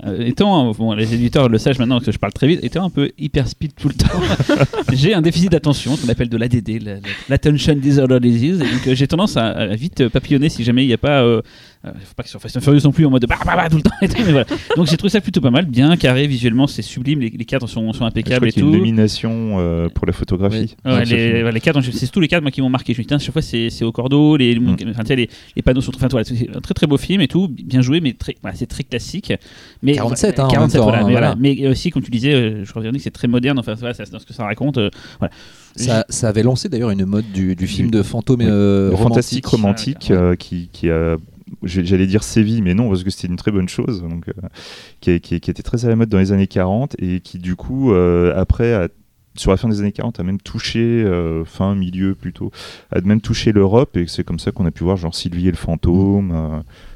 euh, 0.06 0.26
étant, 0.26 0.72
bon, 0.72 0.93
les 0.93 1.14
éditeurs 1.14 1.49
le 1.49 1.58
savent 1.60 1.78
maintenant 1.80 1.99
que 1.99 2.12
je 2.12 2.18
parle 2.18 2.34
très 2.34 2.47
vite, 2.47 2.64
étant 2.64 2.84
un 2.86 2.89
peu 2.89 3.12
hyper 3.20 3.47
speed 3.47 3.74
tout 3.76 3.89
le 3.89 3.93
temps, 3.93 4.08
j'ai 4.93 5.14
un 5.14 5.22
déficit 5.22 5.51
d'attention 5.51 5.95
qu'on 5.97 6.10
appelle 6.10 6.30
de 6.30 6.38
l'ADD, 6.38 6.80
la- 6.84 6.93
la- 6.95 6.99
l'attention 7.30 7.76
disorder 7.76 8.20
disease, 8.20 8.62
et 8.62 8.64
donc 8.72 8.88
euh, 8.88 8.95
j'ai 8.95 9.08
tendance 9.08 9.38
à, 9.38 9.47
à 9.49 9.76
vite 9.76 10.08
papillonner 10.10 10.49
si 10.49 10.64
jamais 10.64 10.84
il 10.84 10.88
n'y 10.88 10.93
a 10.93 10.97
pas. 10.97 11.22
euh, 11.22 11.41
euh, 11.86 11.91
faut 12.04 12.14
pas 12.16 12.24
que 12.24 12.30
sur 12.30 12.39
Fast 12.41 12.58
and 12.58 12.62
Furious 12.62 12.82
non 12.84 12.91
plus 12.91 13.06
en 13.06 13.10
mode 13.10 13.26
bah, 13.28 13.38
bah, 13.46 13.54
bah, 13.56 13.70
tout 13.70 13.78
le 13.78 13.84
temps. 13.84 13.91
et 14.02 14.08
tout, 14.10 14.16
mais 14.26 14.32
voilà. 14.32 14.46
Donc 14.76 14.88
j'ai 14.88 14.98
trouvé 14.98 15.10
ça 15.12 15.22
plutôt 15.22 15.41
pas 15.41 15.52
mal, 15.52 15.66
bien 15.66 15.96
carré 15.98 16.26
visuellement, 16.28 16.68
c'est 16.68 16.82
sublime, 16.82 17.20
les, 17.20 17.30
les 17.30 17.46
cadres 17.46 17.68
sont, 17.68 17.94
sont 17.94 18.06
impeccables 18.06 18.48
et 18.48 18.52
a 18.56 18.60
une 18.60 18.66
tout. 18.72 18.72
nomination 18.72 19.58
euh, 19.60 19.89
pour 19.89 20.08
la 20.08 20.14
photographie. 20.14 20.76
Ouais, 20.86 21.06
ce 21.06 21.14
les, 21.14 21.52
les 21.52 21.60
cadres, 21.62 21.82
c'est 21.82 21.91
surtout 21.91 22.20
les 22.22 22.28
cadres 22.28 22.44
moi, 22.44 22.52
qui 22.52 22.62
m'ont 22.62 22.70
marqué. 22.70 22.94
Je 22.94 23.00
me 23.00 23.04
dis, 23.04 23.08
tiens, 23.08 23.20
chaque 23.20 23.34
fois 23.34 23.41
c'est 23.41 23.70
c'est 23.70 23.86
au 23.86 23.91
cordeau, 23.91 24.36
les, 24.38 24.54
Mm. 24.64 24.94
sais, 25.06 25.16
les, 25.16 25.30
les 25.56 25.62
panneaux 25.62 25.82
sont 25.82 25.91
enfin, 25.96 26.08
voilà, 26.10 26.24
c'est 26.24 26.50
un 26.56 26.62
très 26.62 26.74
très 26.74 26.88
beau 26.88 26.98
film 26.98 27.22
et 27.22 27.28
tout, 27.28 27.48
bien 27.48 27.82
joué, 27.82 28.00
mais 28.02 28.14
très, 28.14 28.36
voilà, 28.41 28.56
c'est 28.58 28.66
très 28.66 28.84
classique. 28.84 29.34
Mais, 29.82 29.94
47, 29.94 30.39
hein, 30.39 30.46
en 30.46 30.48
47, 30.48 30.74
même 30.74 30.80
temps, 30.80 30.84
voilà, 30.89 31.00
hein, 31.00 31.08
mais, 31.08 31.12
voilà. 31.12 31.28
voilà. 31.36 31.39
mais 31.41 31.68
aussi, 31.68 31.89
comme 31.89 32.02
tu 32.04 32.12
disais, 32.12 32.34
euh, 32.34 32.66
je 32.66 32.74
reviens 32.74 32.91
que 32.91 33.00
c'est 33.00 33.12
très 33.12 33.28
moderne, 33.28 33.60
enfin, 33.60 33.74
voilà, 33.76 33.94
c'est 33.94 34.10
dans 34.12 34.20
ce 34.20 34.26
que 34.26 34.34
ça 34.34 34.44
raconte. 34.46 34.78
euh, 34.78 34.89
voilà. 35.20 35.34
Ça, 35.76 36.06
ça 36.10 36.30
avait 36.30 36.44
lancé 36.44 36.70
d'ailleurs 36.70 36.91
une 36.91 37.06
mode 37.06 37.32
du, 37.34 37.56
du 37.56 37.66
film 37.68 37.89
de 37.89 38.04
fantôme 38.04 38.41
oui. 38.41 38.46
euh, 38.48 38.89
romantique. 38.94 39.04
fantastique 39.04 39.46
romantique 39.48 40.12
euh, 40.12 40.36
qui, 40.36 40.70
qui 40.72 40.89
a 40.89 41.18
j'allais 41.64 42.08
dire 42.08 42.24
sévi 42.24 42.62
mais 42.62 42.74
non 42.74 42.89
parce 42.89 43.04
que 43.04 43.10
c'était 43.10 43.28
une 43.28 43.36
très 43.36 43.51
bonne 43.51 43.70
chose 43.70 44.01
donc 44.01 44.30
euh, 44.30 45.20
qui, 45.20 45.36
était 45.36 45.64
très 45.64 45.86
à 45.86 45.89
la 45.89 45.95
mode 45.95 46.10
dans 46.10 46.18
les 46.18 46.32
années 46.32 46.47
40 46.47 46.95
et 46.99 47.20
qui 47.20 47.39
du 47.39 47.56
coup 47.56 47.93
euh, 47.93 48.34
après 48.36 48.89
sur 49.36 49.51
la 49.51 49.58
fin 49.58 49.68
des 49.70 49.80
années 49.80 49.91
40 49.91 50.20
a 50.20 50.24
même 50.24 50.39
touché 50.39 50.80
euh, 50.80 51.45
fin 51.45 51.76
milieu 51.76 52.16
plutôt 52.16 52.51
a 52.91 53.01
même 53.01 53.22
touché 53.22 53.51
l'Europe 53.51 53.97
et 53.97 54.08
c'est 54.08 54.24
comme 54.24 54.39
ça 54.39 54.51
qu'on 54.51 54.66
a 54.66 54.72
pu 54.72 54.84
voir 54.84 54.97
genre 54.97 55.16
Sylvie 55.16 55.47
et 55.47 55.51
le 55.51 55.58
fantôme 55.58 56.32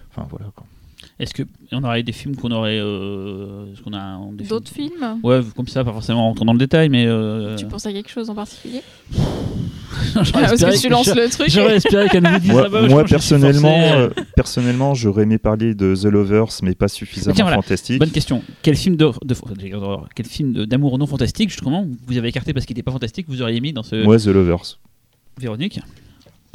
enfin 0.09 0.27
voilà 0.29 0.51
quoi. 0.55 0.65
Est-ce 1.19 1.33
que 1.33 1.43
on 1.71 1.83
aurait 1.83 2.03
des 2.03 2.11
films 2.11 2.35
qu'on 2.35 2.51
aurait. 2.51 2.77
Euh, 2.79 3.71
est-ce 3.73 3.81
qu'on 3.81 3.93
a 3.93 4.19
D'autres 4.47 4.71
films 4.71 5.19
Ouais, 5.23 5.39
comme 5.55 5.67
ça, 5.67 5.83
pas 5.83 5.91
forcément 5.91 6.25
en 6.25 6.27
rentrant 6.29 6.45
dans 6.45 6.53
le 6.53 6.59
détail, 6.59 6.89
mais. 6.89 7.05
euh, 7.07 7.55
Tu 7.55 7.65
penses 7.65 7.85
à 7.87 7.91
quelque 7.91 8.11
chose 8.11 8.29
en 8.29 8.35
particulier 8.35 8.81
j'aurais 10.13 10.31
Parce 10.31 10.61
que 10.61 10.81
tu 10.81 10.89
lances 10.89 11.15
le 11.15 11.29
truc. 11.29 11.49
J'aurais 11.49 11.77
espéré 11.77 12.07
qu'elle 12.09 12.23
nous 12.23 12.37
dise 12.39 12.51
moi, 12.51 12.67
ah 12.71 12.87
moi, 12.87 13.03
personnellement 13.05 13.79
forcé. 13.79 13.93
euh, 13.95 14.09
personnellement 14.35 14.93
j'aurais 14.93 15.23
aimé 15.23 15.37
parler 15.37 15.73
de 15.73 15.95
The 15.95 16.05
Lovers 16.05 16.49
mais 16.61 16.75
pas 16.75 16.87
suffisamment 16.87 17.33
Tiens, 17.35 17.45
voilà. 17.45 17.61
fantastique 17.61 17.97
Bonne 17.99 18.11
question. 18.11 18.43
Quel 18.61 18.75
film 18.75 18.95
de, 18.95 19.09
quel 20.13 20.25
film 20.25 20.65
d'amour 20.65 20.97
non 20.99 21.07
fantastique 21.07 21.49
justement 21.49 21.87
vous 22.05 22.17
avez 22.17 22.27
écarté 22.27 22.53
parce 22.53 22.65
qu'il 22.65 22.75
n'était 22.75 22.83
pas 22.83 22.91
fantastique 22.91 23.25
vous 23.29 23.41
auriez 23.41 23.59
mis 23.61 23.73
dans 23.73 23.83
ce 23.83 24.05
ouais 24.05 24.17
The 24.17 24.27
Lovers 24.27 24.77
Véronique? 25.39 25.79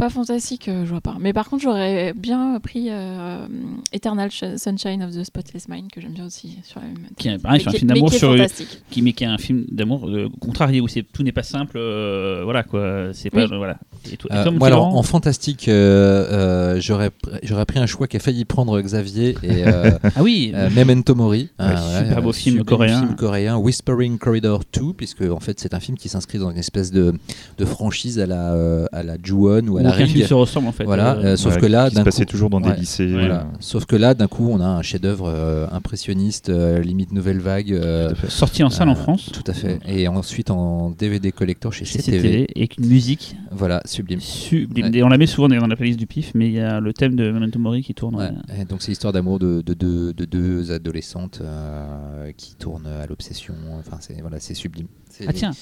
Pas 0.02 0.10
fantastique, 0.10 0.66
euh, 0.66 0.84
je 0.84 0.90
vois 0.90 1.00
pas. 1.00 1.16
Mais 1.20 1.32
par 1.32 1.48
contre, 1.48 1.62
j'aurais 1.62 2.12
bien 2.12 2.58
pris 2.60 2.88
euh, 2.90 3.46
Eternal 3.92 4.30
Sh- 4.30 4.56
Sunshine 4.58 5.00
of 5.04 5.14
the 5.14 5.22
Spotless 5.22 5.68
Mind, 5.68 5.92
que 5.92 6.00
j'aime 6.00 6.10
bien 6.14 6.26
aussi. 6.26 6.58
Sur 6.64 6.80
la 6.80 6.86
même... 6.88 6.96
qui 7.16 7.28
est 7.28 7.38
pareil 7.38 7.60
sur 7.60 7.70
un 7.70 7.74
film 7.74 7.88
d'amour 7.88 8.10
qui 8.10 8.18
sur 8.18 8.34
mais 8.34 9.12
qui 9.12 9.22
est 9.22 9.28
un 9.28 9.38
film 9.38 9.64
d'amour 9.70 10.08
euh, 10.08 10.28
contrarié 10.40 10.80
où 10.80 10.88
c'est 10.88 11.04
tout 11.04 11.22
n'est 11.22 11.30
pas 11.30 11.44
simple 11.44 11.76
euh, 11.76 12.40
voilà 12.42 12.64
quoi 12.64 13.10
c'est 13.12 13.30
pas 13.30 13.44
Oui. 13.44 13.56
voilà 13.56 13.76
et 14.10 14.14
et 14.14 14.18
Euh, 14.32 14.50
moi, 14.50 14.66
alors, 14.66 14.96
en 14.96 15.02
fantastique, 15.04 15.68
euh, 15.68 16.26
euh, 16.32 16.80
j'aurais 16.80 17.10
pr- 17.10 17.38
j'aurais 17.44 17.64
pris 17.66 17.78
un 17.78 17.86
choix 17.86 18.08
qui 18.08 18.16
a 18.16 18.20
failli 18.20 18.44
prendre 18.44 18.80
Xavier 18.80 19.36
et 19.44 19.64
euh, 19.68 19.92
ah 20.16 20.22
oui 20.22 20.50
euh, 20.52 20.68
Memento 20.70 21.14
Mori. 21.14 21.50
Ouais, 21.60 21.76
super 21.76 22.22
beau 22.22 22.32
film 22.32 22.64
coréen. 22.64 22.98
film 23.02 23.14
coréen, 23.14 23.56
Whispering 23.56 24.18
Corridor 24.18 24.62
2, 24.72 24.94
puisque 24.94 25.22
en 25.22 25.38
fait 25.38 25.60
c'est 25.60 25.74
un 25.74 25.80
film 25.80 25.96
qui 25.96 26.08
s'inscrit 26.08 26.38
dans 26.38 26.50
une 26.50 26.58
espèce 26.58 26.90
de, 26.90 27.14
de 27.58 27.64
franchise 27.64 28.18
à 28.18 28.26
la 28.26 28.52
euh, 28.54 28.86
à 28.90 29.04
la 29.04 29.14
Ju-on 29.22 29.68
ou 29.68 29.76
à 29.78 29.82
la 29.82 29.91
aucun 29.94 30.06
film 30.06 30.26
se 30.26 30.34
ressemble 30.34 30.68
en 30.68 30.72
fait 30.72 30.84
Voilà, 30.84 31.12
euh, 31.16 31.24
euh, 31.24 31.36
sauf 31.36 31.54
Ouais, 31.54 31.60
que 31.60 31.66
là, 31.66 31.90
d'un 31.90 32.04
passait 32.04 32.24
coup, 32.24 32.30
toujours 32.32 32.50
dans 32.50 32.60
ouais, 32.62 32.72
des 32.74 32.80
lycées 32.80 33.06
voilà. 33.06 33.46
Sauf 33.60 33.84
que 33.86 33.96
là, 33.96 34.14
d'un 34.14 34.28
coup, 34.28 34.48
on 34.50 34.60
a 34.60 34.66
un 34.66 34.82
chef-d'œuvre 34.82 35.28
euh, 35.28 35.66
impressionniste, 35.72 36.48
euh, 36.48 36.80
limite 36.80 37.12
nouvelle 37.12 37.38
vague. 37.40 37.72
euh, 37.72 38.12
sorti 38.28 38.62
en 38.62 38.70
salle 38.70 38.88
en 38.88 38.94
France 38.94 39.30
Tout 39.32 39.44
à 39.46 39.52
fait. 39.52 39.78
Et 39.86 40.08
ensuite 40.08 40.50
en 40.50 40.90
DVD 40.90 41.32
collector 41.32 41.72
chez 41.72 41.84
chez 41.84 41.98
CTV. 41.98 42.18
CTV 42.18 42.46
et 42.54 42.60
avec 42.60 42.78
une 42.78 42.86
musique 42.86 43.36
Voilà, 43.50 43.82
sublime. 43.84 44.20
sublime 44.20 44.86
Ouais. 44.86 44.98
Et 44.98 45.02
on 45.02 45.08
la 45.08 45.18
met 45.18 45.26
souvent 45.26 45.48
dans 45.48 45.66
la 45.66 45.76
playlist 45.76 45.98
du 45.98 46.06
pif 46.06 46.32
mais 46.34 46.46
il 46.48 46.52
y 46.54 46.60
a 46.60 46.80
le 46.80 46.92
thème 46.92 47.16
de 47.16 47.30
Memento 47.30 47.58
Mori 47.58 47.82
qui 47.82 47.94
tourne 47.94 48.16
Ouais. 48.16 48.30
euh, 48.50 48.62
Et 48.62 48.64
donc 48.64 48.82
c'est 48.82 48.90
l'histoire 48.90 49.12
d'amour 49.12 49.38
de, 49.38 49.62
de, 49.62 49.74
deux- 49.74 50.12
de 50.12 50.24
deux 50.24 50.72
adolescentes 50.72 51.40
euh, 51.42 52.30
qui 52.36 52.54
tournent 52.54 52.86
à 52.86 53.06
l'obsession. 53.06 53.54
Enfin, 53.78 53.98
c'est 54.00 54.20
voilà, 54.20 54.38
c'est 54.40 54.54
sublime. 54.54 54.86
Ah 55.26 55.32
tiens 55.32 55.52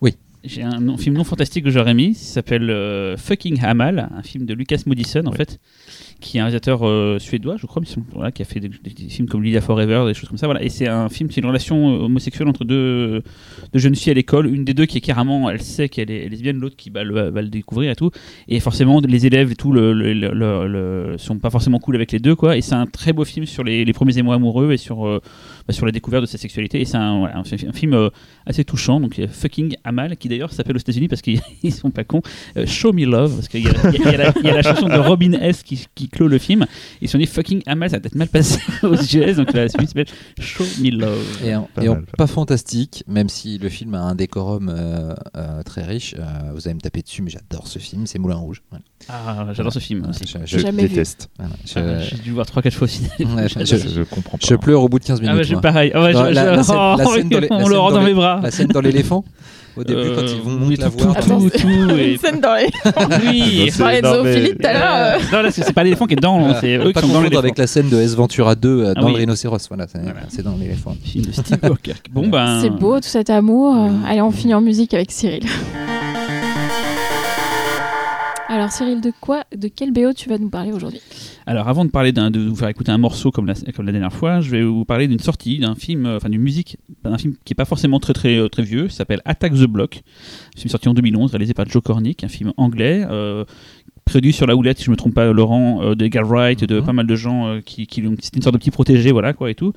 Oui. 0.00 0.14
J'ai 0.46 0.62
un 0.62 0.80
non- 0.80 0.96
film 0.96 1.16
non 1.16 1.24
fantastique 1.24 1.64
que 1.64 1.70
j'aurais 1.70 1.94
mis, 1.94 2.08
il 2.08 2.14
s'appelle 2.14 2.70
euh, 2.70 3.16
Fucking 3.16 3.62
Hamal, 3.62 4.08
un 4.16 4.22
film 4.22 4.46
de 4.46 4.54
Lucas 4.54 4.82
Modison 4.86 5.22
en 5.26 5.30
Ouais. 5.30 5.36
fait, 5.36 5.58
qui 6.20 6.36
est 6.36 6.40
un 6.40 6.44
réalisateur 6.44 6.86
euh, 6.86 7.18
suédois, 7.18 7.56
je 7.58 7.66
crois, 7.66 7.82
mais 7.82 8.02
voilà, 8.14 8.32
qui 8.32 8.42
a 8.42 8.44
fait 8.44 8.60
des, 8.60 8.68
des- 8.68 8.90
des 8.90 9.08
films 9.08 9.28
comme 9.28 9.42
Lydia 9.42 9.60
Forever, 9.60 10.04
des 10.06 10.14
choses 10.14 10.28
comme 10.28 10.38
ça. 10.38 10.46
Voilà. 10.46 10.62
Et 10.62 10.68
c'est 10.68 10.88
un 10.88 11.08
film, 11.08 11.30
c'est 11.30 11.40
une 11.40 11.46
relation 11.46 11.94
euh, 11.94 12.04
homosexuelle 12.04 12.48
entre 12.48 12.64
deux, 12.64 13.22
deux 13.72 13.78
jeunes 13.78 13.94
filles 13.96 14.12
à 14.12 14.14
l'école. 14.14 14.46
Une 14.46 14.64
des 14.64 14.74
deux 14.74 14.86
qui 14.86 14.98
est 14.98 15.02
carrément, 15.02 15.48
elle 15.50 15.60
sait 15.62 15.88
qu'elle 15.88 16.10
est 16.10 16.28
lesbienne, 16.28 16.58
l'autre 16.58 16.76
qui 16.76 16.90
bah, 16.90 17.04
le- 17.04 17.30
va 17.30 17.42
le 17.42 17.48
découvrir 17.48 17.90
et 17.90 17.96
tout. 17.96 18.10
Et 18.48 18.60
forcément, 18.60 19.00
les 19.00 19.26
élèves 19.26 19.52
et 19.52 19.56
tout 19.56 19.72
le, 19.72 19.92
le- 19.92 21.16
sont 21.18 21.38
pas 21.38 21.50
forcément 21.50 21.78
cool 21.78 21.96
avec 21.96 22.12
les 22.12 22.18
deux, 22.18 22.34
quoi. 22.34 22.56
Et 22.56 22.60
c'est 22.60 22.74
un 22.74 22.86
très 22.86 23.12
beau 23.12 23.24
film 23.24 23.46
sur 23.46 23.64
les, 23.64 23.84
les 23.84 23.92
premiers 23.92 24.16
émois 24.18 24.34
amoureux 24.36 24.72
et 24.72 24.76
sur, 24.76 25.06
sur 25.72 25.86
la 25.86 25.92
découverte 25.92 26.22
de 26.22 26.26
sa 26.28 26.38
sexualité. 26.38 26.80
Et 26.80 26.84
c'est 26.84 26.96
un, 26.96 27.18
voilà, 27.20 27.38
un, 27.38 27.44
fi- 27.44 27.66
un 27.68 27.72
film 27.72 27.94
euh, 27.94 28.10
assez 28.46 28.64
touchant. 28.64 29.00
Donc, 29.00 29.18
il 29.18 29.22
y 29.22 29.24
a 29.24 29.28
Fucking 29.28 29.76
Amal, 29.84 30.16
qui 30.16 30.28
d'ailleurs 30.28 30.52
s'appelle 30.52 30.76
aux 30.76 30.80
États-Unis 30.80 31.08
parce 31.08 31.22
qu'ils 31.22 31.40
ils 31.62 31.72
sont 31.72 31.90
pas 31.90 32.04
cons, 32.04 32.22
euh, 32.56 32.66
Show 32.66 32.92
Me 32.92 33.04
Love, 33.04 33.34
parce 33.34 33.48
qu'il 33.48 33.62
y, 33.64 33.68
a- 33.68 33.90
y 33.90 33.96
y 33.96 34.16
la- 34.16 34.32
il 34.40 34.44
y 34.46 34.50
a 34.50 34.54
la 34.54 34.62
chanson 34.62 34.88
de 34.88 34.96
Robin 34.98 35.32
S 35.32 35.62
qui, 35.62 35.84
qui 35.94 36.08
clôt 36.08 36.28
le 36.28 36.38
film. 36.38 36.66
Ils 37.00 37.08
se 37.08 37.12
sont 37.12 37.18
dit 37.18 37.26
Fucking 37.26 37.62
Amal, 37.66 37.90
ça 37.90 37.96
va 37.96 38.00
peut-être 38.00 38.14
mal 38.16 38.28
passé 38.28 38.60
aux 38.82 38.94
US. 38.94 39.36
Donc, 39.36 39.52
la 39.52 39.68
suite 39.68 39.88
s'appelle 39.88 40.06
Show 40.40 40.64
Me 40.80 40.90
Love. 40.90 41.42
Et 41.44 41.54
en, 41.54 41.68
Pas 41.74 41.82
et 41.84 41.88
en 41.88 41.94
mal, 41.94 42.04
pas 42.04 42.12
pas 42.18 42.26
fantastique, 42.26 43.04
même 43.08 43.28
si 43.28 43.58
le 43.58 43.68
film 43.68 43.94
a 43.94 44.00
un 44.02 44.14
décorum 44.14 44.68
euh, 44.68 45.14
euh, 45.36 45.62
très 45.62 45.84
riche. 45.84 46.14
euh, 46.18 46.52
vous 46.54 46.66
allez 46.66 46.74
me 46.74 46.80
taper 46.80 47.02
dessus, 47.02 47.22
mais 47.22 47.30
j'adore 47.30 47.66
ce 47.68 47.78
film. 47.78 48.06
C'est 48.06 48.18
Moulin 48.18 48.36
Rouge. 48.36 48.62
Voilà. 48.70 48.84
Ah, 49.08 49.46
j'adore 49.52 49.72
ce 49.72 49.78
film. 49.78 50.06
aussi. 50.08 50.24
Je, 50.46 50.58
je 50.58 50.66
déteste 50.68 51.28
voilà, 51.38 51.52
je- 51.64 51.78
Ah, 51.78 52.00
J'ai 52.10 52.16
dû 52.22 52.32
voir 52.32 52.46
3-4 52.46 52.70
fois 52.72 52.84
au 52.86 52.88
cinéma. 52.88 53.42
Ouais, 53.42 53.48
je, 53.48 53.64
je- 53.64 53.76
je 53.88 54.02
comprends 54.02 54.38
pas 54.38 54.46
je 54.48 54.54
pleure 54.56 54.82
au 54.82 54.88
bout 54.88 54.98
de 54.98 55.04
15 55.04 55.20
minutes. 55.20 55.36
Ah, 55.38 55.42
bah, 55.42 55.48
moi. 55.52 55.60
pareil. 55.60 55.92
Ah, 55.94 56.02
ouais, 56.02 56.12
Non, 56.12 56.26
je- 56.26 56.30
la- 56.32 56.52
je- 56.52 56.56
la 56.56 56.62
scène- 56.62 56.76
la 56.76 57.04
scène 57.14 57.28
dans 57.28 57.40
les- 57.40 57.48
la 57.48 57.56
on 57.56 57.68
le 57.68 57.78
rend 57.78 57.90
dans 57.90 57.96
dans 57.96 58.00
les- 58.02 58.06
mes 58.08 58.14
bras. 58.14 58.40
La 58.42 58.50
scène 58.50 58.68
dans 58.68 58.80
l'éléphant 58.80 59.24
Au 59.76 59.84
début, 59.84 60.00
Euh, 60.00 60.14
quand 60.16 60.22
ils 60.22 60.40
vont 60.40 60.58
monter 60.58 60.76
la 60.76 60.88
voix. 60.88 61.14
tout, 61.20 61.28
tout, 61.28 61.50
tout, 61.50 61.68
Une 61.68 62.16
scène 62.18 62.40
dans 62.40 62.54
les. 62.54 62.64
Oui. 63.30 63.70
Parlait 63.78 64.00
de 64.00 64.06
zoophilie 64.08 64.56
tout 64.56 64.66
à 64.66 64.72
l'heure. 64.72 64.94
euh. 64.96 65.18
Non, 65.36 65.42
là, 65.42 65.50
c'est 65.50 65.72
pas 65.74 65.84
l'éléphant 65.84 66.06
qui 66.06 66.14
est 66.14 66.16
dedans, 66.16 66.38
Voilà. 66.40 66.60
c'est 66.62 66.76
eux 66.78 66.86
qui 66.86 66.92
pas 66.94 67.02
sont 67.02 67.08
dans 67.08 67.20
l'éléphant. 67.20 67.40
avec 67.40 67.58
la 67.58 67.66
scène 67.66 67.90
de 67.90 67.96
S 68.00 68.14
Ventura 68.14 68.54
2 68.54 68.84
euh, 68.86 68.94
Ah 68.96 69.00
dans 69.02 69.08
le 69.10 69.16
rhinocéros. 69.16 69.58
Voilà, 69.68 69.86
c'est 70.30 70.42
dans 70.42 70.56
l'éléphant. 70.58 70.96
Film 71.04 71.26
de 71.26 71.32
Steve 71.32 71.60
Burkirk. 71.60 72.06
Bon, 72.10 72.26
ben. 72.26 72.60
C'est 72.62 72.70
beau 72.70 72.96
tout 72.96 73.08
cet 73.08 73.28
amour. 73.28 73.76
Euh, 73.76 73.90
Allez, 74.08 74.22
on 74.22 74.30
finit 74.30 74.54
en 74.54 74.62
musique 74.62 74.94
avec 74.94 75.12
Cyril. 75.12 75.42
Alors 78.48 78.70
Cyril, 78.70 79.00
de 79.00 79.12
quoi, 79.20 79.44
de 79.56 79.66
quel 79.66 79.92
BO 79.92 80.12
tu 80.12 80.28
vas 80.28 80.38
nous 80.38 80.50
parler 80.50 80.72
aujourd'hui? 80.72 81.00
Alors, 81.46 81.68
avant 81.68 81.84
de 81.84 81.90
parler 81.90 82.12
de 82.12 82.48
vous 82.48 82.54
faire 82.54 82.68
écouter 82.68 82.92
un 82.92 82.98
morceau 82.98 83.32
comme 83.32 83.46
la, 83.46 83.54
dernière 83.54 84.12
fois, 84.12 84.40
je 84.40 84.50
vais 84.50 84.62
vous 84.62 84.84
parler 84.84 85.08
d'une 85.08 85.18
sortie 85.18 85.58
d'un 85.58 85.74
film, 85.74 86.06
euh, 86.06 86.16
enfin 86.16 86.28
d'une 86.28 86.40
musique, 86.40 86.76
d'un 87.02 87.18
film 87.18 87.34
qui 87.44 87.54
est 87.54 87.56
pas 87.56 87.64
forcément 87.64 87.98
très 87.98 88.12
très 88.12 88.36
euh, 88.36 88.48
très 88.48 88.62
vieux, 88.62 88.88
s'appelle 88.88 89.20
Attack 89.24 89.54
the 89.54 89.66
Block. 89.66 90.02
Un 90.56 90.60
film 90.60 90.70
sorti 90.70 90.88
en 90.88 90.94
2011, 90.94 91.32
réalisé 91.32 91.54
par 91.54 91.66
Joe 91.68 91.82
Cornick, 91.82 92.22
un 92.22 92.28
film 92.28 92.52
anglais. 92.56 93.04
euh, 93.10 93.44
produit 94.06 94.32
sur 94.32 94.46
la 94.46 94.54
houlette, 94.54 94.78
si 94.78 94.84
je 94.84 94.90
me 94.92 94.96
trompe 94.96 95.14
pas, 95.14 95.32
Laurent, 95.32 95.82
euh, 95.82 95.94
de 95.96 96.04
Edgar 96.04 96.24
Wright, 96.28 96.62
de 96.64 96.78
Mhm. 96.78 96.86
pas 96.86 96.92
mal 96.92 97.06
de 97.08 97.16
gens 97.16 97.48
euh, 97.48 97.60
qui, 97.60 97.88
qui 97.88 98.00
l'ont- 98.02 98.14
c'était 98.20 98.36
une 98.36 98.42
sorte 98.42 98.54
de 98.54 98.58
petit 98.60 98.70
protégé, 98.70 99.10
voilà 99.10 99.32
quoi 99.32 99.50
et 99.50 99.56
tout. 99.56 99.72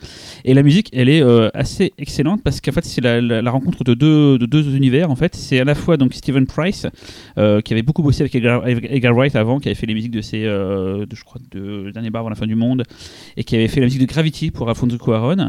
Et 0.46 0.54
la 0.54 0.62
musique, 0.62 0.90
elle 0.94 1.10
est 1.10 1.24
euh, 1.24 1.50
assez 1.56 1.94
excellente 1.98 2.42
parce 2.44 2.62
qu'en 2.62 2.72
fait 2.72 2.86
c'est 2.86 3.02
la, 3.02 3.20
la- 3.22 3.42
la 3.42 3.52
rencontre 3.52 3.84
de 3.84 3.96
deux, 3.96 4.38
de 4.38 4.46
deux 4.46 4.76
univers 4.76 5.10
en 5.10 5.16
fait. 5.16 5.36
C'est 5.36 5.60
à 5.60 5.64
la 5.64 5.74
fois 5.74 5.98
donc 5.98 6.14
Stephen 6.14 6.46
Price 6.46 6.86
euh, 7.40 7.62
qui 7.62 7.74
avait 7.74 7.82
beaucoup 7.82 8.04
bossé 8.04 8.22
avec 8.22 8.36
Edgar, 8.36 8.68
Edgar 8.68 9.16
Wright 9.16 9.36
avant, 9.36 9.60
qui 9.60 9.68
avait 9.68 9.76
fait 9.76 9.88
les 9.88 9.96
musiques 9.96 10.12
de 10.12 10.22
ses, 10.22 10.46
euh, 10.46 11.08
de, 11.08 11.16
je 11.16 11.24
crois, 11.24 11.42
de 11.52 11.90
Dernier 11.92 12.12
Bar 12.12 12.20
avant 12.20 12.30
la 12.30 12.36
fin 12.36 12.46
du 12.46 12.56
monde, 12.56 12.84
et 13.36 13.44
qui 13.44 13.56
avait 13.56 13.68
fait 13.68 13.80
la 13.80 13.88
musique 13.88 14.02
de 14.02 14.06
Gravity 14.06 14.52
pour 14.52 14.70
Alfonso 14.70 14.96
Cuarón, 15.00 15.48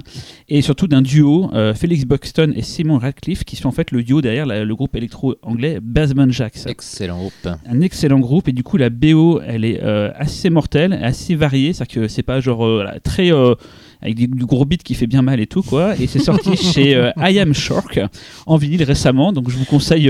et 0.48 0.62
surtout 0.62 0.86
d'un 0.86 1.02
duo, 1.02 1.50
euh, 1.52 1.74
Felix 1.74 2.06
Buxton 2.06 2.52
et 2.56 2.62
Simon 2.62 2.96
Radcliffe, 2.96 3.44
qui 3.44 3.56
sont 3.56 3.68
en 3.68 3.72
fait 3.72 3.90
le 3.90 4.02
duo 4.02 4.22
derrière 4.22 4.46
la- 4.46 4.64
le 4.64 4.74
groupe 4.74 4.96
électro 4.96 5.34
anglais 5.42 5.80
Basement 5.82 6.30
Jacks 6.30 6.66
Excellent 6.66 7.18
groupe. 7.18 7.48
un 7.66 7.80
excellent 7.82 8.20
groupe 8.20 8.48
et 8.48 8.52
du 8.52 8.62
coup 8.62 8.69
la 8.76 8.90
BO 8.90 9.40
elle 9.46 9.64
est 9.64 9.80
euh, 9.82 10.10
assez 10.16 10.50
mortelle 10.50 10.92
assez 11.02 11.34
variée 11.34 11.72
c'est 11.72 11.82
à 11.82 11.86
dire 11.86 12.02
que 12.02 12.08
c'est 12.08 12.22
pas 12.22 12.40
genre 12.40 12.64
euh, 12.64 12.74
voilà, 12.76 13.00
très 13.00 13.32
euh, 13.32 13.54
avec 14.02 14.14
du, 14.14 14.26
du 14.28 14.46
gros 14.46 14.64
beat 14.64 14.82
qui 14.82 14.94
fait 14.94 15.06
bien 15.06 15.20
mal 15.22 15.40
et 15.40 15.46
tout 15.46 15.62
quoi. 15.62 15.94
Et 16.00 16.06
c'est 16.06 16.20
sorti 16.20 16.56
chez 16.72 16.92
I 17.18 17.38
Am 17.38 17.52
Shark 17.52 18.00
en 18.46 18.56
vinyle 18.56 18.82
récemment. 18.82 19.30
Donc 19.32 19.50
je 19.50 19.56
vous 19.58 19.66
conseille 19.66 20.04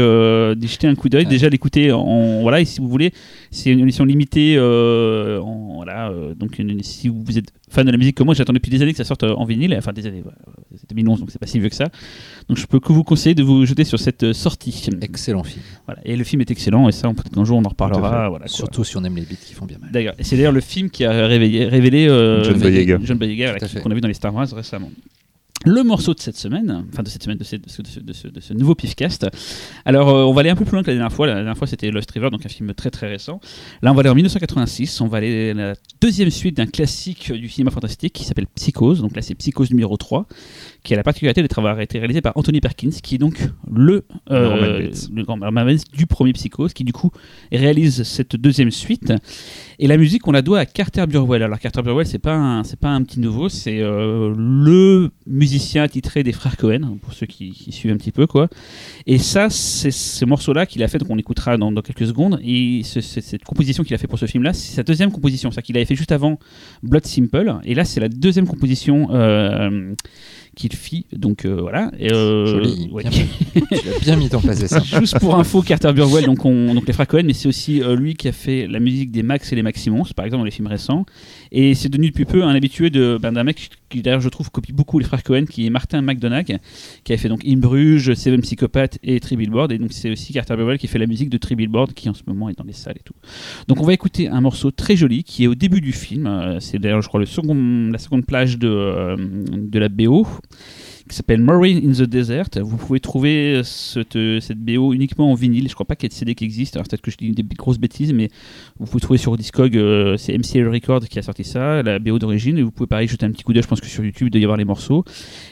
d'y 0.56 0.68
jeter 0.68 0.86
un 0.86 0.94
coup 0.94 1.08
d'œil. 1.08 1.26
Déjà 1.26 1.48
l'écouter 1.48 1.90
en 1.90 2.40
voilà. 2.42 2.60
Et 2.60 2.64
si 2.64 2.80
vous 2.80 2.88
voulez, 2.88 3.12
c'est 3.50 3.70
une 3.70 3.80
édition 3.80 4.04
limitée. 4.04 4.60
en, 4.60 5.72
voilà. 5.74 6.12
donc 6.38 6.60
une- 6.60 6.84
si 6.84 7.08
vous 7.08 7.36
êtes 7.36 7.52
fan 7.70 7.86
de 7.86 7.90
la 7.92 7.96
musique 7.98 8.16
comme 8.16 8.26
moi, 8.26 8.34
j'attends 8.34 8.52
depuis 8.52 8.70
des 8.70 8.82
années 8.82 8.92
que 8.92 8.98
ça 8.98 9.04
sorte 9.04 9.22
euh, 9.22 9.34
en 9.34 9.44
vinyle. 9.44 9.74
Enfin 9.78 9.92
des 9.92 10.06
années. 10.06 10.22
C'est 10.76 10.88
2011 10.90 11.20
donc 11.20 11.30
c'est 11.30 11.38
pas 11.38 11.46
si 11.46 11.58
vieux 11.58 11.68
que 11.68 11.74
ça. 11.74 11.88
Donc 12.48 12.58
je 12.58 12.66
peux 12.66 12.80
que 12.80 12.92
vous 12.92 13.04
conseiller 13.04 13.34
de 13.34 13.42
vous 13.42 13.64
jeter 13.64 13.84
sur 13.84 13.98
cette 13.98 14.22
euh, 14.24 14.32
sortie. 14.32 14.88
Excellent 15.00 15.42
film. 15.44 15.62
Voilà. 15.86 16.00
Et 16.04 16.16
le 16.16 16.24
film 16.24 16.40
est 16.42 16.50
excellent 16.50 16.88
et 16.88 16.92
ça 16.92 17.08
on- 17.08 17.14
peut-être 17.14 17.34
qu'un 17.34 17.44
jour 17.44 17.58
on 17.58 17.64
en 17.64 17.68
reparlera. 17.70 18.28
Voilà. 18.28 18.46
Surtout 18.48 18.84
si 18.84 18.96
on 18.96 19.04
aime 19.04 19.16
les 19.16 19.22
beats 19.22 19.36
qui 19.44 19.54
font 19.54 19.66
bien 19.66 19.78
mal. 19.78 19.90
D'ailleurs, 19.92 20.14
c'est 20.20 20.36
d'ailleurs 20.36 20.52
le 20.52 20.60
film 20.60 20.90
qui 20.90 21.04
a 21.04 21.26
révélé 21.26 22.08
euh, 22.08 22.44
John 22.44 22.58
Boyega. 22.58 22.98
John 23.02 23.18
Boyega, 23.18 23.52
voilà, 23.58 23.80
qu'on 23.82 23.90
a 23.90 23.94
vu 23.94 24.00
dans 24.00 24.08
les 24.08 24.14
Star 24.14 24.34
Wars 24.34 24.48
récemment. 24.52 24.90
Le 25.66 25.82
morceau 25.82 26.14
de 26.14 26.20
cette 26.20 26.38
semaine, 26.38 26.86
enfin 26.90 27.02
de 27.02 27.08
cette 27.10 27.22
semaine, 27.22 27.36
de 27.36 27.44
ce, 27.44 27.56
de 27.56 27.68
ce- 27.68 27.82
de 27.82 27.86
ce- 27.90 28.00
de 28.00 28.12
ce- 28.14 28.28
de 28.28 28.40
ce 28.40 28.54
nouveau 28.54 28.74
Pifcast. 28.74 29.26
Alors, 29.84 30.08
euh, 30.08 30.24
on 30.24 30.32
va 30.32 30.40
aller 30.40 30.48
un 30.48 30.56
peu 30.56 30.64
plus 30.64 30.72
loin 30.72 30.82
que 30.82 30.86
la 30.90 30.94
dernière 30.96 31.12
fois. 31.12 31.26
La 31.26 31.34
dernière 31.34 31.56
fois, 31.56 31.66
c'était 31.66 31.90
Lost 31.90 32.10
River, 32.12 32.30
donc 32.30 32.46
un 32.46 32.48
film 32.48 32.72
très 32.72 32.90
très 32.90 33.08
récent. 33.08 33.40
Là, 33.82 33.92
on 33.92 33.94
va 33.94 34.00
aller 34.00 34.08
en 34.08 34.14
1986. 34.14 35.02
On 35.02 35.06
va 35.06 35.18
aller 35.18 35.50
à 35.50 35.54
la 35.54 35.74
deuxième 36.00 36.30
suite 36.30 36.56
d'un 36.56 36.64
classique 36.66 37.30
du 37.30 37.50
cinéma 37.50 37.70
fantastique 37.70 38.14
qui 38.14 38.24
s'appelle 38.24 38.46
Psychose. 38.54 39.02
Donc 39.02 39.14
là, 39.14 39.20
c'est 39.20 39.34
Psychose 39.34 39.70
numéro 39.70 39.98
3, 39.98 40.26
qui 40.82 40.94
a 40.94 40.96
la 40.96 41.02
particularité 41.02 41.42
d'être 41.42 41.58
avoir 41.58 41.78
été 41.80 41.98
réalisé 41.98 42.22
par 42.22 42.32
Anthony 42.38 42.62
Perkins, 42.62 42.90
qui 43.02 43.16
est 43.16 43.18
donc 43.18 43.38
le, 43.70 44.04
euh, 44.30 44.42
Norman 44.48 44.78
Bates. 44.78 45.08
le 45.14 45.22
grand 45.24 45.36
Norman 45.36 45.66
Bates 45.66 45.84
du 45.92 46.06
premier 46.06 46.32
Psychose, 46.32 46.72
qui 46.72 46.84
du 46.84 46.94
coup 46.94 47.10
réalise 47.52 48.02
cette 48.04 48.34
deuxième 48.34 48.70
suite. 48.70 49.12
Et 49.82 49.86
la 49.86 49.96
musique, 49.96 50.28
on 50.28 50.32
la 50.32 50.42
doit 50.42 50.58
à 50.58 50.66
Carter 50.66 51.06
Burwell. 51.08 51.42
Alors 51.42 51.58
Carter 51.58 51.80
Burwell, 51.80 52.06
c'est 52.06 52.18
pas 52.18 52.60
c'est 52.64 52.78
pas 52.78 52.90
un 52.90 53.02
petit 53.02 53.18
nouveau, 53.18 53.48
c'est 53.48 53.80
euh, 53.80 54.34
le 54.36 55.10
musicien 55.26 55.82
attitré 55.82 56.22
des 56.22 56.32
frères 56.32 56.58
Cohen, 56.58 56.98
pour 57.00 57.14
ceux 57.14 57.24
qui, 57.24 57.54
suivent 57.72 57.90
un 57.92 57.96
petit 57.96 58.12
peu 58.12 58.26
quoi. 58.26 58.48
Et 59.06 59.16
ça, 59.16 59.48
c'est 59.48 59.90
ce 59.90 60.26
morceau-là 60.26 60.66
qu'il 60.66 60.82
a 60.82 60.88
fait, 60.88 61.02
qu'on 61.02 61.16
écoutera 61.16 61.56
dans, 61.56 61.72
quelques 61.80 62.06
secondes. 62.06 62.38
Et 62.44 62.82
ce- 62.84 63.00
ce- 63.00 63.22
cette 63.22 63.42
composition 63.42 63.82
qu'il 63.82 63.94
a 63.94 63.98
fait 63.98 64.06
pour 64.06 64.18
ce 64.18 64.26
film-là, 64.26 64.52
c'est 64.52 64.74
sa 64.74 64.82
deuxième 64.82 65.10
composition, 65.10 65.50
c'est 65.50 65.62
qu'il 65.62 65.76
avait 65.78 65.86
fait 65.86 65.96
juste 65.96 66.12
avant 66.12 66.38
Blood 66.82 67.06
Simple. 67.06 67.54
Et 67.64 67.74
là, 67.74 67.86
c'est 67.86 68.00
la 68.00 68.10
deuxième 68.10 68.46
composition. 68.46 69.08
euh, 69.12 69.94
qu'il 70.56 70.74
fit 70.74 71.06
donc 71.12 71.44
euh, 71.44 71.60
voilà 71.60 71.90
et, 71.98 72.12
euh, 72.12 72.46
Joli. 72.46 72.88
ouais. 72.92 73.04
Tu 73.04 73.88
l'as 73.88 73.98
bien 74.00 74.16
mis 74.16 74.28
ton 74.28 74.40
place 74.40 74.64
ça. 74.66 74.80
Juste 75.00 75.18
pour 75.18 75.36
info, 75.36 75.62
Carter 75.62 75.92
Burwell, 75.92 76.24
donc, 76.24 76.44
on, 76.44 76.74
donc 76.74 76.86
les 76.86 76.92
frères 76.92 77.06
Cohen, 77.06 77.22
mais 77.24 77.32
c'est 77.32 77.48
aussi 77.48 77.82
euh, 77.82 77.96
lui 77.96 78.14
qui 78.14 78.28
a 78.28 78.32
fait 78.32 78.66
la 78.66 78.80
musique 78.80 79.10
des 79.10 79.22
Max 79.22 79.52
et 79.52 79.56
les 79.56 79.62
Maximons, 79.62 80.04
par 80.16 80.24
exemple 80.24 80.40
dans 80.40 80.44
les 80.44 80.50
films 80.50 80.68
récents. 80.68 81.04
Et 81.52 81.74
c'est 81.74 81.88
devenu 81.88 82.08
depuis 82.08 82.24
peu 82.24 82.44
un 82.44 82.54
habitué 82.54 82.90
de, 82.90 83.18
ben, 83.20 83.32
d'un 83.32 83.44
mec 83.44 83.70
qui 83.88 84.02
d'ailleurs 84.02 84.20
je 84.20 84.28
trouve 84.28 84.50
copie 84.50 84.72
beaucoup 84.72 84.98
les 84.98 85.04
frères 85.04 85.22
Cohen, 85.22 85.44
qui 85.46 85.66
est 85.66 85.70
Martin 85.70 86.02
McDonagh, 86.02 86.58
qui 87.04 87.12
a 87.12 87.16
fait 87.16 87.28
donc 87.28 87.42
In 87.46 87.56
Bruges, 87.56 88.14
Seven 88.14 88.40
Psychopath 88.40 88.98
et 89.02 89.18
Three 89.20 89.36
Billboards. 89.36 89.72
Et 89.72 89.78
donc 89.78 89.92
c'est 89.92 90.10
aussi 90.10 90.32
Carter 90.32 90.56
Burwell 90.56 90.78
qui 90.78 90.86
fait 90.86 90.98
la 90.98 91.06
musique 91.06 91.30
de 91.30 91.38
Three 91.38 91.56
Billboards, 91.56 91.94
qui 91.94 92.08
en 92.08 92.14
ce 92.14 92.22
moment 92.26 92.48
est 92.48 92.56
dans 92.56 92.64
les 92.64 92.72
salles 92.72 92.96
et 92.98 93.02
tout. 93.04 93.14
Donc 93.68 93.80
on 93.80 93.84
va 93.84 93.92
écouter 93.92 94.28
un 94.28 94.40
morceau 94.40 94.70
très 94.70 94.96
joli 94.96 95.24
qui 95.24 95.44
est 95.44 95.46
au 95.46 95.54
début 95.54 95.80
du 95.80 95.92
film. 95.92 96.26
Euh, 96.26 96.60
c'est 96.60 96.78
d'ailleurs 96.78 97.02
je 97.02 97.08
crois 97.08 97.20
le 97.20 97.26
second, 97.26 97.54
la 97.90 97.98
seconde 97.98 98.26
plage 98.26 98.58
de, 98.58 98.68
euh, 98.68 99.16
de 99.16 99.78
la 99.78 99.88
BO 99.88 100.26
qui 101.10 101.16
s'appelle 101.16 101.40
Marine 101.40 101.78
in 101.88 101.92
the 101.92 102.08
Desert. 102.08 102.48
Vous 102.60 102.76
pouvez 102.76 103.00
trouver 103.00 103.60
cette, 103.64 104.18
cette 104.40 104.58
BO 104.58 104.92
uniquement 104.92 105.30
en 105.30 105.34
vinyle. 105.34 105.68
Je 105.68 105.74
crois 105.74 105.86
pas 105.86 105.96
qu'il 105.96 106.04
y 106.04 106.06
ait 106.06 106.14
de 106.14 106.14
CD 106.14 106.34
qui 106.34 106.44
existe. 106.44 106.76
Alors 106.76 106.86
peut-être 106.86 107.02
que 107.02 107.10
je 107.10 107.16
dis 107.16 107.32
des 107.32 107.42
grosses 107.42 107.78
bêtises, 107.78 108.12
mais 108.12 108.28
vous 108.78 108.86
pouvez 108.86 109.00
trouver 109.00 109.18
sur 109.18 109.36
Discog, 109.36 109.76
euh, 109.76 110.16
c'est 110.16 110.36
MCL 110.36 110.68
Records 110.68 111.08
qui 111.08 111.18
a 111.18 111.22
sorti 111.22 111.44
ça, 111.44 111.82
la 111.82 111.98
BO 111.98 112.18
d'origine. 112.18 112.58
Et 112.58 112.62
vous 112.62 112.70
pouvez 112.70 112.86
pareil 112.86 113.08
jeter 113.08 113.26
un 113.26 113.30
petit 113.30 113.42
coup 113.42 113.52
d'œil. 113.52 113.62
Je 113.62 113.68
pense 113.68 113.80
que 113.80 113.86
sur 113.86 114.04
YouTube 114.04 114.28
il 114.28 114.30
doit 114.30 114.40
y 114.40 114.44
avoir 114.44 114.56
les 114.56 114.64
morceaux. 114.64 115.04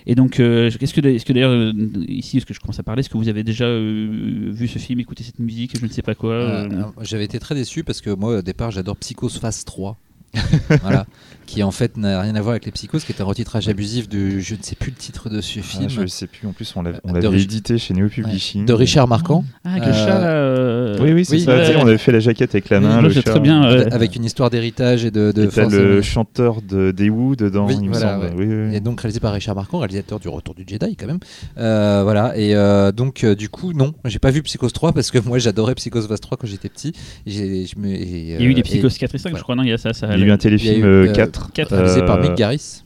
Et 0.07 0.15
donc, 0.15 0.41
euh, 0.41 0.71
est-ce 0.71 0.95
que, 0.95 1.33
d'ailleurs 1.33 1.51
euh, 1.51 1.73
ici, 2.09 2.39
est-ce 2.39 2.47
que 2.47 2.55
je 2.55 2.61
commence 2.61 2.79
à 2.79 2.83
parler, 2.83 3.01
est-ce 3.01 3.11
que 3.11 3.19
vous 3.19 3.29
avez 3.29 3.45
déjà 3.45 3.65
euh, 3.65 4.51
vu 4.53 4.69
ce 4.69 4.79
film, 4.79 5.01
écouté 5.01 5.25
cette 5.25 5.39
musique, 5.39 5.79
je 5.79 5.85
ne 5.85 5.91
sais 5.91 6.03
pas 6.03 6.15
quoi. 6.15 6.33
Euh, 6.33 6.69
euh, 6.71 6.85
J'avais 7.03 7.25
été 7.25 7.39
très 7.39 7.55
déçu 7.55 7.85
parce 7.85 8.01
que 8.01 8.11
moi 8.11 8.39
au 8.39 8.43
départ 8.43 8.71
j'adore 8.71 8.97
Psychose 8.97 9.39
Phase 9.39 9.65
3. 9.65 9.97
voilà, 10.83 11.07
qui 11.47 11.63
en 11.63 11.71
fait 11.71 11.97
n'a 11.97 12.21
rien 12.21 12.35
à 12.35 12.41
voir 12.41 12.51
avec 12.53 12.67
les 12.67 12.73
psychoses, 12.73 13.05
qui 13.05 13.13
est 13.13 13.21
un 13.21 13.25
retitrage 13.25 13.69
abusif 13.69 14.09
de 14.09 14.39
je 14.39 14.55
ne 14.55 14.63
sais 14.63 14.77
plus 14.77 14.91
le 14.91 14.97
titre 14.97 15.31
de 15.31 15.41
ce 15.41 15.59
Ah, 15.59 15.63
film 15.63 15.89
je 15.89 16.07
sais 16.07 16.27
plus. 16.27 16.47
En 16.47 16.53
plus, 16.53 16.71
on 16.77 16.83
l'avait 16.83 16.99
l'avait 17.05 17.29
Rich- 17.29 17.45
édité 17.45 17.79
chez 17.79 17.95
Neo 17.95 18.09
Publishing. 18.09 18.67
de 18.67 18.73
Richard 18.75 19.09
Marquand, 19.09 19.45
Ah, 19.65 19.73
avec 19.73 19.85
le 19.87 19.91
euh, 19.91 19.95
chat. 19.95 20.19
là, 20.19 20.27
euh, 20.27 20.99
Oui, 21.01 21.13
oui, 21.13 21.25
c'est 21.25 21.37
Oui, 21.37 21.41
ça. 21.43 21.57
ouais. 21.57 21.77
On 21.77 21.87
avait 21.87 21.97
fait 21.99 22.13
la 22.13 22.21
jaquette 22.21 22.55
avec 22.55 22.69
la 22.69 22.79
Oui, 22.79 22.85
main. 22.85 22.93
moi, 23.01 23.03
le 23.09 23.11
chat. 23.15 23.23
très 23.23 23.41
bien. 23.41 23.63
ouais. 23.69 23.93
avec 23.93 24.15
une 24.17 24.25
histoire 24.25 24.51
d'héritage 24.51 25.05
et 25.07 25.11
de, 25.11 25.33
de 25.33 25.45
Et 25.45 25.47
le 25.71 25.97
de- 25.97 26.03
chanteur 26.03 26.61
de 26.61 26.91
des 26.91 27.09
Who 27.09 27.35
dedans, 27.37 27.67
Oui, 27.67 27.79
il 27.81 27.89
me 27.89 27.95
semble. 27.95 28.27
Oui, 28.37 28.45
oui, 28.47 28.55
oui. 28.69 28.77
Et 28.77 28.81
donc 28.81 29.01
réalisé 29.01 29.21
par 29.21 29.33
Richard 29.33 29.55
Marquand, 29.55 29.79
réalisateur 29.79 30.21
du 30.21 30.29
Retour 30.29 30.55
du 30.55 30.65
Jedi 30.67 30.97
quand 30.97 31.07
même. 31.07 31.19
Euh, 31.57 32.03
voilà. 32.05 32.37
Et 32.37 32.55
euh, 32.55 32.93
donc 32.93 33.25
euh, 33.25 33.35
du 33.35 33.49
coup 33.49 33.73
non, 33.73 33.95
j'ai 34.05 34.19
pas 34.19 34.31
vu 34.31 34.43
Psychose 34.43 34.73
3 34.75 34.93
parce 34.93 35.11
que 35.11 35.19
moi 35.19 35.39
j'adorais 35.39 35.75
Psychose 35.77 36.07
Phase 36.09 36.21
3 36.21 36.37
quand 36.37 36.47
j'étais 36.47 36.69
petit. 36.69 36.93
Et, 37.27 37.31
Il 37.33 38.29
y 38.29 38.35
a 38.35 38.41
eu 38.41 38.51
euh, 38.51 38.55
des 38.55 38.61
et- 38.61 38.63
Psychos 38.63 38.89
4 38.99 39.15
et 39.15 39.19
5, 39.19 39.33
ouais. 39.33 39.39
je 39.39 39.43
crois, 39.43 39.55
non 39.57 39.63
Il 39.63 39.71
y 39.71 39.73
a 39.73 39.79
ça. 39.79 39.93
ça 39.95 40.07
Il 40.19 40.23
y 40.23 40.25
a 40.25 40.27
eu 40.29 40.31
un 40.33 40.39
téléfilm 40.39 40.81
eu, 40.83 40.85
euh, 40.85 41.09
euh, 41.09 41.13
4. 41.13 41.53
quatre, 41.53 41.75
réalisé 41.75 42.03
par 42.03 42.17
euh, 42.19 42.23
Mick 42.23 42.35
Garris. 42.35 42.83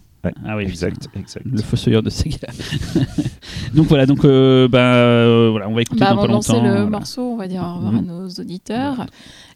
Ah 0.47 0.57
oui, 0.57 0.63
Exact, 0.65 1.09
exact. 1.17 1.45
le 1.51 1.61
fossoyeur 1.63 2.01
de 2.03 2.09
Sega. 2.09 2.47
donc 3.75 3.87
voilà, 3.87 4.07
donc 4.07 4.25
euh, 4.25 4.69
bah, 4.69 4.95
euh, 4.95 5.49
voilà, 5.51 5.69
on 5.69 5.75
va 5.75 5.83
écouter 5.83 5.99
Bah, 6.01 6.11
dans 6.11 6.21
pas 6.21 6.27
de 6.29 6.33
lancer 6.33 6.53
longtemps. 6.53 6.65
le 6.65 6.71
voilà. 6.75 6.87
morceau, 6.91 7.23
on 7.23 7.37
va 7.37 7.49
dire 7.49 7.63
au 7.63 7.75
revoir 7.77 7.93
Mhm. 7.93 7.99
à 7.99 8.03
nos 8.03 8.29
auditeurs. 8.29 9.07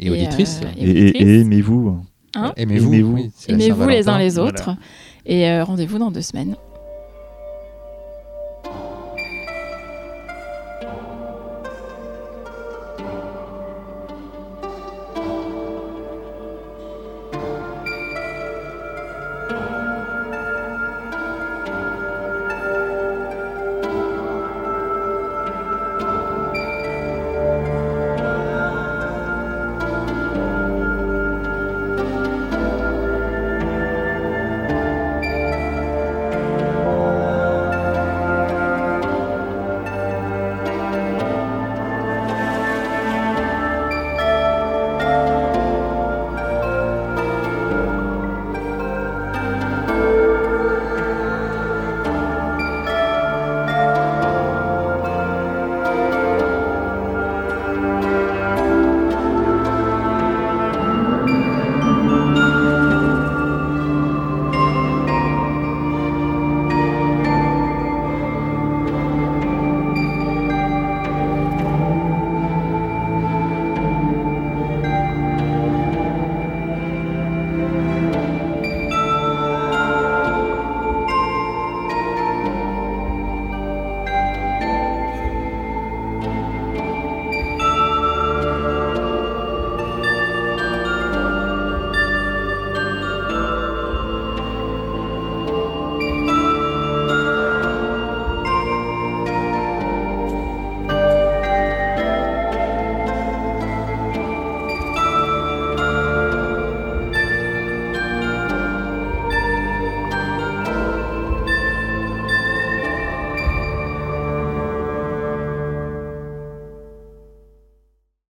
Et 0.00 0.10
auditrice. 0.10 0.60
euh, 0.64 0.68
Et, 0.76 0.90
et- 0.90 1.22
et 1.22 1.40
aimez-vous. 1.42 2.00
Hein 2.34 2.52
Aimez-vous. 2.56 2.88
Aimez-vous. 2.92 3.12
oui, 3.14 3.30
Aimez-vous 3.48 3.88
les 3.88 4.08
uns 4.08 4.18
les 4.18 4.30
Voilà. 4.30 4.48
autres. 4.48 4.70
Et 5.24 5.48
euh, 5.48 5.62
rendez-vous 5.64 5.98
dans 5.98 6.10
deux 6.10 6.20
semaines. 6.22 6.56